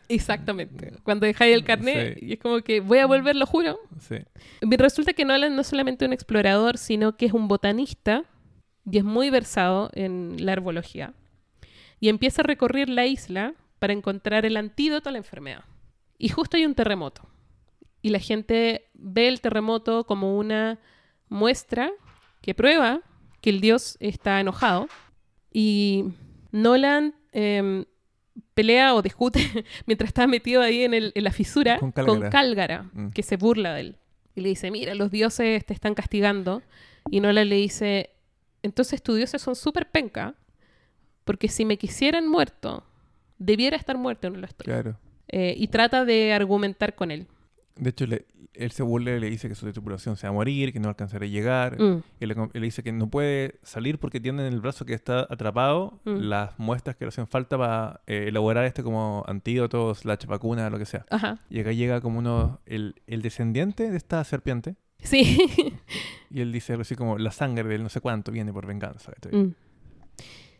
exactamente, 0.08 0.92
cuando 1.02 1.26
dejáis 1.26 1.54
el 1.54 1.64
carnet, 1.64 2.18
Sí. 2.18 2.26
y 2.26 2.32
es 2.34 2.38
como 2.38 2.60
que 2.60 2.80
voy 2.80 2.98
a 2.98 3.06
volver, 3.06 3.34
lo 3.36 3.46
juro, 3.46 3.78
Sí. 4.00 4.16
Resulta 4.60 5.12
que 5.14 5.24
Nolan 5.24 5.54
no 5.54 5.62
es 5.62 5.66
solamente 5.68 6.04
un 6.04 6.12
explorador, 6.12 6.76
sino 6.78 7.16
que 7.16 7.26
es 7.26 7.32
un 7.32 7.48
botanista 7.48 8.24
y 8.90 8.98
es 8.98 9.04
muy 9.04 9.30
versado 9.30 9.90
en 9.94 10.36
la 10.44 10.52
herbología. 10.52 11.14
Y 11.98 12.08
empieza 12.08 12.42
a 12.42 12.44
recorrer 12.44 12.88
la 12.88 13.06
isla 13.06 13.54
para 13.80 13.92
encontrar 13.92 14.46
el 14.46 14.56
antídoto 14.56 15.08
a 15.08 15.12
la 15.12 15.18
enfermedad. 15.18 15.64
Y 16.18 16.28
justo 16.28 16.56
hay 16.56 16.64
un 16.66 16.74
terremoto. 16.76 17.28
Y 18.02 18.10
la 18.10 18.20
gente 18.20 18.88
ve 18.94 19.26
el 19.26 19.40
terremoto 19.40 20.04
como 20.04 20.38
una 20.38 20.78
muestra 21.28 21.90
que 22.42 22.54
prueba 22.54 23.00
que 23.40 23.50
el 23.50 23.60
dios 23.60 23.96
está 24.00 24.38
enojado. 24.40 24.88
Y 25.52 26.04
Nolan 26.52 27.14
em, 27.32 27.84
pelea 28.54 28.94
o 28.94 29.02
discute 29.02 29.40
mientras 29.86 30.08
está 30.08 30.26
metido 30.26 30.62
ahí 30.62 30.84
en, 30.84 30.94
el- 30.94 31.12
en 31.14 31.24
la 31.24 31.32
fisura 31.32 31.78
Con. 31.78 31.92
Cálgara, 32.30 32.84
Mm. 32.92 33.10
que 33.10 33.22
se 33.22 33.36
burla 33.36 33.74
de 33.74 33.80
él. 33.80 33.96
Y 34.34 34.42
le 34.42 34.50
dice, 34.50 34.70
mira, 34.70 34.94
los 34.94 35.10
dioses 35.10 35.64
te 35.66 35.74
están 35.74 35.94
castigando. 35.94 36.62
Y 37.10 37.20
Nolan 37.20 37.48
le 37.48 37.56
dice, 37.56 38.10
entonces 38.62 39.02
tus 39.02 39.16
dioses 39.16 39.40
son 39.42 39.56
súper 39.56 39.90
penca, 39.90 40.34
porque 41.24 41.48
si 41.48 41.64
me 41.64 41.76
quisieran 41.78 42.28
muerto, 42.28 42.84
debiera 43.40 43.76
estar 43.76 43.98
muerto, 43.98 44.30
no 44.30 44.38
lo 44.38 44.46
estoy. 44.46 44.64
Claro. 44.66 44.96
Eh, 45.26 45.54
y 45.56 45.66
trata 45.68 46.04
de 46.04 46.32
argumentar 46.32 46.94
con 46.94 47.10
él. 47.10 47.26
De 47.76 47.90
hecho, 47.90 48.06
le- 48.06 48.26
él 48.52 48.72
se 48.72 48.82
burla 48.82 49.12
y 49.16 49.20
le 49.20 49.30
dice 49.30 49.48
que 49.48 49.54
su 49.54 49.70
tripulación 49.70 50.16
se 50.16 50.26
va 50.26 50.30
a 50.30 50.32
morir, 50.34 50.72
que 50.72 50.80
no 50.80 50.88
alcanzará 50.88 51.24
a 51.24 51.28
llegar. 51.28 51.80
Mm, 51.80 52.02
Y 52.20 52.26
le, 52.26 52.34
dice 52.60 52.82
que 52.82 52.92
no 52.92 53.08
puede 53.08 53.54
salir 53.62 53.98
porque 53.98 54.20
tiene 54.20 54.46
en 54.46 54.52
el 54.52 54.60
brazo 54.60 54.84
que 54.84 54.92
está 54.92 55.20
atrapado 55.30 56.00
Mm. 56.04 56.16
las 56.28 56.58
muestras 56.58 56.96
que 56.96 57.04
le 57.04 57.08
hacen 57.10 57.26
falta 57.26 57.56
para 57.56 58.00
eh, 58.06 58.26
elaborar 58.28 58.64
este 58.66 58.82
como 58.82 59.24
antídoto, 59.26 59.94
slash 59.94 60.26
vacuna, 60.26 60.68
lo 60.68 60.78
que 60.78 60.84
sea. 60.84 61.06
Ajá. 61.10 61.38
Y 61.48 61.60
acá 61.60 61.72
llega 61.72 62.00
como 62.00 62.18
uno, 62.18 62.60
el, 62.66 62.96
el 63.06 63.22
descendiente 63.22 63.90
de 63.90 63.96
esta 63.96 64.22
serpiente. 64.24 64.74
Sí. 64.98 65.38
Y 66.30 66.40
él 66.42 66.52
dice 66.52 66.74
algo 66.74 66.82
así 66.82 66.94
como 66.96 67.16
la 67.18 67.30
sangre 67.30 67.66
del 67.68 67.82
no 67.82 67.88
sé 67.88 68.00
cuánto 68.00 68.30
viene 68.32 68.52
por 68.52 68.66
venganza. 68.66 69.12
Mm. 69.32 69.54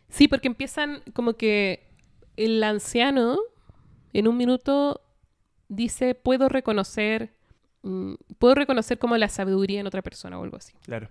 Sí, 0.09 0.27
porque 0.27 0.47
empiezan 0.47 1.01
como 1.13 1.33
que 1.35 1.90
el 2.37 2.63
anciano 2.63 3.37
en 4.13 4.27
un 4.27 4.37
minuto 4.37 5.01
dice, 5.69 6.15
puedo 6.15 6.49
reconocer, 6.49 7.33
mm, 7.83 8.13
puedo 8.37 8.55
reconocer 8.55 8.97
como 8.97 9.17
la 9.17 9.29
sabiduría 9.29 9.79
en 9.79 9.87
otra 9.87 10.01
persona 10.01 10.39
o 10.39 10.43
algo 10.43 10.57
así. 10.57 10.73
Claro. 10.83 11.09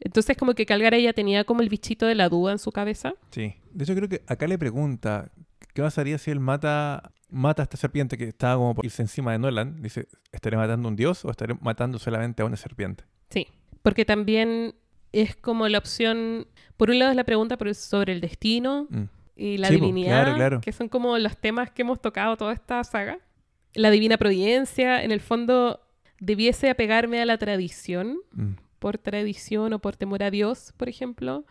Entonces 0.00 0.36
como 0.36 0.54
que 0.54 0.66
Calgara 0.66 0.98
ya 0.98 1.12
tenía 1.12 1.44
como 1.44 1.60
el 1.62 1.68
bichito 1.68 2.06
de 2.06 2.14
la 2.14 2.28
duda 2.28 2.52
en 2.52 2.58
su 2.58 2.72
cabeza. 2.72 3.14
Sí. 3.30 3.54
De 3.72 3.84
hecho, 3.84 3.94
creo 3.94 4.08
que 4.08 4.22
acá 4.26 4.46
le 4.46 4.58
pregunta 4.58 5.30
qué 5.74 5.82
pasaría 5.82 6.18
si 6.18 6.30
él 6.30 6.40
mata, 6.40 7.12
mata 7.28 7.62
a 7.62 7.64
esta 7.64 7.76
serpiente 7.76 8.16
que 8.16 8.24
estaba 8.24 8.56
como 8.56 8.74
por 8.74 8.84
irse 8.84 9.02
encima 9.02 9.32
de 9.32 9.38
Nolan. 9.38 9.82
Dice, 9.82 10.08
¿estaré 10.32 10.56
matando 10.56 10.88
a 10.88 10.90
un 10.90 10.96
dios 10.96 11.24
o 11.24 11.30
estaré 11.30 11.54
matando 11.60 11.98
solamente 11.98 12.42
a 12.42 12.46
una 12.46 12.56
serpiente? 12.56 13.04
Sí, 13.28 13.46
porque 13.82 14.04
también 14.06 14.74
es 15.12 15.36
como 15.36 15.68
la 15.68 15.78
opción, 15.78 16.46
por 16.76 16.90
un 16.90 16.98
lado 16.98 17.10
es 17.10 17.16
la 17.16 17.24
pregunta 17.24 17.56
pero 17.56 17.70
es 17.70 17.78
sobre 17.78 18.12
el 18.12 18.20
destino 18.20 18.86
Mm. 18.90 19.04
Y 19.42 19.56
la 19.58 19.68
Sí, 19.68 19.74
divinidad, 19.76 20.22
claro, 20.24 20.36
claro. 20.36 20.60
que 20.60 20.70
son 20.72 20.88
como 20.88 21.16
los 21.18 21.36
temas 21.38 21.70
que 21.70 21.82
hemos 21.82 22.00
tocado 22.00 22.36
toda 22.36 22.52
esta 22.52 22.84
saga. 22.84 23.18
La 23.72 23.90
divina 23.90 24.18
providencia, 24.18 25.02
en 25.02 25.12
el 25.12 25.20
fondo, 25.20 25.80
debiese 26.18 26.68
apegarme 26.68 27.22
a 27.22 27.24
la 27.24 27.38
tradición, 27.38 28.18
Mm. 28.32 28.52
por 28.78 28.98
tradición 28.98 29.72
o 29.72 29.78
por 29.78 29.96
temor 29.96 30.22
a 30.22 30.30
Dios, 30.30 30.74
por 30.76 30.88
ejemplo, 30.88 31.44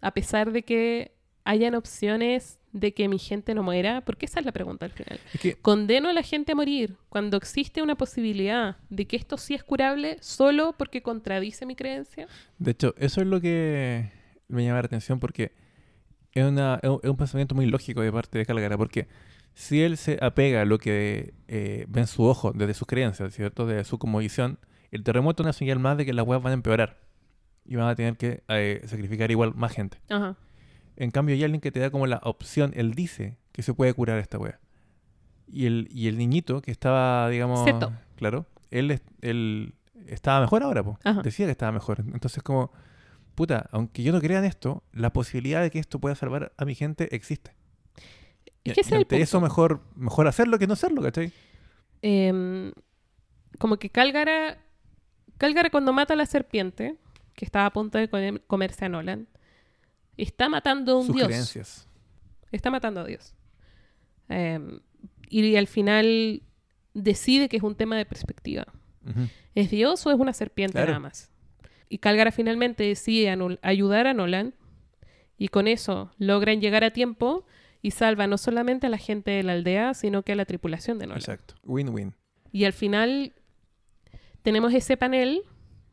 a 0.00 0.12
pesar 0.12 0.52
de 0.52 0.62
que 0.62 1.12
hayan 1.44 1.74
opciones 1.74 2.58
de 2.72 2.92
que 2.94 3.08
mi 3.08 3.18
gente 3.18 3.54
no 3.54 3.62
muera, 3.62 4.00
porque 4.02 4.26
esa 4.26 4.40
es 4.40 4.46
la 4.46 4.52
pregunta 4.52 4.86
al 4.86 4.92
final. 4.92 5.18
Es 5.34 5.40
que 5.40 5.54
¿Condeno 5.54 6.08
a 6.08 6.12
la 6.12 6.22
gente 6.22 6.52
a 6.52 6.54
morir 6.54 6.96
cuando 7.08 7.36
existe 7.36 7.82
una 7.82 7.94
posibilidad 7.96 8.76
de 8.90 9.06
que 9.06 9.16
esto 9.16 9.36
sí 9.38 9.54
es 9.54 9.62
curable 9.64 10.16
solo 10.20 10.74
porque 10.78 11.02
contradice 11.02 11.66
mi 11.66 11.76
creencia? 11.76 12.26
De 12.58 12.70
hecho, 12.70 12.94
eso 12.98 13.20
es 13.20 13.26
lo 13.26 13.40
que 13.40 14.10
me 14.48 14.64
llama 14.64 14.80
la 14.80 14.86
atención 14.86 15.18
porque 15.20 15.52
es, 16.34 16.44
una, 16.44 16.80
es, 16.82 16.90
un, 16.90 17.16
pensamiento 17.16 17.54
muy 17.54 17.66
lógico 17.66 18.00
de 18.00 18.12
parte 18.12 18.38
de 18.38 18.46
Calgara, 18.46 18.78
porque 18.78 19.08
si 19.54 19.82
él 19.82 19.96
se 19.96 20.18
apega 20.20 20.62
a 20.62 20.64
lo 20.64 20.78
que 20.78 21.34
eh, 21.48 21.84
ve 21.88 22.00
en 22.00 22.06
su 22.06 22.24
ojo, 22.24 22.52
desde 22.52 22.74
sus 22.74 22.86
creencias, 22.86 23.34
¿cierto? 23.34 23.66
Desde 23.66 23.84
su 23.84 23.98
como 23.98 24.18
visión, 24.18 24.58
el 24.90 25.02
terremoto 25.02 25.42
es 25.42 25.46
una 25.46 25.52
señal 25.52 25.78
más 25.78 25.96
de 25.96 26.06
que 26.06 26.12
las 26.12 26.26
weas 26.26 26.42
van 26.42 26.52
a 26.52 26.54
empeorar 26.54 26.98
y 27.64 27.76
van 27.76 27.88
a 27.88 27.94
tener 27.94 28.16
que 28.16 28.42
eh, 28.48 28.82
sacrificar 28.86 29.30
igual 29.30 29.54
más 29.54 29.72
gente. 29.72 30.00
Ajá. 30.08 30.36
En 30.96 31.10
cambio, 31.10 31.34
hay 31.34 31.44
alguien 31.44 31.60
que 31.60 31.72
te 31.72 31.80
da 31.80 31.90
como 31.90 32.06
la 32.06 32.20
opción, 32.22 32.72
él 32.74 32.94
dice 32.94 33.38
que 33.52 33.62
se 33.62 33.74
puede 33.74 33.94
curar 33.94 34.18
esta 34.18 34.38
wea. 34.38 34.58
Y 35.46 35.66
el, 35.66 35.88
y 35.90 36.08
el 36.08 36.18
niñito 36.18 36.62
que 36.62 36.70
estaba, 36.70 37.28
digamos, 37.28 37.64
Seto. 37.64 37.92
claro, 38.16 38.46
él, 38.70 39.00
él 39.20 39.74
estaba 40.06 40.40
mejor 40.40 40.62
ahora, 40.62 40.82
po. 40.82 40.98
Ajá. 41.04 41.22
decía 41.22 41.46
que 41.46 41.52
estaba 41.52 41.72
mejor. 41.72 42.00
Entonces, 42.12 42.42
como, 42.42 42.72
puta, 43.34 43.68
aunque 43.72 44.02
yo 44.02 44.12
no 44.12 44.20
crea 44.20 44.38
en 44.38 44.44
esto, 44.44 44.82
la 44.92 45.12
posibilidad 45.12 45.62
de 45.62 45.70
que 45.70 45.78
esto 45.78 45.98
pueda 46.00 46.14
salvar 46.14 46.52
a 46.56 46.64
mi 46.64 46.74
gente 46.74 47.14
existe. 47.14 47.54
Es 48.64 48.74
que 48.74 48.80
y 48.80 48.80
ese 48.80 48.80
es 48.82 48.88
el 48.92 48.94
ante 48.98 49.06
punto. 49.16 49.22
eso 49.22 49.40
mejor, 49.40 49.82
mejor 49.96 50.26
hacerlo 50.28 50.58
que 50.58 50.66
no 50.66 50.74
hacerlo, 50.74 51.02
¿cachai? 51.02 51.32
Em, 52.02 52.72
como 53.58 53.76
que 53.78 53.90
Cálgara, 53.90 54.58
Cálgara 55.38 55.70
cuando 55.70 55.92
mata 55.92 56.14
a 56.14 56.16
la 56.16 56.26
serpiente, 56.26 56.96
que 57.34 57.44
estaba 57.44 57.66
a 57.66 57.72
punto 57.72 57.98
de 57.98 58.08
come- 58.08 58.40
comerse 58.46 58.84
a 58.84 58.88
Nolan, 58.88 59.26
está 60.16 60.48
matando 60.48 60.92
a 60.92 60.98
un 61.00 61.06
Sus 61.06 61.16
dios. 61.16 61.26
creencias. 61.28 61.88
Está 62.52 62.70
matando 62.70 63.00
a 63.00 63.04
Dios. 63.04 63.34
Eh, 64.28 64.60
y 65.28 65.56
al 65.56 65.66
final 65.66 66.42
decide 66.94 67.48
que 67.48 67.56
es 67.56 67.62
un 67.62 67.74
tema 67.74 67.96
de 67.96 68.04
perspectiva. 68.04 68.66
¿Es 69.54 69.70
Dios 69.70 70.06
o 70.06 70.10
es 70.12 70.18
una 70.20 70.32
serpiente 70.34 70.74
Claro. 70.74 70.88
nada 70.88 71.00
más? 71.00 71.31
Y 71.92 71.98
Calgara 71.98 72.32
finalmente 72.32 72.84
decide 72.84 73.28
ayudar 73.60 74.06
a 74.06 74.14
Nolan 74.14 74.54
y 75.36 75.48
con 75.48 75.68
eso 75.68 76.10
logran 76.16 76.60
llegar 76.62 76.84
a 76.84 76.90
tiempo 76.90 77.44
y 77.82 77.90
salva 77.90 78.26
no 78.26 78.38
solamente 78.38 78.86
a 78.86 78.90
la 78.90 78.96
gente 78.96 79.30
de 79.32 79.42
la 79.42 79.52
aldea, 79.52 79.92
sino 79.92 80.22
que 80.22 80.32
a 80.32 80.36
la 80.36 80.46
tripulación 80.46 80.98
de 80.98 81.06
Nolan. 81.06 81.20
Exacto. 81.20 81.54
Win-win. 81.64 82.14
Y 82.50 82.64
al 82.64 82.72
final 82.72 83.34
tenemos 84.42 84.72
ese 84.72 84.96
panel 84.96 85.42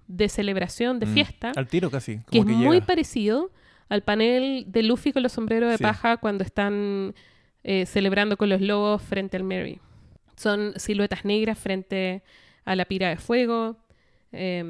de 0.07 0.29
celebración, 0.29 0.99
de 0.99 1.05
Mm. 1.05 1.13
fiesta, 1.13 1.51
Al 1.55 1.67
tiro 1.67 1.91
casi. 1.91 2.19
que 2.31 2.39
es 2.39 2.45
que, 2.45 2.51
muy 2.53 2.75
llega. 2.77 2.85
parecido 2.85 3.51
al 3.89 4.01
panel 4.03 4.65
de 4.69 4.83
Luffy 4.83 5.11
con 5.11 5.21
los 5.23 5.33
sombreros 5.33 5.69
de 5.69 5.77
Sí. 5.79 5.83
paja 5.83 6.15
cuando 6.15 6.45
están 6.45 7.13
eh, 7.63 7.85
celebrando 7.85 8.37
con 8.37 8.47
los 8.47 8.61
lobos 8.61 9.01
frente 9.01 9.35
al 9.35 9.43
Mary. 9.43 9.81
Son 10.37 10.71
siluetas 10.77 11.25
negras 11.25 11.59
frente 11.59 12.23
a 12.63 12.73
la 12.77 12.85
pira 12.85 13.09
de 13.09 13.17
fuego. 13.17 13.75
eh, 14.31 14.63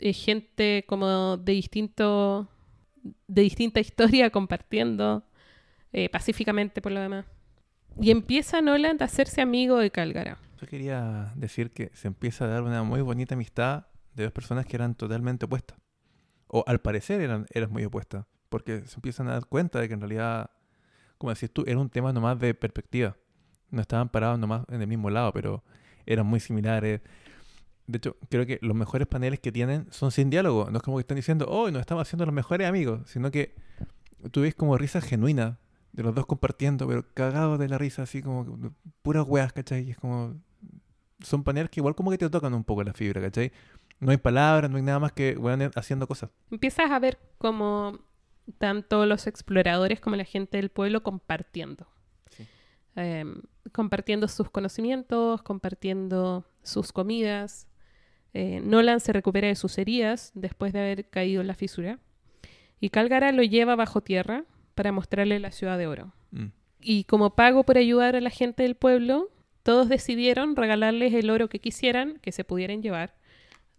eh, 0.00 0.12
gente 0.12 0.84
como 0.86 1.36
de 1.36 1.52
distinto 1.52 2.48
de 3.26 3.42
distinta 3.42 3.80
historia 3.80 4.30
compartiendo 4.32 5.24
eh, 5.92 6.08
pacíficamente 6.08 6.82
por 6.82 6.92
lo 6.92 7.00
demás. 7.00 7.24
Y 8.00 8.10
empieza 8.10 8.60
Nolan 8.60 8.98
a 9.00 9.04
hacerse 9.04 9.40
amigo 9.40 9.78
de 9.78 9.90
Calgara. 9.90 10.38
Yo 10.60 10.66
quería 10.66 11.32
decir 11.34 11.70
que 11.70 11.90
se 11.94 12.08
empieza 12.08 12.44
a 12.44 12.48
dar 12.48 12.62
una 12.62 12.82
muy 12.82 13.00
bonita 13.00 13.34
amistad 13.34 13.86
de 14.14 14.24
dos 14.24 14.32
personas 14.32 14.66
que 14.66 14.76
eran 14.76 14.94
totalmente 14.94 15.46
opuestas. 15.46 15.78
O 16.46 16.64
al 16.66 16.80
parecer 16.80 17.20
eran, 17.20 17.46
eran 17.50 17.72
muy 17.72 17.84
opuestas. 17.84 18.26
Porque 18.48 18.82
se 18.86 18.96
empiezan 18.96 19.28
a 19.28 19.32
dar 19.32 19.46
cuenta 19.46 19.80
de 19.80 19.88
que 19.88 19.94
en 19.94 20.00
realidad, 20.00 20.50
como 21.18 21.32
decís 21.32 21.50
tú, 21.50 21.64
era 21.66 21.78
un 21.78 21.90
tema 21.90 22.12
nomás 22.12 22.38
de 22.38 22.54
perspectiva. 22.54 23.16
No 23.70 23.80
estaban 23.80 24.08
parados 24.08 24.38
nomás 24.38 24.64
en 24.68 24.80
el 24.80 24.86
mismo 24.86 25.10
lado, 25.10 25.32
pero 25.32 25.64
eran 26.04 26.26
muy 26.26 26.40
similares. 26.40 27.00
De 27.86 27.98
hecho, 27.98 28.16
creo 28.28 28.46
que 28.46 28.58
los 28.62 28.76
mejores 28.76 29.06
paneles 29.06 29.40
que 29.40 29.52
tienen 29.52 29.86
son 29.90 30.10
sin 30.10 30.30
diálogo. 30.30 30.68
No 30.70 30.78
es 30.78 30.82
como 30.82 30.96
que 30.96 31.02
están 31.02 31.16
diciendo, 31.16 31.46
oh, 31.48 31.70
nos 31.70 31.80
estamos 31.80 32.02
haciendo 32.02 32.26
los 32.26 32.34
mejores 32.34 32.68
amigos. 32.68 33.02
Sino 33.06 33.30
que 33.30 33.54
tú 34.32 34.42
ves 34.42 34.54
como 34.54 34.76
risa 34.76 35.00
genuina 35.00 35.58
de 35.92 36.02
los 36.02 36.14
dos 36.14 36.26
compartiendo, 36.26 36.86
pero 36.86 37.04
cagados 37.14 37.58
de 37.58 37.68
la 37.68 37.78
risa, 37.78 38.02
así 38.02 38.22
como 38.22 38.74
puras 39.02 39.24
weas, 39.26 39.52
¿cachai? 39.52 39.84
Y 39.84 39.90
es 39.92 39.98
como. 39.98 40.34
Son 41.20 41.42
paneles 41.44 41.70
que 41.70 41.80
igual 41.80 41.94
como 41.94 42.10
que 42.10 42.18
te 42.18 42.28
tocan 42.28 42.52
un 42.52 42.64
poco 42.64 42.84
la 42.84 42.92
fibra, 42.92 43.20
¿cachai? 43.22 43.50
No 44.00 44.10
hay 44.10 44.18
palabras, 44.18 44.70
no 44.70 44.76
hay 44.76 44.82
nada 44.82 44.98
más 44.98 45.12
que 45.12 45.36
weones 45.38 45.70
haciendo 45.74 46.06
cosas. 46.06 46.30
Empiezas 46.50 46.90
a 46.90 46.98
ver 46.98 47.18
como 47.38 48.00
tanto 48.58 49.06
los 49.06 49.26
exploradores 49.26 50.00
como 50.00 50.16
la 50.16 50.24
gente 50.24 50.58
del 50.58 50.68
pueblo 50.68 51.02
compartiendo. 51.02 51.86
Sí. 52.30 52.46
Em, 52.96 53.40
compartiendo 53.72 54.28
sus 54.28 54.50
conocimientos, 54.50 55.42
compartiendo 55.42 56.44
sus 56.62 56.92
comidas. 56.92 57.66
Eh, 58.38 58.60
Nolan 58.62 59.00
se 59.00 59.14
recupera 59.14 59.48
de 59.48 59.54
sus 59.54 59.78
heridas 59.78 60.30
después 60.34 60.74
de 60.74 60.80
haber 60.80 61.08
caído 61.08 61.40
en 61.40 61.46
la 61.46 61.54
fisura. 61.54 61.98
Y 62.80 62.90
Calgara 62.90 63.32
lo 63.32 63.42
lleva 63.42 63.76
bajo 63.76 64.02
tierra 64.02 64.44
para 64.74 64.92
mostrarle 64.92 65.40
la 65.40 65.52
ciudad 65.52 65.78
de 65.78 65.86
oro. 65.86 66.12
Mm. 66.32 66.48
Y 66.82 67.04
como 67.04 67.34
pago 67.34 67.64
por 67.64 67.78
ayudar 67.78 68.14
a 68.14 68.20
la 68.20 68.28
gente 68.28 68.64
del 68.64 68.74
pueblo, 68.74 69.30
todos 69.62 69.88
decidieron 69.88 70.54
regalarles 70.54 71.14
el 71.14 71.30
oro 71.30 71.48
que 71.48 71.60
quisieran, 71.60 72.18
que 72.20 72.30
se 72.30 72.44
pudieran 72.44 72.82
llevar. 72.82 73.14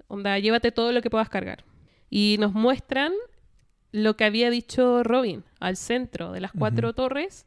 Onda, 0.07 0.39
llévate 0.39 0.71
todo 0.71 0.91
lo 0.91 1.03
que 1.03 1.11
puedas 1.11 1.29
cargar. 1.29 1.63
Y 2.09 2.37
nos 2.39 2.53
muestran 2.53 3.13
lo 3.91 4.17
que 4.17 4.25
había 4.25 4.49
dicho 4.49 5.03
Robin. 5.03 5.43
Al 5.59 5.77
centro 5.77 6.31
de 6.31 6.41
las 6.41 6.51
cuatro 6.51 6.93
torres 6.93 7.45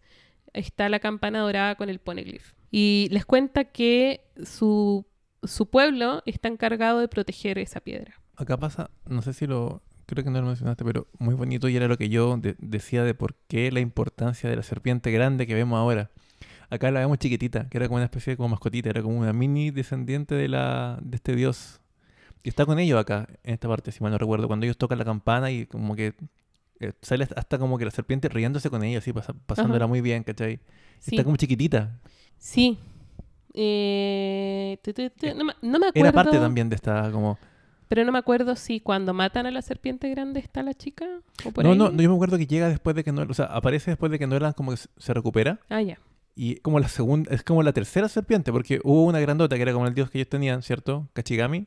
está 0.53 0.89
la 0.89 1.01
campana 1.01 1.41
dorada 1.41 1.75
con 1.75 1.89
el 1.89 1.99
poneglyph. 1.99 2.53
Y 2.71 3.09
les 3.11 3.27
cuenta 3.27 3.65
que 3.65 4.31
su, 4.45 5.10
su 5.43 5.67
pueblo 5.71 6.23
está 6.27 6.49
encargado 6.49 7.01
de 7.01 7.09
proteger 7.09 7.59
esa 7.59 7.81
piedra. 7.81 8.15
Acá 8.37 8.57
pasa, 8.57 8.91
no 9.07 9.23
sé 9.23 9.33
si 9.33 9.47
lo. 9.47 9.83
Creo 10.07 10.25
que 10.25 10.31
no 10.31 10.41
lo 10.41 10.47
mencionaste, 10.49 10.85
pero 10.85 11.07
muy 11.21 11.35
bonito 11.37 11.69
y 11.69 11.77
era 11.77 11.87
lo 11.87 11.97
que 11.97 12.09
yo 12.09 12.37
de- 12.37 12.57
decía 12.59 13.05
de 13.05 13.15
por 13.15 13.37
qué 13.47 13.71
la 13.71 13.79
importancia 13.79 14.51
de 14.51 14.57
la 14.57 14.63
serpiente 14.65 15.13
grande 15.13 15.47
que 15.47 15.55
vemos 15.55 15.79
ahora. 15.79 16.11
Acá 16.69 16.91
la 16.91 17.01
vemos 17.01 17.19
chiquitita, 17.19 17.69
que 17.69 17.79
era 17.79 17.87
como 17.87 17.97
una 17.97 18.07
especie 18.07 18.33
de 18.33 18.37
como 18.37 18.49
mascotita, 18.49 18.91
era 18.91 19.03
como 19.03 19.19
una 19.19 19.33
mini 19.33 19.71
descendiente 19.71 20.35
de, 20.35 20.49
la, 20.49 20.99
de 21.03 21.15
este 21.17 21.37
dios. 21.37 21.81
Y 22.43 22.49
está 22.49 22.67
con 22.67 22.79
ellos 22.81 22.99
acá, 22.99 23.29
en 23.45 23.55
esta 23.55 23.69
parte, 23.69 23.93
si 23.93 24.03
mal 24.03 24.11
no 24.11 24.19
recuerdo, 24.19 24.49
cuando 24.49 24.67
ellos 24.67 24.77
tocan 24.79 24.99
la 24.99 25.05
campana 25.05 25.51
y 25.53 25.67
como 25.67 25.95
que 25.95 26.15
eh, 26.81 26.93
sale 27.03 27.29
hasta 27.37 27.59
como 27.59 27.77
que 27.79 27.85
la 27.85 27.91
serpiente 27.93 28.29
riéndose 28.29 28.69
con 28.71 28.83
ellos, 28.83 29.03
así, 29.05 29.13
pasa- 29.13 29.35
pasándola 29.47 29.87
muy 29.87 30.01
bien, 30.01 30.25
¿cachai? 30.25 30.59
Sí, 30.99 31.11
Está 31.15 31.23
como 31.25 31.37
chiquitita. 31.37 31.99
sí. 32.39 32.79
Eh, 33.55 34.79
tu, 34.83 34.93
tu, 34.93 35.11
tu, 35.11 35.27
no, 35.35 35.45
me- 35.45 35.53
no 35.63 35.79
me 35.79 35.89
acuerdo. 35.89 36.09
Era 36.09 36.13
parte 36.13 36.39
también 36.39 36.69
de 36.69 36.77
esta 36.77 37.11
como... 37.11 37.39
Pero 37.89 38.05
no 38.05 38.13
me 38.13 38.19
acuerdo 38.19 38.55
si 38.55 38.79
cuando 38.81 39.13
matan 39.15 39.47
a 39.47 39.51
la 39.51 39.63
serpiente 39.63 40.09
grande 40.11 40.39
está 40.39 40.63
la 40.63 40.75
chica 40.75 41.07
o 41.45 41.51
por 41.51 41.65
No, 41.65 41.73
ahí. 41.73 41.79
no, 41.79 41.91
no, 41.91 42.01
yo 42.03 42.09
me 42.09 42.15
acuerdo 42.15 42.39
que 42.39 42.47
llega 42.47 42.69
después 42.69 42.95
de 42.95 43.03
que 43.03 43.11
no, 43.11 43.23
o 43.29 43.35
sea, 43.35 43.47
aparece 43.47 43.91
después 43.91 44.13
de 44.13 44.19
que 44.21 44.27
Nolan 44.29 44.53
como 44.53 44.71
que 44.71 44.77
se- 44.77 44.89
se 44.97 45.13
recupera 45.13 45.59
Ah, 45.69 45.83
ya. 45.83 45.99
y 46.37 46.57
como 46.57 46.79
la 46.79 46.87
segunda, 46.89 47.35
es 47.35 47.43
como 47.43 47.65
la 47.65 47.73
tercera 47.73 48.09
serpiente, 48.09 48.53
porque 48.53 48.81
hubo 48.85 49.03
una 49.05 49.19
grandota 49.19 49.57
que 49.57 49.63
era 49.63 49.73
como 49.73 49.89
el 49.89 49.95
dios 49.95 50.09
que 50.11 50.19
ellos 50.19 50.29
tenían, 50.29 50.63
¿cierto? 50.63 51.09
Kachigami. 51.15 51.67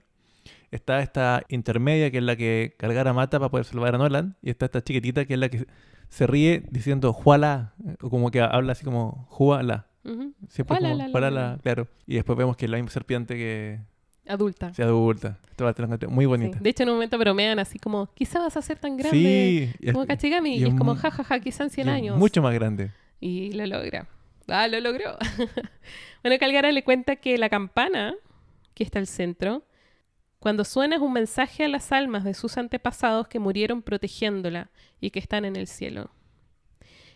Está 0.72 1.02
esta 1.02 1.44
intermedia 1.50 2.10
que 2.10 2.18
es 2.20 2.24
la 2.24 2.36
que 2.38 2.74
Cargara 2.80 3.12
mata 3.14 3.38
para 3.40 3.52
poder 3.52 3.66
salvar 3.66 3.94
a 3.94 3.98
Nolan 3.98 4.38
y 4.42 4.50
está 4.50 4.66
esta 4.66 4.82
chiquitita 4.82 5.26
que 5.26 5.34
es 5.36 5.40
la 5.40 5.50
que 5.50 5.68
se 6.10 6.26
ríe 6.26 6.64
diciendo 6.72 7.12
Juala, 7.14 7.74
o 8.02 8.10
como 8.10 8.32
que 8.32 8.40
habla 8.42 8.72
así 8.72 8.84
como 8.86 9.26
Juala. 9.30 9.88
Ujú. 10.06 10.34
Siempre 10.50 10.78
como, 10.78 10.80
Juala, 10.80 10.90
la, 10.96 11.06
la, 11.06 11.12
"Juala", 11.12 11.32
la. 11.32 11.58
claro. 11.62 11.88
Y 12.06 12.16
después 12.16 12.38
vemos 12.38 12.58
que 12.58 12.66
es 12.66 12.72
la 12.72 12.78
misma 12.78 12.92
serpiente 12.92 13.36
que 13.36 13.80
Adulta. 14.28 14.74
se 14.74 14.84
adulta. 14.84 15.40
Muy 16.10 16.24
Sí. 16.24 16.28
bonita. 16.28 16.58
De 16.60 16.70
hecho, 16.70 16.84
en 16.84 16.90
un 16.90 16.96
momento 16.96 17.18
bromean 17.18 17.60
así 17.60 17.80
como, 17.80 18.08
quizá 18.14 18.40
vas 18.40 18.58
a 18.58 18.62
ser 18.62 18.80
tan 18.80 18.98
grande 18.98 19.74
Sí, 19.80 19.92
como 19.92 20.06
Kachigami. 20.06 20.56
y 20.58 20.64
Y, 20.64 20.68
es 20.68 20.74
como, 20.76 20.96
jajaja, 20.96 21.40
quizá 21.40 21.64
en 21.64 21.70
100 21.70 21.88
y 21.88 21.90
es 21.92 21.96
años. 21.96 22.18
Mucho 22.18 22.42
más 22.42 22.54
grande. 22.54 22.92
Y 23.20 23.52
lo 23.54 23.66
logra. 23.66 24.08
Ah, 24.48 24.68
lo 24.68 24.80
logró. 24.82 25.16
bueno, 26.24 26.38
Calgara 26.40 26.72
le 26.72 26.84
cuenta 26.84 27.16
que 27.16 27.38
la 27.38 27.50
campana, 27.50 28.14
que 28.74 28.84
está 28.84 29.00
al 29.00 29.08
centro, 29.08 29.64
cuando 30.40 30.66
suena 30.66 30.96
es 30.98 31.02
un 31.02 31.14
mensaje 31.14 31.64
a 31.64 31.68
las 31.70 31.92
almas 31.94 32.24
de 32.26 32.34
sus 32.34 32.58
antepasados 32.58 33.28
que 33.30 33.40
murieron 33.40 33.82
protegiéndola 33.82 34.70
y 35.00 35.12
que 35.12 35.20
están 35.20 35.46
en 35.46 35.56
el 35.56 35.68
cielo. 35.68 36.10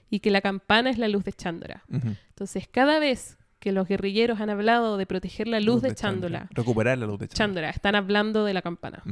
Y 0.10 0.20
que 0.20 0.32
la 0.32 0.42
campana 0.42 0.90
es 0.90 0.98
la 0.98 1.08
luz 1.08 1.24
de 1.24 1.34
Chándora. 1.34 1.84
Ujú. 1.90 2.16
Entonces, 2.30 2.68
cada 2.68 3.00
vez 3.00 3.38
que 3.60 3.72
los 3.72 3.88
guerrilleros 3.88 4.40
han 4.40 4.50
hablado 4.50 4.98
de 4.98 5.06
proteger 5.06 5.48
la 5.48 5.60
luz, 5.60 5.82
de, 5.82 5.94
Chándola, 5.94 6.48
Recuperar 6.52 6.98
la 6.98 7.06
luz 7.06 7.20
de 7.20 7.28
Chándora. 7.28 7.38
Chándora, 7.38 7.70
están 7.72 7.96
hablando 7.96 8.46
de 8.46 8.54
la 8.54 8.62
campana. 8.62 9.04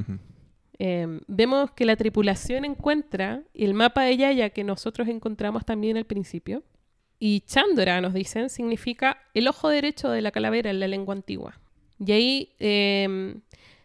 Eh, 0.78 1.20
vemos 1.28 1.72
que 1.72 1.86
la 1.86 1.96
tripulación 1.96 2.66
encuentra 2.66 3.42
el 3.54 3.74
mapa 3.74 4.04
de 4.04 4.18
Yaya 4.18 4.50
que 4.50 4.64
nosotros 4.64 5.08
encontramos 5.08 5.66
también 5.66 5.98
al 5.98 6.06
principio. 6.06 6.64
Y 7.18 7.42
Chándora, 7.42 8.02
nos 8.02 8.14
dicen, 8.14 8.50
significa 8.50 9.18
el 9.34 9.48
ojo 9.48 9.70
derecho 9.70 10.10
de 10.10 10.22
la 10.22 10.32
calavera 10.32 10.70
en 10.70 10.80
la 10.80 10.88
lengua 10.88 11.16
antigua. 11.16 11.60
Y 12.00 12.12
ahí 12.12 12.50
eh, 12.60 13.36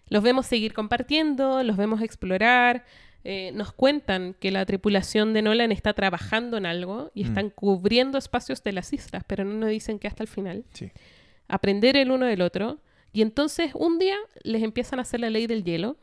los 0.09 0.23
vemos 0.23 0.47
seguir 0.47 0.75
compartiendo, 0.75 1.63
los 1.63 1.77
vemos 1.77 2.03
explorar. 2.03 2.85
Eh, 3.25 3.53
nos 3.55 3.73
cuentan 3.73 4.35
que 4.41 4.51
la 4.51 4.65
tripulación 4.65 5.33
de 5.35 5.43
Nolan 5.43 5.73
está 5.73 5.93
trabajando 5.93 6.57
en 6.57 6.65
algo 6.67 7.11
y 7.15 7.25
Mm. 7.25 7.27
están 7.27 7.51
cubriendo 7.51 8.17
espacios 8.19 8.63
de 8.63 8.73
las 8.73 8.93
islas, 8.93 9.23
pero 9.27 9.45
no 9.45 9.53
nos 9.55 9.69
dicen 9.71 9.99
que 9.99 10.09
hasta 10.09 10.23
el 10.23 10.29
final 10.29 10.65
Sí. 10.73 10.91
aprender 11.49 11.97
el 11.97 12.11
uno 12.11 12.27
del 12.27 12.41
otro. 12.43 12.79
Y 13.13 13.23
entonces 13.23 13.73
un 13.75 13.99
día 13.99 14.17
les 14.43 14.63
empiezan 14.63 14.99
a 15.01 15.03
hacer 15.03 15.21
la 15.21 15.29
ley 15.31 15.47
del 15.47 15.65
hielo. 15.65 15.97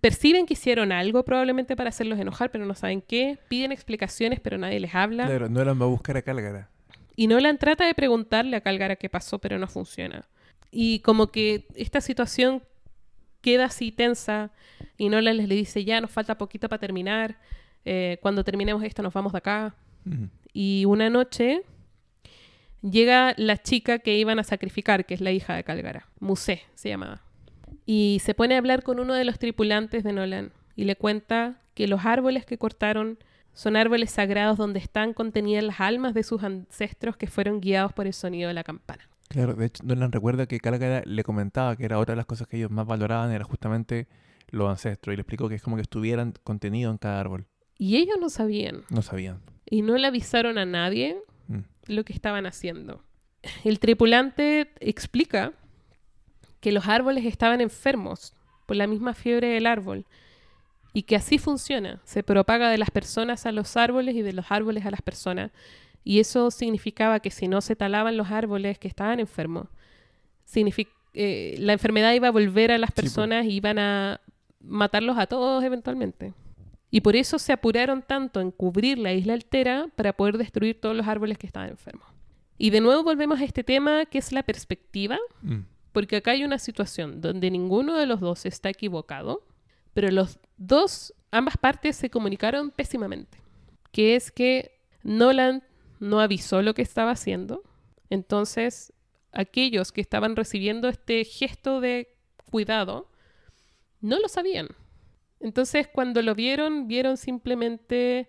Perciben 0.00 0.46
que 0.46 0.52
hicieron 0.52 0.92
algo 0.92 1.24
probablemente 1.24 1.74
para 1.74 1.88
hacerlos 1.88 2.20
enojar, 2.20 2.50
pero 2.52 2.64
no 2.66 2.74
saben 2.74 3.02
qué. 3.02 3.38
Piden 3.48 3.72
explicaciones, 3.72 4.38
pero 4.40 4.56
nadie 4.56 4.78
les 4.78 4.94
habla. 4.94 5.26
Claro, 5.26 5.48
Nolan 5.48 5.80
va 5.80 5.86
a 5.86 5.88
buscar 5.88 6.16
a 6.16 6.22
Calgara. 6.22 6.70
Y 7.16 7.26
Nolan 7.26 7.58
trata 7.58 7.84
de 7.86 7.94
preguntarle 7.94 8.56
a 8.56 8.60
Calgara 8.60 8.94
qué 8.96 9.08
pasó, 9.08 9.40
pero 9.40 9.58
no 9.58 9.66
funciona. 9.66 10.28
Y 10.70 11.00
como 11.00 11.28
que 11.32 11.66
esta 11.74 12.00
situación 12.00 12.62
queda 13.40 13.64
así 13.66 13.90
tensa 13.90 14.52
y 14.96 15.08
Nolan 15.08 15.36
les 15.36 15.48
le 15.48 15.54
dice, 15.54 15.84
ya 15.84 16.00
nos 16.00 16.10
falta 16.10 16.38
poquito 16.38 16.68
para 16.68 16.80
terminar. 16.80 17.36
eh, 17.84 18.18
cuando 18.22 18.44
terminemos 18.44 18.82
esto 18.82 19.02
nos 19.02 19.12
vamos 19.12 19.32
de 19.32 19.38
acá. 19.38 19.74
Y 20.52 20.84
una 20.86 21.08
noche 21.10 21.62
llega 22.82 23.34
la 23.36 23.56
chica 23.56 23.98
que 23.98 24.16
iban 24.18 24.38
a 24.38 24.44
sacrificar, 24.44 25.06
que 25.06 25.14
es 25.14 25.20
la 25.20 25.32
hija 25.32 25.54
de 25.54 25.64
Calgara. 25.64 26.06
Musé 26.20 26.62
se 26.74 26.90
llamaba. 26.90 27.22
Y 27.86 28.20
se 28.22 28.34
pone 28.34 28.54
a 28.54 28.58
hablar 28.58 28.82
con 28.82 29.00
uno 29.00 29.14
de 29.14 29.24
los 29.24 29.38
tripulantes 29.38 30.04
de 30.04 30.12
Nolan 30.12 30.52
y 30.76 30.84
le 30.84 30.96
cuenta 30.96 31.60
que 31.74 31.88
los 31.88 32.04
árboles 32.04 32.46
que 32.46 32.58
cortaron 32.58 33.18
son 33.52 33.76
árboles 33.76 34.10
sagrados 34.10 34.58
donde 34.58 34.78
están 34.78 35.12
contenidas 35.12 35.64
las 35.64 35.80
almas 35.80 36.14
de 36.14 36.22
sus 36.22 36.42
ancestros 36.42 37.16
que 37.16 37.26
fueron 37.26 37.60
guiados 37.60 37.92
por 37.92 38.06
el 38.06 38.12
sonido 38.12 38.48
de 38.48 38.54
la 38.54 38.64
campana. 38.64 39.08
Claro, 39.28 39.54
de 39.54 39.66
hecho, 39.66 39.82
Nolan 39.84 40.12
recuerda 40.12 40.46
que 40.46 40.60
Calgara 40.60 41.02
le 41.04 41.24
comentaba 41.24 41.76
que 41.76 41.84
era 41.84 41.98
otra 41.98 42.12
de 42.12 42.16
las 42.16 42.26
cosas 42.26 42.46
que 42.46 42.56
ellos 42.56 42.70
más 42.70 42.86
valoraban, 42.86 43.30
era 43.32 43.44
justamente 43.44 44.06
los 44.54 44.68
ancestros, 44.70 45.12
y 45.12 45.16
le 45.16 45.22
explicó 45.22 45.48
que 45.48 45.56
es 45.56 45.62
como 45.62 45.76
que 45.76 45.82
estuvieran 45.82 46.34
contenidos 46.44 46.92
en 46.92 46.98
cada 46.98 47.20
árbol. 47.20 47.46
Y 47.78 47.96
ellos 47.96 48.16
no 48.20 48.30
sabían. 48.30 48.82
No 48.90 49.02
sabían. 49.02 49.40
Y 49.68 49.82
no 49.82 49.96
le 49.98 50.06
avisaron 50.06 50.58
a 50.58 50.64
nadie 50.64 51.16
Mm. 51.48 51.60
lo 51.88 52.04
que 52.04 52.12
estaban 52.12 52.46
haciendo. 52.46 53.02
El 53.64 53.78
tripulante 53.78 54.70
explica 54.80 55.52
que 56.60 56.72
los 56.72 56.86
árboles 56.88 57.26
estaban 57.26 57.60
enfermos 57.60 58.32
por 58.66 58.76
la 58.76 58.86
misma 58.86 59.12
fiebre 59.12 59.48
del 59.48 59.66
árbol 59.66 60.06
y 60.94 61.02
que 61.02 61.16
así 61.16 61.36
funciona. 61.38 62.00
Se 62.04 62.22
propaga 62.22 62.70
de 62.70 62.78
las 62.78 62.90
personas 62.90 63.44
a 63.44 63.52
los 63.52 63.76
árboles 63.76 64.14
y 64.14 64.22
de 64.22 64.32
los 64.32 64.46
árboles 64.50 64.86
a 64.86 64.90
las 64.90 65.02
personas. 65.02 65.50
Y 66.04 66.20
eso 66.20 66.50
significaba 66.50 67.20
que 67.20 67.30
si 67.30 67.48
no 67.48 67.60
se 67.60 67.76
talaban 67.76 68.16
los 68.16 68.30
árboles 68.30 68.78
que 68.78 68.88
estaban 68.88 69.20
enfermos, 69.20 69.68
signifi- 70.50 70.88
eh, 71.14 71.56
la 71.58 71.72
enfermedad 71.74 72.12
iba 72.14 72.28
a 72.28 72.32
volver 72.32 72.72
a 72.72 72.78
las 72.78 72.90
po. 72.92 72.96
personas 73.02 73.44
y 73.46 73.50
iban 73.56 73.78
a 73.78 74.20
matarlos 74.66 75.18
a 75.18 75.26
todos 75.26 75.62
eventualmente. 75.64 76.32
Y 76.90 77.00
por 77.00 77.16
eso 77.16 77.38
se 77.38 77.52
apuraron 77.52 78.02
tanto 78.02 78.40
en 78.40 78.50
cubrir 78.50 78.98
la 78.98 79.12
isla 79.12 79.32
altera 79.34 79.88
para 79.96 80.12
poder 80.12 80.38
destruir 80.38 80.80
todos 80.80 80.94
los 80.96 81.06
árboles 81.08 81.38
que 81.38 81.46
estaban 81.46 81.70
enfermos. 81.70 82.06
Y 82.56 82.70
de 82.70 82.80
nuevo 82.80 83.02
volvemos 83.02 83.40
a 83.40 83.44
este 83.44 83.64
tema 83.64 84.06
que 84.06 84.18
es 84.18 84.30
la 84.32 84.44
perspectiva, 84.44 85.18
Mm. 85.42 85.60
porque 85.92 86.16
acá 86.16 86.32
hay 86.32 86.44
una 86.44 86.58
situación 86.58 87.20
donde 87.20 87.50
ninguno 87.50 87.96
de 87.96 88.06
los 88.06 88.20
dos 88.20 88.46
está 88.46 88.68
equivocado, 88.68 89.44
pero 89.92 90.10
los 90.10 90.38
dos, 90.56 91.14
ambas 91.32 91.56
partes 91.56 91.96
se 91.96 92.10
comunicaron 92.10 92.70
pésimamente. 92.70 93.38
Que 93.90 94.14
es 94.16 94.30
que 94.30 94.78
Nolan 95.02 95.62
no 96.00 96.20
avisó 96.20 96.62
lo 96.62 96.74
que 96.74 96.82
estaba 96.82 97.10
haciendo, 97.12 97.62
entonces 98.10 98.92
aquellos 99.32 99.90
que 99.90 100.00
estaban 100.00 100.36
recibiendo 100.36 100.88
este 100.88 101.24
gesto 101.24 101.80
de 101.80 102.08
cuidado 102.50 103.08
no 104.04 104.18
lo 104.20 104.28
sabían. 104.28 104.68
Entonces 105.40 105.88
cuando 105.92 106.22
lo 106.22 106.34
vieron, 106.34 106.86
vieron 106.88 107.16
simplemente 107.16 108.28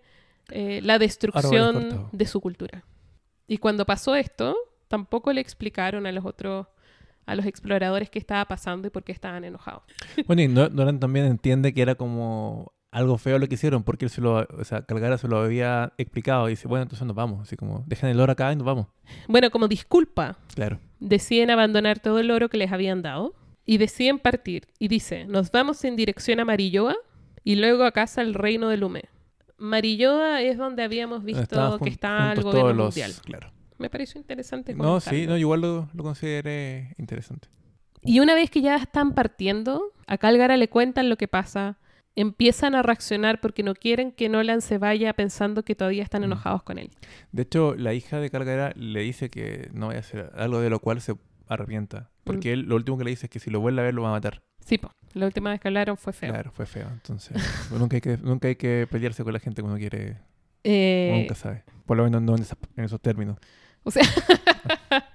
eh, 0.49 0.79
la 0.83 0.97
destrucción 0.99 2.07
de 2.11 2.25
su 2.25 2.41
cultura. 2.41 2.83
Y 3.47 3.57
cuando 3.57 3.85
pasó 3.85 4.15
esto, 4.15 4.55
tampoco 4.87 5.31
le 5.33 5.41
explicaron 5.41 6.05
a 6.07 6.11
los 6.11 6.25
otros, 6.25 6.67
a 7.25 7.35
los 7.35 7.45
exploradores 7.45 8.09
qué 8.09 8.19
estaba 8.19 8.45
pasando 8.45 8.87
y 8.87 8.91
por 8.91 9.03
qué 9.03 9.11
estaban 9.11 9.43
enojados. 9.43 9.83
Bueno, 10.27 10.41
y 10.41 10.47
Nolan 10.47 10.99
también 10.99 11.25
entiende 11.25 11.73
que 11.73 11.81
era 11.81 11.95
como 11.95 12.73
algo 12.91 13.17
feo 13.17 13.37
lo 13.37 13.47
que 13.47 13.55
hicieron, 13.55 13.83
porque 13.83 14.05
él 14.05 14.11
se 14.11 14.21
lo, 14.21 14.47
o 14.57 14.63
sea, 14.63 14.85
Calgara 14.85 15.17
se 15.17 15.27
lo 15.27 15.39
había 15.39 15.91
explicado 15.97 16.47
y 16.47 16.51
dice, 16.51 16.69
bueno, 16.69 16.83
entonces 16.83 17.05
nos 17.05 17.15
vamos, 17.15 17.41
así 17.41 17.57
como, 17.57 17.83
dejen 17.87 18.09
el 18.09 18.19
oro 18.21 18.31
acá 18.31 18.53
y 18.53 18.55
nos 18.55 18.65
vamos. 18.65 18.87
Bueno, 19.27 19.51
como 19.51 19.67
disculpa, 19.67 20.37
Claro. 20.53 20.79
deciden 21.01 21.51
abandonar 21.51 21.99
todo 21.99 22.19
el 22.19 22.31
oro 22.31 22.47
que 22.47 22.55
les 22.57 22.71
habían 22.71 23.01
dado 23.01 23.35
y 23.65 23.77
deciden 23.77 24.19
partir. 24.19 24.67
Y 24.79 24.87
dice, 24.87 25.25
nos 25.25 25.51
vamos 25.51 25.83
en 25.83 25.95
dirección 25.95 26.39
a 26.39 26.45
Marilloa 26.45 26.95
y 27.43 27.55
luego 27.55 27.83
a 27.83 27.91
casa 27.91 28.21
al 28.21 28.33
reino 28.33 28.69
de 28.69 28.77
Lume. 28.77 29.03
Marilloa 29.57 30.41
es 30.41 30.57
donde 30.57 30.83
habíamos 30.83 31.23
visto 31.23 31.79
que 31.81 31.89
está 31.89 32.33
el 32.33 32.43
gobierno 32.43 32.73
los- 32.73 32.85
mundial. 32.95 33.11
Claro. 33.23 33.51
Me 33.77 33.89
pareció 33.89 34.19
interesante. 34.19 34.73
No, 34.73 34.99
sí, 34.99 35.27
no, 35.27 35.37
igual 35.37 35.61
lo, 35.61 35.89
lo 35.93 36.03
consideré 36.03 36.93
interesante. 36.97 37.47
Y 38.03 38.19
una 38.19 38.35
vez 38.35 38.49
que 38.49 38.61
ya 38.61 38.75
están 38.75 39.13
partiendo, 39.13 39.91
a 40.07 40.17
Calgara 40.17 40.55
le 40.57 40.69
cuentan 40.69 41.09
lo 41.09 41.17
que 41.17 41.27
pasa. 41.27 41.77
Empiezan 42.15 42.75
a 42.75 42.81
reaccionar 42.83 43.41
porque 43.41 43.63
no 43.63 43.73
quieren 43.75 44.11
que 44.13 44.29
Nolan 44.29 44.61
se 44.61 44.77
vaya 44.77 45.11
pensando 45.13 45.63
que 45.63 45.75
todavía 45.75 46.03
están 46.03 46.21
Mm. 46.21 46.25
enojados 46.25 46.63
con 46.63 46.77
él. 46.77 46.91
De 47.33 47.41
hecho, 47.41 47.75
la 47.75 47.93
hija 47.93 48.19
de 48.21 48.29
Calgara 48.29 48.71
le 48.77 49.01
dice 49.01 49.29
que 49.29 49.69
no 49.73 49.87
vaya 49.87 49.97
a 49.99 50.01
hacer 50.01 50.31
algo 50.37 50.61
de 50.61 50.69
lo 50.69 50.79
cual 50.79 51.01
se 51.01 51.15
arrepienta. 51.47 52.09
Porque 52.23 52.53
él 52.53 52.61
lo 52.61 52.75
último 52.75 52.97
que 52.97 53.03
le 53.03 53.09
dice 53.11 53.27
es 53.27 53.29
que 53.29 53.39
si 53.39 53.49
lo 53.49 53.59
vuelve 53.59 53.81
a 53.81 53.83
ver 53.85 53.93
lo 53.93 54.01
va 54.03 54.09
a 54.09 54.13
matar. 54.13 54.41
Sí, 54.65 54.77
po. 54.77 54.91
La 55.13 55.25
última 55.27 55.51
vez 55.51 55.59
que 55.61 55.67
hablaron 55.67 55.95
fue 55.97 56.11
feo. 56.11 56.31
Claro, 56.33 56.51
fue 56.51 56.65
feo. 56.65 56.87
Entonces, 56.91 57.37
nunca, 57.71 57.95
hay 57.97 58.01
que, 58.01 58.17
nunca 58.17 58.47
hay 58.47 58.55
que 58.55 58.87
pelearse 58.89 59.23
con 59.23 59.31
la 59.33 59.39
gente 59.39 59.61
cuando 59.61 59.77
quiere. 59.79 60.17
Eh, 60.63 61.11
nunca 61.21 61.35
sabe. 61.35 61.63
Por 61.85 61.97
lo 61.97 62.03
menos 62.03 62.21
no 62.21 62.35
en, 62.35 62.41
esa- 62.41 62.57
en 62.75 62.83
esos 62.85 62.99
términos. 62.99 63.37
O 63.83 63.91
sea, 63.91 64.03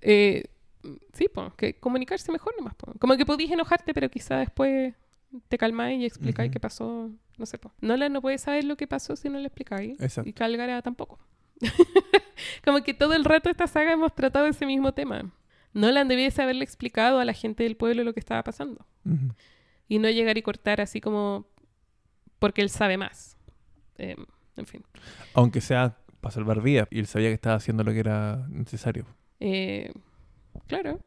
eh, 0.00 0.44
sí, 1.12 1.26
po, 1.32 1.54
que 1.56 1.74
comunicarse 1.78 2.32
mejor 2.32 2.54
nomás. 2.58 2.74
po. 2.74 2.92
Como 2.98 3.16
que 3.16 3.26
podías 3.26 3.50
enojarte, 3.50 3.92
pero 3.94 4.08
quizá 4.08 4.38
después 4.38 4.94
te 5.48 5.58
calmáis 5.58 6.00
y 6.00 6.06
explicáis 6.06 6.50
qué 6.50 6.60
pasó. 6.60 7.10
No 7.38 7.46
sé, 7.46 7.58
po. 7.58 7.72
Nolan 7.80 8.12
no 8.12 8.22
puede 8.22 8.38
saber 8.38 8.64
lo 8.64 8.76
que 8.76 8.86
pasó 8.86 9.16
si 9.16 9.28
no 9.28 9.38
le 9.38 9.46
explicáis. 9.48 10.00
Exacto. 10.00 10.28
Y 10.28 10.32
Calgara 10.32 10.80
tampoco. 10.82 11.18
Como 12.64 12.82
que 12.82 12.94
todo 12.94 13.14
el 13.14 13.24
rato 13.24 13.48
esta 13.50 13.66
saga 13.66 13.92
hemos 13.92 14.14
tratado 14.14 14.46
ese 14.46 14.66
mismo 14.66 14.92
tema. 14.92 15.30
Nolan 15.72 16.08
debiese 16.08 16.42
haberle 16.42 16.64
explicado 16.64 17.18
a 17.18 17.24
la 17.24 17.32
gente 17.32 17.62
del 17.64 17.76
pueblo 17.76 18.02
lo 18.04 18.14
que 18.14 18.20
estaba 18.20 18.42
pasando. 18.42 18.86
Y 19.88 19.98
no 19.98 20.08
llegar 20.10 20.36
y 20.38 20.42
cortar 20.42 20.80
así 20.80 21.00
como 21.00 21.46
porque 22.38 22.62
él 22.62 22.70
sabe 22.70 22.96
más. 22.96 23.36
Eh, 23.98 24.16
en 24.56 24.66
fin. 24.66 24.84
Aunque 25.34 25.60
sea 25.60 25.96
para 26.20 26.32
salvar 26.34 26.62
vidas. 26.62 26.88
Y 26.90 26.98
él 26.98 27.06
sabía 27.06 27.28
que 27.28 27.34
estaba 27.34 27.56
haciendo 27.56 27.84
lo 27.84 27.92
que 27.92 28.00
era 28.00 28.46
necesario. 28.48 29.06
Eh, 29.40 29.92
claro, 30.66 30.98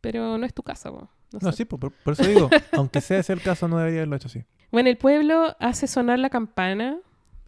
pero 0.00 0.38
no 0.38 0.46
es 0.46 0.54
tu 0.54 0.62
casa. 0.62 0.90
No 0.90 1.08
No, 1.40 1.50
sé. 1.50 1.58
sí, 1.58 1.64
por, 1.64 1.80
por- 1.80 1.92
por 1.92 2.12
eso 2.12 2.24
digo, 2.24 2.48
aunque 2.72 3.00
sea 3.00 3.18
ese 3.18 3.32
el 3.32 3.42
caso, 3.42 3.68
no 3.68 3.78
debería 3.78 4.00
haberlo 4.00 4.16
hecho 4.16 4.28
así. 4.28 4.44
Bueno, 4.70 4.90
el 4.90 4.98
pueblo 4.98 5.56
hace 5.60 5.86
sonar 5.86 6.18
la 6.18 6.28
campana 6.30 6.98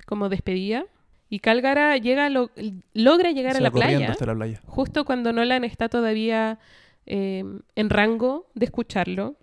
como 0.07 0.29
despedida 0.31 0.85
y 1.31 1.39
Calgara 1.39 1.97
llega 1.97 2.29
lo- 2.29 2.51
logra 2.93 3.31
llegar 3.31 3.57
a 3.57 3.61
la 3.61 3.71
playa 3.71 4.11
hasta 4.11 4.27
la 4.27 4.35
playa. 4.35 4.61
justo 4.67 5.05
cuando 5.05 5.33
Nolan 5.33 5.65
está 5.65 5.89
todavía 5.89 6.59
eh, 7.07 7.45
en 7.77 7.91
rango 7.91 8.51
de 8.55 8.67
escucharlo 8.67 9.37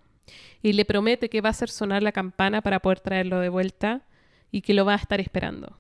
y 0.61 0.73
le 0.73 0.85
promete 0.85 1.29
que 1.29 1.41
va 1.41 1.49
a 1.49 1.51
hacer 1.51 1.69
sonar 1.69 2.03
la 2.03 2.11
campana 2.11 2.61
para 2.61 2.79
poder 2.79 2.99
traerlo 2.99 3.39
de 3.39 3.49
vuelta 3.49 4.01
y 4.51 4.61
que 4.61 4.73
lo 4.73 4.85
va 4.85 4.93
a 4.93 4.97
estar 4.97 5.19
esperando. 5.19 5.79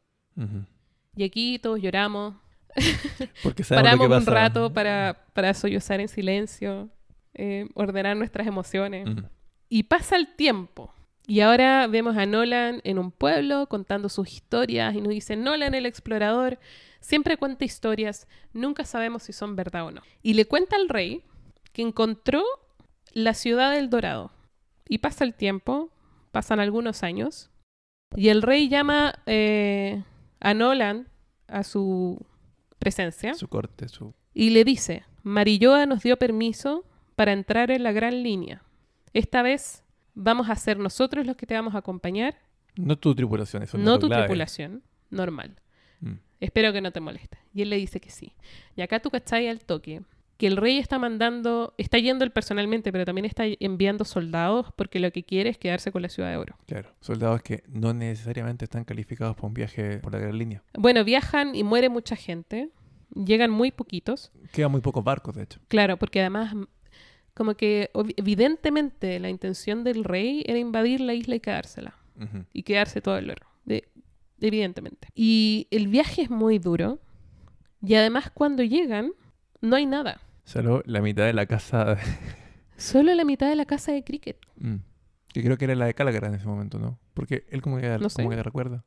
Y 1.15 1.23
aquí 1.23 1.59
todos 1.59 1.81
lloramos, 1.81 2.35
Porque 3.43 3.63
paramos 3.81 4.05
un 4.05 4.25
rato 4.33 4.73
para, 4.73 5.25
para 5.33 5.53
sollozar 5.53 5.99
en 5.99 6.07
silencio, 6.07 6.89
eh, 7.33 7.67
ordenar 7.73 8.15
nuestras 8.15 8.45
emociones. 8.47 9.07
Y 9.69 9.83
pasa 9.83 10.15
el 10.15 10.27
tiempo. 10.35 10.93
Y 11.29 11.41
ahora 11.41 11.87
vemos 11.87 12.15
a 12.15 12.25
Nolan 12.25 12.79
en 12.85 12.97
un 12.97 13.11
pueblo 13.11 13.67
contando 13.67 14.07
sus 14.07 14.31
historias 14.31 14.95
y 14.95 15.01
nos 15.01 15.09
dice, 15.09 15.35
Nolan 15.35 15.73
el 15.73 15.85
explorador 15.85 16.57
siempre 17.01 17.35
cuenta 17.35 17.65
historias, 17.65 18.29
nunca 18.53 18.85
sabemos 18.85 19.23
si 19.23 19.33
son 19.33 19.57
verdad 19.57 19.85
o 19.85 19.91
no. 19.91 20.01
Y 20.23 20.35
le 20.35 20.45
cuenta 20.45 20.77
al 20.77 20.87
rey 20.87 21.23
que 21.73 21.81
encontró 21.81 22.43
la 23.11 23.33
ciudad 23.33 23.73
del 23.73 23.89
Dorado. 23.89 24.31
Y 24.87 24.99
pasa 24.99 25.25
el 25.25 25.33
tiempo, 25.33 25.89
pasan 26.31 26.61
algunos 26.61 27.03
años, 27.03 27.51
y 28.15 28.29
el 28.29 28.41
rey 28.41 28.69
llama 28.69 29.15
eh, 29.25 30.03
a 30.39 30.53
Nolan 30.53 31.09
a 31.47 31.63
su 31.63 32.25
presencia 32.79 33.33
Su 33.33 33.49
corte, 33.49 33.89
su... 33.89 34.13
y 34.33 34.51
le 34.51 34.63
dice, 34.63 35.03
Marilloa 35.23 35.85
nos 35.85 36.03
dio 36.03 36.17
permiso 36.17 36.85
para 37.17 37.33
entrar 37.33 37.69
en 37.69 37.83
la 37.83 37.91
gran 37.91 38.23
línea. 38.23 38.63
Esta 39.13 39.41
vez 39.41 39.83
vamos 40.17 40.49
a 40.49 40.55
ser 40.55 40.79
nosotros 40.79 41.25
los 41.25 41.35
que 41.35 41.45
te 41.45 41.53
vamos 41.53 41.75
a 41.75 41.79
acompañar, 41.79 42.35
No 42.75 42.97
tu 42.97 43.13
tripulación, 43.15 43.63
eso 43.63 43.77
no 43.77 43.91
dato 43.91 44.01
tu 44.01 44.07
clave. 44.07 44.23
tripulación, 44.23 44.83
normal. 45.09 45.55
Mm. 46.01 46.13
Espero 46.39 46.73
que 46.73 46.81
no 46.81 46.91
te 46.91 46.99
moleste. 46.99 47.37
Y 47.53 47.61
él 47.61 47.69
le 47.69 47.77
dice 47.77 47.99
que 47.99 48.09
sí. 48.09 48.33
Y 48.75 48.81
acá 48.81 48.99
tú 48.99 49.09
cachai 49.09 49.47
al 49.47 49.59
toque 49.59 50.01
que 50.37 50.45
el 50.45 50.57
rey 50.57 50.77
está 50.77 50.99
mandando, 50.99 51.73
está 51.77 51.97
yendo 51.97 52.23
él 52.23 52.31
personalmente, 52.31 52.91
pero 52.91 53.05
también 53.05 53.25
está 53.25 53.45
enviando 53.59 54.05
soldados 54.05 54.67
porque 54.75 54.99
lo 54.99 55.11
que 55.11 55.23
quiere 55.23 55.49
es 55.49 55.57
quedarse 55.57 55.91
con 55.91 56.03
la 56.03 56.09
ciudad 56.09 56.29
de 56.29 56.37
oro. 56.37 56.55
Claro, 56.67 56.93
soldados 57.01 57.41
que 57.41 57.63
no 57.67 57.93
necesariamente 57.93 58.65
están 58.65 58.83
calificados 58.83 59.35
para 59.35 59.47
un 59.47 59.53
viaje 59.55 59.97
por 59.97 60.13
la 60.13 60.19
gran 60.19 60.37
línea. 60.37 60.63
Bueno, 60.77 61.03
viajan 61.03 61.55
y 61.55 61.63
muere 61.63 61.89
mucha 61.89 62.15
gente. 62.15 62.69
Llegan 63.15 63.49
muy 63.49 63.71
poquitos. 63.71 64.31
Quedan 64.51 64.71
muy 64.71 64.81
pocos 64.81 65.03
barcos, 65.03 65.33
de 65.35 65.43
hecho. 65.43 65.59
Claro, 65.69 65.97
porque 65.97 66.19
además, 66.19 66.53
como 67.37 67.53
que 67.55 67.91
evidentemente 68.17 69.19
la 69.19 69.29
intención 69.29 69.83
del 69.83 70.03
rey 70.03 70.43
era 70.47 70.57
invadir 70.57 70.99
la 71.01 71.13
isla 71.13 71.35
y 71.35 71.39
quedársela. 71.39 71.93
Y 72.51 72.63
quedarse 72.63 72.99
todo 72.99 73.17
el 73.19 73.29
oro. 73.29 73.45
De- 73.63 73.87
evidentemente. 74.41 75.07
Y 75.13 75.67
el 75.69 75.87
viaje 75.87 76.23
es 76.23 76.29
muy 76.31 76.57
duro. 76.57 76.99
Y 77.81 77.93
además 77.93 78.31
cuando 78.33 78.63
llegan, 78.63 79.11
no 79.61 79.75
hay 79.75 79.85
nada. 79.85 80.19
Solo 80.45 80.81
la 80.85 81.01
mitad 81.01 81.25
de 81.25 81.33
la 81.33 81.45
casa, 81.45 81.97
Solo 82.75 83.13
la 83.13 83.23
mitad 83.23 83.47
de 83.49 83.55
la 83.55 83.65
casa 83.65 83.91
de 83.91 84.03
cricket. 84.03 84.37
Mm. 84.55 84.77
que 85.33 85.43
creo 85.43 85.57
que 85.57 85.65
era 85.65 85.75
la 85.75 85.85
de 85.85 85.93
Calgara 85.93 86.27
en 86.27 86.33
ese 86.35 86.47
momento, 86.47 86.79
¿no? 86.79 86.97
Porque 87.13 87.45
él 87.51 87.61
como 87.61 87.77
que, 87.77 87.87
No 87.99 88.09
sé. 88.09 88.23
como 88.23 88.35
que 88.35 88.41
recuerda. 88.41 88.83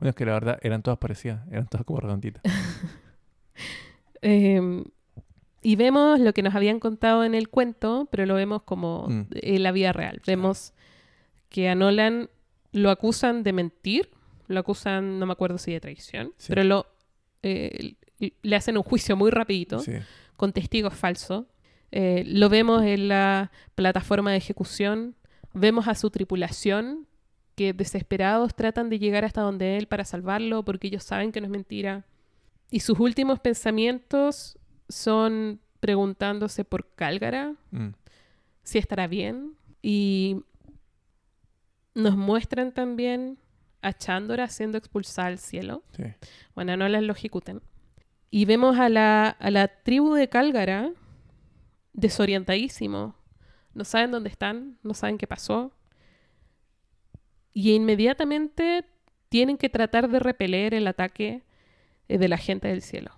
Bueno, 0.00 0.10
es 0.10 0.16
que 0.16 0.24
la 0.24 0.32
verdad 0.32 0.58
eran 0.62 0.82
todas 0.82 0.98
parecidas, 0.98 1.46
eran 1.52 1.68
todas 1.68 1.84
como 1.86 2.00
redonditas. 2.00 2.42
Eh, 4.22 4.84
y 5.62 5.76
vemos 5.76 6.20
lo 6.20 6.32
que 6.32 6.42
nos 6.42 6.54
habían 6.54 6.80
contado 6.80 7.24
en 7.24 7.34
el 7.34 7.48
cuento, 7.48 8.08
pero 8.10 8.26
lo 8.26 8.34
vemos 8.34 8.62
como 8.62 9.06
Mm. 9.08 9.26
en 9.32 9.62
la 9.62 9.72
vida 9.72 9.92
real. 9.92 10.20
Vemos 10.26 10.72
que 11.48 11.68
a 11.68 11.74
Nolan 11.74 12.30
lo 12.72 12.90
acusan 12.90 13.42
de 13.42 13.52
mentir, 13.52 14.10
lo 14.48 14.60
acusan, 14.60 15.18
no 15.18 15.26
me 15.26 15.32
acuerdo 15.32 15.58
si 15.58 15.72
de 15.72 15.80
traición, 15.80 16.32
Sí. 16.38 16.46
pero 16.48 16.64
lo, 16.64 16.86
eh, 17.42 17.94
le 18.42 18.56
hacen 18.56 18.76
un 18.76 18.82
juicio 18.82 19.16
muy 19.16 19.30
rapidito, 19.30 19.80
Sí. 19.80 19.92
con 20.36 20.52
testigos 20.52 20.94
falsos. 20.94 21.44
Eh, 21.92 22.22
lo 22.26 22.48
vemos 22.48 22.82
en 22.84 23.08
la 23.08 23.50
plataforma 23.74 24.30
de 24.30 24.36
ejecución, 24.38 25.16
vemos 25.52 25.88
a 25.88 25.94
su 25.94 26.10
tripulación 26.10 27.06
que 27.56 27.72
desesperados 27.72 28.54
tratan 28.54 28.88
de 28.88 28.98
llegar 28.98 29.24
hasta 29.24 29.40
donde 29.42 29.76
él 29.76 29.86
para 29.88 30.04
salvarlo 30.04 30.64
porque 30.64 30.86
ellos 30.86 31.02
saben 31.02 31.32
que 31.32 31.40
no 31.40 31.46
es 31.46 31.50
mentira. 31.50 32.06
Y 32.70 32.80
sus 32.80 33.00
últimos 33.00 33.40
pensamientos 33.40 34.56
son 34.90 35.60
preguntándose 35.80 36.64
por 36.64 36.94
Cálgara, 36.94 37.54
Mm. 37.70 37.88
si 38.62 38.78
estará 38.78 39.06
bien. 39.06 39.54
Y 39.82 40.42
nos 41.94 42.16
muestran 42.16 42.72
también 42.72 43.38
a 43.82 43.92
Chándora 43.94 44.48
siendo 44.48 44.76
expulsada 44.78 45.28
al 45.28 45.38
cielo. 45.38 45.82
Sí. 45.96 46.04
Bueno, 46.54 46.76
no 46.76 46.88
las 46.88 47.02
lo 47.02 47.12
ejecuten. 47.14 47.62
Y 48.30 48.44
vemos 48.44 48.78
a 48.78 48.88
la, 48.88 49.28
a 49.30 49.50
la 49.50 49.68
tribu 49.68 50.14
de 50.14 50.28
Cálgara 50.28 50.92
desorientadísimo. 51.94 53.14
No 53.74 53.84
saben 53.84 54.10
dónde 54.10 54.28
están, 54.28 54.78
no 54.82 54.94
saben 54.94 55.18
qué 55.18 55.26
pasó. 55.26 55.72
Y 57.52 57.72
inmediatamente 57.72 58.84
tienen 59.28 59.56
que 59.56 59.68
tratar 59.68 60.08
de 60.10 60.18
repeler 60.20 60.74
el 60.74 60.86
ataque 60.86 61.42
eh, 62.08 62.18
de 62.18 62.28
la 62.28 62.36
gente 62.36 62.68
del 62.68 62.82
cielo. 62.82 63.10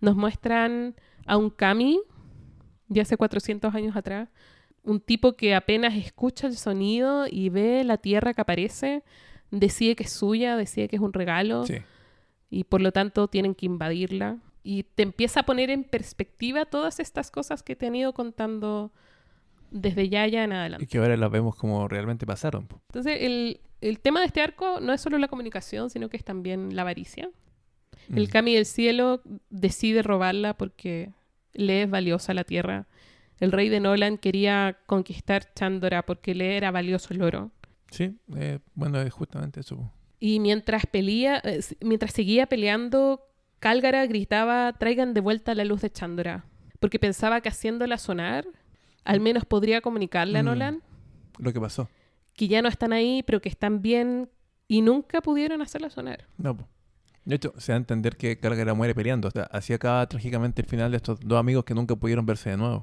Nos 0.00 0.16
muestran 0.16 0.94
a 1.26 1.36
un 1.36 1.50
Kami 1.50 2.00
de 2.88 3.00
hace 3.00 3.16
400 3.16 3.74
años 3.74 3.96
atrás. 3.96 4.28
Un 4.84 5.00
tipo 5.00 5.32
que 5.34 5.54
apenas 5.54 5.94
escucha 5.96 6.46
el 6.46 6.56
sonido 6.56 7.26
y 7.28 7.48
ve 7.48 7.82
la 7.84 7.96
tierra 7.96 8.34
que 8.34 8.40
aparece, 8.42 9.02
decide 9.50 9.96
que 9.96 10.04
es 10.04 10.12
suya, 10.12 10.56
decide 10.56 10.88
que 10.88 10.96
es 10.96 11.02
un 11.02 11.12
regalo 11.12 11.66
Sí. 11.66 11.78
y 12.50 12.64
por 12.64 12.80
lo 12.80 12.92
tanto 12.92 13.26
tienen 13.28 13.54
que 13.54 13.66
invadirla. 13.66 14.38
Y 14.62 14.82
te 14.84 15.02
empieza 15.04 15.40
a 15.40 15.42
poner 15.44 15.70
en 15.70 15.84
perspectiva 15.84 16.64
todas 16.66 16.98
estas 17.00 17.30
cosas 17.30 17.62
que 17.62 17.76
te 17.76 17.86
han 17.86 17.94
ido 17.94 18.12
contando 18.12 18.92
desde 19.70 20.08
Yaya 20.08 20.44
en 20.44 20.52
Y 20.52 20.54
adelante. 20.54 20.86
que 20.86 20.98
ahora 20.98 21.16
las 21.16 21.30
vemos 21.30 21.56
como 21.56 21.86
realmente 21.88 22.26
pasaron. 22.26 22.68
Entonces, 22.88 23.18
el, 23.20 23.60
el 23.80 24.00
tema 24.00 24.20
de 24.20 24.26
este 24.26 24.40
arco 24.40 24.80
no 24.80 24.92
es 24.92 25.00
solo 25.00 25.18
la 25.18 25.28
comunicación, 25.28 25.90
sino 25.90 26.08
que 26.08 26.16
es 26.16 26.24
también 26.24 26.74
la 26.76 26.82
avaricia. 26.82 27.30
El 28.14 28.24
Mm. 28.24 28.30
Kami 28.30 28.54
del 28.54 28.66
cielo 28.66 29.22
decide 29.50 30.02
robarla 30.02 30.56
porque 30.56 31.12
le 31.52 31.82
es 31.82 31.90
valiosa 31.90 32.34
la 32.34 32.44
tierra. 32.44 32.86
El 33.40 33.52
rey 33.52 33.68
de 33.68 33.80
Nolan 33.80 34.16
quería 34.18 34.78
conquistar 34.86 35.52
Chandora 35.54 36.04
porque 36.06 36.34
le 36.34 36.56
era 36.56 36.70
valioso 36.70 37.12
el 37.12 37.22
oro. 37.22 37.50
Sí, 37.90 38.16
eh, 38.36 38.58
bueno, 38.74 39.00
es 39.00 39.12
justamente 39.12 39.60
eso. 39.60 39.90
Y 40.18 40.40
mientras 40.40 40.86
pelea, 40.86 41.40
eh, 41.44 41.60
mientras 41.80 42.12
seguía 42.12 42.46
peleando, 42.46 43.22
Cálgara 43.58 44.06
gritaba, 44.06 44.72
traigan 44.78 45.12
de 45.14 45.20
vuelta 45.20 45.54
la 45.54 45.64
luz 45.64 45.82
de 45.82 45.90
Chandora. 45.90 46.44
Porque 46.80 46.98
pensaba 46.98 47.40
que 47.40 47.48
haciéndola 47.48 47.98
sonar, 47.98 48.46
al 49.04 49.20
menos 49.20 49.44
podría 49.44 49.80
comunicarle 49.80 50.38
a 50.38 50.42
Mm. 50.42 50.46
Nolan 50.46 50.82
Lo 51.38 51.52
que 51.52 51.60
pasó. 51.60 51.88
que 52.34 52.48
ya 52.48 52.60
no 52.62 52.68
están 52.68 52.92
ahí, 52.92 53.22
pero 53.22 53.40
que 53.40 53.48
están 53.48 53.82
bien 53.82 54.28
y 54.68 54.82
nunca 54.82 55.20
pudieron 55.20 55.62
hacerla 55.62 55.90
sonar. 55.90 56.26
No. 56.38 56.56
De 57.26 57.36
hecho, 57.36 57.52
se 57.58 57.72
da 57.72 57.76
a 57.76 57.78
entender 57.78 58.16
que 58.16 58.38
Cálgara 58.38 58.72
muere 58.72 58.94
peleando. 58.94 59.28
O 59.28 59.30
sea, 59.30 59.42
así 59.52 59.72
acaba 59.74 60.08
trágicamente 60.08 60.62
el 60.62 60.68
final 60.68 60.90
de 60.92 60.96
estos 60.96 61.20
dos 61.20 61.38
amigos 61.38 61.64
que 61.64 61.74
nunca 61.74 61.94
pudieron 61.96 62.24
verse 62.24 62.50
de 62.50 62.56
nuevo 62.56 62.82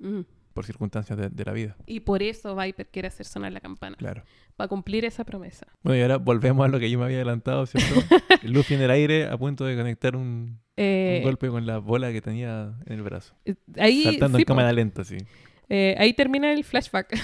Mm. 0.00 0.22
por 0.52 0.64
circunstancias 0.66 1.16
de, 1.18 1.28
de 1.28 1.44
la 1.44 1.52
vida. 1.52 1.76
Y 1.86 2.00
por 2.00 2.22
eso 2.22 2.56
Viper 2.56 2.86
quiere 2.88 3.08
hacer 3.08 3.26
sonar 3.26 3.52
la 3.52 3.60
campana, 3.60 3.96
Claro. 3.96 4.22
para 4.56 4.68
cumplir 4.68 5.04
esa 5.04 5.22
promesa. 5.24 5.66
Bueno, 5.82 5.98
y 5.98 6.02
ahora 6.02 6.16
volvemos 6.16 6.64
a 6.64 6.68
lo 6.68 6.80
que 6.80 6.90
yo 6.90 6.98
me 6.98 7.04
había 7.04 7.18
adelantado, 7.18 7.64
¿cierto? 7.66 7.94
Luffy 8.42 8.74
en 8.74 8.80
el 8.82 8.90
aire 8.90 9.26
a 9.28 9.36
punto 9.38 9.64
de 9.64 9.76
conectar 9.76 10.16
un, 10.16 10.58
Eh, 10.76 11.18
un 11.18 11.24
golpe 11.28 11.48
con 11.48 11.64
la 11.66 11.78
bola 11.78 12.10
que 12.12 12.20
tenía 12.20 12.74
en 12.86 12.92
el 12.92 13.02
brazo. 13.02 13.34
eh, 13.44 13.54
ahí, 13.78 14.02
Saltando 14.04 14.38
sí, 14.38 14.42
en 14.42 14.46
cámara 14.46 14.72
lenta, 14.72 15.04
sí. 15.04 15.18
Eh, 15.68 15.94
ahí 15.98 16.12
termina 16.14 16.52
el 16.52 16.64
flashback, 16.64 17.14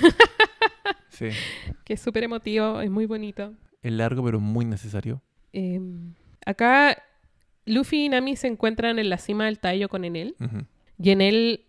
Sí. 1.09 1.29
que 1.85 1.95
es 1.95 2.01
súper 2.01 2.25
emotivo, 2.25 2.81
es 2.81 2.91
muy 2.91 3.07
bonito. 3.07 3.55
Es 3.83 3.93
largo, 3.93 4.25
pero 4.25 4.41
muy 4.41 4.65
necesario. 4.65 5.23
Eh, 5.53 5.81
acá 6.47 7.03
Luffy 7.67 8.07
y 8.07 8.09
Nami 8.09 8.37
se 8.37 8.47
encuentran 8.47 8.99
en 8.99 9.11
la 9.11 9.19
cima 9.19 9.47
del 9.47 9.59
tallo 9.59 9.89
con 9.89 10.05
Enel 10.05 10.37
y 10.99 11.11
Enel 11.11 11.67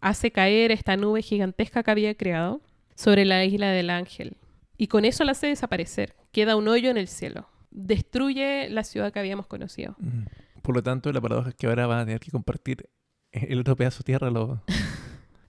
hace 0.00 0.30
caer 0.30 0.72
esta 0.72 0.96
nube 0.96 1.22
gigantesca 1.22 1.82
que 1.82 1.90
había 1.90 2.14
creado 2.14 2.60
sobre 2.94 3.24
la 3.24 3.44
isla 3.44 3.70
del 3.70 3.90
ángel 3.90 4.36
y 4.76 4.88
con 4.88 5.04
eso 5.04 5.22
la 5.24 5.32
hace 5.32 5.46
desaparecer. 5.46 6.16
Queda 6.32 6.56
un 6.56 6.66
hoyo 6.66 6.90
en 6.90 6.96
el 6.96 7.06
cielo. 7.06 7.48
Destruye 7.70 8.68
la 8.68 8.82
ciudad 8.82 9.12
que 9.12 9.20
habíamos 9.20 9.46
conocido. 9.46 9.96
Por 10.62 10.74
lo 10.74 10.82
tanto, 10.82 11.12
la 11.12 11.20
paradoja 11.20 11.50
es 11.50 11.54
que 11.54 11.68
ahora 11.68 11.86
van 11.86 12.00
a 12.00 12.04
tener 12.04 12.20
que 12.20 12.30
compartir 12.30 12.88
el 13.30 13.60
otro 13.60 13.76
pedazo 13.76 13.98
de 13.98 14.04
tierra. 14.04 14.30
Lo... 14.30 14.62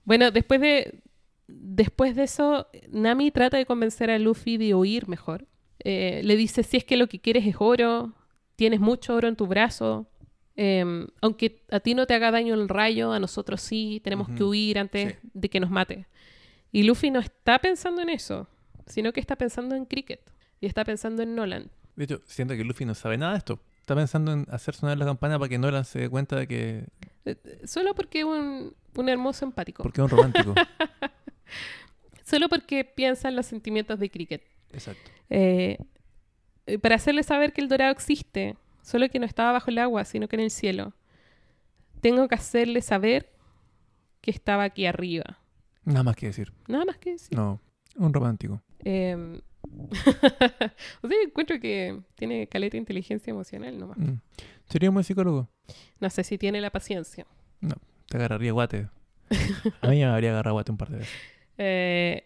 Bueno, 0.06 0.30
después 0.30 0.60
de, 0.60 1.00
después 1.48 2.14
de 2.14 2.24
eso, 2.24 2.68
Nami 2.90 3.30
trata 3.30 3.56
de 3.56 3.64
convencer 3.64 4.10
a 4.10 4.18
Luffy 4.18 4.58
de 4.58 4.74
oír 4.74 5.08
mejor. 5.08 5.46
Eh, 5.78 6.20
le 6.22 6.36
dice, 6.36 6.62
si 6.62 6.76
es 6.76 6.84
que 6.84 6.98
lo 6.98 7.08
que 7.08 7.20
quieres 7.20 7.46
es 7.46 7.56
oro, 7.58 8.12
tienes 8.56 8.80
mucho 8.80 9.14
oro 9.14 9.28
en 9.28 9.36
tu 9.36 9.46
brazo, 9.46 10.06
em, 10.56 11.06
aunque 11.20 11.62
a 11.70 11.80
ti 11.80 11.94
no 11.94 12.06
te 12.06 12.14
haga 12.14 12.30
daño 12.30 12.54
el 12.54 12.68
rayo, 12.68 13.12
a 13.12 13.18
nosotros 13.20 13.60
sí, 13.60 14.00
tenemos 14.04 14.28
que 14.28 14.44
huir 14.44 14.78
antes 14.78 15.14
Sí. 15.14 15.18
de 15.34 15.48
que 15.48 15.60
nos 15.60 15.70
mate. 15.70 16.06
Y 16.72 16.82
Luffy 16.84 17.10
no 17.10 17.20
está 17.20 17.58
pensando 17.58 18.02
en 18.02 18.08
eso, 18.08 18.48
sino 18.86 19.12
que 19.12 19.20
está 19.20 19.36
pensando 19.36 19.74
en 19.74 19.84
Cricket 19.84 20.20
y 20.60 20.66
está 20.66 20.84
pensando 20.84 21.22
en 21.22 21.34
Nolan. 21.34 21.70
De 21.96 22.04
hecho, 22.04 22.20
siento 22.26 22.54
que 22.54 22.64
Luffy 22.64 22.84
no 22.84 22.94
sabe 22.94 23.16
nada 23.18 23.32
de 23.32 23.38
esto. 23.38 23.60
Está 23.80 23.94
pensando 23.94 24.32
en 24.32 24.46
hacer 24.50 24.74
sonar 24.74 24.96
la 24.98 25.04
campana 25.04 25.38
para 25.38 25.48
que 25.48 25.58
Nolan 25.58 25.84
se 25.84 26.00
dé 26.00 26.08
cuenta 26.08 26.36
de 26.36 26.46
que... 26.48 26.84
Eh, 27.26 27.36
eh, 27.44 27.60
Solo 27.66 27.94
porque 27.94 28.20
es 28.20 28.24
un, 28.24 28.74
un 28.96 29.08
hermoso 29.08 29.44
empático. 29.44 29.82
Porque 29.82 30.00
es 30.00 30.04
un 30.04 30.08
romántico. 30.10 30.54
Solo 32.24 32.48
porque 32.48 32.84
piensa 32.84 33.28
en 33.28 33.36
los 33.36 33.46
sentimientos 33.46 33.98
de 33.98 34.10
Cricket. 34.10 34.42
Exacto. 34.72 35.10
Eh, 35.30 35.78
para 36.80 36.96
hacerle 36.96 37.22
saber 37.22 37.52
que 37.52 37.60
el 37.60 37.68
dorado 37.68 37.92
existe, 37.92 38.56
solo 38.82 39.08
que 39.08 39.18
no 39.18 39.26
estaba 39.26 39.52
bajo 39.52 39.70
el 39.70 39.78
agua, 39.78 40.04
sino 40.04 40.28
que 40.28 40.36
en 40.36 40.40
el 40.40 40.50
cielo. 40.50 40.92
Tengo 42.00 42.28
que 42.28 42.34
hacerle 42.34 42.82
saber 42.82 43.30
que 44.20 44.30
estaba 44.30 44.64
aquí 44.64 44.86
arriba. 44.86 45.38
Nada 45.84 46.02
más 46.02 46.16
que 46.16 46.26
decir. 46.26 46.52
Nada 46.66 46.84
más 46.84 46.98
que 46.98 47.12
decir. 47.12 47.36
No, 47.36 47.60
un 47.96 48.12
romántico. 48.12 48.62
Eh, 48.84 49.40
o 51.02 51.08
sea, 51.08 51.18
encuentro 51.24 51.58
que 51.60 52.00
tiene 52.14 52.46
caleta 52.46 52.72
de 52.72 52.78
inteligencia 52.78 53.30
emocional 53.30 53.78
nomás. 53.78 53.98
Mm. 53.98 54.20
Sería 54.68 54.90
un 54.90 54.94
buen 54.94 55.04
psicólogo. 55.04 55.48
No 56.00 56.10
sé 56.10 56.24
si 56.24 56.38
tiene 56.38 56.60
la 56.60 56.70
paciencia. 56.70 57.26
Te 58.08 58.16
agarraría 58.16 58.52
guate. 58.52 58.88
A 59.80 59.88
mí 59.88 59.96
me 59.96 60.04
habría 60.04 60.30
agarrado 60.30 60.54
guate 60.54 60.70
un 60.70 60.78
par 60.78 60.90
de 60.90 60.98
veces. 60.98 61.14
Eh, 61.56 62.24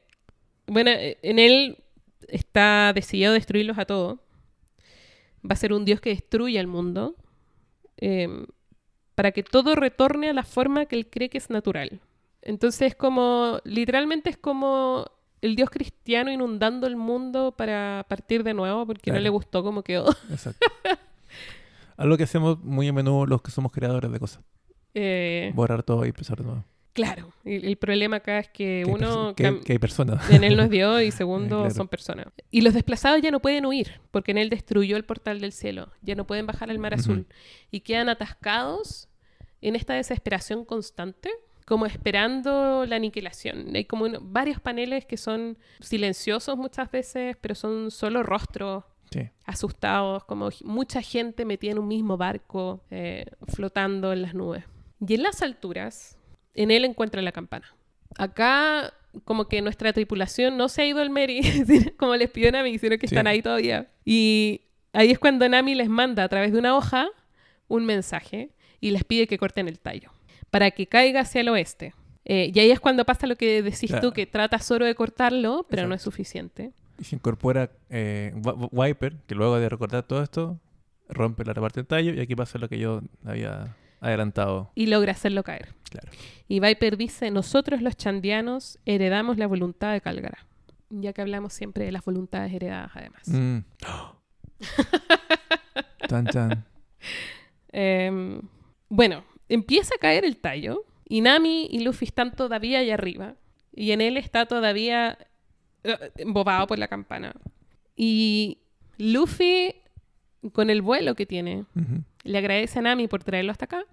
bueno, 0.67 0.91
eh, 0.91 1.19
en 1.21 1.39
él 1.39 1.85
está 2.29 2.95
decidido 2.95 3.33
a 3.33 3.35
destruirlos 3.35 3.77
a 3.77 3.85
todos. 3.85 4.19
Va 5.45 5.53
a 5.53 5.57
ser 5.57 5.73
un 5.73 5.85
dios 5.85 6.01
que 6.01 6.11
destruya 6.11 6.61
el 6.61 6.67
mundo 6.67 7.17
eh, 7.97 8.47
para 9.15 9.33
que 9.33 9.43
todo 9.43 9.75
retorne 9.75 10.31
a 10.31 10.33
la 10.33 10.45
forma 10.45 10.87
que 10.87 10.97
él 10.97 11.09
cree 11.11 11.29
que 11.29 11.39
es 11.39 11.51
natural. 11.51 12.01
Entonces, 12.43 12.95
como 12.95 13.61
literalmente 13.65 14.31
es 14.31 14.37
como 14.37 15.07
el 15.41 15.57
dios 15.57 15.71
cristiano 15.71 16.31
inundando 16.31 16.87
el 16.87 16.97
mundo 16.97 17.55
para 17.57 18.07
partir 18.09 18.43
de 18.45 18.55
nuevo 18.55 18.87
porque 18.87 19.13
no 19.13 19.19
le 19.19 19.29
gustó 19.29 19.63
cómo 19.63 19.83
quedó. 19.83 20.07
Exacto. 20.31 20.67
Algo 21.97 22.17
que 22.17 22.23
hacemos 22.25 22.63
muy 22.63 22.89
a 22.89 22.93
menudo 22.93 23.27
los 23.27 23.43
que 23.43 23.51
somos 23.51 23.73
creadores 23.73 24.11
de 24.11 24.21
cosas. 24.21 24.45
Eh, 24.95 25.53
Borrar 25.55 25.83
todo 25.83 26.05
y 26.05 26.09
empezar 26.09 26.39
de 26.39 26.45
nuevo. 26.45 26.65
Claro, 27.05 27.33
el, 27.45 27.65
el 27.65 27.77
problema 27.77 28.17
acá 28.17 28.39
es 28.41 28.49
que 28.49 28.85
uno 28.89 29.35
que, 29.37 29.47
hay 29.69 29.79
personas. 29.79 30.29
En 30.31 30.43
él 30.45 30.57
no 30.57 30.65
es 30.65 30.71
Dios 30.71 31.03
y 31.03 31.11
segundo 31.23 31.61
Claro. 31.61 31.75
son 31.75 31.89
personas. 31.89 32.27
Y 32.51 32.61
los 32.63 32.75
desplazados 32.75 33.21
ya 33.23 33.31
no 33.31 33.41
pueden 33.41 33.65
huir 33.67 34.01
porque 34.11 34.31
en 34.33 34.39
él 34.39 34.51
destruyó 34.51 34.97
el 34.97 35.05
portal 35.05 35.41
del 35.41 35.53
cielo. 35.53 35.91
Ya 36.03 36.15
no 36.15 36.27
pueden 36.27 36.47
bajar 36.47 36.71
al 36.71 36.79
mar 36.79 36.95
azul. 36.95 37.27
Y 37.71 37.81
quedan 37.81 38.09
atascados 38.09 39.09
en 39.61 39.77
esta 39.77 39.95
desesperación 39.95 40.65
constante, 40.65 41.31
como 41.67 41.87
esperando 41.87 42.85
la 42.87 42.97
aniquilación. 42.97 43.75
Hay 43.77 43.85
como 43.85 44.05
uno- 44.05 44.21
varios 44.23 44.61
paneles 44.61 45.05
que 45.07 45.17
son 45.17 45.57
silenciosos 45.81 46.57
muchas 46.57 46.91
veces, 46.91 47.37
pero 47.41 47.55
son 47.55 47.91
solo 47.91 48.23
rostros 48.23 48.85
Sí. 49.11 49.21
asustados, 49.47 50.25
como 50.25 50.51
mucha 50.65 51.01
gente 51.01 51.47
metida 51.47 51.71
en 51.73 51.79
un 51.79 51.89
mismo 51.89 52.19
barco, 52.19 52.83
eh, 52.91 53.25
flotando 53.47 54.13
en 54.13 54.21
las 54.21 54.35
nubes. 54.35 54.65
Y 55.01 55.15
en 55.15 55.23
las 55.23 55.41
alturas, 55.41 56.18
en 56.55 56.71
él 56.71 56.85
encuentra 56.85 57.23
la 57.23 57.33
campana. 57.33 57.67
Acá, 58.17 58.93
como 59.25 59.49
que 59.49 59.63
nuestra 59.63 59.93
tripulación 59.93 60.57
no 60.57 60.69
se 60.69 60.83
ha 60.83 60.87
ido 60.87 61.01
al 61.01 61.11
Meri, 61.11 61.41
como 61.99 62.17
les 62.17 62.31
pidió 62.31 62.51
Nami, 62.53 62.79
sino 62.79 62.99
que 62.99 63.07
Sí. 63.07 63.15
están 63.15 63.27
ahí 63.27 63.43
todavía. 63.43 63.89
Y 64.05 64.63
ahí 64.93 65.11
es 65.11 65.19
cuando 65.19 65.49
Nami 65.49 65.75
les 65.75 65.89
manda 65.89 66.25
a 66.25 66.29
través 66.29 66.53
de 66.53 66.59
una 66.59 66.77
hoja 66.77 67.09
un 67.69 67.85
mensaje 67.85 68.51
y 68.81 68.91
les 68.91 69.05
pide 69.05 69.27
que 69.27 69.39
corten 69.39 69.69
el 69.69 69.79
tallo 69.79 70.11
para 70.51 70.71
que 70.71 70.87
caiga 70.87 71.21
hacia 71.21 71.43
el 71.43 71.49
oeste. 71.51 71.95
Eh, 72.25 72.51
y 72.55 72.59
ahí 72.61 72.71
es 72.71 72.81
cuando 72.81 73.05
pasa 73.05 73.27
lo 73.27 73.37
que 73.37 73.63
decís 73.63 73.91
Claro. 73.91 74.09
tú, 74.09 74.13
que 74.15 74.27
trata 74.27 74.59
solo 74.59 74.85
de 74.85 74.95
cortarlo, 74.95 75.67
pero 75.69 75.87
no 75.87 75.95
es 75.95 76.03
suficiente. 76.03 76.73
Y 76.99 77.05
se 77.05 77.17
incorpora 77.17 77.71
eh, 77.91 78.33
Wi- 78.35 78.69
Wi- 78.73 78.89
Viper, 78.89 79.17
que 79.27 79.35
luego 79.35 79.59
de 79.59 79.69
recordar 79.69 80.03
todo 80.03 80.23
esto, 80.23 80.59
rompe 81.09 81.45
la 81.45 81.55
parte 81.55 81.81
del 81.81 81.87
tallo 81.87 82.13
y 82.13 82.21
aquí 82.21 82.35
pasa 82.35 82.59
lo 82.59 82.69
que 82.69 82.79
yo 82.79 83.01
había 83.25 83.75
adelantado. 84.01 84.71
Y 84.75 84.87
logra 84.87 85.13
hacerlo 85.13 85.43
caer. 85.43 85.69
Claro. 85.91 86.11
Y 86.47 86.61
Viper 86.61 86.97
dice, 86.97 87.31
nosotros 87.31 87.83
los 87.83 87.97
chandianos 87.97 88.79
heredamos 88.85 89.39
la 89.39 89.47
voluntad 89.47 89.93
de 89.93 90.01
Cálgara. 90.01 90.47
ya 90.91 91.13
que 91.13 91.21
hablamos 91.21 91.53
siempre 91.53 91.85
de 91.85 91.93
las 91.93 92.05
voluntades 92.05 92.53
heredadas 92.53 92.91
además. 92.95 93.29
Mm. 93.29 93.59
Chan, 96.09 96.27
chan. 96.29 96.65
Em, 97.71 98.41
bueno, 98.89 99.25
empieza 99.49 99.95
a 99.95 99.99
caer 99.99 100.25
el 100.25 100.39
tallo 100.39 100.85
y 101.07 101.21
Nami 101.21 101.69
y 101.71 101.81
Luffy 101.81 102.07
están 102.07 102.35
todavía 102.35 102.79
allá 102.79 102.95
arriba 102.95 103.35
y 103.75 103.93
en 103.93 104.01
él 104.01 104.17
está 104.17 104.47
todavía 104.47 105.19
eh, 105.85 106.11
embobado 106.17 106.67
por 106.67 106.79
la 106.79 106.89
campana. 106.89 107.35
Y 107.95 108.59
Luffy, 108.97 109.75
con 110.53 110.71
el 110.71 110.81
vuelo 110.81 111.15
que 111.15 111.27
tiene, 111.27 111.67
le 112.25 112.39
agradece 112.39 112.79
a 112.79 112.83
Nami 112.83 113.07
por 113.07 113.23
traerlo 113.23 113.53
hasta 113.53 113.67
acá 113.67 113.85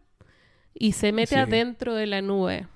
y 0.75 0.91
se 0.91 1.11
mete 1.11 1.35
Sí. 1.35 1.41
adentro 1.41 1.95
de 1.95 2.05
la 2.05 2.21
nube. 2.21 2.67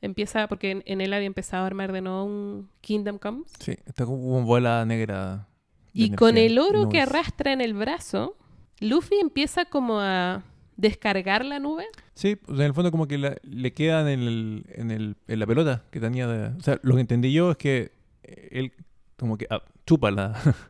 Empieza, 0.00 0.46
porque 0.46 0.70
en, 0.70 0.82
en 0.86 1.00
él 1.00 1.12
había 1.12 1.26
empezado 1.26 1.64
a 1.64 1.66
armar 1.66 1.90
de 1.90 2.00
nuevo 2.02 2.22
un 2.24 2.68
Kingdom 2.80 3.18
Come. 3.18 3.42
Sí, 3.58 3.72
está 3.86 4.04
como 4.06 4.18
una 4.36 4.44
bola 4.44 4.84
negra. 4.84 5.48
Y 5.92 6.10
con 6.12 6.38
el 6.38 6.58
oro 6.60 6.88
que 6.88 7.00
arrastra 7.00 7.52
en 7.52 7.60
el 7.60 7.74
brazo, 7.74 8.36
Luffy 8.78 9.16
empieza 9.20 9.64
como 9.64 9.98
a 10.00 10.44
descargar 10.76 11.44
la 11.44 11.58
nube. 11.58 11.84
Sí, 12.14 12.36
pues, 12.36 12.60
en 12.60 12.66
el 12.66 12.74
fondo 12.74 12.92
como 12.92 13.08
que 13.08 13.18
la- 13.18 13.36
le 13.42 13.72
queda 13.72 14.00
en, 14.12 14.20
el, 14.20 14.66
en, 14.68 14.90
el, 14.92 15.16
en 15.26 15.38
la 15.40 15.46
pelota 15.46 15.82
que 15.90 15.98
tenía. 15.98 16.28
De, 16.28 16.56
o 16.56 16.60
sea, 16.60 16.78
lo 16.82 16.94
que 16.94 17.00
entendí 17.00 17.32
yo 17.32 17.50
es 17.50 17.56
que 17.56 17.90
eh, 18.22 18.48
él 18.52 18.72
como 19.16 19.36
que 19.36 19.48
ah, 19.50 19.62
chupa 19.84 20.12
la, 20.12 20.34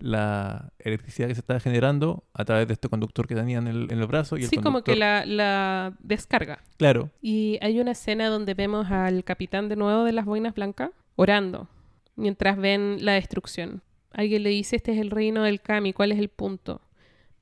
la 0.00 0.72
electricidad 0.78 1.28
que 1.28 1.34
se 1.34 1.40
estaba 1.40 1.60
generando 1.60 2.24
a 2.34 2.44
través 2.44 2.66
de 2.66 2.74
este 2.74 2.88
conductor 2.88 3.26
que 3.26 3.34
tenía 3.34 3.58
en 3.58 3.66
el, 3.66 3.90
en 3.90 3.98
el 3.98 4.06
brazo. 4.06 4.36
Y 4.36 4.44
el 4.44 4.48
Sí, 4.48 4.58
como 4.58 4.82
que 4.82 4.96
la 4.96 5.94
descarga. 6.00 6.60
Claro, 6.76 7.10
Y 7.20 7.58
hay 7.62 7.80
una 7.80 7.92
escena 7.92 8.28
donde 8.28 8.54
vemos 8.54 8.90
al 8.90 9.24
capitán 9.24 9.68
de 9.68 9.76
nuevo 9.76 10.04
de 10.04 10.12
las 10.12 10.24
boinas 10.24 10.54
blancas 10.54 10.90
orando 11.16 11.68
mientras 12.16 12.56
ven 12.56 12.98
la 13.00 13.12
destrucción. 13.12 13.82
Alguien 14.12 14.42
le 14.42 14.50
dice, 14.50 14.76
este 14.76 14.92
es 14.92 14.98
el 14.98 15.10
reino 15.10 15.42
del 15.42 15.60
Kami, 15.60 15.92
¿cuál 15.92 16.12
es 16.12 16.18
el 16.18 16.28
punto? 16.28 16.80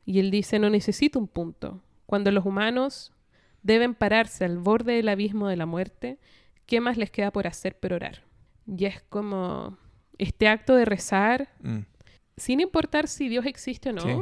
Y 0.05 0.19
él 0.19 0.31
dice, 0.31 0.59
no 0.59 0.69
necesito 0.69 1.19
un 1.19 1.29
punto. 1.29 1.81
Cuando 2.07 2.31
los 2.31 2.45
humanos 2.45 3.13
deben 3.63 3.95
pararse 3.95 4.45
al 4.45 4.59
borde 4.59 4.95
del 4.95 5.09
abismo 5.09 5.49
de 5.49 5.57
la 5.57 5.67
muerte, 5.67 6.19
¿qué 6.67 6.81
más 6.81 6.99
les 6.99 7.11
queda 7.11 7.31
por 7.31 7.47
hacer 7.47 7.79
pero 7.81 7.97
orar? 7.97 8.23
Y 8.67 8.85
es 8.85 9.03
como 9.03 9.79
este 10.19 10.49
acto 10.49 10.75
de 10.75 10.85
rezar, 10.85 11.49
mm, 11.63 11.79
sin 12.37 12.61
importar 12.61 13.09
si 13.09 13.29
Dios 13.29 13.47
existe 13.47 13.91
o 13.91 13.93
no, 13.93 14.03
Sí. 14.03 14.17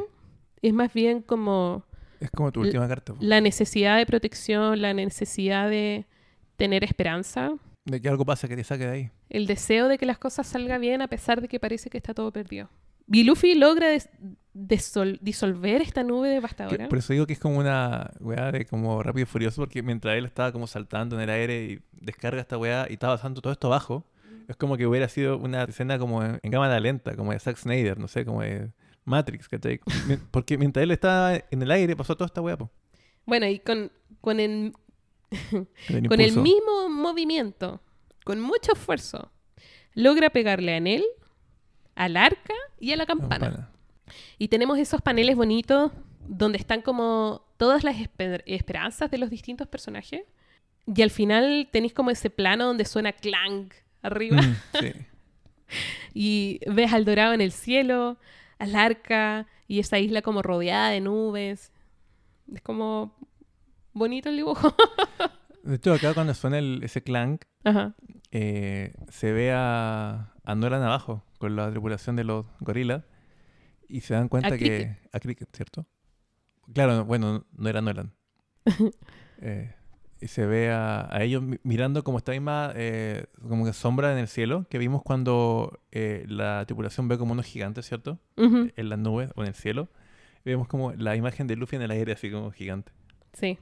es 0.63 0.73
más 0.75 0.93
bien 0.93 1.23
como 1.23 1.85
es 2.21 2.31
como 2.31 2.53
tu 2.53 2.61
última 2.61 2.87
carta. 2.89 3.15
la 3.21 3.41
necesidad 3.41 3.97
de 3.97 4.07
protección, 4.07 4.81
la 4.81 4.95
necesidad 4.95 5.69
de 5.69 6.07
tener 6.57 6.85
esperanza, 6.85 7.55
De 7.85 8.01
que 8.01 8.09
algo 8.09 8.25
pasa 8.25 8.47
que 8.47 8.55
te 8.57 8.63
saque 8.65 8.87
de 8.87 8.91
ahí. 8.93 9.11
el 9.29 9.47
deseo 9.47 9.89
de 9.89 9.99
que 9.99 10.07
las 10.07 10.19
cosas 10.19 10.47
salgan 10.47 10.81
bien 10.81 11.03
a 11.03 11.09
pesar 11.09 11.41
de 11.41 11.49
que 11.49 11.59
parece 11.59 11.91
que 11.91 11.99
está 11.99 12.15
todo 12.15 12.31
perdido. 12.33 12.69
Y 13.11 13.25
Luffy 13.25 13.55
logra 13.57 13.89
disolver 14.55 15.83
esta 15.83 16.03
nube 16.05 16.29
devastadora. 16.29 16.89
por 16.89 16.99
eso 16.99 17.13
digo 17.13 17.27
que 17.27 17.33
es 17.33 17.39
como 17.39 17.59
una 17.59 18.11
weá 18.21 18.53
de 18.53 18.65
como 18.67 19.03
rápido 19.03 19.23
y 19.25 19.27
furioso, 19.27 19.63
porque 19.63 19.83
mientras 19.83 20.17
él 20.17 20.25
estaba 20.25 20.53
como 20.53 20.67
saltando 20.67 21.17
en 21.17 21.23
el 21.23 21.31
aire 21.31 21.65
y 21.65 21.81
descarga 22.01 22.41
esta 22.41 22.59
weá 22.59 22.87
y 22.89 22.95
estaba 22.95 23.17
pasando 23.17 23.41
todo 23.41 23.53
esto 23.53 23.67
abajo, 23.67 24.07
es 24.53 24.57
como 24.57 24.77
que 24.77 24.87
hubiera 24.87 25.09
sido 25.09 25.37
una 25.39 25.65
escena 25.65 25.99
como 25.99 26.23
en, 26.23 26.39
en 26.43 26.51
cámara 26.53 26.79
lenta, 26.81 27.17
como 27.17 27.33
de 27.33 27.39
Zack 27.41 27.57
Snyder, 27.57 27.99
no 27.99 28.09
sé, 28.09 28.25
como 28.25 28.43
de 28.43 28.71
Matrix, 29.05 29.49
¿cachai? 29.49 29.81
Porque 30.31 30.57
mientras 30.57 30.83
él 30.85 30.91
estaba 30.93 31.35
en 31.35 31.63
el 31.63 31.71
aire 31.71 31.97
pasó 31.97 32.17
toda 32.17 32.27
esta 32.27 32.41
weá, 32.41 32.57
po, 32.57 32.71
Bueno, 33.27 33.47
y 33.47 33.59
con, 33.59 33.91
con, 34.21 34.39
el, 34.41 34.73
con 35.51 35.69
el 35.89 36.09
con 36.09 36.21
el 36.21 36.29
impulso. 36.29 36.43
mismo 36.43 36.89
movimiento, 36.89 37.81
con 38.25 38.41
mucho 38.41 38.73
esfuerzo, 38.73 39.33
logra 39.95 40.31
pegarle 40.31 40.73
a 40.75 40.79
él, 40.79 41.05
al 41.95 42.17
arca 42.17 42.55
y 42.79 42.93
a 42.93 42.97
la 42.97 43.07
campana. 43.07 43.47
Campana. 43.47 43.69
Y 44.39 44.49
tenemos 44.49 44.79
esos 44.79 45.01
paneles 45.03 45.37
bonitos 45.37 45.93
donde 46.27 46.59
están 46.59 46.83
como 46.83 47.45
todas 47.57 47.83
las 47.85 47.97
esper- 47.97 48.43
esperanzas 48.47 49.11
de 49.11 49.19
los 49.19 49.31
distintos 49.31 49.67
personajes. 49.69 50.23
Y 50.87 51.03
al 51.03 51.11
final 51.11 51.69
tenéis 51.73 51.93
como 51.95 52.11
ese 52.11 52.29
plano 52.31 52.67
donde 52.67 52.85
suena 52.85 53.13
clank 53.13 53.73
arriba 54.03 54.41
Mm, 54.43 54.55
sí. 54.81 54.93
y 56.15 56.61
ves 56.67 56.93
al 56.93 57.05
dorado 57.05 57.33
en 57.33 57.41
el 57.41 57.53
cielo, 57.53 58.19
al 58.59 58.75
arca 58.77 59.47
y 59.69 59.79
esa 59.79 59.99
isla 59.99 60.23
como 60.23 60.43
rodeada 60.43 60.91
de 60.91 61.01
nubes. 61.01 61.73
Es 62.53 62.61
como 62.63 63.17
bonito 63.93 64.29
el 64.29 64.37
dibujo. 64.37 64.75
De 65.63 65.77
hecho, 65.77 65.93
acá 65.95 66.13
cuando 66.13 66.35
suena 66.35 66.59
el- 66.59 66.83
ese 66.83 67.03
clank, 67.03 67.45
Ajá. 67.65 67.95
eh, 68.33 68.93
se 69.11 69.33
ve 69.33 69.53
a, 69.53 70.33
a 70.45 70.55
Nolan 70.57 70.83
abajo 70.83 71.25
con 71.39 71.55
la 71.55 71.71
tripulación 71.71 72.17
de 72.17 72.25
los 72.25 72.47
gorilas 72.61 73.05
y 73.89 74.01
se 74.01 74.15
dan 74.15 74.29
cuenta 74.29 74.49
A 74.49 74.59
que... 74.59 74.59
Cricket. 74.59 74.99
A 75.15 75.21
Cricket, 75.21 75.49
¿cierto? 75.57 75.87
Claro, 76.75 76.97
no- 76.97 77.05
bueno, 77.05 77.47
no 77.53 77.69
era 77.69 77.81
Nolan. 77.81 78.13
Eh, 79.45 79.75
y 80.23 80.29
se 80.29 80.47
ve 80.47 80.71
a, 80.71 81.09
a 81.15 81.23
ellos 81.23 81.43
mi- 81.43 81.59
mirando 81.65 82.03
como 82.05 82.19
esta 82.19 82.33
misma 82.33 82.73
eh, 82.77 83.27
como 83.49 83.65
que 83.65 83.73
sombra 83.73 84.13
en 84.13 84.19
el 84.19 84.29
cielo 84.29 84.67
que 84.71 84.79
vimos 84.79 85.03
cuando 85.03 85.81
eh, 85.91 86.25
la 86.29 86.65
tripulación 86.67 87.09
ve 87.09 87.19
como 87.19 87.33
unos 87.33 87.47
gigantes, 87.47 87.87
¿cierto? 87.87 88.19
En 88.37 88.89
las 88.89 88.99
nubes 88.99 89.31
o 89.37 89.43
en 89.43 89.49
el 89.49 89.55
cielo. 89.55 89.89
Y 90.45 90.51
vemos 90.51 90.67
como 90.69 90.93
la 90.93 91.15
imagen 91.17 91.47
de 91.47 91.57
Luffy 91.57 91.77
en 91.77 91.83
el 91.83 91.91
aire 91.91 92.13
así 92.13 92.31
como 92.31 92.51
gigante. 92.51 92.93
Sí. 93.33 93.59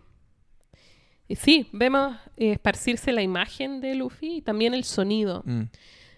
Y 1.28 1.36
sí, 1.36 1.68
vemos 1.72 2.16
eh, 2.36 2.52
esparcirse 2.52 3.12
la 3.12 3.22
imagen 3.22 3.80
de 3.80 3.94
Luffy 3.94 4.36
y 4.36 4.42
también 4.42 4.74
el 4.74 4.84
sonido. 4.84 5.42
Mm, 5.46 5.62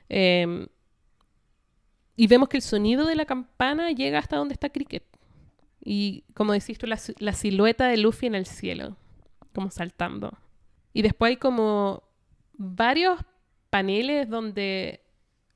Eh, 0.09 0.67
y 2.17 2.27
vemos 2.27 2.49
que 2.49 2.59
el 2.59 2.63
sonido 2.63 3.07
de 3.07 3.15
la 3.15 3.25
campana 3.25 3.91
llega 3.91 4.19
hasta 4.19 4.37
donde 4.37 4.55
está 4.55 4.69
Cricket. 4.71 5.05
Y 5.85 6.25
como 6.35 6.53
decís 6.53 6.79
tú, 6.79 6.87
la, 6.87 6.99
la 7.19 7.33
silueta 7.33 7.89
de 7.89 7.97
Luffy 7.97 8.27
en 8.27 8.35
el 8.35 8.47
cielo, 8.47 8.97
como 9.53 9.71
saltando. 9.71 10.33
Y 10.93 11.03
después 11.03 11.31
hay 11.31 11.37
como 11.37 12.03
varios 12.55 13.19
paneles 13.71 14.29
donde 14.29 15.01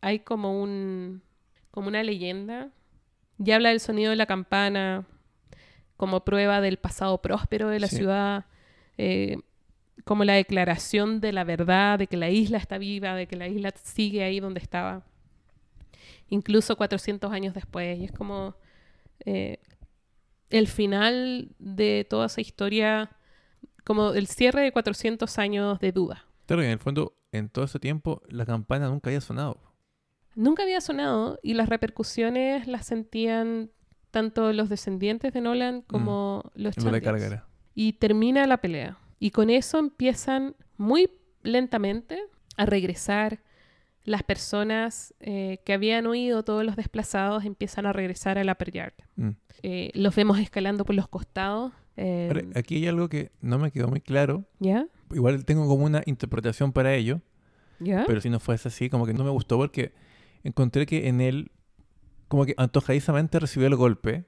hay 0.00 0.20
como 0.20 0.62
un 0.62 1.22
como 1.70 1.88
una 1.88 2.02
leyenda. 2.02 2.70
Y 3.38 3.50
habla 3.50 3.68
del 3.70 3.80
sonido 3.80 4.10
de 4.10 4.16
la 4.16 4.26
campana 4.26 5.04
como 5.98 6.24
prueba 6.24 6.60
del 6.60 6.78
pasado 6.78 7.20
próspero 7.20 7.68
de 7.68 7.80
la 7.80 7.88
Sí. 7.88 7.96
ciudad. 7.96 8.46
eh, 8.98 9.36
como 10.04 10.24
la 10.24 10.34
declaración 10.34 11.20
de 11.20 11.32
la 11.32 11.42
verdad, 11.44 11.98
de 11.98 12.06
que 12.06 12.16
la 12.16 12.30
isla 12.30 12.56
está 12.58 12.78
viva, 12.78 13.14
de 13.14 13.26
que 13.26 13.36
la 13.36 13.48
isla 13.48 13.72
sigue 13.76 14.22
ahí 14.24 14.40
donde 14.40 14.60
estaba. 14.60 15.04
Incluso 16.28 16.76
400 16.76 17.30
años 17.32 17.54
después. 17.54 17.98
Y 17.98 18.04
es 18.04 18.12
como 18.12 18.54
eh, 19.24 19.58
el 20.50 20.66
final 20.68 21.50
de 21.58 22.06
toda 22.08 22.26
esa 22.26 22.40
historia, 22.40 23.10
como 23.86 24.14
el 24.14 24.26
cierre 24.26 24.62
de 24.62 24.72
400 24.72 25.38
años 25.38 25.78
de 25.78 25.92
duda. 25.92 26.26
Claro, 26.46 26.62
y 26.62 26.66
en 26.66 26.72
el 26.72 26.78
fondo, 26.80 27.16
en 27.30 27.48
todo 27.48 27.66
ese 27.66 27.78
tiempo, 27.78 28.20
la 28.28 28.44
campana 28.44 28.88
nunca 28.88 29.10
había 29.10 29.20
sonado. 29.20 29.60
Nunca 30.34 30.64
había 30.64 30.80
sonado 30.80 31.38
y 31.40 31.54
las 31.54 31.68
repercusiones 31.68 32.66
las 32.66 32.84
sentían 32.84 33.70
tanto 34.10 34.52
los 34.52 34.68
descendientes 34.68 35.32
de 35.32 35.40
Nolan 35.40 35.82
como 35.82 36.50
los 36.54 36.76
En 36.76 36.84
lo 36.84 36.90
de 36.90 37.00
Champions. 37.00 37.30
carga 37.30 37.48
Y 37.74 37.92
termina 37.94 38.44
la 38.48 38.56
pelea. 38.56 38.98
Y 39.20 39.30
con 39.30 39.50
eso 39.50 39.78
empiezan 39.78 40.56
muy 40.76 41.08
lentamente 41.42 42.18
a 42.56 42.66
regresar 42.66 43.40
las 44.02 44.24
personas 44.24 45.14
eh, 45.20 45.58
que 45.64 45.74
habían 45.74 46.08
huido, 46.08 46.42
todos 46.44 46.64
los 46.64 46.74
desplazados, 46.74 47.44
empiezan 47.44 47.86
a 47.86 47.92
regresar 47.92 48.36
al 48.36 48.50
Upper 48.50 48.72
Yard. 48.72 48.94
Mm. 49.14 49.30
Eh, 49.62 49.90
los 49.94 50.14
vemos 50.16 50.40
escalando 50.40 50.84
por 50.84 50.96
los 50.96 51.06
costados. 51.08 51.72
Eh, 51.96 52.50
aquí 52.54 52.76
hay 52.76 52.86
algo 52.88 53.08
que 53.08 53.32
no 53.40 53.58
me 53.58 53.70
quedó 53.70 53.88
muy 53.88 54.00
claro. 54.00 54.44
¿Ya? 54.58 54.86
Igual 55.12 55.44
tengo 55.44 55.66
como 55.66 55.84
una 55.84 56.02
interpretación 56.06 56.72
para 56.72 56.94
ello, 56.94 57.20
¿Ya? 57.80 58.04
pero 58.06 58.20
si 58.20 58.30
no 58.30 58.40
fuese 58.40 58.68
así, 58.68 58.90
como 58.90 59.06
que 59.06 59.14
no 59.14 59.24
me 59.24 59.30
gustó 59.30 59.56
porque 59.56 59.92
encontré 60.44 60.86
que 60.86 61.08
en 61.08 61.20
él, 61.20 61.50
como 62.28 62.44
que 62.44 62.54
antojadizamente 62.56 63.38
recibió 63.38 63.68
el 63.68 63.76
golpe 63.76 64.24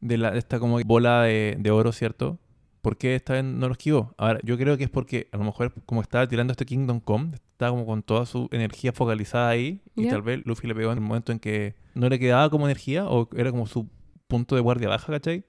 de, 0.00 0.18
la, 0.18 0.30
de 0.30 0.38
esta 0.38 0.58
como 0.58 0.78
bola 0.80 1.22
de, 1.22 1.56
de 1.58 1.70
oro, 1.70 1.92
¿cierto? 1.92 2.38
¿Por 2.82 2.98
qué 2.98 3.16
esta 3.16 3.32
vez 3.32 3.44
no 3.44 3.66
lo 3.66 3.72
esquivó? 3.72 4.14
Ahora, 4.16 4.38
yo 4.44 4.56
creo 4.56 4.76
que 4.76 4.84
es 4.84 4.90
porque 4.90 5.28
a 5.32 5.38
lo 5.38 5.44
mejor 5.44 5.72
como 5.86 6.02
estaba 6.02 6.28
tirando 6.28 6.52
este 6.52 6.66
Kingdom 6.66 7.00
Come, 7.00 7.32
estaba 7.34 7.72
como 7.72 7.84
con 7.84 8.02
toda 8.02 8.26
su 8.26 8.48
energía 8.52 8.92
focalizada 8.92 9.48
ahí 9.48 9.80
y 9.96 10.08
tal 10.08 10.22
vez 10.22 10.42
Luffy 10.44 10.68
le 10.68 10.74
pegó 10.74 10.92
en 10.92 10.98
el 10.98 11.04
momento 11.04 11.32
en 11.32 11.40
que 11.40 11.74
no 11.94 12.08
le 12.08 12.18
quedaba 12.18 12.48
como 12.48 12.66
energía 12.66 13.08
o 13.08 13.28
era 13.34 13.50
como 13.50 13.66
su 13.66 13.88
punto 14.28 14.54
de 14.54 14.60
guardia 14.60 14.88
baja, 14.88 15.12
¿cachai? 15.12 15.44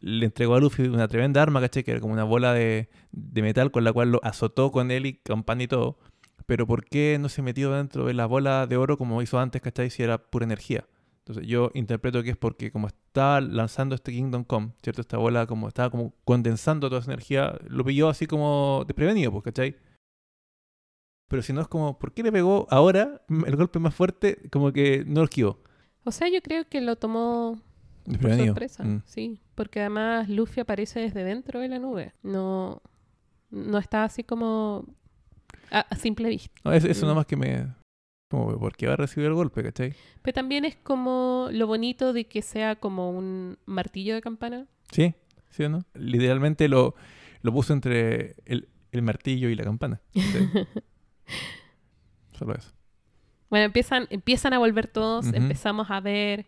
Le 0.00 0.26
entregó 0.26 0.54
a 0.54 0.60
Luffy 0.60 0.82
una 0.82 1.08
tremenda 1.08 1.42
arma, 1.42 1.60
¿cachai? 1.60 1.82
Que 1.84 1.92
era 1.92 2.00
como 2.00 2.12
una 2.12 2.24
bola 2.24 2.52
de, 2.52 2.88
de 3.12 3.42
metal 3.42 3.70
con 3.70 3.84
la 3.84 3.92
cual 3.92 4.12
lo 4.12 4.20
azotó 4.22 4.70
con 4.70 4.90
él 4.90 5.06
y 5.06 5.14
campana 5.14 5.62
y 5.62 5.68
todo. 5.68 5.98
Pero 6.46 6.66
¿por 6.66 6.84
qué 6.84 7.18
no 7.20 7.28
se 7.28 7.42
metió 7.42 7.72
dentro 7.72 8.06
de 8.06 8.14
la 8.14 8.26
bola 8.26 8.66
de 8.66 8.76
oro 8.76 8.96
como 8.96 9.20
hizo 9.22 9.38
antes, 9.38 9.60
¿cachai? 9.60 9.90
Si 9.90 10.02
era 10.02 10.18
pura 10.18 10.44
energía. 10.44 10.86
Entonces 11.28 11.46
yo 11.46 11.70
interpreto 11.74 12.22
que 12.22 12.30
es 12.30 12.38
porque 12.38 12.72
como 12.72 12.86
estaba 12.86 13.42
lanzando 13.42 13.94
este 13.94 14.12
Kingdom 14.12 14.44
Come, 14.44 14.70
¿cierto? 14.82 15.02
Esta 15.02 15.18
bola 15.18 15.46
como 15.46 15.68
estaba 15.68 15.90
como 15.90 16.14
condensando 16.24 16.88
toda 16.88 17.02
esa 17.02 17.12
energía, 17.12 17.58
lo 17.68 17.84
pilló 17.84 18.08
así 18.08 18.26
como 18.26 18.84
desprevenido, 18.86 19.30
pues, 19.30 19.44
¿cachai? 19.44 19.76
Pero 21.28 21.42
si 21.42 21.52
no 21.52 21.60
es 21.60 21.68
como, 21.68 21.98
¿por 21.98 22.14
qué 22.14 22.22
le 22.22 22.32
pegó 22.32 22.66
ahora 22.70 23.20
el 23.28 23.56
golpe 23.56 23.78
más 23.78 23.94
fuerte? 23.94 24.48
Como 24.50 24.72
que 24.72 25.04
no 25.06 25.20
lo 25.20 25.24
esquivó. 25.24 25.58
O 26.04 26.12
sea, 26.12 26.30
yo 26.30 26.40
creo 26.40 26.66
que 26.66 26.80
lo 26.80 26.96
tomó 26.96 27.60
por 28.06 28.34
sorpresa. 28.34 28.84
Mm. 28.84 29.02
Sí, 29.04 29.42
porque 29.58 29.80
además 29.80 30.28
Luffy 30.28 30.60
aparece 30.60 31.00
desde 31.00 31.24
dentro 31.24 31.60
de 31.60 31.68
la 31.68 31.78
nube. 31.78 32.12
No, 32.22 32.80
no 33.50 33.78
está 33.78 34.04
así 34.04 34.24
como 34.24 34.86
a, 35.70 35.80
a 35.80 35.96
simple 35.96 36.28
vista. 36.30 36.54
No, 36.64 36.72
es- 36.72 36.84
eso 36.84 37.04
Mm. 37.04 37.08
nomás 37.08 37.26
que 37.26 37.36
me... 37.36 37.66
Como, 38.30 38.58
¿por 38.58 38.76
qué 38.76 38.86
va 38.86 38.92
a 38.92 38.96
recibir 38.96 39.26
el 39.28 39.34
golpe, 39.34 39.62
cachai? 39.62 39.94
Pero 40.22 40.34
también 40.34 40.64
es 40.64 40.76
como 40.76 41.48
lo 41.50 41.66
bonito 41.66 42.12
de 42.12 42.26
que 42.26 42.42
sea 42.42 42.76
como 42.76 43.10
un 43.10 43.58
martillo 43.66 44.14
de 44.14 44.20
campana. 44.20 44.66
¿Sí? 44.92 45.14
¿Sí 45.50 45.64
o 45.64 45.68
no? 45.70 45.84
Literalmente 45.94 46.68
lo, 46.68 46.94
lo 47.42 47.52
puso 47.52 47.72
entre 47.72 48.36
el, 48.44 48.68
el 48.92 49.02
martillo 49.02 49.48
y 49.48 49.54
la 49.56 49.64
campana. 49.64 50.00
Solo 52.38 52.54
eso. 52.54 52.70
Bueno, 53.50 53.64
empiezan, 53.64 54.06
empiezan 54.10 54.52
a 54.52 54.58
volver 54.58 54.88
todos, 54.88 55.32
empezamos 55.32 55.90
a 55.90 56.00
ver 56.00 56.44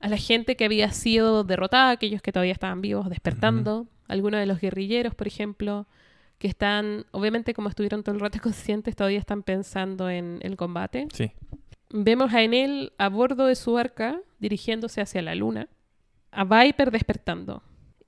a 0.00 0.08
la 0.08 0.16
gente 0.16 0.56
que 0.56 0.64
había 0.64 0.90
sido 0.92 1.44
derrotada, 1.44 1.90
aquellos 1.90 2.22
que 2.22 2.32
todavía 2.32 2.52
estaban 2.52 2.80
vivos, 2.80 3.08
despertando, 3.08 3.86
algunos 4.06 4.40
de 4.40 4.46
los 4.46 4.60
guerrilleros, 4.60 5.14
por 5.14 5.26
ejemplo, 5.26 5.86
que 6.38 6.48
están, 6.48 7.04
obviamente 7.10 7.52
como 7.52 7.68
estuvieron 7.68 8.02
todo 8.02 8.14
el 8.14 8.20
rato 8.20 8.38
conscientes, 8.42 8.94
todavía 8.96 9.18
están 9.18 9.42
pensando 9.42 10.08
en 10.08 10.38
el 10.42 10.56
combate. 10.56 11.08
Sí. 11.12 11.32
Vemos 11.90 12.32
a 12.32 12.42
Enel 12.42 12.92
a 12.98 13.08
bordo 13.08 13.46
de 13.46 13.56
su 13.56 13.76
arca, 13.78 14.20
dirigiéndose 14.38 15.00
hacia 15.00 15.22
la 15.22 15.34
luna, 15.34 15.68
a 16.30 16.44
Viper 16.44 16.90
despertando, 16.90 17.62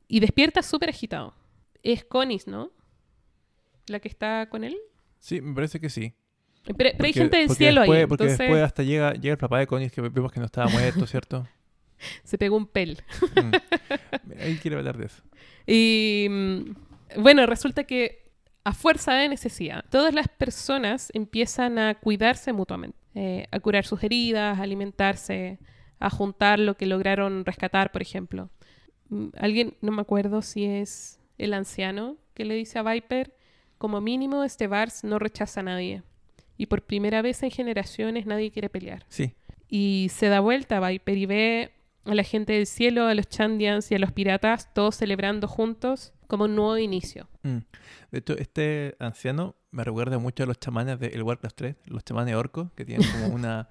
y 0.06 0.20
despierta 0.20 0.62
súper 0.62 0.90
agitado. 0.90 1.34
Es 1.82 2.04
Conis, 2.04 2.46
¿no? 2.46 2.70
La 3.86 4.00
que 4.00 4.08
está 4.08 4.48
con 4.48 4.64
él. 4.64 4.76
Sí, 5.18 5.40
me 5.40 5.54
parece 5.54 5.80
que 5.80 5.88
sí. 5.88 6.12
Pero, 6.64 6.90
pero 6.96 7.04
hay 7.04 7.12
gente 7.12 7.38
del 7.38 7.50
cielo 7.50 7.80
después, 7.80 8.00
ahí, 8.00 8.06
Porque 8.06 8.24
entonces 8.24 8.38
después 8.38 8.62
hasta 8.62 8.82
llega, 8.82 9.14
llega 9.14 9.32
el 9.32 9.38
papá 9.38 9.58
de 9.58 9.66
Connie, 9.66 9.90
que 9.90 10.02
vemos 10.02 10.30
que 10.30 10.40
no 10.40 10.46
estaba 10.46 10.68
muerto, 10.68 11.06
¿cierto? 11.06 11.48
se 12.24 12.38
pegó 12.38 12.56
un 12.56 12.66
pel. 12.66 13.02
Mm. 13.34 13.52
Ahí 14.40 14.56
quiero 14.56 14.78
hablar 14.78 14.98
de 14.98 15.06
eso. 15.06 15.22
Y 15.66 16.26
mm, 16.28 17.22
bueno, 17.22 17.46
resulta 17.46 17.84
que 17.84 18.30
a 18.64 18.72
fuerza 18.72 19.14
de 19.14 19.28
necesidad, 19.28 19.84
todas 19.90 20.12
las 20.14 20.28
personas 20.28 21.10
empiezan 21.14 21.78
a 21.78 21.94
cuidarse 21.94 22.52
mutuamente, 22.52 22.98
eh, 23.14 23.46
a 23.50 23.60
curar 23.60 23.84
sus 23.84 24.02
heridas, 24.02 24.58
a 24.58 24.62
alimentarse, 24.62 25.58
a 25.98 26.10
juntar 26.10 26.58
lo 26.58 26.76
que 26.76 26.86
lograron 26.86 27.44
rescatar, 27.44 27.92
por 27.92 28.02
ejemplo. 28.02 28.50
Mm, 29.08 29.28
Alguien, 29.38 29.74
no 29.80 29.92
me 29.92 30.02
acuerdo 30.02 30.42
si 30.42 30.64
es 30.64 31.20
el 31.38 31.54
anciano 31.54 32.16
que 32.34 32.44
le 32.44 32.54
dice 32.54 32.78
a 32.78 32.82
Viper, 32.82 33.34
como 33.78 34.00
mínimo 34.00 34.44
este 34.44 34.66
Vars 34.66 35.04
no 35.04 35.18
rechaza 35.18 35.60
a 35.60 35.62
nadie. 35.62 36.02
Y 36.58 36.66
por 36.66 36.82
primera 36.82 37.22
vez 37.22 37.42
en 37.42 37.50
generaciones 37.50 38.26
nadie 38.26 38.50
quiere 38.50 38.68
pelear. 38.68 39.06
Sí. 39.08 39.32
Y 39.68 40.08
se 40.10 40.28
da 40.28 40.40
vuelta 40.40 40.76
a 40.76 40.88
Viper 40.88 41.16
y 41.16 41.26
ve 41.26 41.70
a 42.04 42.14
la 42.14 42.22
gente 42.22 42.52
del 42.54 42.66
cielo, 42.66 43.06
a 43.06 43.14
los 43.14 43.28
Chandians 43.28 43.90
y 43.90 43.94
a 43.94 43.98
los 43.98 44.12
piratas, 44.12 44.72
todos 44.74 44.96
celebrando 44.96 45.46
juntos 45.48 46.12
como 46.26 46.44
un 46.44 46.54
nuevo 46.56 46.78
inicio. 46.78 47.28
Mm. 47.42 47.58
De 48.12 48.18
hecho, 48.18 48.36
este 48.38 48.96
anciano 48.98 49.56
me 49.70 49.84
recuerda 49.84 50.18
mucho 50.18 50.42
a 50.44 50.46
los 50.46 50.58
chamanes 50.58 50.98
del 50.98 51.22
Warcraft 51.22 51.56
3, 51.56 51.76
los 51.86 52.04
chamanes 52.04 52.34
orcos, 52.34 52.70
que 52.72 52.84
tienen 52.84 53.06
como 53.10 53.26
una 53.34 53.68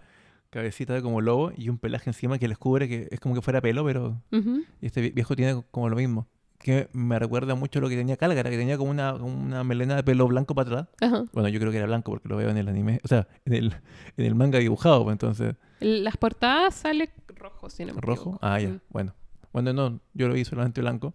cabecita 0.49 0.93
de 0.93 1.01
como 1.01 1.22
lobo 1.22 1.51
y 1.56 1.69
un 1.69 1.77
pelaje 1.77 2.10
encima 2.10 2.38
que 2.39 2.47
les 2.47 2.57
cubre, 2.57 2.88
que 2.89 3.07
es 3.11 3.19
como 3.19 3.35
que 3.35 3.41
fuera 3.41 3.61
pelo, 3.61 3.85
pero 3.85 4.22
y 4.31 4.85
este 4.85 5.01
vie- 5.01 5.14
viejo 5.14 5.35
tiene 5.35 5.64
como 5.72 5.89
lo 5.89 5.95
mismo. 5.95 6.27
Que 6.60 6.90
me 6.91 7.18
recuerda 7.18 7.56
mucho 7.56 7.80
a 7.80 7.81
lo 7.81 7.88
que 7.90 7.95
tenía 7.95 8.18
Calgara, 8.18 8.49
que 8.49 8.57
tenía 8.57 8.77
como 8.77 8.91
una, 8.91 9.14
una 9.14 9.64
melena 9.64 9.95
de 9.95 10.03
pelo 10.03 10.27
blanco 10.27 10.53
para 10.53 10.69
atrás. 10.69 10.88
Ajá. 11.02 11.23
Bueno, 11.31 11.48
yo 11.49 11.57
creo 11.60 11.72
que 11.72 11.77
era 11.77 11.88
blanco 11.88 12.11
porque 12.11 12.27
lo 12.27 12.36
veo 12.36 12.49
en 12.49 12.57
el 12.57 12.68
anime, 12.68 12.99
o 13.03 13.07
sea, 13.07 13.27
en 13.45 13.53
el, 13.53 13.76
en 14.18 14.26
el 14.26 14.36
manga 14.36 14.60
dibujado, 14.60 15.03
pues 15.06 15.14
entonces, 15.14 15.56
El- 15.80 16.03
Las 16.03 16.18
portadas 16.18 16.76
sale 16.76 17.10
rojo, 17.30 17.69
si 17.69 17.86
no 17.86 17.94
me 17.94 18.02
rojo. 18.02 18.22
equivoco. 18.22 18.40
Ah, 18.41 18.60
ya, 18.60 18.69
Mm. 18.69 18.80
bueno. 18.90 19.14
Bueno, 19.53 19.72
no, 19.73 19.99
yo 20.14 20.27
lo 20.27 20.34
vi 20.34 20.44
solamente 20.45 20.81
blanco. 20.81 21.14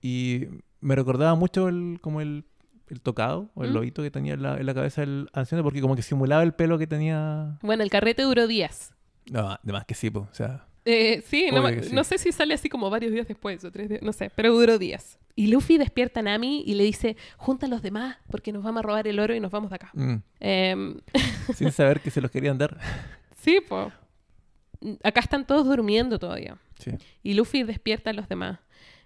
Y 0.00 0.46
me 0.80 0.94
recordaba 0.96 1.34
mucho 1.34 1.68
el, 1.68 1.98
como 2.00 2.20
el, 2.20 2.44
el 2.88 3.00
tocado 3.00 3.50
o 3.54 3.64
el 3.64 3.70
¿Mm? 3.70 3.74
lobito 3.74 4.02
que 4.02 4.10
tenía 4.10 4.34
en 4.34 4.42
la, 4.42 4.56
en 4.58 4.66
la 4.66 4.74
cabeza 4.74 5.02
del 5.02 5.28
anciano, 5.32 5.62
porque 5.62 5.80
como 5.80 5.94
que 5.96 6.02
simulaba 6.02 6.42
el 6.42 6.52
pelo 6.52 6.78
que 6.78 6.86
tenía. 6.86 7.58
Bueno, 7.62 7.82
el 7.84 7.90
carrete 7.90 8.22
duró 8.22 8.46
días. 8.46 8.92
No, 9.30 9.50
además 9.62 9.84
que 9.86 9.94
sí, 9.94 10.10
pues, 10.10 10.28
o 10.28 10.34
sea, 10.34 10.66
Eh, 10.84 11.22
sí, 11.26 11.48
no, 11.52 11.66
sí. 11.68 11.90
no 11.92 12.02
sé 12.04 12.18
si 12.18 12.32
sale 12.32 12.54
así 12.54 12.68
como 12.68 12.90
varios 12.90 13.12
días 13.12 13.28
después 13.28 13.62
o 13.64 13.70
tres 13.70 13.88
días, 13.88 14.02
no 14.02 14.12
sé, 14.12 14.30
pero 14.34 14.52
duró 14.52 14.78
días. 14.78 15.18
Y 15.36 15.46
Luffy 15.46 15.78
despierta 15.78 16.20
a 16.20 16.22
Nami 16.24 16.62
y 16.66 16.74
le 16.74 16.84
dice, 16.84 17.16
junta 17.36 17.66
a 17.66 17.68
los 17.68 17.82
demás 17.82 18.16
porque 18.30 18.52
nos 18.52 18.62
vamos 18.62 18.80
a 18.80 18.82
robar 18.82 19.06
el 19.06 19.18
oro 19.20 19.34
y 19.34 19.40
nos 19.40 19.50
vamos 19.52 19.70
de 19.70 19.76
acá. 19.76 19.90
mm, 19.94 20.14
Em, 20.40 20.96
sin 21.54 21.70
saber 21.72 22.00
que 22.00 22.10
se 22.10 22.20
los 22.20 22.30
querían 22.30 22.58
dar. 22.58 22.78
sí, 23.40 23.60
pues. 23.66 23.92
Acá 25.04 25.20
están 25.20 25.46
todos 25.46 25.64
durmiendo 25.66 26.18
todavía. 26.18 26.56
Sí. 26.78 26.90
y 27.22 27.34
Luffy 27.34 27.62
despierta 27.62 28.10
a 28.10 28.12
los 28.12 28.28
demás. 28.28 28.58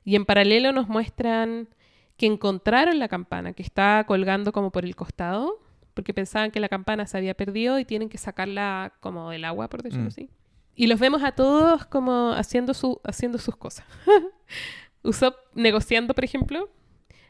Y 0.02 0.16
en 0.16 0.24
paralelo 0.24 0.72
nos 0.72 0.88
muestran 0.88 1.68
que 2.16 2.24
encontraron 2.24 2.98
la 2.98 3.08
campana, 3.08 3.52
que 3.52 3.62
está 3.62 4.02
colgando 4.06 4.50
como 4.52 4.72
por 4.72 4.86
el 4.86 4.96
costado, 4.96 5.60
porque 5.92 6.14
pensaban 6.14 6.50
que 6.50 6.60
la 6.60 6.70
campana 6.70 7.06
se 7.06 7.18
había 7.18 7.34
perdido 7.34 7.78
y 7.78 7.84
tienen 7.84 8.08
que 8.08 8.16
sacarla 8.16 8.94
como 9.00 9.28
del 9.30 9.44
agua, 9.44 9.68
por 9.68 9.82
decirlo 9.82 10.04
Mm. 10.06 10.08
así. 10.08 10.30
Y 10.76 10.86
los 10.86 11.00
vemos 11.00 11.22
a 11.24 11.32
todos 11.32 11.86
como 11.86 12.32
haciendo, 12.32 12.74
su, 12.74 13.00
haciendo 13.04 13.38
sus 13.38 13.56
cosas. 13.56 13.86
Usopp 15.02 15.36
negociando, 15.54 16.14
por 16.14 16.24
ejemplo, 16.24 16.68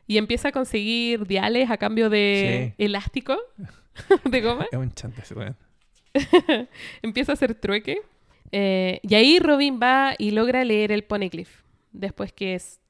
y 0.07 0.19
empieza 0.19 0.49
a 0.49 0.53
conseguir 0.53 1.27
diales 1.27 1.71
a 1.71 1.77
cambio 1.77 2.11
de 2.11 2.75
elástico 2.79 3.37
de 4.25 4.41
goma. 4.41 4.67
Es 4.73 4.79
un 4.79 4.93
chante 4.93 5.23
ese 5.23 5.35
weón. 5.35 5.57
empieza 7.03 7.33
a 7.33 7.35
hacer 7.35 7.55
trueque. 7.55 8.01
Eh, 8.53 9.01
y 9.03 9.15
ahí 9.15 9.39
Robin 9.39 9.79
va 9.83 10.15
y 10.19 10.31
logra 10.31 10.65
leer 10.65 10.93
el 10.93 11.05
Poneglyph. 11.05 11.63
Después 11.93 12.33
que 12.33 12.55
es- 12.55 12.81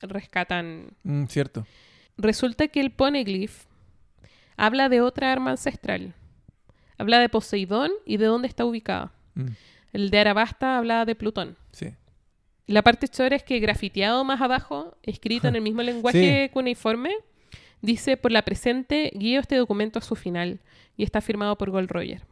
rescatan. 0.00 0.88
Mm, 1.02 1.24
cierto. 1.26 1.66
Resulta 2.18 2.68
que 2.68 2.80
el 2.80 2.90
Poneglyph 2.90 3.64
habla 4.56 4.88
de 4.88 5.00
otra 5.00 5.32
arma 5.32 5.50
ancestral. 5.52 6.14
Habla 6.98 7.18
de 7.18 7.28
Poseidón 7.28 7.90
y 8.06 8.16
de 8.18 8.26
dónde 8.26 8.48
está 8.48 8.64
ubicada. 8.64 9.12
Mm, 9.34 9.46
El 9.96 10.10
de 10.10 10.18
Arabasta 10.18 10.76
habla 10.76 11.06
de 11.06 11.14
Plutón. 11.14 11.56
sí. 11.72 11.94
La 12.68 12.82
parte 12.82 13.06
chora 13.06 13.36
es 13.36 13.44
que 13.44 13.60
grafiteado 13.60 14.24
más 14.24 14.40
abajo, 14.40 14.96
escrito 15.02 15.46
en 15.46 15.54
el 15.54 15.62
mismo 15.62 15.82
lenguaje 15.90 16.50
cuneiforme, 16.52 17.14
dice 17.80 18.16
por 18.16 18.32
la 18.32 18.42
presente 18.42 19.12
guío 19.14 19.40
este 19.40 19.56
documento 19.56 20.00
a 20.00 20.02
su 20.02 20.16
final 20.16 20.60
y 20.96 21.04
está 21.04 21.20
firmado 21.20 21.56
por 21.56 21.70
Gold 21.70 21.88
Roger. 21.88 22.22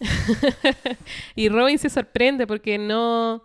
y 1.36 1.48
Robin 1.48 1.78
se 1.78 1.88
sorprende 1.88 2.46
porque 2.46 2.76
no 2.76 3.44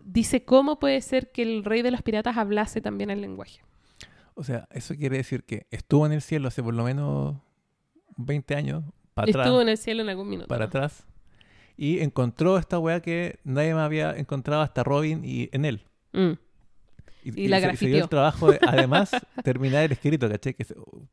dice 0.00 0.44
cómo 0.44 0.78
puede 0.78 1.00
ser 1.00 1.32
que 1.32 1.42
el 1.42 1.64
rey 1.64 1.82
de 1.82 1.90
los 1.90 2.02
piratas 2.02 2.36
hablase 2.36 2.80
también 2.80 3.10
el 3.10 3.20
lenguaje. 3.20 3.60
O 4.34 4.44
sea, 4.44 4.68
eso 4.70 4.94
quiere 4.94 5.16
decir 5.16 5.42
que 5.44 5.66
estuvo 5.70 6.06
en 6.06 6.12
el 6.12 6.22
cielo 6.22 6.46
hace 6.48 6.62
por 6.62 6.74
lo 6.74 6.84
menos 6.84 7.36
20 8.16 8.54
años, 8.54 8.84
para 9.14 9.28
atrás, 9.28 9.46
Estuvo 9.46 9.60
en 9.60 9.68
el 9.68 9.78
cielo 9.78 10.02
en 10.02 10.08
algún 10.10 10.28
minuto. 10.28 10.46
para 10.46 10.66
atrás, 10.66 11.04
y 11.78 12.00
encontró 12.00 12.58
esta 12.58 12.78
weá 12.78 13.00
que 13.00 13.38
nadie 13.44 13.72
más 13.72 13.84
había 13.86 14.14
encontrado 14.16 14.60
hasta 14.62 14.82
Robin 14.82 15.24
y 15.24 15.48
en 15.52 15.64
él. 15.64 15.84
Mm. 16.12 16.32
Y 17.24 17.48
la 17.48 17.60
se- 17.60 17.76
se, 17.76 17.86
dio 17.86 18.02
el 18.04 18.08
trabajo 18.08 18.50
de, 18.50 18.58
además, 18.66 19.10
terminar 19.44 19.84
el 19.84 19.92
escrito, 19.92 20.28
¿cachai? 20.28 20.54
Que, 20.54 20.64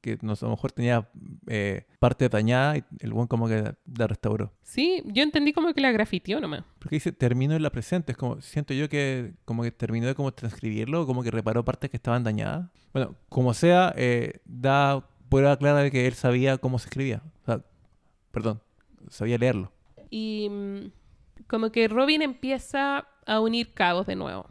que 0.02 0.18
no 0.22 0.34
a 0.34 0.38
lo 0.42 0.50
mejor 0.50 0.72
tenía 0.72 1.08
eh, 1.48 1.86
parte 2.00 2.30
dañada 2.30 2.78
y 2.78 2.84
el 3.00 3.14
buen 3.14 3.28
como 3.28 3.48
que 3.48 3.74
la 3.98 4.08
restauró. 4.08 4.54
Sí, 4.64 5.04
yo 5.06 5.24
entendí 5.24 5.54
como 5.54 5.74
que 5.74 5.82
la 5.82 5.92
grafiteó 5.92 6.40
nomás. 6.40 6.64
Porque 6.80 6.96
dice, 6.96 7.12
terminó 7.12 7.56
en 7.56 7.62
la 7.64 7.70
presente. 7.70 8.14
Es 8.14 8.18
como, 8.18 8.42
siento 8.42 8.74
yo 8.74 8.88
que 8.90 9.34
como 9.46 9.62
que 9.64 9.72
terminó 9.72 10.08
de 10.08 10.16
como 10.16 10.34
transcribirlo, 10.34 11.06
como 11.06 11.22
que 11.22 11.32
reparó 11.32 11.64
partes 11.66 11.90
que 11.92 11.98
estaban 11.98 12.24
dañadas. 12.24 12.70
Bueno, 12.94 13.16
como 13.30 13.54
sea, 13.54 13.94
eh, 13.98 14.40
da 14.46 15.06
prueba 15.30 15.58
clara 15.58 15.82
de 15.82 15.92
que 15.92 16.08
él 16.08 16.14
sabía 16.14 16.58
cómo 16.58 16.80
se 16.80 16.88
escribía. 16.88 17.22
O 17.44 17.46
sea, 17.46 17.62
perdón, 18.32 18.62
sabía 19.10 19.38
leerlo. 19.38 19.72
Y 20.10 20.50
mm, 20.50 20.92
como 21.48 21.72
que 21.72 21.88
Robin 21.88 22.22
empieza 22.22 23.08
a 23.26 23.40
unir 23.40 23.74
cabos 23.74 24.08
de 24.08 24.16
nuevo. 24.16 24.48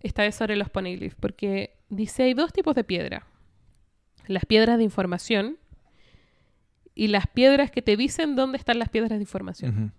Esta 0.00 0.22
vez 0.22 0.34
sobre 0.34 0.56
los 0.56 0.70
poneglyphs, 0.70 1.16
porque 1.16 1.76
dice 1.88 2.24
hay 2.24 2.34
dos 2.34 2.52
tipos 2.52 2.74
de 2.74 2.84
piedra. 2.84 3.26
Las 4.26 4.46
piedras 4.46 4.78
de 4.78 4.84
información 4.84 5.58
y 6.94 7.08
las 7.08 7.26
piedras 7.26 7.70
que 7.70 7.82
te 7.82 7.96
dicen 7.96 8.36
dónde 8.36 8.58
están 8.58 8.78
las 8.78 8.88
piedras 8.88 9.10
de 9.18 9.22
información. 9.22 9.92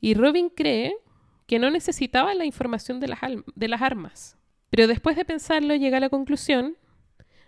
Y 0.00 0.14
Robin 0.14 0.48
cree 0.48 0.94
que 1.46 1.58
no 1.58 1.70
necesitaba 1.70 2.34
la 2.34 2.44
información 2.44 3.00
de 3.00 3.08
las, 3.08 3.20
de 3.54 3.68
las 3.68 3.82
armas. 3.82 4.36
Pero 4.70 4.86
después 4.86 5.16
de 5.16 5.24
pensarlo 5.24 5.74
llega 5.74 5.98
a 5.98 6.00
la 6.00 6.08
conclusión 6.08 6.76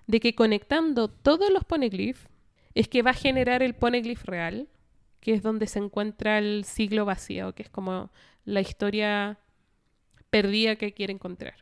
de 0.06 0.20
que 0.20 0.34
conectando 0.34 1.08
todos 1.08 1.50
los 1.50 1.64
poneglyphs 1.64 2.28
es 2.74 2.88
que 2.88 3.02
va 3.02 3.10
a 3.10 3.14
generar 3.14 3.62
el 3.62 3.74
poneglyph 3.74 4.24
real, 4.24 4.68
que 5.20 5.34
es 5.34 5.42
donde 5.42 5.66
se 5.66 5.78
encuentra 5.78 6.38
el 6.38 6.64
siglo 6.64 7.04
vacío, 7.04 7.54
que 7.54 7.62
es 7.64 7.70
como 7.70 8.10
la 8.44 8.60
historia 8.60 9.38
perdida 10.30 10.76
que 10.76 10.92
quiere 10.92 11.12
encontrar. 11.12 11.54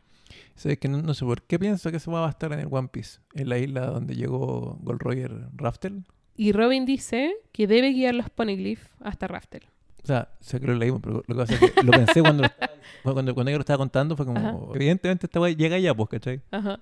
¿Sabes 0.55 0.79
que 0.79 0.87
no, 0.87 1.01
no 1.01 1.13
sé 1.13 1.25
por 1.25 1.41
qué 1.43 1.59
pienso 1.59 1.91
que 1.91 1.97
eso 1.97 2.11
va 2.11 2.25
a 2.25 2.29
estar 2.29 2.51
en 2.53 2.59
el 2.59 2.67
One 2.69 2.87
Piece? 2.89 3.19
En 3.33 3.49
la 3.49 3.57
isla 3.57 3.85
donde 3.87 4.15
llegó 4.15 4.77
Gold 4.81 5.01
Roger 5.01 5.31
Raftel. 5.55 6.03
Y 6.35 6.51
Robin 6.51 6.85
dice 6.85 7.35
que 7.51 7.67
debe 7.67 7.93
guiar 7.93 8.15
los 8.15 8.29
Poneglyph 8.29 8.83
hasta 9.01 9.27
Raftel. 9.27 9.63
O 10.03 10.07
sea, 10.07 10.29
sé 10.39 10.59
que 10.59 10.67
lo 10.67 10.75
leímos, 10.75 11.01
pero 11.01 11.15
lo 11.15 11.21
que 11.23 11.33
pasa 11.33 11.53
es 11.55 11.71
que 11.71 11.83
lo 11.83 11.91
pensé 11.91 12.21
cuando, 12.21 12.43
lo 12.43 12.47
estaba- 12.47 12.73
cuando, 13.03 13.33
cuando 13.33 13.49
ella 13.49 13.57
lo 13.57 13.61
estaba 13.61 13.77
contando. 13.77 14.15
Fue 14.15 14.25
como, 14.25 14.39
Ajá. 14.39 14.57
evidentemente 14.75 15.25
esta 15.27 15.49
llega 15.49 15.79
ya, 15.79 15.93
pues, 15.95 16.09
¿cachai? 16.09 16.41
Ajá. 16.51 16.79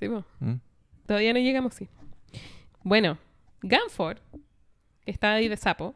Sí, 0.00 0.08
po. 0.08 0.24
Mm. 0.40 0.54
Todavía 1.06 1.32
no 1.32 1.38
llegamos, 1.38 1.74
sí. 1.74 1.88
Bueno, 2.82 3.18
Ganford, 3.62 4.18
que 5.06 5.10
está 5.12 5.32
ahí 5.32 5.48
de 5.48 5.56
sapo, 5.56 5.94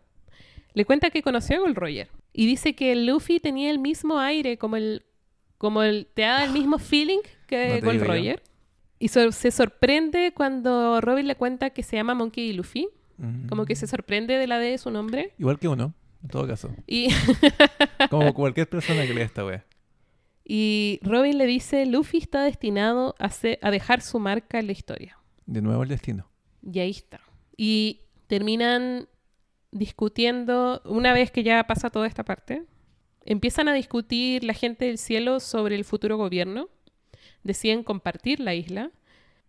le 0.72 0.86
cuenta 0.86 1.10
que 1.10 1.22
conoció 1.22 1.56
a 1.56 1.60
Gold 1.60 1.76
Roger. 1.76 2.08
Y 2.32 2.46
dice 2.46 2.74
que 2.74 2.94
Luffy 2.96 3.40
tenía 3.40 3.70
el 3.70 3.78
mismo 3.78 4.18
aire, 4.18 4.56
como 4.56 4.76
el. 4.76 5.04
como 5.58 5.82
el. 5.82 6.06
te 6.14 6.22
da 6.22 6.44
el 6.44 6.52
mismo 6.52 6.78
feeling 6.78 7.18
que 7.46 7.80
No 7.80 7.86
Gold 7.86 8.00
yo. 8.00 8.04
Roger. 8.06 8.42
Y 8.98 9.08
so- 9.08 9.32
se 9.32 9.50
sorprende 9.50 10.32
cuando 10.34 11.00
Robin 11.00 11.26
le 11.26 11.34
cuenta 11.34 11.70
que 11.70 11.82
se 11.82 11.96
llama 11.96 12.14
Monkey 12.14 12.50
y 12.50 12.52
Luffy. 12.52 12.88
Mm. 13.18 13.48
Como 13.48 13.66
que 13.66 13.74
se 13.76 13.86
sorprende 13.86 14.34
de 14.38 14.46
la 14.46 14.58
D 14.58 14.70
de 14.70 14.78
su 14.78 14.90
nombre. 14.90 15.32
Igual 15.38 15.58
que 15.58 15.68
uno, 15.68 15.92
en 16.22 16.28
todo 16.28 16.46
caso. 16.46 16.70
Y, 16.86 17.08
Como 18.10 18.32
cualquier 18.34 18.68
persona 18.68 19.06
que 19.06 19.12
lea 19.14 19.24
esta 19.24 19.44
wea. 19.44 19.64
y 20.44 21.00
Robin 21.02 21.36
le 21.38 21.46
dice: 21.46 21.84
Luffy 21.86 22.18
está 22.18 22.42
destinado 22.44 23.14
a, 23.18 23.30
a 23.62 23.70
dejar 23.70 24.00
su 24.02 24.18
marca 24.20 24.58
en 24.60 24.66
la 24.66 24.72
historia. 24.72 25.18
De 25.46 25.60
nuevo 25.62 25.82
el 25.82 25.88
destino. 25.88 26.30
Y 26.62 26.78
ahí 26.78 26.90
está. 26.90 27.20
Y 27.56 28.02
terminan 28.30 29.08
discutiendo, 29.72 30.82
una 30.84 31.12
vez 31.12 31.32
que 31.32 31.42
ya 31.42 31.64
pasa 31.64 31.90
toda 31.90 32.06
esta 32.06 32.24
parte, 32.24 32.62
empiezan 33.24 33.66
a 33.66 33.74
discutir 33.74 34.44
la 34.44 34.54
gente 34.54 34.84
del 34.84 34.98
cielo 34.98 35.40
sobre 35.40 35.74
el 35.74 35.84
futuro 35.84 36.16
gobierno, 36.16 36.68
deciden 37.42 37.82
compartir 37.82 38.38
la 38.38 38.54
isla, 38.54 38.92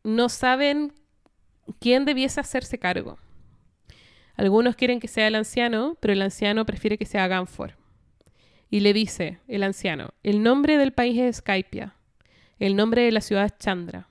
no 0.04 0.30
saben 0.30 0.94
quién 1.80 2.06
debiese 2.06 2.40
hacerse 2.40 2.80
cargo. 2.80 3.20
Algunos 4.34 4.76
quieren 4.76 5.00
que 5.00 5.08
sea 5.08 5.28
el 5.28 5.36
anciano, 5.36 5.96
pero 6.00 6.14
el 6.14 6.22
anciano 6.24 6.66
prefiere 6.66 6.98
que 6.98 7.06
sea 7.06 7.28
Ganfor. 7.28 7.78
Y 8.72 8.80
le 8.80 8.94
dice 8.94 9.38
el 9.48 9.62
anciano, 9.62 10.10
el 10.24 10.42
nombre 10.42 10.80
del 10.80 10.92
país 10.92 11.20
es 11.20 11.36
Skypia, 11.36 11.94
el 12.58 12.76
nombre 12.76 13.04
de 13.04 13.12
la 13.12 13.22
ciudad 13.22 13.46
es 13.46 13.56
Chandra, 13.60 14.08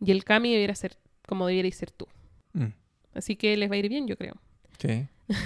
y 0.00 0.12
el 0.12 0.22
Kami 0.22 0.52
debiera 0.52 0.76
ser 0.76 0.96
como 1.26 1.48
debierais 1.48 1.74
ser 1.74 1.90
tú. 1.90 2.06
Mm. 2.52 2.85
Así 3.16 3.34
que 3.36 3.56
les 3.56 3.70
va 3.70 3.74
a 3.74 3.78
ir 3.78 3.88
bien, 3.88 4.06
yo 4.06 4.16
creo. 4.16 4.34
Sí. 4.78 5.08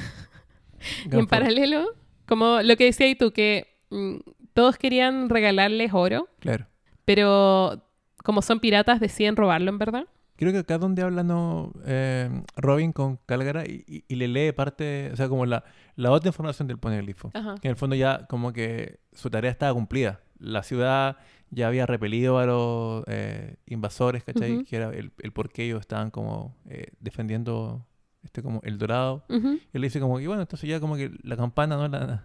Y 1.11 1.15
en 1.15 1.27
paralelo, 1.27 1.95
como 2.27 2.63
lo 2.63 2.77
que 2.77 2.85
decías 2.85 3.17
tú, 3.19 3.33
que 3.33 3.77
mm, 3.91 4.17
todos 4.55 4.79
querían 4.79 5.29
regalarles 5.29 5.93
oro, 5.93 6.29
Claro. 6.39 6.67
pero 7.05 7.85
como 8.25 8.41
son 8.43 8.61
piratas 8.61 8.99
deciden 9.01 9.37
robarlo 9.37 9.71
en 9.71 9.79
verdad. 9.79 10.05
Creo 10.37 10.53
que 10.53 10.59
acá 10.59 10.79
donde 10.79 11.03
habla 11.03 11.23
no, 11.23 11.71
eh, 11.85 12.31
Robin 12.57 12.93
con 12.93 13.19
Calgara 13.27 13.67
y, 13.67 13.85
y- 13.87 14.05
y 14.09 14.15
le 14.15 14.27
lee 14.27 14.53
parte, 14.53 15.11
o 15.13 15.17
sea, 15.17 15.29
como 15.29 15.45
la, 15.45 15.65
la 15.97 16.11
otra 16.13 16.29
información 16.31 16.67
del 16.67 16.79
poneglypho. 16.79 17.31
Ajá. 17.35 17.57
Que 17.61 17.69
en 17.69 17.73
el 17.73 17.77
fondo 17.77 17.95
ya 17.95 18.27
como 18.27 18.55
que 18.55 19.01
su 19.13 19.29
tarea 19.29 19.51
estaba 19.51 19.75
cumplida. 19.75 20.21
La 20.39 20.63
ciudad 20.63 21.19
ya 21.51 21.69
había 21.69 21.87
repelido 21.87 22.39
a 22.39 22.47
los 22.47 23.05
eh, 23.07 23.57
invasores, 23.67 24.25
¿cachai? 24.25 24.57
Ujú. 24.57 24.65
Que 24.65 24.77
era 24.77 24.91
el, 24.91 25.13
el 25.19 25.33
por 25.33 25.51
qué 25.51 25.65
ellos 25.65 25.81
estaban 25.81 26.11
como 26.11 26.57
eh, 26.69 26.93
defendiendo 27.01 27.87
este 28.23 28.43
como 28.43 28.61
el 28.65 28.79
dorado. 28.79 29.25
Ujú. 29.29 29.49
Y 29.55 29.71
él 29.73 29.81
le 29.81 29.87
dice 29.87 30.01
como 30.01 30.19
que 30.19 30.27
bueno, 30.27 30.43
entonces 30.43 30.69
ya 30.69 30.81
como 30.81 30.97
que 30.97 31.11
la 31.23 31.37
campana 31.37 31.77
no 31.77 31.89
la 31.89 32.23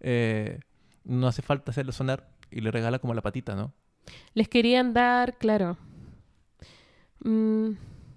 eh, 0.00 0.60
no 1.04 1.26
hace 1.26 1.42
falta 1.42 1.70
hacerlo 1.70 1.92
sonar 1.92 2.28
y 2.50 2.60
le 2.60 2.70
regala 2.70 2.98
como 2.98 3.14
la 3.14 3.22
patita, 3.22 3.54
¿no? 3.54 3.72
Les 4.34 4.48
querían 4.48 4.94
dar, 4.94 5.36
claro, 5.36 5.76
mm, 7.24 7.70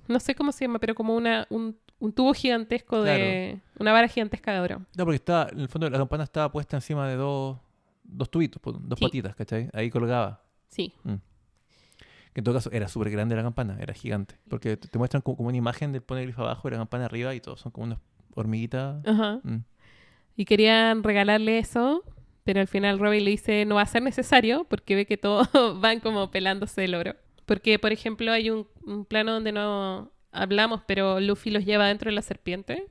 no 0.08 0.20
sé 0.20 0.36
cómo 0.36 0.52
se 0.52 0.66
llama, 0.66 0.80
pero 0.80 0.96
como 0.96 1.16
una, 1.16 1.48
un, 1.50 1.78
un 2.00 2.14
tubo 2.14 2.34
gigantesco 2.34 3.04
de... 3.04 3.60
Una 3.80 3.92
vara 3.92 4.08
gigantesca 4.08 4.54
de 4.54 4.60
oro. 4.60 4.86
No, 4.98 5.06
porque 5.06 5.16
estaba, 5.16 5.50
en 5.52 5.60
el 5.60 5.68
fondo 5.68 5.90
la 5.90 5.98
campana 5.98 6.24
estaba 6.24 6.52
puesta 6.52 6.78
encima 6.78 7.08
de 7.08 7.16
dos, 7.16 7.58
dos 8.12 8.30
tubitos, 8.30 8.62
pues, 8.62 8.76
dos 8.82 9.00
Sí. 9.00 9.06
patitas, 9.06 9.36
¿cachai? 9.36 9.70
Ahí 9.74 9.90
colgaba. 9.90 10.44
Sí. 10.70 10.94
Que 12.34 12.40
en 12.40 12.44
todo 12.44 12.56
caso 12.56 12.70
era 12.72 12.88
súper 12.88 13.12
grande 13.12 13.36
la 13.36 13.44
campana, 13.44 13.78
era 13.82 13.94
gigante. 13.94 14.36
Porque 14.50 14.78
te, 14.78 14.98
muestran 14.98 15.22
como, 15.22 15.38
como 15.38 15.50
una 15.50 15.58
imagen 15.58 15.92
del 15.92 16.02
poneglyph 16.02 16.40
abajo 16.40 16.68
y 16.68 16.72
la 16.72 16.78
campana 16.78 17.06
arriba 17.06 17.34
y 17.36 17.42
todos 17.42 17.60
son 17.60 17.72
como 17.72 17.86
unas 17.88 18.00
hormiguitas. 18.36 19.06
Ajá. 19.06 19.40
Mm. 19.44 19.64
Y 20.38 20.46
querían 20.46 21.04
regalarle 21.04 21.58
eso, 21.60 22.04
pero 22.46 22.62
al 22.62 22.68
final 22.68 23.00
Robin 23.00 23.26
le 23.26 23.32
dice 23.32 23.66
no 23.66 23.76
va 23.76 23.82
a 23.82 23.86
ser 23.86 24.02
necesario 24.02 24.64
porque 24.70 24.96
ve 24.96 25.06
que 25.06 25.18
todos 25.18 25.50
van 25.82 26.00
como 26.00 26.32
pelándose 26.32 26.86
el 26.86 26.96
oro. 26.96 27.16
Porque, 27.46 27.80
por 27.80 27.92
ejemplo, 27.92 28.32
hay 28.32 28.50
un, 28.50 28.66
un 28.86 29.04
plano 29.04 29.34
donde 29.34 29.52
no 29.52 30.12
hablamos, 30.32 30.84
pero 30.88 31.20
Luffy 31.20 31.50
los 31.52 31.66
lleva 31.66 31.88
dentro 31.88 32.10
de 32.10 32.16
la 32.16 32.22
serpiente 32.22 32.88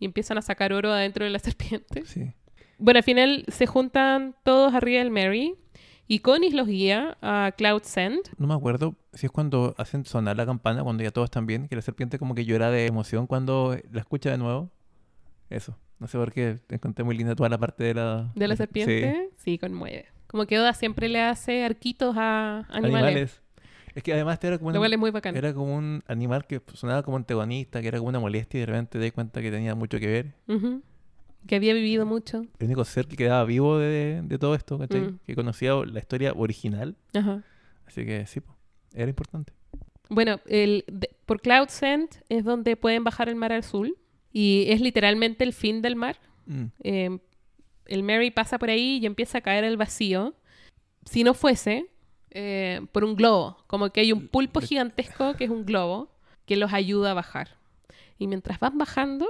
y 0.00 0.06
empiezan 0.06 0.38
a 0.38 0.42
sacar 0.42 0.72
oro 0.72 0.92
adentro 0.92 1.24
de 1.24 1.30
la 1.30 1.38
serpiente. 1.48 2.04
Sí. 2.04 2.32
Bueno, 2.78 2.98
al 2.98 3.04
final 3.04 3.44
se 3.48 3.66
juntan 3.66 4.34
todos 4.44 4.74
arriba 4.74 4.98
del 4.98 5.10
Mary 5.10 5.54
y 6.08 6.20
Connie 6.20 6.50
los 6.50 6.66
guía 6.66 7.16
a 7.22 7.52
Cloud 7.56 7.82
Send. 7.82 8.20
No 8.38 8.46
me 8.46 8.54
acuerdo 8.54 8.94
si 9.12 9.26
es 9.26 9.32
cuando 9.32 9.74
hacen 9.78 10.04
sonar 10.04 10.36
la 10.36 10.46
campana, 10.46 10.82
cuando 10.84 11.02
ya 11.02 11.10
todos 11.10 11.26
están 11.26 11.46
bien, 11.46 11.68
que 11.68 11.76
la 11.76 11.82
serpiente 11.82 12.18
como 12.18 12.34
que 12.34 12.44
llora 12.44 12.70
de 12.70 12.86
emoción 12.86 13.26
cuando 13.26 13.76
la 13.90 14.00
escucha 14.00 14.30
de 14.30 14.38
nuevo. 14.38 14.70
Eso. 15.50 15.78
No 15.98 16.06
sé 16.06 16.18
por 16.18 16.32
qué 16.32 16.58
encontré 16.68 17.04
muy 17.04 17.16
linda 17.16 17.34
toda 17.34 17.48
la 17.48 17.58
parte 17.58 17.84
de 17.84 17.94
la... 17.94 18.30
de 18.34 18.48
la 18.48 18.54
Sí. 18.56 18.58
serpiente. 18.58 19.30
Sí, 19.36 19.58
conmueve. 19.58 20.06
Como 20.26 20.44
que 20.46 20.58
Oda 20.58 20.74
siempre 20.74 21.08
le 21.08 21.22
hace 21.22 21.64
arquitos 21.64 22.14
a 22.18 22.66
animales. 22.68 22.92
Animales. 23.06 23.42
Es 23.94 24.02
que 24.02 24.12
además 24.12 24.38
era 24.44 24.58
como, 24.58 24.78
un, 24.78 25.00
muy 25.00 25.10
bacán. 25.10 25.34
era 25.34 25.54
como 25.54 25.74
un 25.74 26.04
animal 26.06 26.46
que 26.46 26.60
sonaba 26.74 27.02
como 27.02 27.16
antagonista, 27.16 27.80
que 27.80 27.88
era 27.88 27.96
como 27.98 28.10
una 28.10 28.20
molestia 28.20 28.58
y 28.58 28.60
de 28.60 28.66
repente 28.66 28.98
te 28.98 29.04
das 29.06 29.12
cuenta 29.12 29.40
que 29.40 29.50
tenía 29.50 29.74
mucho 29.74 29.98
que 29.98 30.06
ver. 30.06 30.34
Ujú. 30.48 30.82
Que 31.46 31.56
había 31.56 31.74
vivido 31.74 32.06
mucho. 32.06 32.44
El 32.58 32.66
único 32.66 32.84
ser 32.84 33.06
que 33.06 33.16
quedaba 33.16 33.44
vivo 33.44 33.78
de, 33.78 34.20
de 34.22 34.38
todo 34.38 34.54
esto, 34.54 34.78
¿cachai? 34.78 35.00
Mm. 35.02 35.18
Que 35.26 35.34
conocía 35.34 35.74
la 35.84 35.98
historia 35.98 36.32
original. 36.34 36.96
Ajá. 37.14 37.42
Así 37.86 38.04
que 38.04 38.26
sí, 38.26 38.40
po, 38.40 38.54
era 38.94 39.08
importante. 39.08 39.52
Bueno, 40.08 40.40
el, 40.46 40.84
de- 40.88 41.10
por 41.24 41.40
Cloud 41.40 41.68
Send 41.68 42.08
es 42.28 42.44
donde 42.44 42.76
pueden 42.76 43.04
bajar 43.04 43.28
el 43.28 43.36
mar 43.36 43.52
al 43.52 43.62
sur 43.64 43.88
y 44.32 44.66
es 44.68 44.80
literalmente 44.80 45.44
el 45.44 45.52
fin 45.52 45.82
del 45.82 45.96
mar. 45.96 46.16
Mm. 46.46 46.64
Eh, 46.82 47.18
el 47.86 48.02
Mary 48.02 48.30
pasa 48.30 48.58
por 48.58 48.68
ahí 48.70 48.98
y 49.00 49.06
empieza 49.06 49.38
a 49.38 49.40
caer 49.40 49.64
al 49.64 49.76
vacío. 49.76 50.34
Si 51.04 51.22
no 51.22 51.34
fuese 51.34 51.86
eh, 52.30 52.80
por 52.92 53.04
un 53.04 53.14
globo, 53.14 53.58
como 53.68 53.90
que 53.90 54.00
hay 54.00 54.12
un 54.12 54.26
pulpo 54.28 54.60
gigantesco 54.60 55.34
que 55.34 55.44
es 55.44 55.50
un 55.50 55.64
globo 55.64 56.10
que 56.44 56.56
los 56.56 56.72
ayuda 56.72 57.12
a 57.12 57.14
bajar. 57.14 57.50
Y 58.18 58.26
mientras 58.26 58.58
van 58.60 58.78
bajando, 58.78 59.26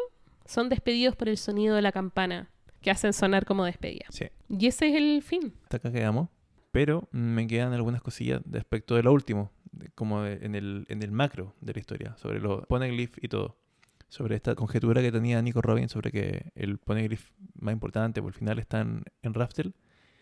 son 0.47 0.69
despedidos 0.69 1.17
por 1.17 1.29
el 1.29 1.37
sonido 1.37 1.75
de 1.77 1.83
la 1.83 1.93
campana 1.93 2.51
que 2.81 2.91
hacen 2.91 3.13
sonar 3.13 3.45
como 3.45 3.65
despedida. 3.65 4.07
Sí. 4.11 4.27
Y 4.49 4.67
ese 4.67 4.89
es 4.89 4.95
el 4.97 5.23
fin. 5.23 5.55
Hasta 5.65 5.79
acá 5.79 5.93
quedamos. 5.93 6.29
Pero 6.73 7.09
me 7.11 7.47
quedan 7.47 7.73
algunas 7.73 8.03
cosillas 8.03 8.43
respecto 8.45 8.95
de 8.97 9.03
lo 9.03 9.13
último, 9.13 9.51
de- 9.73 9.89
como 9.91 10.23
de- 10.23 10.45
en, 10.45 10.55
el, 10.55 10.85
en 10.89 11.03
el 11.03 11.11
macro 11.11 11.55
de 11.61 11.73
la 11.73 11.79
historia, 11.81 12.17
sobre 12.19 12.39
los 12.41 12.67
poneglyph 12.67 13.17
y 13.23 13.29
todo. 13.29 13.57
Sobre 14.09 14.37
esta 14.37 14.55
conjetura 14.55 15.01
que 15.03 15.11
tenía 15.11 15.41
Nico 15.43 15.63
Robin 15.63 15.89
sobre 15.89 16.13
que 16.13 16.53
el 16.55 16.79
poneglyph 16.79 17.31
más 17.59 17.73
importante 17.73 18.21
por 18.23 18.31
el 18.33 18.39
final 18.39 18.59
está 18.59 18.81
en, 18.83 19.03
en 19.23 19.35
Raftel. 19.35 19.75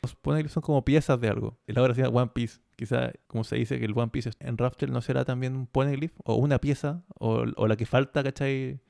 Los 0.02 0.14
poneglyphs 0.14 0.52
son 0.54 0.62
como 0.62 0.84
piezas 0.84 1.20
de 1.20 1.28
algo. 1.28 1.58
El 1.66 1.76
ahora 1.78 1.94
se 1.94 2.02
llama 2.02 2.22
One 2.22 2.30
Piece. 2.34 2.60
Quizá, 2.76 3.12
como 3.26 3.44
se 3.44 3.56
dice, 3.56 3.78
que 3.78 3.84
el 3.84 3.92
One 3.96 4.08
Piece 4.08 4.30
en 4.40 4.56
Raftel 4.56 4.90
no 4.92 5.00
será 5.02 5.24
también 5.24 5.54
un 5.56 5.66
poneglyph 5.66 6.12
o 6.24 6.36
una 6.36 6.58
pieza 6.60 7.02
o, 7.18 7.44
o 7.56 7.66
la 7.68 7.76
que 7.76 7.84
falta, 7.86 8.22
¿cachai? 8.22 8.80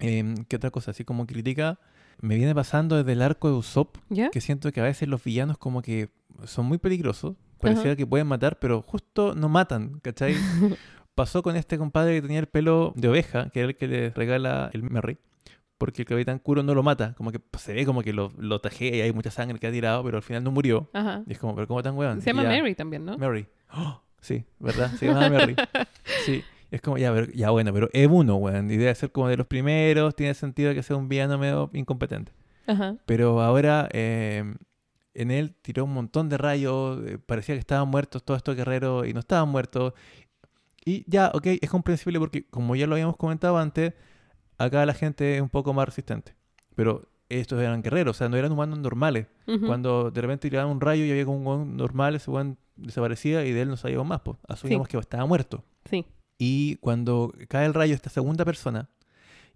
Em, 0.00 0.44
¿Qué 0.44 0.56
otra 0.56 0.70
cosa? 0.70 0.90
Así 0.90 1.04
como 1.04 1.26
critica, 1.26 1.78
me 2.20 2.36
viene 2.36 2.54
pasando 2.54 2.96
desde 2.96 3.12
el 3.12 3.22
arco 3.22 3.48
de 3.48 3.54
Usopp 3.54 3.96
que 4.32 4.40
siento 4.40 4.72
que 4.72 4.80
a 4.80 4.84
veces 4.84 5.08
los 5.08 5.22
villanos 5.22 5.58
como 5.58 5.82
que 5.82 6.10
son 6.44 6.66
muy 6.66 6.78
peligrosos. 6.78 7.36
Pareciera 7.60 7.90
Ajá. 7.90 7.96
que 7.96 8.06
pueden 8.06 8.26
matar, 8.26 8.58
pero 8.58 8.80
justo 8.80 9.34
no 9.34 9.50
matan, 9.50 10.00
¿cachai? 10.00 10.34
Pasó 11.14 11.42
con 11.42 11.56
este 11.56 11.76
compadre 11.76 12.14
que 12.14 12.22
tenía 12.22 12.38
el 12.38 12.46
pelo 12.46 12.94
de 12.96 13.08
oveja, 13.08 13.50
que 13.50 13.60
era 13.60 13.68
el 13.68 13.76
que 13.76 13.86
le 13.86 14.10
regala 14.10 14.70
el 14.72 14.82
Merry, 14.82 15.18
porque 15.76 16.02
el 16.02 16.08
Capitán 16.08 16.38
Kuro 16.38 16.62
no 16.62 16.74
lo 16.74 16.82
mata, 16.82 17.14
como 17.18 17.30
que 17.32 17.40
se 17.58 17.74
ve 17.74 17.84
como 17.84 18.02
que 18.02 18.14
lo, 18.14 18.32
lo 18.38 18.60
tajea 18.62 18.96
y 18.96 19.00
hay 19.02 19.12
mucha 19.12 19.30
sangre 19.30 19.58
que 19.58 19.66
ha 19.66 19.72
tirado, 19.72 20.02
pero 20.02 20.16
al 20.16 20.22
final 20.22 20.42
no 20.42 20.50
murió. 20.50 20.88
Y 21.26 21.32
es 21.32 21.38
como, 21.38 21.54
pero 21.54 21.66
¿cómo 21.66 21.82
tan 21.82 21.98
weón? 21.98 22.22
Se 22.22 22.30
llama 22.30 22.44
ya, 22.44 22.48
Mary 22.48 22.74
también, 22.74 23.04
¿no? 23.04 23.18
Mary. 23.18 23.46
¡Oh! 23.74 24.00
sí, 24.20 24.44
¿verdad? 24.58 24.92
Se 24.96 25.06
llama 25.06 25.28
Mary. 25.28 25.56
Sí. 26.24 26.42
Es 26.70 26.80
como, 26.80 26.98
ya, 26.98 27.12
pero- 27.12 27.32
ya 27.32 27.50
bueno, 27.50 27.72
pero 27.72 27.88
es 27.92 28.08
uno, 28.10 28.36
weón. 28.36 28.70
Y 28.70 28.76
debe 28.76 28.94
ser 28.94 29.10
como 29.12 29.28
de 29.28 29.36
los 29.36 29.46
primeros, 29.46 30.14
tiene 30.14 30.34
sentido 30.34 30.72
que 30.74 30.82
sea 30.82 30.96
un 30.96 31.08
villano 31.08 31.36
medio 31.38 31.70
incompetente. 31.72 32.32
Ajá. 32.66 32.96
Pero 33.06 33.40
ahora 33.42 33.88
eh, 33.92 34.54
en 35.14 35.30
él 35.30 35.54
tiró 35.62 35.84
un 35.84 35.92
montón 35.94 36.28
de 36.28 36.38
rayos, 36.38 37.00
eh, 37.06 37.18
parecía 37.18 37.54
que 37.56 37.58
estaban 37.60 37.88
muertos 37.88 38.22
todos 38.22 38.38
estos 38.38 38.54
guerreros 38.54 39.06
y 39.08 39.12
no 39.12 39.20
estaban 39.20 39.48
muertos. 39.48 39.94
Y 40.84 41.04
ya, 41.10 41.30
ok, 41.34 41.46
es 41.60 41.68
comprensible 41.70 42.18
porque 42.18 42.46
como 42.48 42.76
ya 42.76 42.86
lo 42.86 42.94
habíamos 42.94 43.16
comentado 43.16 43.58
antes, 43.58 43.92
acá 44.56 44.86
la 44.86 44.94
gente 44.94 45.36
es 45.36 45.42
un 45.42 45.48
poco 45.48 45.74
más 45.74 45.86
resistente. 45.86 46.34
Pero 46.76 47.08
estos 47.28 47.60
eran 47.60 47.82
guerreros, 47.82 48.16
o 48.16 48.18
sea, 48.18 48.28
no 48.28 48.36
eran 48.36 48.52
humanos 48.52 48.78
normales. 48.78 49.26
Cuando 49.66 50.10
de 50.12 50.20
repente 50.20 50.48
tiraban 50.48 50.70
un 50.70 50.80
rayo 50.80 51.04
y 51.04 51.10
había 51.10 51.24
como 51.24 51.38
un 51.38 51.46
hueón 51.46 51.76
normal, 51.76 52.14
ese 52.14 52.30
weón 52.30 52.56
desaparecida 52.76 53.44
y 53.44 53.52
de 53.52 53.62
él 53.62 53.68
no 53.68 53.76
sabíamos 53.76 54.06
más, 54.06 54.20
pues. 54.20 54.38
Asumíamos 54.48 54.86
que 54.88 54.96
estaba 54.96 55.26
muerto. 55.26 55.64
Sí. 55.90 56.06
Y 56.42 56.76
cuando 56.76 57.34
cae 57.48 57.66
el 57.66 57.74
rayo, 57.74 57.94
esta 57.94 58.08
segunda 58.08 58.46
persona, 58.46 58.88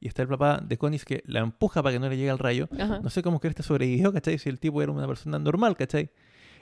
y 0.01 0.09
está 0.09 0.21
el 0.21 0.29
papá 0.29 0.61
de 0.63 0.77
Conis 0.77 1.07
que 1.07 1.23
la 1.27 1.41
empuja 1.41 1.83
para 1.83 1.95
que 1.95 1.99
no 1.99 2.11
le 2.11 2.17
llegue 2.19 2.29
el 2.29 2.39
rayo, 2.39 2.69
Ajá. 2.79 2.99
no 3.01 3.09
sé 3.09 3.23
cómo 3.23 3.41
que 3.41 3.49
este 3.49 3.63
sobrevivió, 3.63 4.13
¿cachai? 4.13 4.39
Si 4.39 4.51
el 4.51 4.61
tipo 4.61 4.83
era 4.83 4.93
una 4.93 5.07
persona 5.07 5.39
normal, 5.39 5.79
¿cachai? 5.79 6.11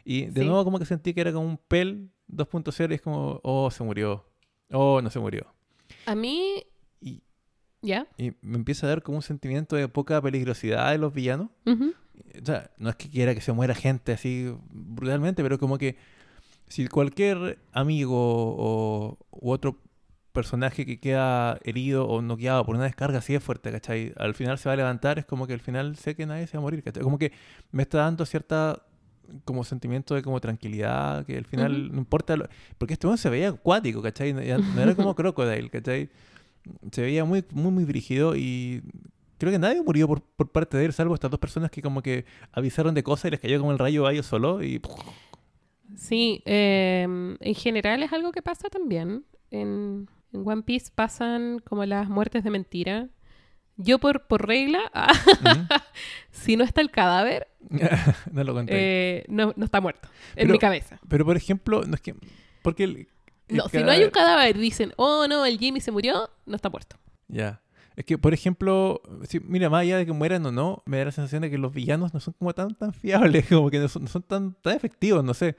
Y 0.05 0.27
de 0.27 0.43
Sí. 0.43 0.47
nuevo 0.47 0.63
como 0.65 0.79
que 0.79 0.85
sentí 0.85 1.13
que 1.13 1.23
era 1.23 1.33
como 1.33 1.47
un 1.49 1.57
pel 1.59 2.11
2.0 2.29 2.93
y 2.93 2.95
es 2.95 3.01
como, 3.03 3.41
oh, 3.43 3.69
se 3.73 3.83
murió. 3.83 4.25
Oh, 4.71 5.01
no 5.03 5.11
se 5.11 5.19
murió. 5.19 5.53
A 6.07 6.15
mí, 6.15 6.63
Y, 7.01 7.21
¿ya? 7.83 8.07
y 8.17 8.33
me 8.43 8.59
empieza 8.59 8.87
a 8.87 8.91
dar 8.91 9.03
como 9.03 9.17
un 9.19 9.23
sentimiento 9.23 9.75
de 9.75 9.89
poca 9.89 10.23
peligrosidad 10.23 10.93
de 10.93 10.99
los 10.99 11.13
villanos. 11.13 11.49
O 11.67 12.45
sea, 12.47 12.71
no 12.79 12.91
es 12.91 12.95
que 12.97 13.11
quiera 13.11 13.35
que 13.35 13.41
se 13.41 13.53
muera 13.53 13.75
gente 13.75 14.13
así 14.13 14.55
brutalmente, 14.71 15.43
pero 15.43 15.59
como 15.59 15.79
que 15.79 15.97
si 16.69 16.87
cualquier 16.87 17.59
amigo 17.73 18.15
o, 18.17 19.19
u 19.33 19.51
otro 19.51 19.79
personaje 20.33 20.87
que 20.87 20.99
queda 20.99 21.59
herido 21.65 22.07
o 22.09 22.23
noqueado 22.23 22.65
por 22.65 22.75
una 22.75 22.85
descarga 22.85 23.19
así 23.19 23.33
de 23.35 23.41
fuerte, 23.41 23.71
¿cachai? 23.71 24.13
Al 24.17 24.35
final 24.35 24.59
se 24.59 24.69
va 24.69 24.73
a 24.75 24.77
levantar, 24.77 25.19
es 25.19 25.25
como 25.27 25.47
que 25.47 25.53
al 25.55 25.61
final 25.61 25.97
sé 25.97 26.15
que 26.17 26.27
nadie 26.27 26.47
se 26.47 26.57
va 26.57 26.61
a 26.61 26.63
morir, 26.63 26.83
¿cachai? 26.83 27.03
Como 27.03 27.19
que 27.19 27.33
me 27.71 27.83
está 27.83 27.99
dando 27.99 28.25
cierta 28.27 28.83
como 29.45 29.65
sentimiento 29.65 30.15
de 30.15 30.23
como 30.23 30.41
tranquilidad, 30.41 31.25
que 31.25 31.39
al 31.39 31.45
final 31.47 31.91
no 31.93 31.99
importa, 31.99 32.37
lo- 32.37 32.47
porque 32.79 32.95
este 32.95 33.07
hombre 33.07 33.19
se 33.21 33.31
veía 33.31 33.49
acuático, 33.51 34.03
¿cachai? 34.03 34.33
No, 34.33 34.41
era 34.83 34.95
como 34.95 35.15
Crocodile, 35.17 35.71
¿cachai? 35.71 36.11
Se 36.91 37.03
veía 37.03 37.25
muy, 37.25 37.45
muy, 37.53 37.71
muy 37.73 37.85
brígido 37.85 38.37
y 38.37 38.83
creo 39.39 39.53
que 39.53 39.59
nadie 39.59 39.83
murió 39.83 40.07
por, 40.07 40.23
por 40.23 40.51
parte 40.51 40.77
de 40.77 40.85
él, 40.87 40.93
salvo 40.93 41.15
estas 41.15 41.31
dos 41.31 41.41
personas 41.41 41.71
que 41.71 41.83
como 41.83 42.03
que 42.03 42.25
avisaron 42.53 42.95
de 42.95 43.03
cosas 43.03 43.27
y 43.27 43.31
les 43.33 43.41
cayó 43.41 43.59
como 43.59 43.73
el 43.73 43.79
rayo 43.79 44.07
a 44.07 44.13
ellos 44.13 44.27
solo 44.27 44.63
y 44.63 44.81
Sí, 45.97 46.43
eh, 46.47 47.03
en 47.39 47.55
general 47.55 48.03
es 48.03 48.13
algo 48.13 48.33
que 48.33 48.43
pasa 48.43 48.69
también. 48.71 49.25
En, 49.51 50.09
en 50.33 50.47
One 50.47 50.63
Piece 50.63 50.91
pasan 50.95 51.61
como 51.61 51.85
las 51.85 52.09
muertes 52.09 52.45
de 52.45 52.51
mentira. 52.51 53.09
Yo 53.77 53.99
por, 53.99 54.27
por 54.27 54.47
regla, 54.47 54.81
ah, 54.95 55.13
si 56.31 56.57
no 56.57 56.65
está 56.65 56.81
el 56.81 56.91
cadáver, 56.91 57.49
no 58.33 58.45
lo 58.45 58.55
conté. 58.55 58.73
eh, 58.75 59.25
no, 59.29 59.53
no 59.57 59.65
está 59.65 59.81
muerto. 59.81 60.09
En 60.37 60.51
mi 60.51 60.59
cabeza. 60.59 61.01
Pero 61.09 61.25
por 61.25 61.37
ejemplo, 61.37 61.83
no 61.87 61.95
es 61.95 62.01
que 62.01 62.15
porque 62.63 62.85
el, 62.85 63.09
el 63.49 63.57
No, 63.57 63.69
si 63.69 63.79
no 63.83 63.91
hay 63.91 64.05
un 64.05 64.11
cadáver, 64.11 64.57
dicen, 64.59 64.93
oh 64.97 65.27
no, 65.27 65.45
el 65.45 65.59
Jimmy 65.59 65.81
se 65.81 65.91
murió, 65.91 66.31
no 66.47 66.55
está 66.57 66.69
muerto. 66.71 66.97
Ya. 67.29 67.61
Es 67.97 68.05
que, 68.07 68.17
por 68.17 68.33
ejemplo, 68.33 69.03
si, 69.29 69.39
mira, 69.41 69.69
más 69.69 69.83
allá 69.83 69.99
de 69.99 70.07
que 70.07 70.13
mueran 70.13 70.45
o 70.47 70.51
no, 70.53 70.83
me 70.87 70.99
da 70.99 71.07
la 71.07 71.13
sensación 71.13 71.43
de 71.43 71.51
que 71.51 71.59
los 71.59 71.73
villanos 71.75 72.15
no 72.15 72.21
son 72.21 72.35
como 72.39 72.55
tan, 72.55 72.75
tan 72.75 72.93
fiables, 72.95 73.47
como 73.49 73.71
que 73.71 73.79
no 73.79 73.89
son, 73.89 74.03
no 74.05 74.09
son 74.09 74.23
tan, 74.23 74.55
tan 74.63 74.75
efectivos, 74.77 75.23
no 75.23 75.35
sé. 75.35 75.57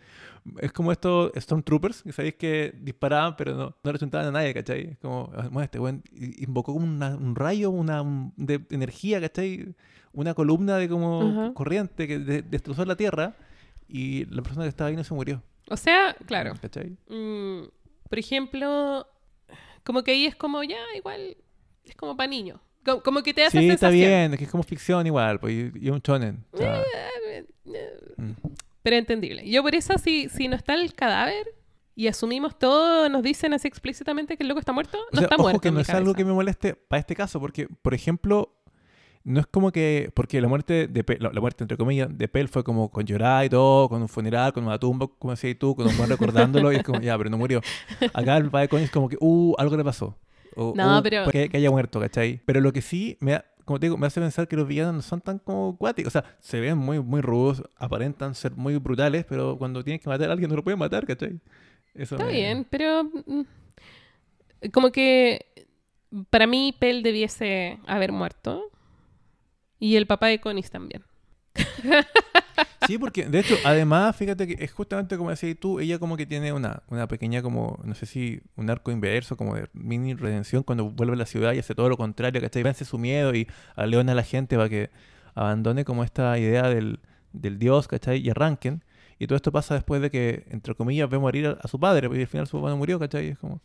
Es 0.59 0.71
como 0.73 0.91
estos 0.91 1.31
Stormtroopers, 1.37 2.03
que 2.03 2.11
sabéis 2.11 2.35
que 2.35 2.73
disparaban, 2.81 3.35
pero 3.37 3.55
no, 3.55 3.75
no 3.83 3.91
resultaban 3.91 4.27
a 4.27 4.31
nadie, 4.31 4.53
¿cachai? 4.53 4.81
Es 4.91 4.97
como, 4.97 5.31
ah, 5.35 5.47
bueno, 5.51 5.61
este 5.63 5.79
i- 5.79 6.43
invocó 6.43 6.73
como 6.73 6.85
una- 6.85 7.15
un 7.15 7.35
rayo, 7.35 7.69
una 7.69 8.01
un- 8.01 8.33
de 8.35 8.61
energía, 8.71 9.21
¿cachai? 9.21 9.73
Una 10.11 10.33
columna 10.33 10.77
de 10.77 10.89
como 10.89 11.21
Ajá. 11.21 11.53
corriente 11.53 12.07
que 12.07 12.19
de- 12.19 12.41
destrozó 12.41 12.83
la 12.85 12.95
Tierra 12.95 13.35
y 13.87 14.25
la 14.25 14.41
persona 14.41 14.65
que 14.65 14.69
estaba 14.69 14.89
ahí 14.89 14.95
no 14.95 15.03
se 15.03 15.13
murió. 15.13 15.41
O 15.69 15.77
sea, 15.77 16.15
claro. 16.25 16.53
¿Cachai? 16.61 16.97
mm, 17.09 17.61
por 18.09 18.19
ejemplo, 18.19 19.07
como 19.83 20.03
que 20.03 20.11
ahí 20.11 20.25
es 20.25 20.35
como, 20.35 20.61
ya, 20.63 20.77
igual, 20.95 21.37
es 21.85 21.95
como 21.95 22.15
para 22.17 22.27
niños. 22.27 22.59
Co- 22.85 23.01
Como 23.01 23.23
que 23.23 23.33
te 23.33 23.45
hace 23.45 23.59
Sí, 23.59 23.69
está 23.69 23.89
bien, 23.89 24.33
es 24.33 24.37
que 24.39 24.45
es 24.45 24.51
como 24.51 24.63
ficción 24.63 25.05
igual, 25.07 25.39
pues, 25.39 25.71
y, 25.75 25.89
un 25.89 25.99
shonen. 25.99 26.43
o 26.51 26.57
sea, 26.57 26.81
Eh, 27.31 27.45
eh, 27.73 27.97
mm. 28.17 28.31
Pero 28.81 28.95
entendible. 28.97 29.49
Yo 29.49 29.63
por 29.63 29.73
eso, 29.75 29.97
si, 29.97 30.27
si 30.27 30.49
no 30.49 30.55
está 30.57 30.73
el 30.73 30.93
cadáver 30.93 31.47
y 31.95 32.07
asumimos 32.07 32.59
todo, 32.59 33.07
nos 33.07 33.23
dicen 33.23 33.53
así 33.53 33.67
explícitamente 33.69 34.35
que 34.35 34.43
el 34.43 34.49
loco 34.49 34.59
está 34.59 34.73
muerto, 34.73 34.97
O 34.97 35.01
no 35.13 35.19
sea, 35.19 35.23
está 35.27 35.35
ojo 35.35 35.43
muerto. 35.43 35.61
que 35.61 35.71
no 35.71 35.79
es 35.79 35.89
algo 35.91 36.13
que 36.13 36.25
me 36.25 36.33
moleste 36.33 36.75
para 36.75 36.99
este 36.99 37.15
caso, 37.15 37.39
porque, 37.39 37.67
por 37.81 37.93
ejemplo, 37.93 38.53
no 39.23 39.39
es 39.39 39.47
como 39.47 39.71
que, 39.71 40.11
porque 40.13 40.41
la 40.41 40.49
muerte 40.49 40.87
de 40.89 41.03
Pel, 41.05 41.19
la 41.21 41.39
muerte 41.39 41.63
entre 41.63 41.77
comillas 41.77 42.09
de 42.11 42.27
Pel 42.27 42.49
fue 42.49 42.65
como 42.65 42.91
con 42.91 43.05
llorar 43.05 43.45
y 43.45 43.49
todo, 43.49 43.87
con 43.87 44.01
un 44.01 44.09
funeral, 44.09 44.51
con 44.51 44.65
una 44.65 44.77
tumba, 44.77 45.07
como 45.17 45.31
decías 45.31 45.55
tú, 45.57 45.73
con 45.77 45.87
un 45.87 45.95
buen 45.95 46.09
recordándolo, 46.09 46.73
y 46.73 46.75
es 46.75 46.83
como, 46.83 46.99
ya, 46.99 47.17
pero 47.17 47.29
no 47.29 47.37
murió. 47.37 47.61
Acá 48.13 48.35
el 48.35 48.49
de 48.51 48.67
Connie 48.67 48.83
es 48.85 48.91
como 48.91 49.07
que, 49.07 49.15
uh, 49.21 49.55
algo 49.57 49.77
le 49.77 49.85
pasó. 49.85 50.17
O, 50.55 50.73
No, 50.75 50.99
"Uh, 50.99 51.03
pero- 51.03 51.27
Que, 51.31 51.49
que 51.49 51.57
haya 51.57 51.71
muerto, 51.71 51.99
¿cachai? 51.99 52.41
Pero 52.45 52.61
lo 52.61 52.71
que 52.73 52.81
sí, 52.81 53.17
me 53.19 53.31
da- 53.33 53.45
como 53.65 53.79
te 53.79 53.85
digo, 53.85 53.97
me 53.97 54.07
hace 54.07 54.19
pensar 54.19 54.47
que 54.47 54.55
los 54.57 54.67
villanos 54.67 54.93
no 54.95 55.01
son 55.01 55.21
tan 55.21 55.39
como 55.39 55.77
cuáticos. 55.77 56.15
O 56.15 56.19
sea, 56.19 56.35
se 56.39 56.59
ven 56.59 56.77
muy, 56.77 56.99
muy 56.99 57.21
rudos, 57.21 57.63
aparentan 57.77 58.35
ser 58.35 58.51
muy 58.55 58.75
brutales, 58.77 59.25
pero 59.25 59.57
cuando 59.57 59.83
tienen 59.83 59.99
que 59.99 60.09
matar 60.09 60.29
a 60.29 60.33
alguien 60.33 60.49
no 60.49 60.55
lo 60.57 60.63
pueden 60.63 60.79
matar, 60.79 61.05
¿cachai? 61.05 61.39
Eso 61.93 62.15
Está 62.15 62.25
me- 62.25 62.33
bien, 62.33 62.65
pero 62.69 63.03
mm, 63.05 63.41
como 64.71 64.91
que 64.91 65.45
para 66.29 66.45
mí 66.47 66.75
Pel 66.77 67.03
debiese 67.03 67.79
haber 67.87 68.11
muerto. 68.11 68.63
Y 69.79 69.95
el 69.97 70.07
papá 70.07 70.27
de 70.27 70.39
Conis 70.39 70.69
también. 70.71 71.03
Sí, 72.87 72.97
porque 72.97 73.25
de 73.25 73.39
hecho, 73.39 73.55
además, 73.65 74.15
fíjate 74.15 74.47
que 74.47 74.63
es 74.63 74.71
justamente 74.71 75.17
como 75.17 75.29
decías 75.29 75.55
tú, 75.59 75.79
ella 75.79 75.99
como 75.99 76.17
que 76.17 76.25
tiene 76.25 76.51
una, 76.51 76.83
una 76.89 77.07
pequeña 77.07 77.41
como, 77.41 77.79
no 77.83 77.95
sé 77.95 78.05
si 78.05 78.41
un 78.55 78.69
arco 78.69 78.91
inverso, 78.91 79.37
como 79.37 79.55
de 79.55 79.67
mini 79.73 80.13
redención 80.13 80.63
cuando 80.63 80.89
vuelve 80.89 81.13
a 81.13 81.17
la 81.17 81.25
ciudad 81.25 81.53
y 81.53 81.59
hace 81.59 81.75
todo 81.75 81.89
lo 81.89 81.97
contrario, 81.97 82.41
¿cachai? 82.41 82.63
Vence 82.63 82.85
su 82.85 82.97
miedo 82.97 83.33
y 83.33 83.47
aleona 83.75 84.11
a 84.11 84.15
la 84.15 84.23
gente 84.23 84.55
para 84.57 84.69
que 84.69 84.89
abandone 85.33 85.85
como 85.85 86.03
esta 86.03 86.37
idea 86.37 86.63
del, 86.69 86.99
del 87.31 87.57
dios, 87.59 87.87
¿cachai? 87.87 88.19
Y 88.19 88.29
arranquen. 88.29 88.83
Y 89.19 89.27
todo 89.27 89.35
esto 89.37 89.51
pasa 89.51 89.75
después 89.75 90.01
de 90.01 90.11
que, 90.11 90.45
entre 90.49 90.75
comillas, 90.75 91.09
ve 91.09 91.17
morir 91.17 91.47
a, 91.47 91.51
a 91.61 91.67
su 91.67 91.79
padre, 91.79 92.07
porque 92.07 92.21
al 92.21 92.27
final 92.27 92.47
su 92.47 92.59
no 92.59 92.75
murió, 92.77 92.99
¿cachai? 92.99 93.29
Es 93.29 93.37
como... 93.37 93.61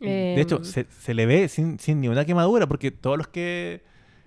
De 0.00 0.40
hecho, 0.40 0.56
Em, 0.56 0.64
se, 0.64 0.86
se 0.90 1.14
le 1.14 1.26
ve 1.26 1.48
sin, 1.48 1.78
sin 1.78 2.00
ni 2.00 2.08
una 2.08 2.24
quemadura, 2.24 2.66
porque 2.66 2.90
todos 2.90 3.16
los 3.16 3.28
que. 3.28 3.82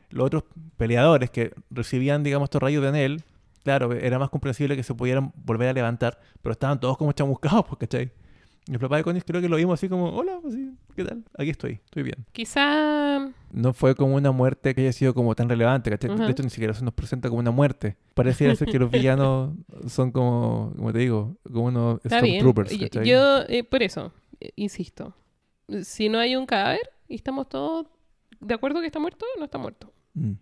Los 0.09 0.27
otros 0.27 0.45
peleadores 0.77 1.29
que 1.29 1.51
recibían, 1.69 2.23
digamos, 2.23 2.47
estos 2.47 2.61
rayos 2.61 2.81
de 2.81 2.87
anel, 2.87 3.23
claro, 3.67 3.91
era 3.91 4.17
más 4.17 4.29
comprensible 4.29 4.77
que 4.77 4.83
se 4.83 4.93
pudieran 4.93 5.33
volver 5.43 5.67
a 5.67 5.73
levantar, 5.73 6.17
pero 6.41 6.53
estaban 6.53 6.79
todos 6.79 6.97
como 6.97 7.11
chamuscados, 7.11 7.65
pues, 7.67 7.79
¿cachai? 7.79 8.13
Y 8.65 8.73
el 8.73 8.79
papá 8.79 8.95
de 8.95 9.03
Conis 9.03 9.25
creo 9.25 9.41
que 9.41 9.49
lo 9.49 9.57
vimos 9.57 9.73
así 9.73 9.89
como, 9.89 10.09
hola, 10.09 10.39
pues, 10.41 10.53
sí, 10.53 10.71
¿qué 10.95 11.03
tal? 11.03 11.25
Aquí 11.37 11.49
estoy, 11.49 11.81
estoy 11.83 12.03
bien. 12.03 12.25
Quizá 12.31 13.29
No 13.51 13.73
fue 13.73 13.93
como 13.95 14.15
una 14.15 14.31
muerte 14.31 14.73
que 14.73 14.81
haya 14.81 14.93
sido 14.93 15.13
como 15.13 15.35
tan 15.35 15.49
relevante, 15.49 15.89
¿cachai? 15.89 16.11
Ajá. 16.11 16.25
De 16.25 16.31
hecho, 16.31 16.43
ni 16.43 16.49
siquiera 16.49 16.73
se 16.73 16.85
nos 16.85 16.93
presenta 16.93 17.27
como 17.27 17.41
una 17.41 17.51
muerte. 17.51 17.97
Pareciera 18.13 18.55
ser 18.55 18.69
que 18.69 18.79
los 18.79 18.89
villanos 18.91 19.51
son 19.87 20.13
como, 20.13 20.73
como 20.77 20.93
te 20.93 20.99
digo, 20.99 21.35
como 21.43 21.65
unos. 21.65 21.99
Stormtroopers, 22.05 22.77
¿cachai? 22.77 23.05
yo, 23.05 23.41
eh, 23.49 23.65
por 23.65 23.83
eso, 23.83 24.13
eh, 24.39 24.51
insisto. 24.55 25.13
Si 25.83 26.07
no 26.07 26.19
hay 26.19 26.37
un 26.37 26.45
cadáver 26.45 26.89
y 27.09 27.15
estamos 27.15 27.49
todos 27.49 27.87
de 28.39 28.53
acuerdo 28.53 28.79
que 28.79 28.85
está 28.85 28.99
muerto, 28.99 29.25
no 29.37 29.43
está 29.43 29.57
muerto. 29.57 29.91
Mm. 30.13 30.33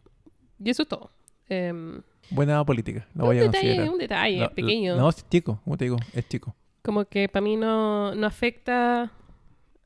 Y 0.64 0.70
eso 0.70 0.84
es 0.84 0.88
todo. 0.88 1.10
Em, 1.48 2.02
Buena 2.30 2.64
política, 2.66 3.08
un 3.16 3.22
voy 3.22 3.38
a 3.38 3.42
detalle, 3.44 3.68
considerar. 3.68 3.90
un 3.90 3.98
detalle 4.00 4.40
No, 4.40 4.50
pequeño. 4.50 4.96
No, 4.96 5.10
es 5.10 5.28
chico, 5.30 5.60
como 5.64 5.78
te 5.78 5.86
digo, 5.86 5.98
es 6.14 6.28
chico. 6.28 6.56
Como 6.82 7.06
que 7.06 7.30
para 7.30 7.44
mí 7.44 7.56
no, 7.56 8.14
no 8.16 8.28
afecta 8.28 9.12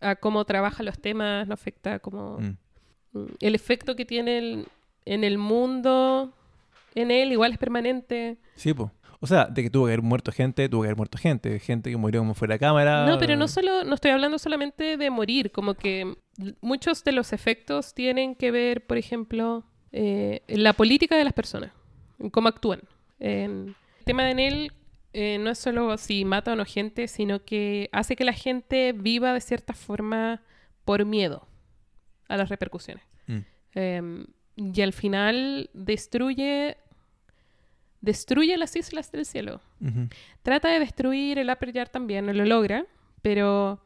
a 0.01 0.15
cómo 0.15 0.45
trabaja 0.45 0.83
los 0.83 0.99
temas, 0.99 1.47
no 1.47 1.53
afecta 1.53 1.99
como 1.99 2.39
Mm. 2.39 2.55
el 3.41 3.55
efecto 3.55 3.95
que 3.95 4.05
tiene 4.05 4.37
el- 4.37 4.67
en 5.05 5.23
el 5.23 5.37
mundo, 5.37 6.33
en 6.95 7.11
él 7.11 7.31
igual 7.31 7.51
es 7.51 7.57
permanente. 7.57 8.37
Sí, 8.55 8.73
pues. 8.73 8.89
O 9.21 9.27
sea, 9.27 9.45
de 9.47 9.63
que 9.63 9.69
tuvo 9.69 9.85
que 9.85 9.91
haber 9.91 10.01
muerto 10.01 10.31
gente, 10.31 10.69
tuvo 10.69 10.83
que 10.83 10.87
haber 10.87 10.95
muerto 10.97 11.17
gente. 11.17 11.59
Gente 11.59 11.89
que 11.89 11.97
murió 11.97 12.21
como 12.21 12.33
fuera 12.35 12.53
de 12.55 12.59
cámara. 12.59 13.05
No, 13.05 13.17
pero 13.19 13.35
no 13.35 13.49
solo, 13.49 13.83
no 13.83 13.95
estoy 13.95 14.11
hablando 14.11 14.39
solamente 14.39 14.95
de 14.95 15.09
morir, 15.09 15.51
como 15.51 15.73
que 15.73 16.15
muchos 16.61 17.03
de 17.03 17.11
los 17.11 17.33
efectos 17.33 17.93
tienen 17.93 18.33
que 18.35 18.51
ver, 18.51 18.85
por 18.87 18.97
ejemplo, 18.97 19.65
eh, 19.91 20.41
la 20.47 20.71
política 20.71 21.17
de 21.17 21.25
las 21.25 21.33
personas, 21.33 21.71
en 22.19 22.29
cómo 22.29 22.47
actúan. 22.49 22.81
En- 23.19 23.75
el 23.99 24.05
tema 24.05 24.23
de 24.23 24.33
Nel 24.35 24.71
eh, 25.13 25.37
no 25.39 25.49
es 25.49 25.57
solo 25.59 25.97
si 25.97 26.23
mata 26.25 26.53
o 26.53 26.55
no 26.55 26.65
gente, 26.65 27.07
sino 27.07 27.43
que 27.43 27.89
hace 27.91 28.15
que 28.15 28.23
la 28.23 28.33
gente 28.33 28.93
viva 28.93 29.33
de 29.33 29.41
cierta 29.41 29.73
forma 29.73 30.41
por 30.85 31.05
miedo 31.05 31.47
a 32.27 32.37
las 32.37 32.49
repercusiones. 32.49 33.03
Mm. 33.27 33.37
Eh, 33.75 34.25
y 34.55 34.81
al 34.81 34.93
final 34.93 35.69
destruye 35.73 36.77
destruye 38.01 38.57
las 38.57 38.75
islas 38.75 39.11
del 39.11 39.25
cielo. 39.25 39.61
Trata 40.41 40.69
de 40.69 40.79
destruir 40.79 41.37
el 41.37 41.49
Upper 41.49 41.73
Yard 41.73 41.89
también, 41.89 42.25
no 42.25 42.33
lo 42.33 42.45
logra, 42.45 42.85
pero 43.21 43.81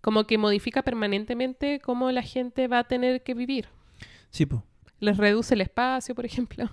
como 0.00 0.24
que 0.24 0.38
modifica 0.38 0.82
permanentemente 0.82 1.80
cómo 1.80 2.12
la 2.12 2.22
gente 2.22 2.68
va 2.68 2.80
a 2.80 2.84
tener 2.84 3.22
que 3.22 3.34
vivir. 3.34 3.66
Sí, 4.30 4.46
pues. 4.46 4.62
Les 5.00 5.16
reduce 5.16 5.54
el 5.54 5.60
espacio, 5.60 6.14
por 6.14 6.24
ejemplo. 6.24 6.70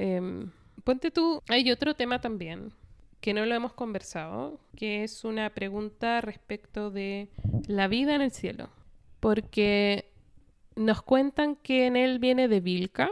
Em, 0.00 0.50
ponte 0.82 1.10
tú, 1.10 1.42
hay 1.48 1.70
otro 1.70 1.94
tema 1.94 2.22
también 2.22 2.72
que 3.20 3.34
no 3.34 3.44
lo 3.44 3.54
hemos 3.54 3.74
conversado, 3.74 4.58
que 4.74 5.04
es 5.04 5.24
una 5.26 5.50
pregunta 5.50 6.22
respecto 6.22 6.90
de 6.90 7.28
la 7.66 7.86
vida 7.86 8.14
en 8.14 8.22
el 8.22 8.30
cielo. 8.30 8.70
Porque 9.20 10.10
nos 10.74 11.02
cuentan 11.02 11.54
que 11.54 11.86
en 11.86 11.96
él 11.96 12.18
viene 12.18 12.48
de 12.48 12.60
Vilca, 12.60 13.10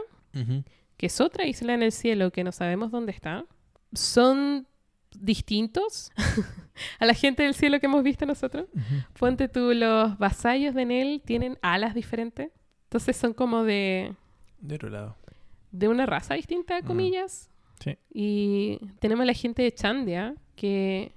que 0.97 1.05
es 1.05 1.21
otra 1.21 1.45
isla 1.45 1.75
en 1.75 1.83
el 1.83 1.91
cielo 1.91 2.31
que 2.31 2.43
no 2.43 2.51
sabemos 2.51 2.89
dónde 2.89 3.11
está. 3.11 3.45
Son 3.93 4.65
distintos 5.11 6.11
a 6.99 7.05
la 7.05 7.13
gente 7.13 7.43
del 7.43 7.53
cielo 7.53 7.79
que 7.79 7.85
hemos 7.85 8.01
visto 8.01 8.25
nosotros. 8.25 8.65
Ponte 9.19 9.47
tú, 9.47 9.75
los 9.75 10.17
vasallos 10.17 10.73
de 10.73 10.85
Nel 10.85 11.21
tienen 11.23 11.59
alas 11.61 11.93
diferentes. 11.93 12.49
Entonces 12.85 13.15
son 13.15 13.33
como 13.33 13.63
de, 13.63 14.15
De 14.59 14.75
otro 14.75 14.89
lado. 14.89 15.15
De 15.71 15.87
una 15.87 16.05
raza 16.05 16.33
distinta, 16.35 16.79
Mm. 16.81 16.85
comillas. 16.85 17.49
Sí. 17.79 17.97
Y 18.13 18.79
tenemos 18.99 19.23
a 19.23 19.27
la 19.27 19.33
gente 19.33 19.61
de 19.63 19.73
Chandia 19.73 20.35
que 20.55 21.13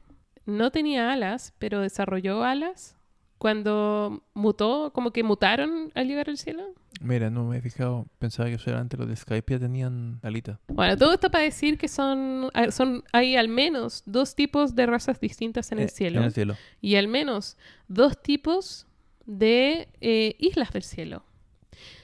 no 0.47 0.71
tenía 0.71 1.13
alas, 1.13 1.55
pero 1.59 1.81
desarrolló 1.81 2.45
alas 2.45 2.97
cuando 3.39 4.23
mutó, 4.35 4.93
como 4.95 5.11
que 5.11 5.25
mutaron 5.25 5.91
al 5.95 6.07
llegar 6.07 6.29
al 6.31 6.39
cielo. 6.39 6.63
Mira, 7.01 7.31
no 7.31 7.45
me 7.49 7.57
he 7.59 7.61
fijado. 7.61 8.07
Pensaba 8.21 8.49
que 8.49 8.59
solamente 8.59 8.97
los 8.97 9.09
de 9.09 9.17
Skype 9.17 9.55
ya 9.55 9.59
tenían 9.59 10.21
alitas. 10.23 10.59
Bueno, 10.69 10.97
todo 10.97 11.13
esto 11.15 11.29
para 11.31 11.43
decir 11.43 11.77
que 11.77 11.89
son, 11.89 12.51
ah, 12.55 12.71
son 12.71 13.03
hay 13.13 13.35
al 13.35 13.49
menos 13.49 14.05
dos 14.07 14.37
tipos 14.37 14.77
de 14.77 14.87
razas 14.87 15.19
distintas 15.19 15.73
en 15.73 15.79
el 15.81 15.87
Eh, 15.87 15.89
cielo 15.89 16.19
En 16.21 16.25
el 16.27 16.33
cielo. 16.33 16.57
y 16.81 16.95
al 16.95 17.09
menos 17.09 17.57
dos 17.89 18.23
tipos 18.23 18.87
de 19.27 19.89
eh, 20.01 20.37
islas 20.39 20.71
del 20.73 20.85
cielo. 20.85 21.25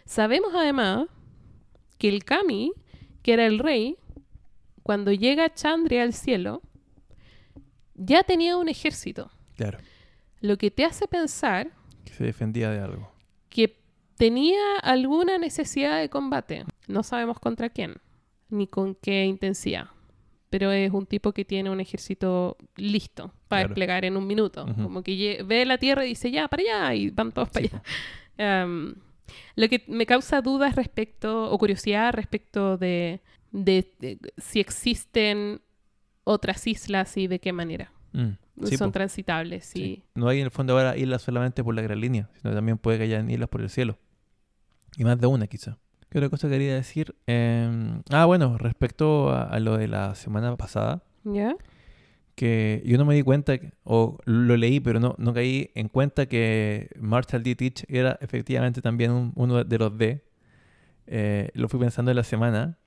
Sabemos 0.04 0.50
además 0.54 1.06
que 1.98 2.08
el 2.08 2.24
Kami, 2.24 2.72
que 3.22 3.32
era 3.34 3.46
el 3.46 3.58
rey, 3.58 3.96
cuando 4.82 5.12
llega 5.12 5.52
Chandria 5.52 6.02
al 6.02 6.12
cielo, 6.14 6.62
ya 7.94 8.22
tenía 8.22 8.56
un 8.56 8.68
ejército, 8.68 9.30
Claro. 9.56 9.78
lo 10.40 10.56
que 10.56 10.70
te 10.70 10.84
hace 10.84 11.06
pensar 11.08 11.70
Que 12.04 12.12
se 12.14 12.24
defendía 12.24 12.70
de 12.70 12.80
algo. 12.80 13.10
que 13.48 13.76
tenía 14.16 14.76
alguna 14.82 15.38
necesidad 15.38 15.98
de 16.00 16.08
combate. 16.08 16.64
No 16.86 17.02
sabemos 17.02 17.38
contra 17.38 17.68
quién, 17.68 17.96
ni 18.48 18.66
con 18.66 18.94
qué 18.94 19.24
intensidad. 19.24 19.88
Pero 20.50 20.72
es 20.72 20.90
un 20.92 21.04
tipo 21.04 21.32
que 21.32 21.44
tiene 21.44 21.68
un 21.70 21.80
ejército 21.80 22.56
listo 22.76 23.34
para 23.48 23.62
Claro. 23.62 23.68
desplegar 23.68 24.04
en 24.06 24.16
un 24.16 24.26
minuto. 24.26 24.64
Como 24.82 25.02
que 25.02 25.42
ve 25.44 25.66
la 25.66 25.76
tierra 25.76 26.06
y 26.06 26.10
dice, 26.10 26.30
ya, 26.30 26.48
para 26.48 26.62
allá, 26.62 26.94
y 26.94 27.10
van 27.10 27.32
todos 27.32 27.50
para 27.50 27.66
Sí, 27.66 27.72
allá. 27.74 27.82
lo 29.56 29.68
que 29.68 29.84
me 29.88 30.06
causa 30.06 30.40
dudas 30.42 30.76
respecto, 30.76 31.50
o 31.50 31.58
curiosidad 31.58 32.12
respecto 32.12 32.76
de, 32.78 33.20
de- 33.52 33.92
de 34.00 34.18
si 34.36 34.60
existen 34.60 35.60
otras 36.24 36.66
islas 36.66 37.16
y 37.16 37.26
de 37.26 37.38
qué 37.38 37.52
manera. 37.52 37.92
Mm. 38.12 38.30
Sí, 38.64 38.76
Son 38.76 38.88
po. 38.88 38.94
transitables, 38.94 39.64
Sí. 39.66 39.78
sí. 39.78 40.02
No 40.14 40.28
hay 40.28 40.40
en 40.40 40.46
el 40.46 40.50
fondo 40.50 40.72
ahora 40.76 40.96
islas 40.96 41.22
solamente 41.22 41.62
por 41.62 41.74
la 41.74 41.82
gran 41.82 42.00
línea, 42.00 42.28
sino 42.42 42.52
también 42.54 42.76
puede 42.76 42.98
que 42.98 43.04
hayan 43.04 43.30
islas 43.30 43.48
por 43.48 43.60
el 43.62 43.70
cielo. 43.70 43.96
Y 44.96 45.04
más 45.04 45.18
de 45.20 45.26
una, 45.28 45.46
quizá. 45.46 45.78
¿Qué 46.10 46.18
otra 46.18 46.28
cosa 46.30 46.48
quería 46.48 46.74
decir? 46.74 47.14
Eh, 47.26 48.00
ah, 48.10 48.24
bueno, 48.24 48.58
respecto 48.58 49.30
a, 49.30 49.42
a 49.44 49.60
lo 49.60 49.76
de 49.76 49.86
la 49.88 50.14
semana 50.14 50.56
pasada, 50.56 51.02
¿Ya? 51.24 51.54
Que 52.38 52.82
yo 52.86 52.96
no 52.98 53.04
me 53.04 53.14
di 53.16 53.22
cuenta, 53.22 53.58
o 53.84 54.16
lo 54.24 54.56
leí, 54.56 54.78
pero 54.80 55.00
no, 55.00 55.14
no 55.18 55.34
caí 55.34 55.70
en 55.74 55.88
cuenta 55.88 56.26
que 56.26 56.88
Marshall 57.00 57.42
D. 57.42 57.56
Teach 57.56 57.84
era 57.88 58.16
efectivamente 58.20 58.80
también 58.80 59.10
un- 59.10 59.32
uno 59.34 59.64
de 59.64 59.78
los 59.78 59.98
D. 59.98 60.22
Eh, 61.06 61.50
lo 61.54 61.68
fui 61.68 61.80
pensando 61.80 62.10
en 62.12 62.16
la 62.16 62.22
semana 62.22 62.78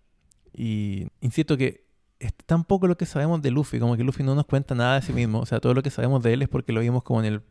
y 0.53 1.07
insisto 1.21 1.57
que 1.57 1.85
es 2.19 2.33
tan 2.45 2.63
poco 2.63 2.87
lo 2.87 2.95
que 2.97 3.05
sabemos 3.05 3.41
de 3.41 3.51
Luffy, 3.51 3.79
como 3.79 3.97
que 3.97 4.03
Luffy 4.03 4.23
no 4.23 4.35
nos 4.35 4.45
cuenta 4.45 4.73
nada 4.75 4.95
de 4.95 5.01
sí 5.01 5.11
mismo. 5.11 5.39
O 5.39 5.45
sea, 5.45 5.59
todo 5.59 5.73
lo 5.73 5.83
que 5.83 5.89
sabemos 5.89 6.23
de 6.23 6.33
él 6.33 6.41
es 6.43 6.49
porque 6.49 6.71
lo 6.71 6.79
vimos 6.81 7.03
como 7.03 7.19
en, 7.19 7.25
el, 7.25 7.41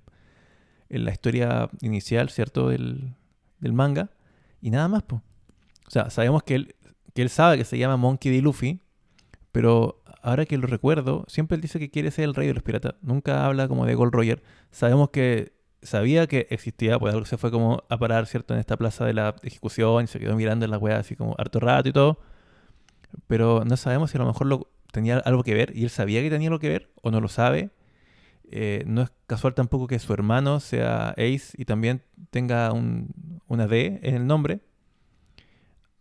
en 0.88 1.04
la 1.04 1.10
historia 1.12 1.68
inicial, 1.82 2.30
¿cierto? 2.30 2.68
Del, 2.68 3.14
del 3.58 3.72
manga. 3.72 4.10
Y 4.62 4.70
nada 4.70 4.88
más, 4.88 5.02
pues. 5.02 5.20
O 5.86 5.90
sea, 5.90 6.08
sabemos 6.10 6.44
que 6.44 6.54
él, 6.54 6.74
que 7.14 7.22
él 7.22 7.28
sabe 7.30 7.58
que 7.58 7.64
se 7.64 7.76
llama 7.78 7.96
Monkey 7.96 8.30
D. 8.32 8.40
Luffy, 8.42 8.80
pero 9.52 9.99
ahora 10.22 10.46
que 10.46 10.58
lo 10.58 10.66
recuerdo, 10.66 11.24
siempre 11.28 11.56
él 11.56 11.60
dice 11.62 11.78
que 11.78 11.90
quiere 11.90 12.10
ser 12.10 12.24
el 12.24 12.34
rey 12.34 12.46
de 12.48 12.54
los 12.54 12.62
piratas. 12.62 12.94
Nunca 13.02 13.46
habla 13.46 13.68
como 13.68 13.86
de 13.86 13.94
Gold 13.94 14.12
Roger. 14.14 14.42
Sabemos 14.70 15.10
que 15.10 15.52
sabía 15.82 16.26
que 16.26 16.46
existía, 16.50 16.98
pues 16.98 17.14
algo 17.14 17.26
se 17.26 17.38
fue 17.38 17.50
como 17.50 17.84
a 17.88 17.98
parar, 17.98 18.26
¿cierto? 18.26 18.54
En 18.54 18.60
esta 18.60 18.76
plaza 18.76 19.04
de 19.04 19.14
la 19.14 19.34
ejecución 19.42 20.04
y 20.04 20.06
se 20.08 20.18
quedó 20.20 20.36
mirando 20.36 20.64
en 20.64 20.70
la 20.70 20.78
weá 20.78 20.98
así 20.98 21.16
como 21.16 21.34
harto 21.38 21.60
rato 21.60 21.88
y 21.88 21.92
todo. 21.92 22.20
Pero 23.26 23.64
no 23.64 23.76
sabemos 23.76 24.10
si 24.10 24.18
a 24.18 24.20
lo 24.20 24.26
mejor 24.26 24.46
lo, 24.46 24.68
tenía 24.92 25.18
algo 25.18 25.42
que 25.42 25.54
ver 25.54 25.72
y 25.76 25.84
él 25.84 25.90
sabía 25.90 26.22
que 26.22 26.30
tenía 26.30 26.48
algo 26.48 26.58
que 26.58 26.68
ver 26.68 26.90
o 27.02 27.10
no 27.10 27.20
lo 27.20 27.28
sabe. 27.28 27.70
Eh, 28.50 28.84
no 28.86 29.02
es 29.02 29.12
casual 29.26 29.54
tampoco 29.54 29.86
que 29.88 29.98
su 29.98 30.12
hermano 30.14 30.60
sea 30.60 31.10
Ace 31.10 31.52
y 31.56 31.66
también 31.66 32.02
tenga 32.30 32.72
un- 32.72 33.10
una 33.48 33.66
D 33.68 34.00
en 34.02 34.16
el 34.16 34.26
nombre. 34.26 34.60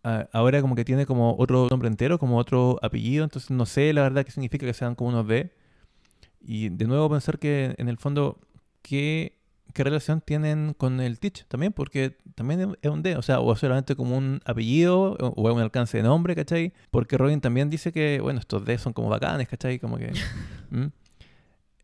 Ah, 0.02 0.28
ahora 0.32 0.62
como 0.62 0.74
que 0.74 0.84
tiene 0.84 1.04
como 1.04 1.36
otro 1.36 1.68
nombre 1.70 1.88
entero, 1.88 2.18
como 2.18 2.38
otro 2.38 2.78
apellido, 2.82 3.24
entonces 3.24 3.50
no 3.50 3.66
sé 3.66 3.92
la 3.92 4.02
verdad 4.02 4.24
qué 4.24 4.30
significa 4.30 4.64
que 4.64 4.72
sean 4.72 4.94
como 4.94 5.10
unos 5.10 5.26
D. 5.26 5.52
Y 6.40 6.70
de 6.70 6.86
nuevo 6.86 7.10
pensar 7.10 7.38
que 7.38 7.74
en 7.76 7.88
el 7.88 7.98
fondo, 7.98 8.40
¿qué, 8.80 9.38
qué 9.74 9.84
relación 9.84 10.22
tienen 10.22 10.74
con 10.74 11.00
el 11.00 11.18
Teach 11.18 11.44
también? 11.48 11.74
Porque 11.74 12.16
también 12.34 12.76
es 12.80 12.90
un 12.90 13.02
D, 13.02 13.16
o 13.16 13.22
sea, 13.22 13.40
o 13.40 13.54
solamente 13.56 13.94
como 13.94 14.16
un 14.16 14.40
apellido 14.46 15.12
o 15.20 15.34
o 15.36 15.48
es 15.50 15.54
un 15.54 15.60
alcance 15.60 15.98
de 15.98 16.02
nombre, 16.02 16.34
¿cachai? 16.34 16.72
Porque 16.90 17.18
Robin 17.18 17.42
también 17.42 17.68
dice 17.68 17.92
que, 17.92 18.20
bueno, 18.22 18.40
estos 18.40 18.64
D 18.64 18.78
son 18.78 18.94
como 18.94 19.10
bacanes, 19.10 19.48
¿cachai? 19.48 19.78
Como 19.78 19.98
que... 19.98 20.12
¿Mm? 20.70 20.86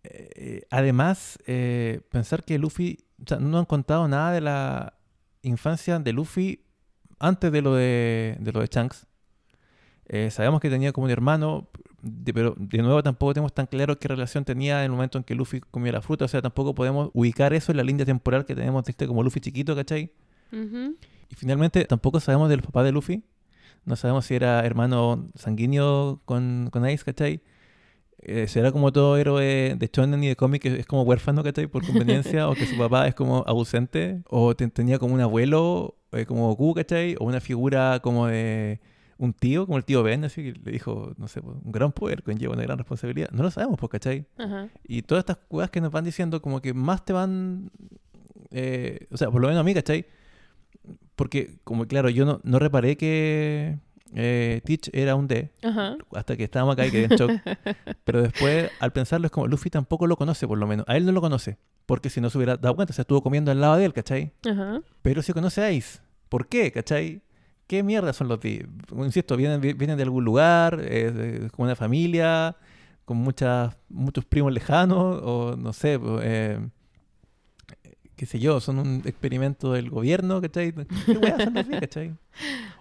Eh, 0.04 0.62
además, 0.70 1.38
eh, 1.46 2.00
pensar 2.10 2.44
que 2.44 2.58
Luffy, 2.58 3.04
o 3.20 3.28
sea, 3.28 3.38
no 3.38 3.58
han 3.58 3.64
contado 3.64 4.08
nada 4.08 4.32
de 4.32 4.40
la 4.40 4.94
infancia 5.42 5.98
de 5.98 6.12
Luffy 6.12 6.65
antes 7.18 7.50
de 7.52 7.62
lo 7.62 7.74
de, 7.74 8.36
de 8.40 8.52
lo 8.52 8.60
de 8.60 8.66
Shanks. 8.70 9.06
Eh, 10.08 10.30
sabemos 10.30 10.60
que 10.60 10.70
tenía 10.70 10.92
como 10.92 11.06
un 11.06 11.10
hermano, 11.10 11.68
de- 12.02 12.32
pero 12.32 12.54
de 12.58 12.78
nuevo 12.78 13.02
tampoco 13.02 13.34
tenemos 13.34 13.52
tan 13.52 13.66
claro 13.66 13.98
qué 13.98 14.06
relación 14.08 14.44
tenía 14.44 14.78
en 14.80 14.84
el 14.86 14.90
momento 14.92 15.18
en 15.18 15.24
que 15.24 15.34
Luffy 15.34 15.60
comía 15.60 15.92
la 15.92 16.00
fruta. 16.02 16.24
O 16.26 16.28
sea, 16.28 16.40
tampoco 16.42 16.74
podemos 16.74 17.10
ubicar 17.12 17.52
eso 17.54 17.72
en 17.72 17.78
la 17.78 17.82
línea 17.84 18.06
temporal 18.06 18.44
que 18.44 18.54
tenemos 18.54 18.84
de 18.84 18.90
este 18.92 19.06
como 19.08 19.22
Luffy 19.22 19.40
chiquito, 19.40 19.74
¿cachai? 19.74 20.12
Y 21.28 21.34
finalmente 21.34 21.84
tampoco 21.86 22.20
sabemos 22.20 22.48
del 22.48 22.62
papá 22.62 22.84
de 22.84 22.92
Luffy. 22.92 23.24
No 23.84 23.96
sabemos 23.96 24.26
si 24.26 24.34
era 24.34 24.64
hermano 24.64 25.28
sanguíneo 25.34 26.20
con, 26.24 26.68
con 26.72 26.84
Ace, 26.84 27.04
¿cachai? 27.04 27.40
Eh, 28.28 28.48
¿Será 28.48 28.72
como 28.72 28.92
todo 28.92 29.16
héroe 29.16 29.76
de 29.78 29.90
shonen 29.92 30.24
y 30.24 30.28
de 30.28 30.34
cómic 30.36 30.62
que 30.62 30.80
es 30.80 30.86
como 30.86 31.02
huérfano, 31.02 31.44
¿cachai? 31.44 31.68
Por 31.68 31.86
conveniencia, 31.86 32.48
o 32.48 32.54
que 32.54 32.66
su 32.66 32.76
papá 32.76 33.06
es 33.06 33.14
como 33.14 33.44
ausente, 33.46 34.22
o 34.28 34.56
te- 34.56 34.66
tenía 34.68 34.98
como 34.98 35.14
un 35.14 35.20
abuelo, 35.20 35.94
eh, 36.10 36.26
como 36.26 36.48
Goku, 36.48 36.74
¿cachai? 36.74 37.14
O 37.20 37.24
una 37.24 37.40
figura 37.40 38.00
como 38.02 38.26
de 38.26 38.80
un 39.18 39.32
tío, 39.32 39.64
como 39.66 39.78
el 39.78 39.84
tío 39.84 40.02
Ben, 40.02 40.24
así 40.24 40.42
que 40.42 40.58
le 40.60 40.72
dijo, 40.72 41.12
no 41.18 41.28
sé, 41.28 41.38
un 41.40 41.70
gran 41.70 41.92
poder 41.92 42.22
conlleva 42.24 42.54
una 42.54 42.62
gran 42.64 42.78
responsabilidad. 42.78 43.28
No 43.30 43.44
lo 43.44 43.50
sabemos, 43.52 43.78
pues, 43.78 43.90
¿cachai? 43.90 44.26
Ajá. 44.38 44.68
Y 44.88 45.02
todas 45.02 45.22
estas 45.22 45.36
cosas 45.48 45.70
que 45.70 45.80
nos 45.80 45.92
van 45.92 46.04
diciendo, 46.04 46.42
como 46.42 46.60
que 46.60 46.74
más 46.74 47.04
te 47.04 47.12
van. 47.12 47.70
eh, 48.50 49.06
o 49.12 49.16
sea, 49.16 49.30
por 49.30 49.40
lo 49.40 49.46
menos 49.48 49.60
a 49.60 49.64
mí, 49.64 49.72
¿cachai? 49.72 50.04
Porque, 51.14 51.58
como 51.64 51.86
claro, 51.86 52.10
yo 52.10 52.24
no, 52.26 52.40
no 52.44 52.58
reparé 52.58 52.96
que 52.96 53.78
eh, 54.14 54.60
Teach 54.64 54.88
era 54.92 55.14
un 55.14 55.26
D 55.28 55.50
Ajá. 55.62 55.96
hasta 56.14 56.36
que 56.36 56.44
estábamos 56.44 56.74
acá 56.74 56.86
y 56.86 56.90
quedé 56.90 57.04
en 57.04 57.10
shock. 57.16 57.30
Pero 58.04 58.22
después, 58.22 58.70
al 58.78 58.92
pensarlo, 58.92 59.26
es 59.26 59.32
como 59.32 59.46
Luffy 59.48 59.70
tampoco 59.70 60.06
lo 60.06 60.16
conoce, 60.16 60.46
por 60.46 60.58
lo 60.58 60.66
menos. 60.66 60.84
A 60.88 60.96
él 60.96 61.04
no 61.06 61.12
lo 61.12 61.20
conoce. 61.20 61.58
Porque 61.86 62.10
si 62.10 62.20
no 62.20 62.30
se 62.30 62.38
hubiera 62.38 62.56
dado 62.56 62.74
cuenta, 62.76 62.92
se 62.92 63.02
estuvo 63.02 63.22
comiendo 63.22 63.50
al 63.52 63.60
lado 63.60 63.76
de 63.76 63.84
él, 63.84 63.92
¿cachai? 63.92 64.32
Ajá. 64.48 64.80
Pero 65.02 65.22
si 65.22 65.32
conoce 65.32 65.62
a 65.62 65.68
Ace. 65.68 66.00
¿Por 66.28 66.48
qué? 66.48 66.72
¿Cachai? 66.72 67.22
¿Qué 67.68 67.82
mierda 67.82 68.12
son 68.12 68.28
los 68.28 68.40
D? 68.40 68.66
Insisto, 68.96 69.36
vienen, 69.36 69.60
vi- 69.60 69.72
vienen 69.72 69.96
de 69.96 70.02
algún 70.04 70.24
lugar, 70.24 70.80
eh, 70.82 71.48
como 71.52 71.64
una 71.66 71.76
familia, 71.76 72.56
con 73.04 73.16
muchas, 73.18 73.76
muchos 73.88 74.24
primos 74.24 74.52
lejanos, 74.52 75.20
o 75.22 75.56
no 75.56 75.72
sé, 75.72 75.98
eh, 76.22 76.58
qué 78.16 78.26
sé 78.26 78.38
yo, 78.38 78.60
son 78.60 78.78
un 78.78 79.02
experimento 79.04 79.72
del 79.72 79.90
gobierno, 79.90 80.40
¿cachai? 80.40 80.72
¿Qué 80.72 81.18
weá 81.18 81.36
son 81.38 81.54
cachai? 81.80 82.14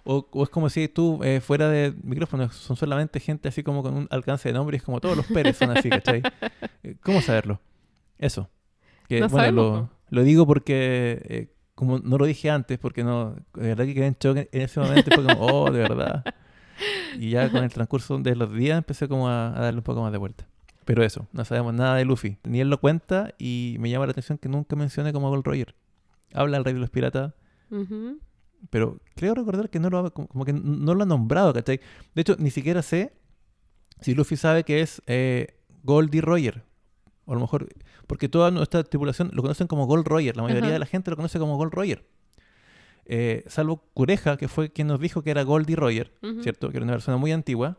O, 0.04 0.26
o 0.30 0.42
es 0.44 0.48
como 0.48 0.68
si 0.70 0.88
tú, 0.88 1.20
eh, 1.22 1.40
fuera 1.40 1.68
de 1.68 1.94
micrófono, 2.02 2.50
son 2.50 2.76
solamente 2.76 3.20
gente 3.20 3.48
así 3.48 3.62
como 3.62 3.82
con 3.82 3.94
un 3.94 4.08
alcance 4.10 4.48
de 4.48 4.54
nombre, 4.54 4.78
es 4.78 4.82
como 4.82 5.00
todos 5.00 5.16
los 5.16 5.26
Pérez 5.26 5.56
son 5.58 5.76
así, 5.76 5.90
¿cachai? 5.90 6.22
Eh, 6.82 6.96
¿Cómo 7.02 7.20
saberlo? 7.20 7.60
Eso. 8.18 8.48
Que, 9.08 9.20
No 9.20 9.28
bueno, 9.28 9.38
sabemos, 9.38 9.80
lo, 10.10 10.20
lo 10.20 10.22
digo 10.22 10.46
porque, 10.46 11.20
eh, 11.28 11.52
como 11.74 11.98
no 11.98 12.16
lo 12.18 12.24
dije 12.24 12.50
antes, 12.50 12.78
porque 12.78 13.04
no, 13.04 13.34
de 13.54 13.68
verdad 13.68 13.84
que 13.84 13.94
quedé 13.94 14.06
en 14.06 14.16
shock 14.18 14.36
en 14.38 14.48
en 14.52 14.62
ese 14.62 14.80
momento, 14.80 15.10
fue 15.14 15.24
como, 15.24 15.46
oh, 15.46 15.70
de 15.70 15.80
verdad. 15.80 16.24
Y 17.18 17.30
ya 17.30 17.50
con 17.50 17.64
el 17.64 17.72
transcurso 17.72 18.18
de 18.18 18.36
los 18.36 18.52
días 18.52 18.78
empecé 18.78 19.08
como 19.08 19.28
a, 19.28 19.48
a 19.56 19.60
darle 19.60 19.78
un 19.78 19.84
poco 19.84 20.02
más 20.02 20.12
de 20.12 20.18
vuelta. 20.18 20.46
Pero 20.86 21.02
eso, 21.02 21.26
no 21.32 21.44
sabemos 21.44 21.74
nada 21.74 21.96
de 21.96 22.04
Luffy. 22.04 22.38
Ni 22.44 22.60
él 22.60 22.70
lo 22.70 22.78
cuenta 22.78 23.34
y 23.38 23.76
me 23.80 23.90
llama 23.90 24.06
la 24.06 24.12
atención 24.12 24.38
que 24.38 24.48
nunca 24.48 24.76
mencione 24.76 25.12
como 25.12 25.28
Gold 25.28 25.44
Roger. 25.44 25.74
Habla 26.32 26.58
el 26.58 26.64
rey 26.64 26.74
de 26.74 26.80
los 26.80 26.90
piratas, 26.90 27.34
pero 28.70 29.00
creo 29.16 29.34
recordar 29.34 29.68
que 29.68 29.80
no 29.80 29.90
lo 29.90 29.98
ha, 29.98 30.10
como 30.10 30.44
que 30.44 30.52
no 30.52 30.94
lo 30.94 31.02
ha 31.02 31.06
nombrado, 31.06 31.52
¿cachai? 31.52 31.80
De 32.14 32.22
hecho, 32.22 32.36
ni 32.38 32.50
siquiera 32.50 32.82
sé 32.82 33.12
si 34.00 34.14
Luffy 34.14 34.36
sabe 34.36 34.62
que 34.62 34.80
es 34.80 35.02
eh, 35.08 35.58
Goldie 35.82 36.20
Roger. 36.20 36.62
O 37.24 37.32
a 37.32 37.34
lo 37.34 37.40
mejor, 37.40 37.68
porque 38.06 38.28
toda 38.28 38.52
nuestra 38.52 38.84
tripulación 38.84 39.30
lo 39.32 39.42
conocen 39.42 39.66
como 39.66 39.86
Gold 39.86 40.06
Roger. 40.06 40.36
La 40.36 40.44
mayoría 40.44 40.70
de 40.70 40.78
la 40.78 40.86
gente 40.86 41.10
lo 41.10 41.16
conoce 41.16 41.40
como 41.40 41.56
Gold 41.56 41.72
Roger. 41.72 42.06
Eh, 43.06 43.42
salvo 43.48 43.82
Cureja, 43.92 44.36
que 44.36 44.46
fue 44.46 44.70
quien 44.70 44.86
nos 44.86 45.00
dijo 45.00 45.22
que 45.22 45.30
era 45.30 45.42
Goldie 45.42 45.74
Roger. 45.74 46.12
¿cierto? 46.42 46.70
Que 46.70 46.76
era 46.76 46.84
una 46.84 46.92
persona 46.92 47.16
muy 47.16 47.32
antigua. 47.32 47.78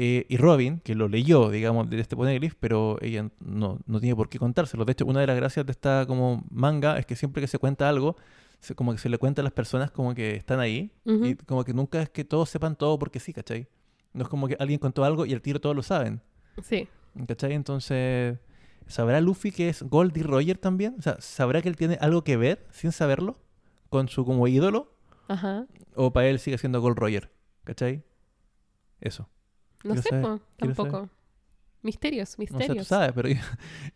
Eh, 0.00 0.26
y 0.28 0.36
Robin, 0.36 0.78
que 0.80 0.94
lo 0.94 1.08
leyó, 1.08 1.50
digamos, 1.50 1.90
de 1.90 1.98
este 2.00 2.14
poneglyph, 2.14 2.54
pero 2.60 2.98
ella 3.00 3.28
no, 3.40 3.80
no 3.86 3.98
tiene 4.00 4.14
por 4.14 4.28
qué 4.28 4.38
contárselo. 4.38 4.84
De 4.84 4.92
hecho, 4.92 5.04
una 5.06 5.20
de 5.20 5.26
las 5.26 5.36
gracias 5.36 5.66
de 5.66 5.72
esta 5.72 6.04
como 6.06 6.44
manga 6.50 6.98
es 6.98 7.06
que 7.06 7.16
siempre 7.16 7.40
que 7.40 7.48
se 7.48 7.58
cuenta 7.58 7.88
algo, 7.88 8.16
se- 8.60 8.74
como 8.74 8.92
que 8.92 8.98
se 8.98 9.08
le 9.08 9.18
cuenta 9.18 9.40
a 9.42 9.44
las 9.44 9.52
personas 9.52 9.90
como 9.90 10.14
que 10.14 10.36
están 10.36 10.60
ahí, 10.60 10.90
y 11.04 11.34
como 11.34 11.64
que 11.64 11.72
nunca 11.74 12.00
es 12.02 12.10
que 12.10 12.24
todos 12.24 12.48
sepan 12.48 12.76
todo 12.76 12.98
porque 12.98 13.18
sí, 13.18 13.32
¿cachai? 13.32 13.66
No 14.12 14.22
es 14.22 14.28
como 14.28 14.46
que 14.48 14.56
alguien 14.60 14.78
contó 14.78 15.04
algo 15.04 15.26
y 15.26 15.32
al 15.34 15.42
tiro 15.42 15.60
todos 15.60 15.74
lo 15.74 15.82
saben, 15.82 16.20
Sí. 16.62 16.86
¿cachai? 17.26 17.52
Entonces, 17.54 18.38
¿sabrá 18.86 19.20
Luffy 19.20 19.50
que 19.52 19.68
es 19.68 19.82
Goldie 19.82 20.22
Roger 20.22 20.58
también? 20.58 20.94
O 20.98 21.02
sea, 21.02 21.16
¿sabrá 21.20 21.60
que 21.62 21.68
él 21.68 21.76
tiene 21.76 21.98
algo 22.00 22.22
que 22.24 22.36
ver 22.36 22.64
sin 22.70 22.92
saberlo 22.92 23.36
con 23.88 24.08
su 24.08 24.24
como 24.24 24.46
ídolo? 24.48 24.92
Ajá. 25.28 25.66
¿O 25.94 26.12
para 26.12 26.28
él 26.28 26.38
sigue 26.38 26.56
siendo 26.58 26.80
Gold 26.80 26.96
Roger? 26.98 27.30
¿Cachai? 27.64 28.02
Eso. 29.00 29.28
No 29.84 29.94
Quiero 29.94 30.02
sé, 30.02 30.08
saber, 30.10 30.22
po, 30.24 30.40
quiero 30.56 30.74
tampoco. 30.74 31.10
Misterios, 31.82 32.30
No 32.38 32.46
sé, 32.46 32.52
misterios. 32.54 32.78
tú 32.78 32.84
sabes, 32.94 33.12
pero 33.14 33.28
yo, 33.28 33.36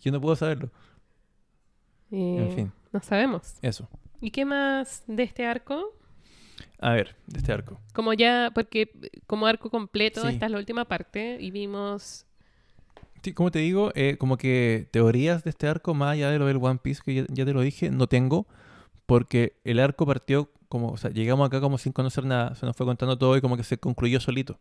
yo 0.00 0.12
no 0.12 0.20
puedo 0.20 0.36
saberlo. 0.36 0.70
Eh, 2.10 2.36
En 2.48 2.52
fin, 2.54 2.72
No 2.92 3.00
sabemos. 3.02 3.54
eso. 3.62 3.88
¿Y 4.20 4.30
qué 4.30 4.44
más 4.44 5.02
de 5.06 5.22
este 5.24 5.46
arco? 5.46 5.82
A 6.78 6.92
ver, 6.92 7.16
de 7.26 7.38
este 7.38 7.52
arco. 7.52 7.80
Como 7.94 8.12
ya, 8.12 8.50
porque 8.54 8.90
como 9.26 9.46
arco 9.46 9.70
completo, 9.70 10.20
Sí. 10.22 10.28
esta 10.28 10.46
es 10.46 10.52
la 10.52 10.58
última 10.58 10.84
parte 10.84 11.38
y 11.40 11.50
vimos... 11.50 12.26
Sí, 13.22 13.32
como 13.34 13.50
te 13.52 13.60
digo, 13.60 13.92
eh, 13.94 14.16
como 14.18 14.36
que 14.36 14.88
teorías 14.90 15.44
de 15.44 15.50
este 15.50 15.68
arco, 15.68 15.94
más 15.94 16.12
allá 16.12 16.30
de 16.30 16.38
lo 16.40 16.46
del 16.46 16.56
One 16.56 16.80
Piece, 16.82 17.02
que 17.04 17.14
ya, 17.14 17.24
ya 17.28 17.44
te 17.44 17.52
lo 17.52 17.60
dije, 17.60 17.88
no 17.90 18.08
tengo, 18.08 18.46
porque 19.06 19.60
el 19.64 19.78
arco 19.78 20.06
partió 20.06 20.50
como, 20.68 20.88
o 20.88 20.96
sea, 20.96 21.10
llegamos 21.10 21.46
acá 21.46 21.60
como 21.60 21.78
sin 21.78 21.92
conocer 21.92 22.24
nada, 22.24 22.54
se 22.56 22.66
nos 22.66 22.76
fue 22.76 22.84
contando 22.86 23.16
todo 23.16 23.36
y 23.36 23.40
como 23.40 23.56
que 23.56 23.62
se 23.62 23.78
concluyó 23.78 24.18
solito. 24.20 24.58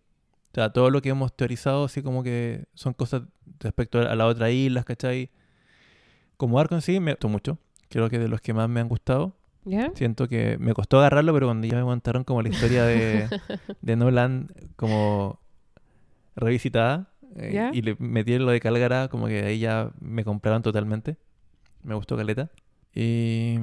O 0.51 0.53
sea, 0.53 0.71
todo 0.71 0.89
lo 0.89 1.01
que 1.01 1.09
hemos 1.09 1.33
teorizado, 1.33 1.85
así 1.85 2.01
como 2.01 2.23
que 2.23 2.65
son 2.73 2.93
cosas 2.93 3.23
respecto 3.59 3.99
a 3.99 4.15
la 4.15 4.25
otra 4.25 4.51
isla, 4.51 4.83
¿cachai? 4.83 5.29
Como 6.35 6.59
arco 6.59 6.75
en 6.75 6.81
sí, 6.81 6.99
me 6.99 7.11
gustó 7.11 7.29
mucho. 7.29 7.57
Creo 7.89 8.09
que 8.09 8.19
de 8.19 8.27
los 8.27 8.41
que 8.41 8.53
más 8.53 8.67
me 8.67 8.81
han 8.81 8.89
gustado. 8.89 9.33
¿Ya? 9.63 9.91
Siento 9.95 10.27
que 10.27 10.57
me 10.59 10.73
costó 10.73 10.99
agarrarlo, 10.99 11.33
pero 11.33 11.47
cuando 11.47 11.67
ya 11.67 11.77
me 11.77 11.83
contaron 11.83 12.23
como 12.23 12.41
la 12.41 12.49
historia 12.49 12.83
de, 12.83 13.29
de 13.81 13.95
Nolan 13.95 14.49
como 14.75 15.39
revisitada 16.35 17.11
eh, 17.35 17.51
¿Ya? 17.53 17.71
y 17.73 17.81
le 17.81 17.95
metí 17.99 18.37
lo 18.37 18.51
de 18.51 18.59
Calgara, 18.59 19.07
como 19.07 19.27
que 19.27 19.43
ahí 19.43 19.59
ya 19.59 19.91
me 19.99 20.25
compraron 20.25 20.63
totalmente. 20.63 21.17
Me 21.83 21.95
gustó 21.95 22.17
Caleta. 22.17 22.49
Y, 22.93 23.57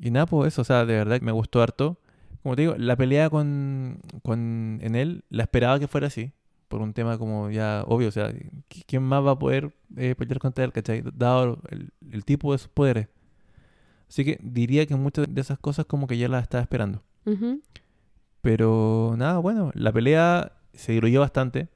y 0.00 0.10
nada, 0.10 0.26
pues 0.26 0.52
eso, 0.52 0.62
o 0.62 0.64
sea, 0.64 0.84
de 0.84 0.94
verdad 0.94 1.18
que 1.18 1.24
me 1.24 1.32
gustó 1.32 1.60
harto. 1.60 1.98
Como 2.44 2.54
te 2.54 2.62
digo, 2.62 2.74
la 2.78 2.94
pelea 2.94 3.28
con, 3.30 3.98
con 4.22 4.78
en 4.82 4.94
él 4.94 5.24
la 5.30 5.42
esperaba 5.44 5.80
que 5.80 5.88
fuera 5.88 6.06
así, 6.06 6.30
por 6.68 6.80
un 6.82 6.92
tema 6.92 7.18
como 7.18 7.50
ya 7.50 7.82
obvio, 7.88 8.08
o 8.08 8.12
sea, 8.12 8.30
¿qui- 8.68 8.84
¿quién 8.86 9.02
más 9.02 9.24
va 9.24 9.32
a 9.32 9.38
poder 9.38 9.74
eh, 9.96 10.14
pelear 10.14 10.38
contra 10.38 10.62
él, 10.64 10.70
cachai? 10.72 11.02
Dado 11.14 11.58
el, 11.70 11.90
el 12.12 12.24
tipo 12.24 12.52
de 12.52 12.58
sus 12.58 12.68
poderes. 12.68 13.08
Así 14.08 14.24
que 14.24 14.38
diría 14.42 14.86
que 14.86 14.94
muchas 14.94 15.26
de 15.28 15.40
esas 15.40 15.58
cosas 15.58 15.86
como 15.86 16.06
que 16.06 16.16
ya 16.18 16.28
las 16.28 16.42
estaba 16.42 16.62
esperando. 16.62 17.02
Pero 18.42 19.14
nada, 19.16 19.38
bueno, 19.38 19.70
la 19.74 19.92
pelea 19.92 20.52
se 20.74 20.92
diluyó 20.92 21.20
bastante. 21.20 21.68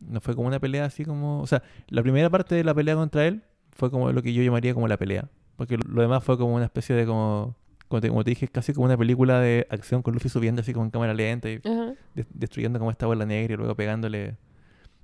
No 0.00 0.20
fue 0.20 0.34
como 0.34 0.48
una 0.48 0.58
pelea 0.60 0.86
así 0.86 1.04
como... 1.04 1.40
O 1.40 1.46
sea, 1.46 1.62
la 1.88 2.02
primera 2.02 2.30
parte 2.30 2.54
de 2.54 2.64
la 2.64 2.74
pelea 2.74 2.94
contra 2.94 3.26
él 3.26 3.42
fue 3.72 3.90
como 3.90 4.10
lo 4.12 4.22
que 4.22 4.32
yo 4.32 4.42
llamaría 4.42 4.72
como 4.74 4.88
la 4.88 4.96
pelea. 4.96 5.28
Porque 5.56 5.76
lo 5.76 6.00
demás 6.02 6.24
fue 6.24 6.38
como 6.38 6.54
una 6.54 6.64
especie 6.64 6.94
de 6.96 7.04
como... 7.06 7.56
Como 7.88 8.00
te, 8.00 8.08
como 8.08 8.24
te 8.24 8.30
dije, 8.30 8.48
casi 8.48 8.72
como 8.72 8.86
una 8.86 8.96
película 8.96 9.40
de 9.40 9.66
acción 9.70 10.02
con 10.02 10.14
Luffy 10.14 10.28
subiendo 10.28 10.62
así 10.62 10.72
como 10.72 10.84
en 10.86 10.90
cámara 10.90 11.14
lenta 11.14 11.48
y 11.50 11.60
Ajá. 11.64 11.94
de- 12.14 12.26
destruyendo 12.32 12.78
como 12.78 12.90
esta 12.90 13.06
bola 13.06 13.26
negra 13.26 13.54
y 13.54 13.56
luego 13.56 13.74
pegándole, 13.74 14.36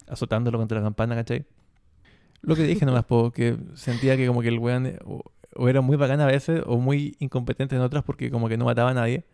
azotándolo 0.09 0.59
contra 0.59 0.78
la 0.78 0.85
campana, 0.85 1.15
¿cachai? 1.15 1.44
Lo 2.43 2.57
que 2.57 2.62
dije 2.65 2.85
nomás, 2.86 3.05
porque 3.05 3.57
sentía 3.74 4.16
que 4.16 4.27
como 4.27 4.40
que 4.43 4.48
el 4.48 4.59
weón 4.59 4.86
eh, 4.86 4.98
o, 5.05 5.23
o 5.55 5.69
era 5.69 5.82
muy 5.82 5.97
bacán 5.97 6.20
a 6.20 6.27
veces 6.27 6.62
o 6.66 6.78
muy 6.78 7.16
incompetente 7.20 7.77
en 7.77 7.82
otras 7.82 8.02
porque 8.02 8.31
como 8.31 8.48
que 8.48 8.57
no 8.57 8.65
mataba 8.65 8.90
a 8.90 8.94
nadie. 8.94 9.24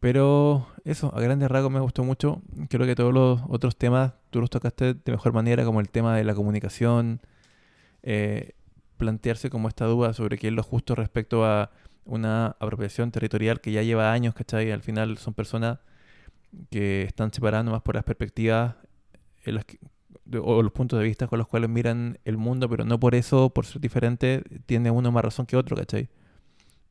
Pero 0.00 0.66
eso, 0.84 1.12
a 1.16 1.20
grandes 1.20 1.48
rasgos 1.50 1.72
me 1.72 1.80
gustó 1.80 2.04
mucho. 2.04 2.42
Creo 2.68 2.86
que 2.86 2.94
todos 2.94 3.14
los 3.14 3.40
otros 3.48 3.76
temas 3.76 4.12
tú 4.30 4.40
los 4.40 4.50
tocaste 4.50 4.94
de 4.94 5.12
mejor 5.12 5.32
manera, 5.32 5.64
como 5.64 5.80
el 5.80 5.88
tema 5.88 6.14
de 6.16 6.24
la 6.24 6.34
comunicación, 6.34 7.20
eh, 8.02 8.52
plantearse 8.98 9.48
como 9.50 9.68
esta 9.68 9.86
duda 9.86 10.12
sobre 10.12 10.36
qué 10.38 10.48
es 10.48 10.52
lo 10.52 10.62
justo 10.62 10.94
respecto 10.94 11.44
a 11.46 11.70
una 12.06 12.56
apropiación 12.60 13.10
territorial 13.10 13.60
que 13.60 13.72
ya 13.72 13.82
lleva 13.82 14.12
años, 14.12 14.34
¿cachai? 14.34 14.70
Al 14.70 14.82
final 14.82 15.18
son 15.18 15.34
personas 15.34 15.78
que 16.70 17.02
están 17.02 17.32
separadas 17.32 17.66
más 17.66 17.82
por 17.82 17.96
las 17.96 18.04
perspectivas 18.04 18.76
en 19.44 19.56
las 19.56 19.64
que- 19.64 19.78
o 20.40 20.62
los 20.62 20.72
puntos 20.72 20.98
de 20.98 21.04
vista 21.04 21.26
con 21.26 21.38
los 21.38 21.46
cuales 21.46 21.68
miran 21.70 22.18
el 22.24 22.36
mundo, 22.36 22.68
pero 22.68 22.84
no 22.84 22.98
por 22.98 23.14
eso, 23.14 23.50
por 23.50 23.66
ser 23.66 23.80
diferente, 23.80 24.42
tiene 24.66 24.90
uno 24.90 25.12
más 25.12 25.24
razón 25.24 25.46
que 25.46 25.56
otro, 25.56 25.76
¿cachai? 25.76 26.08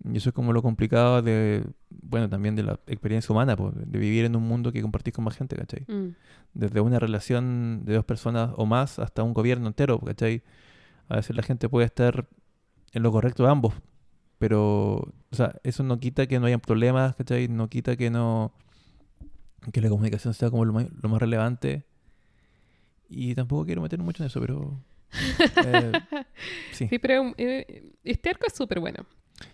Y 0.03 0.17
eso 0.17 0.29
es 0.29 0.35
como 0.35 0.53
lo 0.53 0.61
complicado 0.61 1.21
de, 1.21 1.63
bueno, 1.89 2.29
también 2.29 2.55
de 2.55 2.63
la 2.63 2.73
experiencia 2.87 3.31
humana, 3.33 3.55
pues, 3.55 3.73
de 3.75 3.97
vivir 3.99 4.25
en 4.25 4.35
un 4.35 4.43
mundo 4.43 4.71
que 4.71 4.81
compartís 4.81 5.13
con 5.13 5.23
más 5.23 5.35
gente, 5.35 5.55
¿cachai? 5.55 5.85
Mm. 5.87 6.15
Desde 6.53 6.79
una 6.81 6.99
relación 6.99 7.83
de 7.85 7.95
dos 7.95 8.05
personas 8.05 8.51
o 8.55 8.65
más 8.65 8.99
hasta 8.99 9.23
un 9.23 9.33
gobierno 9.33 9.67
entero, 9.67 9.99
¿cachai? 9.99 10.43
A 11.07 11.15
veces 11.17 11.35
la 11.35 11.43
gente 11.43 11.69
puede 11.69 11.85
estar 11.85 12.27
en 12.91 13.03
lo 13.03 13.11
correcto 13.11 13.43
de 13.43 13.49
ambos, 13.49 13.73
pero, 14.37 14.95
o 15.31 15.35
sea, 15.35 15.53
eso 15.63 15.83
no 15.83 15.99
quita 15.99 16.27
que 16.27 16.39
no 16.39 16.47
hayan 16.47 16.59
problemas, 16.59 17.15
¿cachai? 17.15 17.47
No 17.47 17.69
quita 17.69 17.95
que 17.95 18.09
no, 18.09 18.51
que 19.71 19.81
la 19.81 19.89
comunicación 19.89 20.33
sea 20.33 20.49
como 20.49 20.65
lo 20.65 20.73
más, 20.73 20.87
lo 21.01 21.09
más 21.09 21.19
relevante. 21.21 21.85
Y 23.09 23.35
tampoco 23.35 23.65
quiero 23.65 23.81
meter 23.81 23.99
mucho 23.99 24.23
en 24.23 24.27
eso, 24.27 24.39
pero... 24.41 24.79
eh, 25.65 25.91
sí, 26.71 26.87
Sí, 26.87 26.99
pero 26.99 27.33
eh, 27.37 27.91
este 28.03 28.29
arco 28.29 28.45
es 28.47 28.53
súper 28.53 28.79
bueno. 28.79 29.05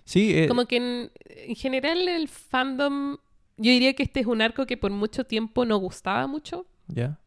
sí 0.05 0.37
eh, 0.37 0.47
Como 0.47 0.65
que 0.65 0.77
en, 0.77 1.11
en 1.25 1.55
general 1.55 2.07
el 2.07 2.27
fandom, 2.27 3.17
yo 3.57 3.71
diría 3.71 3.93
que 3.93 4.03
este 4.03 4.21
es 4.21 4.25
un 4.25 4.41
arco 4.41 4.65
que 4.65 4.77
por 4.77 4.91
mucho 4.91 5.25
tiempo 5.25 5.65
no 5.65 5.77
gustaba 5.77 6.25
mucho. 6.27 6.65
ya. 6.87 7.19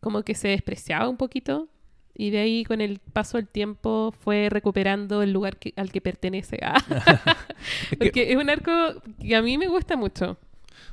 como 0.00 0.22
que 0.22 0.34
se 0.34 0.48
despreciaba 0.48 1.08
un 1.08 1.16
poquito. 1.16 1.68
Y 2.14 2.30
de 2.30 2.38
ahí, 2.40 2.64
con 2.64 2.80
el 2.80 2.98
paso 2.98 3.38
del 3.38 3.48
tiempo, 3.48 4.12
fue 4.20 4.48
recuperando 4.50 5.22
el 5.22 5.32
lugar 5.32 5.56
que- 5.56 5.72
al 5.76 5.90
que 5.90 6.00
pertenece. 6.00 6.58
Ah. 6.62 6.76
Porque 7.98 8.30
es 8.32 8.36
un 8.36 8.50
arco 8.50 8.70
que 9.20 9.34
a 9.34 9.42
mí 9.42 9.56
me 9.58 9.68
gusta 9.68 9.96
mucho. 9.96 10.36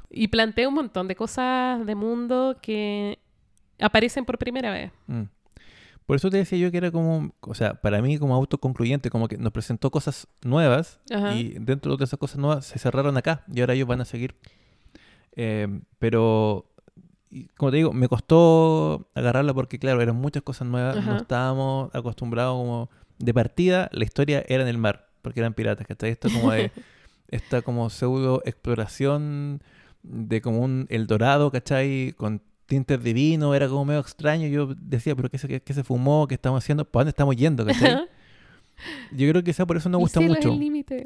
Y 0.10 0.30
plantea 0.30 0.68
un 0.68 0.74
montón 0.76 1.08
de 1.08 1.16
cosas 1.16 1.86
de 1.86 1.96
mundo 1.96 2.58
que 2.62 3.20
aparecen 3.80 4.26
por 4.26 4.38
primera 4.38 4.72
vez. 4.72 4.91
Mm. 5.08 5.24
Por 6.06 6.16
eso 6.16 6.32
te 6.32 6.38
decía 6.38 6.58
yo 6.58 6.72
que 6.72 6.78
era 6.78 6.90
como, 6.90 7.32
o 7.41 7.54
sea, 7.54 7.76
para 7.76 8.02
mí 8.02 8.18
como 8.18 8.34
autoconcluyente, 8.34 9.12
como 9.12 9.28
que 9.28 9.38
nos 9.38 9.52
presentó 9.52 9.91
cosas 9.91 10.28
nuevas 10.41 11.00
Ajá. 11.14 11.36
y 11.36 11.56
dentro 11.60 11.96
de 11.98 12.04
esas 12.04 12.18
cosas 12.18 12.38
nuevas 12.40 12.66
se 12.66 12.80
cerraron 12.80 13.16
acá 13.18 13.44
y 13.54 13.60
ahora 13.60 13.76
ellos 13.76 13.88
van 13.88 14.02
a 14.02 14.06
seguir. 14.06 14.36
Eh, 15.36 15.68
pero, 16.00 16.66
y 17.31 17.45
como 17.49 17.72
te 17.72 17.77
digo, 17.77 17.93
me 17.93 18.07
costó 18.07 19.07
agarrarla 19.14 19.53
porque, 19.53 19.77
claro, 19.77 20.01
eran 20.01 20.15
muchas 20.15 20.43
cosas 20.43 20.68
nuevas, 20.68 21.03
no 21.06 21.18
estábamos 21.18 21.93
acostumbrados 21.93 22.57
como 22.57 22.89
de 23.19 23.34
partida, 23.34 23.89
la 23.91 24.03
historia 24.03 24.43
era 24.47 24.64
en 24.64 24.69
el 24.69 24.77
mar, 24.77 25.10
porque 25.22 25.39
eran 25.39 25.53
piratas, 25.53 25.85
¿cachai? 25.85 26.10
Esto 26.10 26.30
como 26.30 26.51
de, 26.51 26.72
esta 27.27 27.61
como 27.61 27.89
pseudo 27.89 28.41
exploración 28.45 29.61
de 30.01 30.41
como 30.41 30.60
un 30.60 30.88
El 30.89 31.06
Dorado, 31.07 31.51
¿cachai? 31.51 32.14
Con 32.18 32.41
tintes 32.65 33.03
de 33.03 33.14
vino, 33.14 33.53
era 33.53 33.68
como 33.68 33.85
medio 33.85 33.99
extraño. 33.99 34.47
Yo 34.47 34.73
decía, 34.76 35.15
pero 35.15 35.30
¿qué 35.30 35.38
se, 35.38 35.47
qué, 35.47 35.61
qué 35.61 35.73
se 35.73 35.84
fumó? 35.84 36.27
¿Qué 36.27 36.35
estamos 36.35 36.64
haciendo? 36.64 36.85
¿Para 36.85 37.01
dónde 37.01 37.10
estamos 37.11 37.35
yendo? 37.35 37.65
¿cachai? 37.65 38.06
Yo 39.11 39.30
creo 39.30 39.43
que 39.43 39.51
quizá 39.51 39.65
por 39.65 39.77
eso 39.77 39.89
no 39.89 39.97
gusta 39.97 40.22
mucho. 40.22 40.57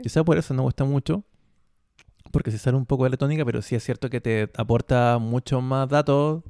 Quizá 0.01 0.23
por 0.23 0.37
eso 0.37 0.53
no 0.53 0.63
gusta 0.63 0.83
mucho. 0.83 1.23
Porque 2.33 2.49
se 2.49 2.57
sale 2.57 2.75
un 2.77 2.87
poco 2.87 3.03
de 3.03 3.11
la 3.11 3.17
tónica, 3.17 3.45
pero 3.45 3.61
sí 3.61 3.75
es 3.75 3.83
cierto 3.83 4.09
que 4.09 4.19
te 4.19 4.49
aporta 4.57 5.19
mucho 5.19 5.61
más 5.61 5.87
datos. 5.87 6.41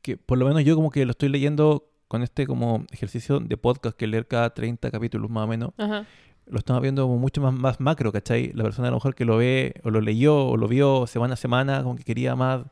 Que 0.00 0.16
por 0.16 0.38
lo 0.38 0.46
menos 0.46 0.64
yo 0.64 0.74
como 0.76 0.90
que 0.90 1.04
lo 1.04 1.10
estoy 1.10 1.28
leyendo 1.28 1.90
con 2.08 2.22
este 2.22 2.46
como 2.46 2.86
ejercicio 2.90 3.38
de 3.38 3.56
podcast 3.58 3.94
que 3.96 4.06
leer 4.06 4.26
cada 4.26 4.54
30 4.54 4.90
capítulos 4.90 5.30
más 5.30 5.44
o 5.44 5.46
menos. 5.46 5.72
Ajá. 5.76 6.06
Lo 6.46 6.58
estamos 6.58 6.80
viendo 6.80 7.02
como 7.02 7.18
mucho 7.18 7.42
más, 7.42 7.52
más 7.52 7.80
macro, 7.80 8.10
¿cachai? 8.12 8.50
La 8.54 8.64
persona 8.64 8.88
a 8.88 8.90
lo 8.90 8.96
mejor 8.96 9.14
que 9.14 9.26
lo 9.26 9.36
ve 9.36 9.74
o 9.84 9.90
lo 9.90 10.00
leyó 10.00 10.46
o 10.46 10.56
lo 10.56 10.66
vio 10.68 11.06
semana 11.06 11.34
a 11.34 11.36
semana, 11.36 11.82
como 11.82 11.96
que 11.96 12.02
quería 12.04 12.34
más 12.34 12.62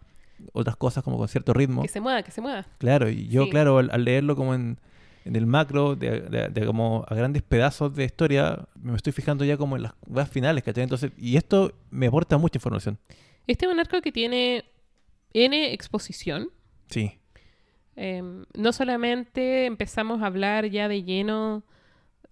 otras 0.55 0.77
cosas 0.77 1.05
como 1.05 1.18
con 1.18 1.28
cierto 1.28 1.52
ritmo. 1.52 1.82
Que 1.82 1.89
se 1.89 2.01
mueva, 2.01 2.22
que 2.22 2.31
se 2.31 2.40
mueva. 2.40 2.64
Claro, 2.78 3.10
y 3.10 3.28
yo, 3.28 3.44
Sí. 3.44 3.51
claro, 3.51 3.77
al, 3.77 3.90
al 3.93 4.05
leerlo 4.05 4.35
como 4.36 4.55
en, 4.55 4.78
en 5.24 5.36
el 5.36 5.47
macro, 5.47 5.94
de, 5.97 6.20
de- 6.20 6.48
de 6.48 6.66
como 6.66 7.05
a 7.09 7.14
grandes 7.14 7.42
pedazos 7.42 7.94
de 7.94 8.05
historia, 8.05 8.66
me 8.80 8.94
estoy 8.97 9.12
fijando 9.12 9.44
ya 9.44 9.56
como 9.56 9.76
en 9.76 9.82
las 9.82 9.92
cosas 9.94 10.28
finales, 10.30 10.62
¿cachai? 10.64 10.82
Entonces, 10.84 11.12
y 11.16 11.36
esto 11.36 11.72
me 11.90 12.06
aporta 12.06 12.38
mucha 12.38 12.56
información. 12.59 12.98
Este 13.47 13.66
es 13.66 13.72
un 13.72 13.80
arco 13.80 14.01
que 14.01 14.12
tiene 14.12 14.64
N 15.32 15.72
exposición. 15.72 16.51
Sí, 16.88 17.12
Em, 17.97 18.44
no 18.55 18.72
solamente 18.72 19.66
empezamos 19.66 20.22
a 20.22 20.26
hablar 20.26 20.66
ya 20.70 20.88
de 20.88 21.02
lleno 21.02 21.64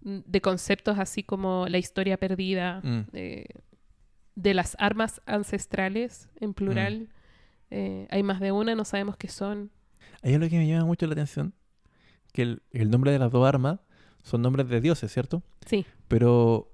mm, 0.00 0.18
de 0.24 0.40
conceptos 0.40 0.98
así 0.98 1.22
como 1.24 1.66
la 1.68 1.78
historia 1.78 2.16
perdida, 2.16 2.80
Mm. 2.84 3.00
eh, 3.12 3.46
de 4.36 4.54
las 4.54 4.76
armas 4.78 5.20
ancestrales 5.26 6.28
en 6.40 6.54
plural, 6.54 7.08
Eh, 7.70 8.06
hay 8.10 8.22
más 8.22 8.40
de 8.40 8.50
una, 8.50 8.74
no 8.74 8.84
sabemos 8.86 9.18
qué 9.18 9.28
son. 9.28 9.70
Es 10.22 10.38
lo 10.40 10.48
que 10.48 10.56
me 10.56 10.66
llama 10.66 10.86
mucho 10.86 11.06
la 11.06 11.12
atención, 11.12 11.52
que 12.32 12.42
el, 12.42 12.62
el 12.72 12.90
nombre 12.90 13.10
de 13.12 13.18
las 13.18 13.30
dos 13.32 13.46
armas 13.46 13.80
son 14.22 14.42
nombres 14.42 14.68
de 14.68 14.80
dioses, 14.80 15.12
¿cierto? 15.12 15.42
Sí. 15.66 15.86
Pero 16.08 16.70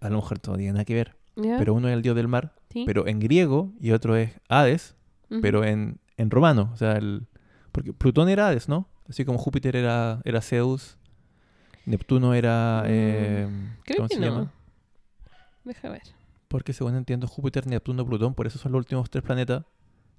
a 0.00 0.08
lo 0.10 0.16
mejor 0.16 0.38
no 0.46 0.56
tiene 0.56 0.72
nada 0.72 0.84
que 0.84 0.94
ver. 0.94 1.16
Pero 1.34 1.72
uno 1.74 1.88
es 1.88 1.94
el 1.94 2.02
dios 2.02 2.16
del 2.16 2.26
mar, 2.28 2.52
Sí. 2.70 2.82
pero 2.84 3.06
en 3.06 3.20
griego, 3.20 3.72
y 3.80 3.92
otro 3.92 4.16
es 4.16 4.32
Hades, 4.48 4.96
pero 5.40 5.64
en, 5.64 5.98
en 6.16 6.30
romano. 6.30 6.70
O 6.72 6.76
sea, 6.76 6.92
el, 6.96 7.26
porque 7.70 7.92
Plutón 7.92 8.28
era 8.28 8.48
Hades, 8.48 8.68
¿no? 8.68 8.88
Así 9.08 9.24
como 9.24 9.38
Júpiter 9.38 9.76
era, 9.76 10.20
era 10.24 10.40
Zeus, 10.40 10.96
Neptuno 11.86 12.34
era... 12.34 12.82
Mm, 12.84 12.88
eh, 12.90 13.48
Creo 13.84 13.96
¿Cómo 13.98 14.08
que 14.08 14.14
se 14.16 14.20
no. 14.20 14.26
llama? 14.26 14.52
Deja 15.64 15.88
ver. 15.90 16.02
Porque 16.48 16.72
según 16.72 16.94
entiendo, 16.96 17.26
Júpiter, 17.26 17.66
Neptuno, 17.66 18.04
Plutón, 18.06 18.34
por 18.34 18.46
eso 18.46 18.58
son 18.58 18.72
los 18.72 18.80
últimos 18.80 19.08
tres 19.10 19.22
planetas, 19.22 19.64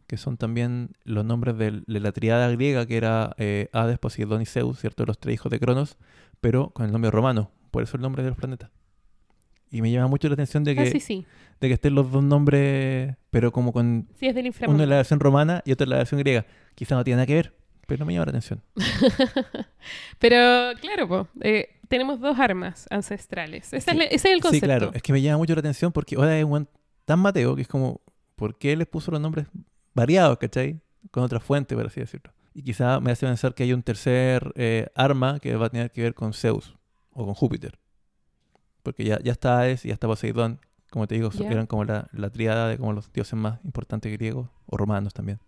que 0.09 0.17
son 0.17 0.37
también 0.37 0.89
los 1.03 1.23
nombres 1.23 1.55
de, 1.59 1.83
la 1.85 2.11
triada 2.11 2.49
griega, 2.49 2.87
que 2.87 2.97
era 2.97 3.35
eh, 3.37 3.69
Hades, 3.73 3.99
Poseidón 3.99 4.41
y 4.41 4.47
Zeus, 4.47 4.79
¿cierto? 4.79 5.05
Los 5.05 5.19
tres 5.19 5.35
hijos 5.35 5.51
de 5.51 5.59
Cronos, 5.59 5.97
pero 6.41 6.71
con 6.71 6.87
el 6.87 6.91
nombre 6.91 7.11
romano. 7.11 7.51
Por 7.69 7.83
eso 7.83 7.95
el 7.95 8.01
nombre 8.01 8.23
de 8.23 8.29
los 8.29 8.37
planetas. 8.39 8.71
Y 9.69 9.83
me 9.83 9.91
llama 9.91 10.07
mucho 10.07 10.27
la 10.27 10.33
atención 10.33 10.63
de 10.63 10.73
que, 10.73 10.81
Ah, 10.81 10.85
sí, 10.87 10.99
sí. 10.99 11.27
de 11.61 11.67
que 11.67 11.75
estén 11.75 11.93
los 11.93 12.11
dos 12.11 12.23
nombres, 12.23 13.17
pero 13.29 13.51
como 13.51 13.71
con 13.71 14.07
Sí, 14.19 14.25
es 14.25 14.33
del 14.33 14.51
uno 14.67 14.81
en 14.83 14.89
la 14.89 14.95
versión 14.95 15.19
romana 15.19 15.61
y 15.63 15.73
otro 15.73 15.83
en 15.83 15.91
la 15.91 15.97
versión 15.97 16.19
griega. 16.19 16.43
Quizá 16.73 16.95
no 16.95 17.03
tiene 17.03 17.17
nada 17.17 17.27
que 17.27 17.35
ver, 17.35 17.53
pero 17.85 18.03
me 18.03 18.13
llama 18.13 18.25
la 18.25 18.29
atención. 18.31 18.63
Pero 20.19 20.71
claro, 20.81 21.07
po, 21.07 21.27
eh, 21.41 21.69
tenemos 21.87 22.19
dos 22.19 22.39
armas 22.39 22.87
ancestrales. 22.89 23.71
Ese, 23.73 23.91
es, 23.91 23.95
la- 23.97 24.03
ese 24.05 24.15
es 24.29 24.33
el 24.35 24.41
concepto. 24.41 24.65
Sí, 24.65 24.67
claro. 24.67 24.91
Es 24.93 25.01
que 25.01 25.13
me 25.13 25.21
llama 25.21 25.37
mucho 25.37 25.53
la 25.53 25.59
atención 25.59 25.91
porque 25.91 26.15
ahora 26.15 26.37
es 26.37 26.45
un 26.45 26.67
tan 27.05 27.19
mateo 27.19 27.55
que 27.55 27.61
es 27.61 27.67
como, 27.67 28.01
¿por 28.35 28.57
qué 28.57 28.75
les 28.75 28.87
puso 28.87 29.11
los 29.11 29.21
nombres 29.21 29.47
variados, 29.99 30.37
cachai? 30.37 30.79
Con 31.11 31.23
otra 31.23 31.39
fuente, 31.39 31.75
por 31.75 31.85
así 31.87 31.99
decirlo. 31.99 32.31
Y 32.53 32.63
quizá 32.63 32.99
me 32.99 33.11
hace 33.11 33.25
pensar 33.25 33.53
que 33.53 33.63
hay 33.63 33.73
un 33.73 33.83
tercer 33.83 34.51
eh, 34.55 34.87
arma 34.95 35.39
que 35.39 35.55
va 35.55 35.67
a 35.67 35.69
tener 35.69 35.91
que 35.91 36.01
ver 36.01 36.13
con 36.13 36.33
Zeus 36.33 36.75
o 37.11 37.25
con 37.25 37.33
Júpiter. 37.33 37.79
Porque 38.83 39.03
ya, 39.03 39.19
ya 39.21 39.31
está 39.31 39.59
Hades 39.59 39.85
y 39.85 39.89
ya 39.89 39.93
está 39.93 40.07
Poseidón. 40.07 40.59
Como 40.89 41.07
te 41.07 41.15
digo, 41.15 41.29
Ya. 41.31 41.47
eran 41.51 41.67
como 41.67 41.83
la, 41.85 42.09
la 42.13 42.29
triada 42.31 42.67
de 42.67 42.77
como 42.77 42.93
los 42.93 43.11
dioses 43.13 43.37
más 43.37 43.63
importantes 43.63 44.11
griegos 44.11 44.49
o 44.65 44.75
romanos 44.77 45.13
también. 45.13 45.39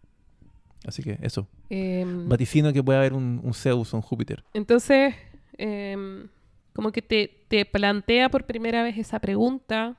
Así 0.85 1.01
que 1.03 1.17
eso. 1.21 1.47
Em, 1.69 2.27
Vaticino 2.29 2.71
que 2.73 2.83
puede 2.83 2.99
haber 2.99 3.13
un, 3.13 3.39
un 3.43 3.53
Zeus 3.53 3.93
o 3.93 3.97
un 3.97 4.03
Júpiter. 4.03 4.43
entonces, 4.53 5.15
em, 5.57 6.27
como 6.73 6.91
que 6.91 7.01
te, 7.01 7.45
te 7.47 7.65
plantea 7.65 8.29
por 8.29 8.45
primera 8.45 8.81
vez 8.83 8.97
esa 8.97 9.19
pregunta. 9.19 9.97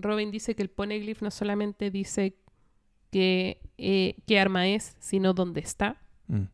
Robin 0.00 0.30
dice 0.30 0.54
que 0.54 0.62
el 0.62 0.68
poneglyph 0.70 1.20
no 1.22 1.30
solamente 1.30 1.90
dice 1.90 2.36
que, 3.12 3.60
eh, 3.78 4.16
qué 4.26 4.40
arma 4.40 4.66
es, 4.66 4.96
sino 4.98 5.34
dónde 5.34 5.60
está. 5.60 6.00
Mm. 6.26 6.44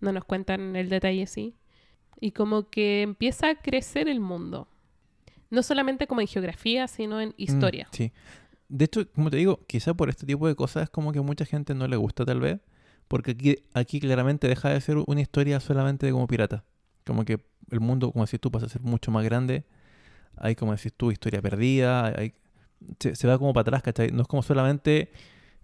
No 0.00 0.12
nos 0.12 0.24
cuentan 0.24 0.76
el 0.76 0.88
detalle 0.88 1.26
sí. 1.26 1.56
Y 2.20 2.30
como 2.32 2.68
que 2.70 3.02
empieza 3.02 3.48
a 3.48 3.54
crecer 3.56 4.08
el 4.08 4.20
mundo. 4.20 4.68
No 5.50 5.62
solamente 5.62 6.06
como 6.06 6.20
en 6.20 6.28
geografía, 6.28 6.86
sino 6.86 7.20
en 7.20 7.34
historia. 7.36 7.88
Mm, 7.90 7.96
sí. 7.96 8.12
De 8.68 8.84
hecho, 8.84 9.10
como 9.12 9.30
te 9.30 9.36
digo, 9.38 9.60
quizá 9.66 9.94
por 9.94 10.08
este 10.08 10.24
tipo 10.26 10.46
de 10.46 10.54
cosas 10.54 10.84
es 10.84 10.90
como 10.90 11.12
que 11.12 11.18
a 11.18 11.22
mucha 11.22 11.44
gente 11.44 11.74
no 11.74 11.86
le 11.88 11.96
gusta 11.96 12.24
tal 12.24 12.40
vez, 12.40 12.60
porque 13.08 13.32
aquí, 13.32 13.56
aquí 13.74 14.00
claramente 14.00 14.48
deja 14.48 14.70
de 14.70 14.80
ser 14.80 14.96
una 15.06 15.20
historia 15.20 15.58
solamente 15.60 16.06
de 16.06 16.12
como 16.12 16.26
pirata. 16.26 16.64
Como 17.04 17.24
que 17.24 17.38
el 17.70 17.80
mundo, 17.80 18.12
como 18.12 18.24
decís 18.24 18.40
tú, 18.40 18.50
pasa 18.50 18.66
a 18.66 18.68
ser 18.68 18.82
mucho 18.82 19.10
más 19.10 19.24
grande. 19.24 19.64
Hay, 20.36 20.54
como 20.54 20.74
decís 20.74 20.92
tú, 20.96 21.10
historia 21.10 21.42
perdida. 21.42 22.06
hay- 22.18 22.34
se, 22.98 23.14
se 23.14 23.28
va 23.28 23.38
como 23.38 23.52
para 23.52 23.62
atrás, 23.62 23.82
¿cachai? 23.82 24.10
No 24.10 24.22
es 24.22 24.28
como 24.28 24.42
solamente 24.42 25.12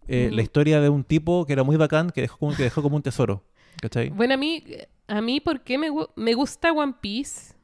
eh, 0.09 0.31
la 0.33 0.39
Mm. 0.43 0.45
historia 0.45 0.81
de 0.81 0.89
un 0.89 1.05
tipo 1.05 1.45
que 1.47 1.53
era 1.53 1.63
muy 1.63 1.77
bacán, 1.77 2.11
que 2.11 2.23
dejó 2.23 2.39
como, 2.39 2.57
que 2.57 2.63
dejó 2.65 2.83
como 2.83 2.97
un 2.97 3.03
tesoro, 3.03 3.43
¿cachai? 3.81 4.09
Bueno, 4.11 4.35
a 4.35 4.37
mí, 4.37 4.65
a 5.07 5.21
mí 5.21 5.41
¿por 5.41 5.61
qué 5.61 5.79
me, 5.79 5.89
me 6.17 6.35
gusta 6.35 6.73
One 6.73 6.95
Piece? 7.01 7.55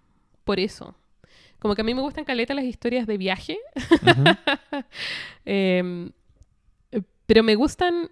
Por 0.44 0.60
eso. 0.60 0.94
Como 1.58 1.74
que 1.74 1.80
a 1.80 1.84
mí 1.84 1.94
me 1.94 2.02
gustan 2.02 2.24
caleta 2.26 2.52
las 2.52 2.64
historias 2.66 3.06
de 3.06 3.16
viaje, 3.16 3.56
em, 5.44 6.10
eh, 6.92 7.00
pero 7.26 7.42
me 7.42 7.54
gustan 7.54 8.10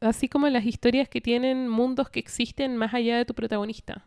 así 0.00 0.28
como 0.28 0.48
las 0.48 0.64
historias 0.64 1.08
que 1.08 1.20
tienen 1.20 1.68
mundos 1.68 2.08
que 2.10 2.20
existen 2.20 2.76
más 2.76 2.94
allá 2.94 3.16
de 3.16 3.24
tu 3.24 3.34
protagonista. 3.34 4.06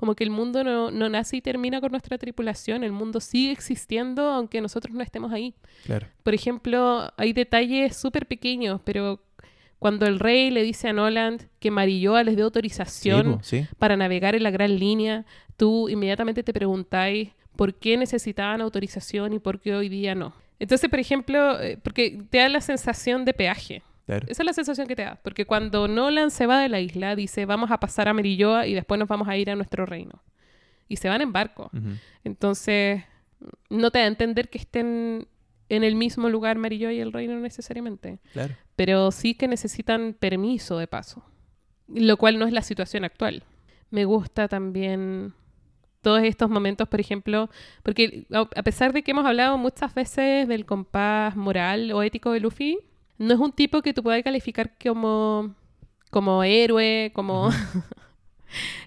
Como 0.00 0.14
que 0.14 0.24
el 0.24 0.30
mundo 0.30 0.64
no, 0.64 0.90
no 0.90 1.10
nace 1.10 1.36
y 1.36 1.40
termina 1.42 1.78
con 1.78 1.90
nuestra 1.90 2.16
tripulación, 2.16 2.84
el 2.84 2.92
mundo 2.92 3.20
sigue 3.20 3.52
existiendo 3.52 4.22
aunque 4.30 4.62
nosotros 4.62 4.94
no 4.94 5.02
estemos 5.02 5.30
ahí. 5.30 5.52
Claro. 5.84 6.06
Por 6.22 6.32
ejemplo, 6.32 7.12
hay 7.18 7.34
detalles 7.34 7.98
súper 7.98 8.24
pequeños, 8.24 8.80
pero 8.82 9.22
cuando 9.78 10.06
el 10.06 10.18
rey 10.18 10.50
le 10.50 10.62
dice 10.62 10.88
a 10.88 10.94
Noland 10.94 11.42
que 11.58 11.70
Marilloa 11.70 12.24
les 12.24 12.34
dé 12.34 12.40
Sí, 12.40 12.44
autorización 12.44 13.40
sí. 13.42 13.66
para 13.78 13.98
navegar 13.98 14.34
en 14.34 14.42
la 14.42 14.50
gran 14.50 14.78
línea, 14.78 15.26
tú 15.58 15.90
inmediatamente 15.90 16.42
te 16.42 16.54
preguntáis 16.54 17.28
por 17.54 17.74
qué 17.74 17.98
necesitaban 17.98 18.62
autorización 18.62 19.34
y 19.34 19.38
por 19.38 19.60
qué 19.60 19.74
hoy 19.74 19.90
día 19.90 20.14
no. 20.14 20.32
Entonces, 20.58 20.88
por 20.88 20.98
ejemplo, 20.98 21.60
eh, 21.60 21.78
porque 21.82 22.22
te 22.30 22.38
da 22.38 22.48
la 22.48 22.62
sensación 22.62 23.26
de 23.26 23.34
peaje. 23.34 23.82
Claro. 24.06 24.26
Esa 24.28 24.42
es 24.42 24.46
la 24.46 24.52
sensación 24.52 24.86
que 24.88 24.96
te 24.96 25.02
da. 25.02 25.20
Porque 25.22 25.46
cuando 25.46 25.86
Nolan 25.88 26.30
se 26.30 26.46
va 26.46 26.60
de 26.60 26.68
la 26.68 26.80
isla, 26.80 27.14
dice, 27.16 27.46
vamos 27.46 27.70
a 27.70 27.78
pasar 27.78 28.08
a 28.08 28.14
Merilloa 28.14 28.66
y 28.66 28.74
después 28.74 28.98
nos 28.98 29.08
vamos 29.08 29.28
a 29.28 29.36
ir 29.36 29.50
a 29.50 29.56
nuestro 29.56 29.86
reino. 29.86 30.22
Y 30.88 30.96
se 30.96 31.08
van 31.08 31.20
en 31.22 31.32
barco. 31.32 31.70
Entonces, 32.24 33.02
no 33.68 33.90
te 33.90 33.98
da 34.00 34.04
a 34.04 34.08
entender 34.08 34.48
que 34.50 34.58
estén 34.58 35.28
en 35.68 35.84
el 35.84 35.94
mismo 35.94 36.28
lugar 36.28 36.58
Merilloa 36.58 36.92
y 36.92 37.00
el 37.00 37.12
reino 37.12 37.38
necesariamente 37.38 38.18
Claro. 38.32 38.54
pero 38.74 39.12
sí 39.12 39.34
que 39.34 39.46
necesitan 39.46 40.16
permiso 40.18 40.76
de 40.78 40.88
paso, 40.88 41.24
lo 41.86 42.16
cual 42.16 42.40
no 42.40 42.46
es 42.46 42.52
la 42.52 42.62
situación 42.62 43.04
actual. 43.04 43.44
Me 43.90 44.04
gusta 44.04 44.48
también 44.48 45.32
todos 46.02 46.22
estos 46.24 46.50
momentos, 46.50 46.88
por 46.88 46.98
ejemplo, 47.00 47.50
porque 47.84 48.26
a 48.32 48.62
pesar 48.64 48.92
de 48.92 49.02
que 49.04 49.12
hemos 49.12 49.24
hablado 49.26 49.58
muchas 49.58 49.94
veces 49.94 50.48
del 50.48 50.66
compás 50.66 51.36
moral 51.36 51.92
o 51.92 52.02
ético 52.02 52.32
de 52.32 52.40
Luffy, 52.40 52.78
no 53.20 53.34
es 53.34 53.38
un 53.38 53.52
tipo 53.52 53.82
que 53.82 53.92
tú 53.92 54.02
puedas 54.02 54.22
calificar 54.22 54.72
como, 54.82 55.54
como 56.10 56.42
héroe, 56.42 57.12
como... 57.14 57.50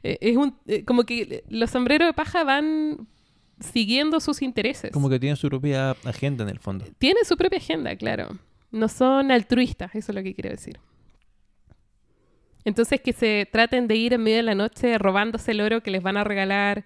Eh, 0.06 0.18
es 0.20 0.36
un, 0.36 0.58
eh, 0.68 0.84
como 0.84 1.06
que 1.06 1.46
los 1.48 1.72
sombreros 1.72 2.10
de 2.10 2.12
paja 2.12 2.44
van 2.44 3.08
siguiendo 3.62 4.20
sus 4.20 4.42
intereses. 4.42 4.92
Como 4.92 5.10
que 5.10 5.18
tiene 5.22 5.38
su 5.38 5.48
propia 5.48 5.92
agenda 6.04 6.44
en 6.44 6.50
el 6.50 6.60
fondo. 6.60 6.84
Tienen 6.98 7.24
su 7.24 7.38
propia 7.38 7.60
agenda, 7.60 7.96
claro. 7.96 8.38
No 8.72 8.90
son 8.90 9.32
altruistas, 9.32 9.96
eso 9.96 10.12
es 10.12 10.16
lo 10.18 10.22
que 10.22 10.36
quiero 10.36 10.50
decir. 10.50 10.82
Entonces 12.66 13.00
que 13.00 13.14
se 13.14 13.48
traten 13.50 13.88
de 13.88 13.96
ir 13.96 14.12
en 14.12 14.24
medio 14.24 14.36
de 14.36 14.44
la 14.44 14.56
noche 14.56 14.98
robándose 14.98 15.52
el 15.52 15.62
oro 15.62 15.82
que 15.82 15.92
les 15.92 16.04
van 16.04 16.18
a 16.18 16.26
regalar 16.26 16.86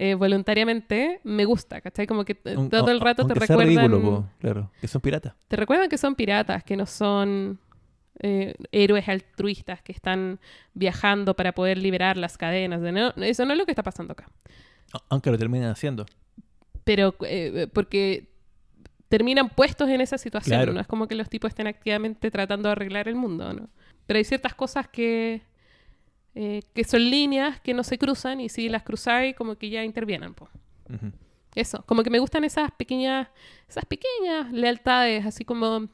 eh, 0.00 0.14
voluntariamente, 0.14 1.20
me 1.24 1.44
gusta, 1.44 1.80
¿cachai? 1.80 2.06
Como 2.06 2.24
que 2.24 2.40
eh, 2.44 2.56
Un- 2.56 2.70
todo 2.70 2.90
el 2.90 3.00
rato 3.00 3.26
te 3.26 3.34
recuerdan, 3.34 3.66
ridículo, 3.66 4.00
po, 4.00 4.26
claro. 4.38 4.70
Que 4.80 4.86
son 4.88 5.00
piratas. 5.02 5.34
te 5.48 5.56
recuerdan 5.56 5.88
que 5.90 5.98
son 5.98 6.14
piratas, 6.14 6.62
que 6.64 6.76
no 6.76 6.86
son 6.86 7.58
eh, 8.20 8.54
héroes 8.72 9.08
altruistas 9.08 9.82
que 9.82 9.92
están 9.92 10.38
viajando 10.72 11.34
para 11.34 11.52
poder 11.52 11.78
liberar 11.78 12.16
las 12.16 12.38
cadenas. 12.38 12.80
no- 12.80 13.08
eso 13.24 13.44
no 13.44 13.52
es 13.52 13.58
lo 13.58 13.64
que 13.66 13.72
está 13.72 13.82
pasando 13.82 14.12
acá. 14.12 14.28
Aunque 15.10 15.30
lo 15.30 15.36
terminen 15.38 15.68
haciendo. 15.68 16.06
pero 16.84 17.14
eh, 17.22 17.66
porque 17.74 18.28
terminan 19.08 19.48
puestos 19.50 19.88
en 19.88 20.00
esa 20.00 20.16
situación. 20.16 20.56
Claro. 20.58 20.72
No 20.72 20.80
es 20.80 20.86
como 20.86 21.06
que 21.08 21.14
los 21.14 21.28
tipos 21.28 21.48
estén 21.50 21.66
activamente 21.66 22.30
tratando 22.30 22.68
de 22.68 22.72
arreglar 22.72 23.08
el 23.08 23.14
mundo, 23.16 23.52
¿no? 23.52 23.68
Pero 24.06 24.18
hay 24.18 24.24
ciertas 24.24 24.54
cosas 24.54 24.86
que, 24.88 25.42
eh, 26.34 26.62
que 26.74 26.84
son 26.84 27.08
líneas 27.08 27.60
que 27.60 27.74
no 27.74 27.82
se 27.82 27.98
cruzan 27.98 28.40
y 28.40 28.48
si 28.48 28.68
las 28.68 28.82
cruzáis, 28.82 29.34
como 29.34 29.56
que 29.56 29.70
ya 29.70 29.84
intervienen. 29.84 30.34
po. 30.34 30.48
Ujú. 30.88 31.12
Eso, 31.54 31.82
como 31.86 32.02
que 32.02 32.10
me 32.10 32.18
gustan 32.18 32.44
esas 32.44 32.70
pequeñas, 32.72 33.28
esas 33.68 33.84
pequeñas 33.84 34.52
lealtades, 34.52 35.26
así 35.26 35.44
como 35.44 35.88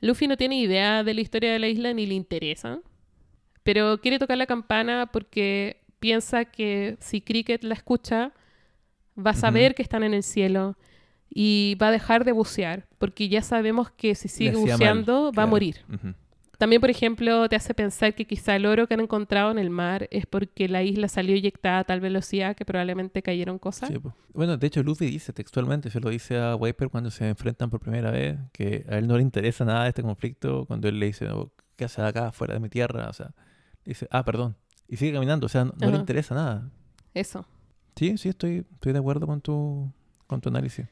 Luffy 0.00 0.26
no 0.26 0.36
tiene 0.36 0.58
idea 0.58 1.02
de 1.04 1.14
la 1.14 1.20
historia 1.20 1.52
de 1.52 1.58
la 1.58 1.68
isla 1.68 1.92
ni 1.94 2.06
le 2.06 2.14
interesa, 2.14 2.80
pero 3.62 4.00
quiere 4.00 4.18
tocar 4.18 4.36
la 4.36 4.46
campana 4.46 5.06
porque 5.12 5.80
piensa 6.00 6.44
que 6.44 6.96
si 7.00 7.20
Cricket 7.20 7.62
la 7.62 7.74
escucha, 7.74 8.32
va 9.16 9.30
a 9.32 9.34
saber 9.34 9.74
que 9.74 9.82
están 9.82 10.02
en 10.02 10.14
el 10.14 10.22
cielo 10.22 10.76
y 11.28 11.76
va 11.80 11.88
a 11.88 11.92
dejar 11.92 12.24
de 12.24 12.32
bucear, 12.32 12.86
porque 12.98 13.28
ya 13.28 13.42
sabemos 13.42 13.90
que 13.90 14.14
si 14.14 14.28
sigue 14.28 14.50
hacía 14.50 14.60
mal, 14.60 14.72
buceando 14.72 15.22
va 15.24 15.28
a 15.28 15.32
claro. 15.32 15.48
morir. 15.48 15.76
Ujú. 15.92 16.14
También, 16.60 16.78
por 16.78 16.90
ejemplo, 16.90 17.48
te 17.48 17.56
hace 17.56 17.72
pensar 17.72 18.14
que 18.14 18.26
quizá 18.26 18.54
el 18.54 18.66
oro 18.66 18.86
que 18.86 18.92
han 18.92 19.00
encontrado 19.00 19.50
en 19.50 19.58
el 19.58 19.70
mar 19.70 20.08
es 20.10 20.26
porque 20.26 20.68
la 20.68 20.82
isla 20.82 21.08
salió 21.08 21.34
eyectada 21.34 21.78
a 21.78 21.84
tal 21.84 22.00
velocidad 22.00 22.54
que 22.54 22.66
probablemente 22.66 23.22
cayeron 23.22 23.58
cosas. 23.58 23.88
Sí, 23.88 23.98
po. 23.98 24.14
Bueno, 24.34 24.58
de 24.58 24.66
hecho, 24.66 24.82
Luffy 24.82 25.06
dice 25.06 25.32
textualmente, 25.32 25.88
se 25.88 26.00
lo 26.00 26.10
dice 26.10 26.38
a 26.38 26.56
Wiper 26.56 26.90
cuando 26.90 27.10
se 27.10 27.26
enfrentan 27.26 27.70
por 27.70 27.80
primera 27.80 28.10
vez, 28.10 28.38
que 28.52 28.84
a 28.90 28.98
él 28.98 29.08
no 29.08 29.16
le 29.16 29.22
interesa 29.22 29.64
nada 29.64 29.84
de 29.84 29.88
este 29.88 30.02
conflicto. 30.02 30.66
Cuando 30.66 30.86
él 30.86 31.00
le 31.00 31.06
dice, 31.06 31.30
"Oh, 31.30 31.50
¿qué 31.76 31.86
haces 31.86 32.00
acá, 32.00 32.30
fuera 32.30 32.52
de 32.52 32.60
mi 32.60 32.68
tierra? 32.68 33.08
O 33.08 33.12
sea, 33.14 33.32
dice, 33.86 34.06
ah, 34.10 34.22
perdón. 34.22 34.54
Y 34.86 34.98
sigue 34.98 35.14
caminando, 35.14 35.46
o 35.46 35.48
sea, 35.48 35.64
no, 35.64 35.72
no 35.80 35.90
le 35.90 35.96
interesa 35.96 36.34
nada. 36.34 36.70
Eso. 37.14 37.46
Sí, 37.96 38.18
sí, 38.18 38.28
estoy, 38.28 38.66
estoy 38.70 38.92
de 38.92 38.98
acuerdo 38.98 39.26
con 39.26 39.40
tu, 39.40 39.90
con 40.26 40.42
tu 40.42 40.50
análisis. 40.50 40.86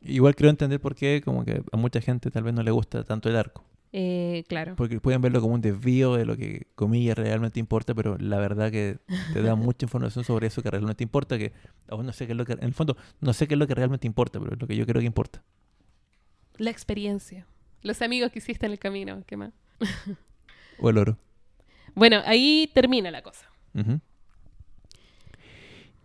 Igual 0.00 0.34
creo 0.34 0.50
entender 0.50 0.80
por 0.80 0.96
qué, 0.96 1.22
como 1.24 1.44
que 1.44 1.62
a 1.70 1.76
mucha 1.76 2.00
gente 2.00 2.32
tal 2.32 2.42
vez 2.42 2.54
no 2.54 2.64
le 2.64 2.72
gusta 2.72 3.04
tanto 3.04 3.28
el 3.28 3.36
arco. 3.36 3.69
Eh, 3.92 4.44
claro. 4.48 4.76
Porque 4.76 5.00
pueden 5.00 5.20
verlo 5.20 5.40
como 5.40 5.54
un 5.54 5.60
desvío 5.60 6.14
de 6.14 6.24
lo 6.24 6.36
que, 6.36 6.66
comillas, 6.74 7.18
realmente 7.18 7.58
importa, 7.58 7.94
pero 7.94 8.16
la 8.18 8.38
verdad 8.38 8.70
que 8.70 8.98
te 9.32 9.42
da 9.42 9.54
mucha 9.56 9.84
información 9.84 10.24
sobre 10.24 10.46
eso 10.46 10.62
que 10.62 10.70
realmente 10.70 11.02
importa, 11.02 11.38
que 11.38 11.52
aún 11.88 12.06
no 12.06 12.12
sé 12.12 12.26
qué 12.26 12.32
es 12.32 12.38
lo 12.38 12.44
que, 12.44 12.52
en 12.52 12.62
el 12.62 12.72
fondo, 12.72 12.96
no 13.20 13.32
sé 13.32 13.48
qué 13.48 13.54
es 13.54 13.58
lo 13.58 13.66
que 13.66 13.74
realmente 13.74 14.06
importa, 14.06 14.38
pero 14.38 14.54
es 14.54 14.60
lo 14.60 14.66
que 14.66 14.76
yo 14.76 14.86
creo 14.86 15.00
que 15.00 15.06
importa. 15.06 15.42
La 16.56 16.70
experiencia. 16.70 17.46
Los 17.82 18.02
amigos 18.02 18.30
que 18.30 18.38
hiciste 18.38 18.66
en 18.66 18.72
el 18.72 18.78
camino. 18.78 19.22
¿Qué 19.26 19.36
más? 19.36 19.52
O 20.78 20.90
el 20.90 20.98
oro. 20.98 21.16
Bueno, 21.94 22.22
ahí 22.24 22.70
termina 22.74 23.10
la 23.10 23.22
cosa. 23.22 23.46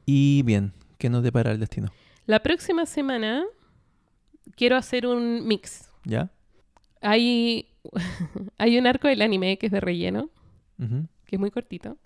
Y 0.06 0.44
bien, 0.44 0.74
¿qué 0.98 1.10
nos 1.10 1.24
depara 1.24 1.52
el 1.52 1.60
destino? 1.60 1.92
La 2.26 2.42
próxima 2.42 2.86
semana 2.86 3.44
quiero 4.56 4.76
hacer 4.76 5.06
un 5.06 5.48
mix. 5.48 5.90
¿Ya? 6.04 6.30
Hay, 7.06 7.68
hay 8.58 8.78
un 8.78 8.88
arco 8.88 9.08
del 9.08 9.22
anime 9.22 9.58
que 9.58 9.68
es 9.68 9.72
de 9.72 9.80
relleno, 9.80 10.30
que 11.26 11.36
es 11.36 11.40
muy 11.40 11.52
cortito, 11.52 11.98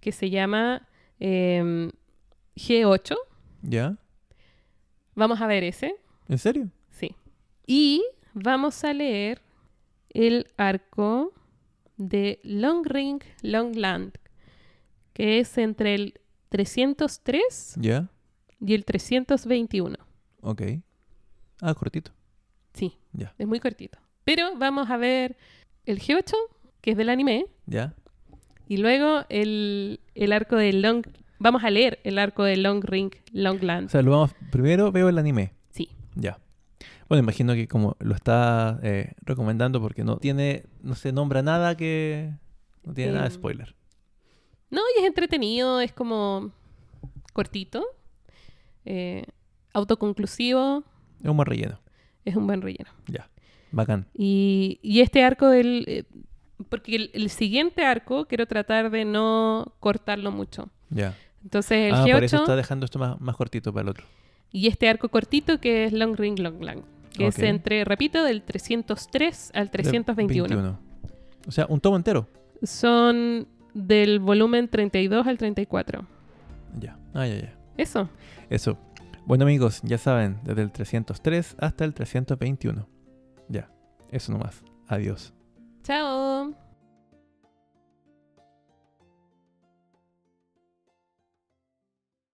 que 0.00 0.12
se 0.12 0.28
llama 0.28 0.86
em, 1.18 1.90
G8. 2.56 3.16
¿Ya? 3.62 3.96
Vamos 5.14 5.40
a 5.40 5.46
ver 5.46 5.64
ese. 5.64 5.96
¿En 6.28 6.38
serio? 6.38 6.68
Sí. 6.90 7.14
Y 7.66 8.04
vamos 8.34 8.84
a 8.84 8.92
leer 8.92 9.40
el 10.10 10.46
arco 10.56 11.32
de 11.96 12.40
Long 12.42 12.84
Ring, 12.84 13.22
Long 13.42 13.74
Land, 13.76 14.18
que 15.14 15.38
es 15.38 15.56
entre 15.56 15.94
el 15.94 16.20
303 16.50 17.76
¿Ya? 17.78 18.10
y 18.60 18.74
el 18.74 18.84
321. 18.84 19.96
Ok. 20.42 20.62
Ah, 21.60 21.74
cortito. 21.74 22.12
Sí, 22.74 22.98
Ya. 23.12 23.34
es 23.38 23.46
muy 23.46 23.60
cortito. 23.60 23.98
Pero 24.24 24.56
vamos 24.56 24.88
a 24.90 24.96
ver 24.96 25.36
el 25.86 25.98
G8, 26.00 26.32
que 26.80 26.92
es 26.92 26.96
del 26.96 27.08
anime, 27.10 27.46
¿Ya? 27.66 27.94
y 28.68 28.76
luego 28.78 29.24
el, 29.28 30.00
el 30.14 30.32
arco 30.32 30.56
de 30.56 30.72
Long... 30.72 31.04
Vamos 31.38 31.64
a 31.64 31.70
leer 31.70 31.98
el 32.04 32.18
arco 32.18 32.44
de 32.44 32.56
Long 32.56 32.84
Ring, 32.84 33.12
Long 33.32 33.58
O 33.60 33.64
Land. 33.66 33.88
sea, 33.90 34.00
lo 34.02 34.12
vamos, 34.12 34.32
primero 34.52 34.92
veo 34.92 35.08
el 35.08 35.18
anime. 35.18 35.52
Sí. 35.70 35.88
Ya. 36.14 36.38
Bueno, 37.08 37.24
imagino 37.24 37.54
que 37.54 37.66
como 37.66 37.96
lo 37.98 38.14
está 38.14 38.78
eh, 38.84 39.12
recomendando 39.22 39.80
porque 39.80 40.04
no 40.04 40.18
tiene, 40.18 40.64
no 40.82 40.94
se 40.94 41.12
nombra 41.12 41.42
nada 41.42 41.76
que... 41.76 42.30
No 42.84 42.94
tiene 42.94 43.12
nada 43.12 43.24
de 43.24 43.28
Em, 43.30 43.34
spoiler. 43.34 43.74
No, 44.70 44.80
y 44.96 45.00
es 45.00 45.06
entretenido, 45.06 45.80
es 45.80 45.92
como 45.92 46.52
cortito, 47.32 47.84
eh, 48.84 49.24
autoconclusivo, 49.74 50.84
Es 51.22 51.28
un 51.28 51.36
buen 51.36 51.46
relleno. 51.46 51.78
Es 52.24 52.36
un 52.36 52.46
buen 52.46 52.62
relleno. 52.62 52.90
Ya. 53.06 53.28
Bacán. 53.70 54.06
Y, 54.14 54.78
y 54.82 55.00
este 55.00 55.24
arco 55.24 55.48
del... 55.48 55.84
eh, 55.88 56.04
porque 56.68 56.94
el, 56.96 57.10
el 57.14 57.28
siguiente 57.30 57.84
arco 57.84 58.26
quiero 58.26 58.46
tratar 58.46 58.90
de 58.90 59.04
no 59.04 59.72
cortarlo 59.80 60.30
mucho. 60.30 60.68
Ya. 60.90 61.14
Entonces 61.42 61.88
el 61.88 61.94
ah, 61.94 62.04
por 62.12 62.22
eso 62.22 62.36
G8 62.36 62.40
está 62.42 62.56
dejando 62.56 62.84
esto 62.84 62.98
más, 62.98 63.20
más 63.20 63.34
cortito 63.36 63.72
para 63.72 63.82
el 63.82 63.88
otro. 63.88 64.06
y 64.52 64.68
este 64.68 64.88
arco 64.88 65.08
cortito 65.08 65.58
que 65.58 65.84
es 65.86 65.92
Long 65.92 66.16
Ring 66.16 66.38
Long 66.38 66.62
Lang, 66.62 66.82
que 67.16 67.26
es 67.26 67.38
entre, 67.40 67.84
repito, 67.84 68.22
del 68.22 68.42
303 68.42 69.50
al 69.54 69.70
321. 69.70 70.48
21. 70.48 70.78
O 71.48 71.50
sea, 71.50 71.66
un 71.68 71.80
tomo 71.80 71.96
entero. 71.96 72.28
Son 72.62 73.48
del 73.74 74.20
volumen 74.20 74.68
32 74.68 75.26
al 75.26 75.36
34. 75.38 76.06
Ya. 76.78 76.96
Ah, 77.12 77.26
ya, 77.26 77.40
ya. 77.40 77.54
Eso. 77.76 78.08
Eso. 78.48 78.78
Bueno, 79.24 79.44
amigos, 79.44 79.80
ya 79.82 79.98
saben, 79.98 80.40
desde 80.44 80.62
el 80.62 80.72
303 80.72 81.56
hasta 81.58 81.84
el 81.84 81.94
321. 81.94 82.88
Ya. 83.48 83.70
Eso 84.10 84.32
nomás. 84.32 84.62
Adiós. 84.88 85.32
Chao. 85.82 86.61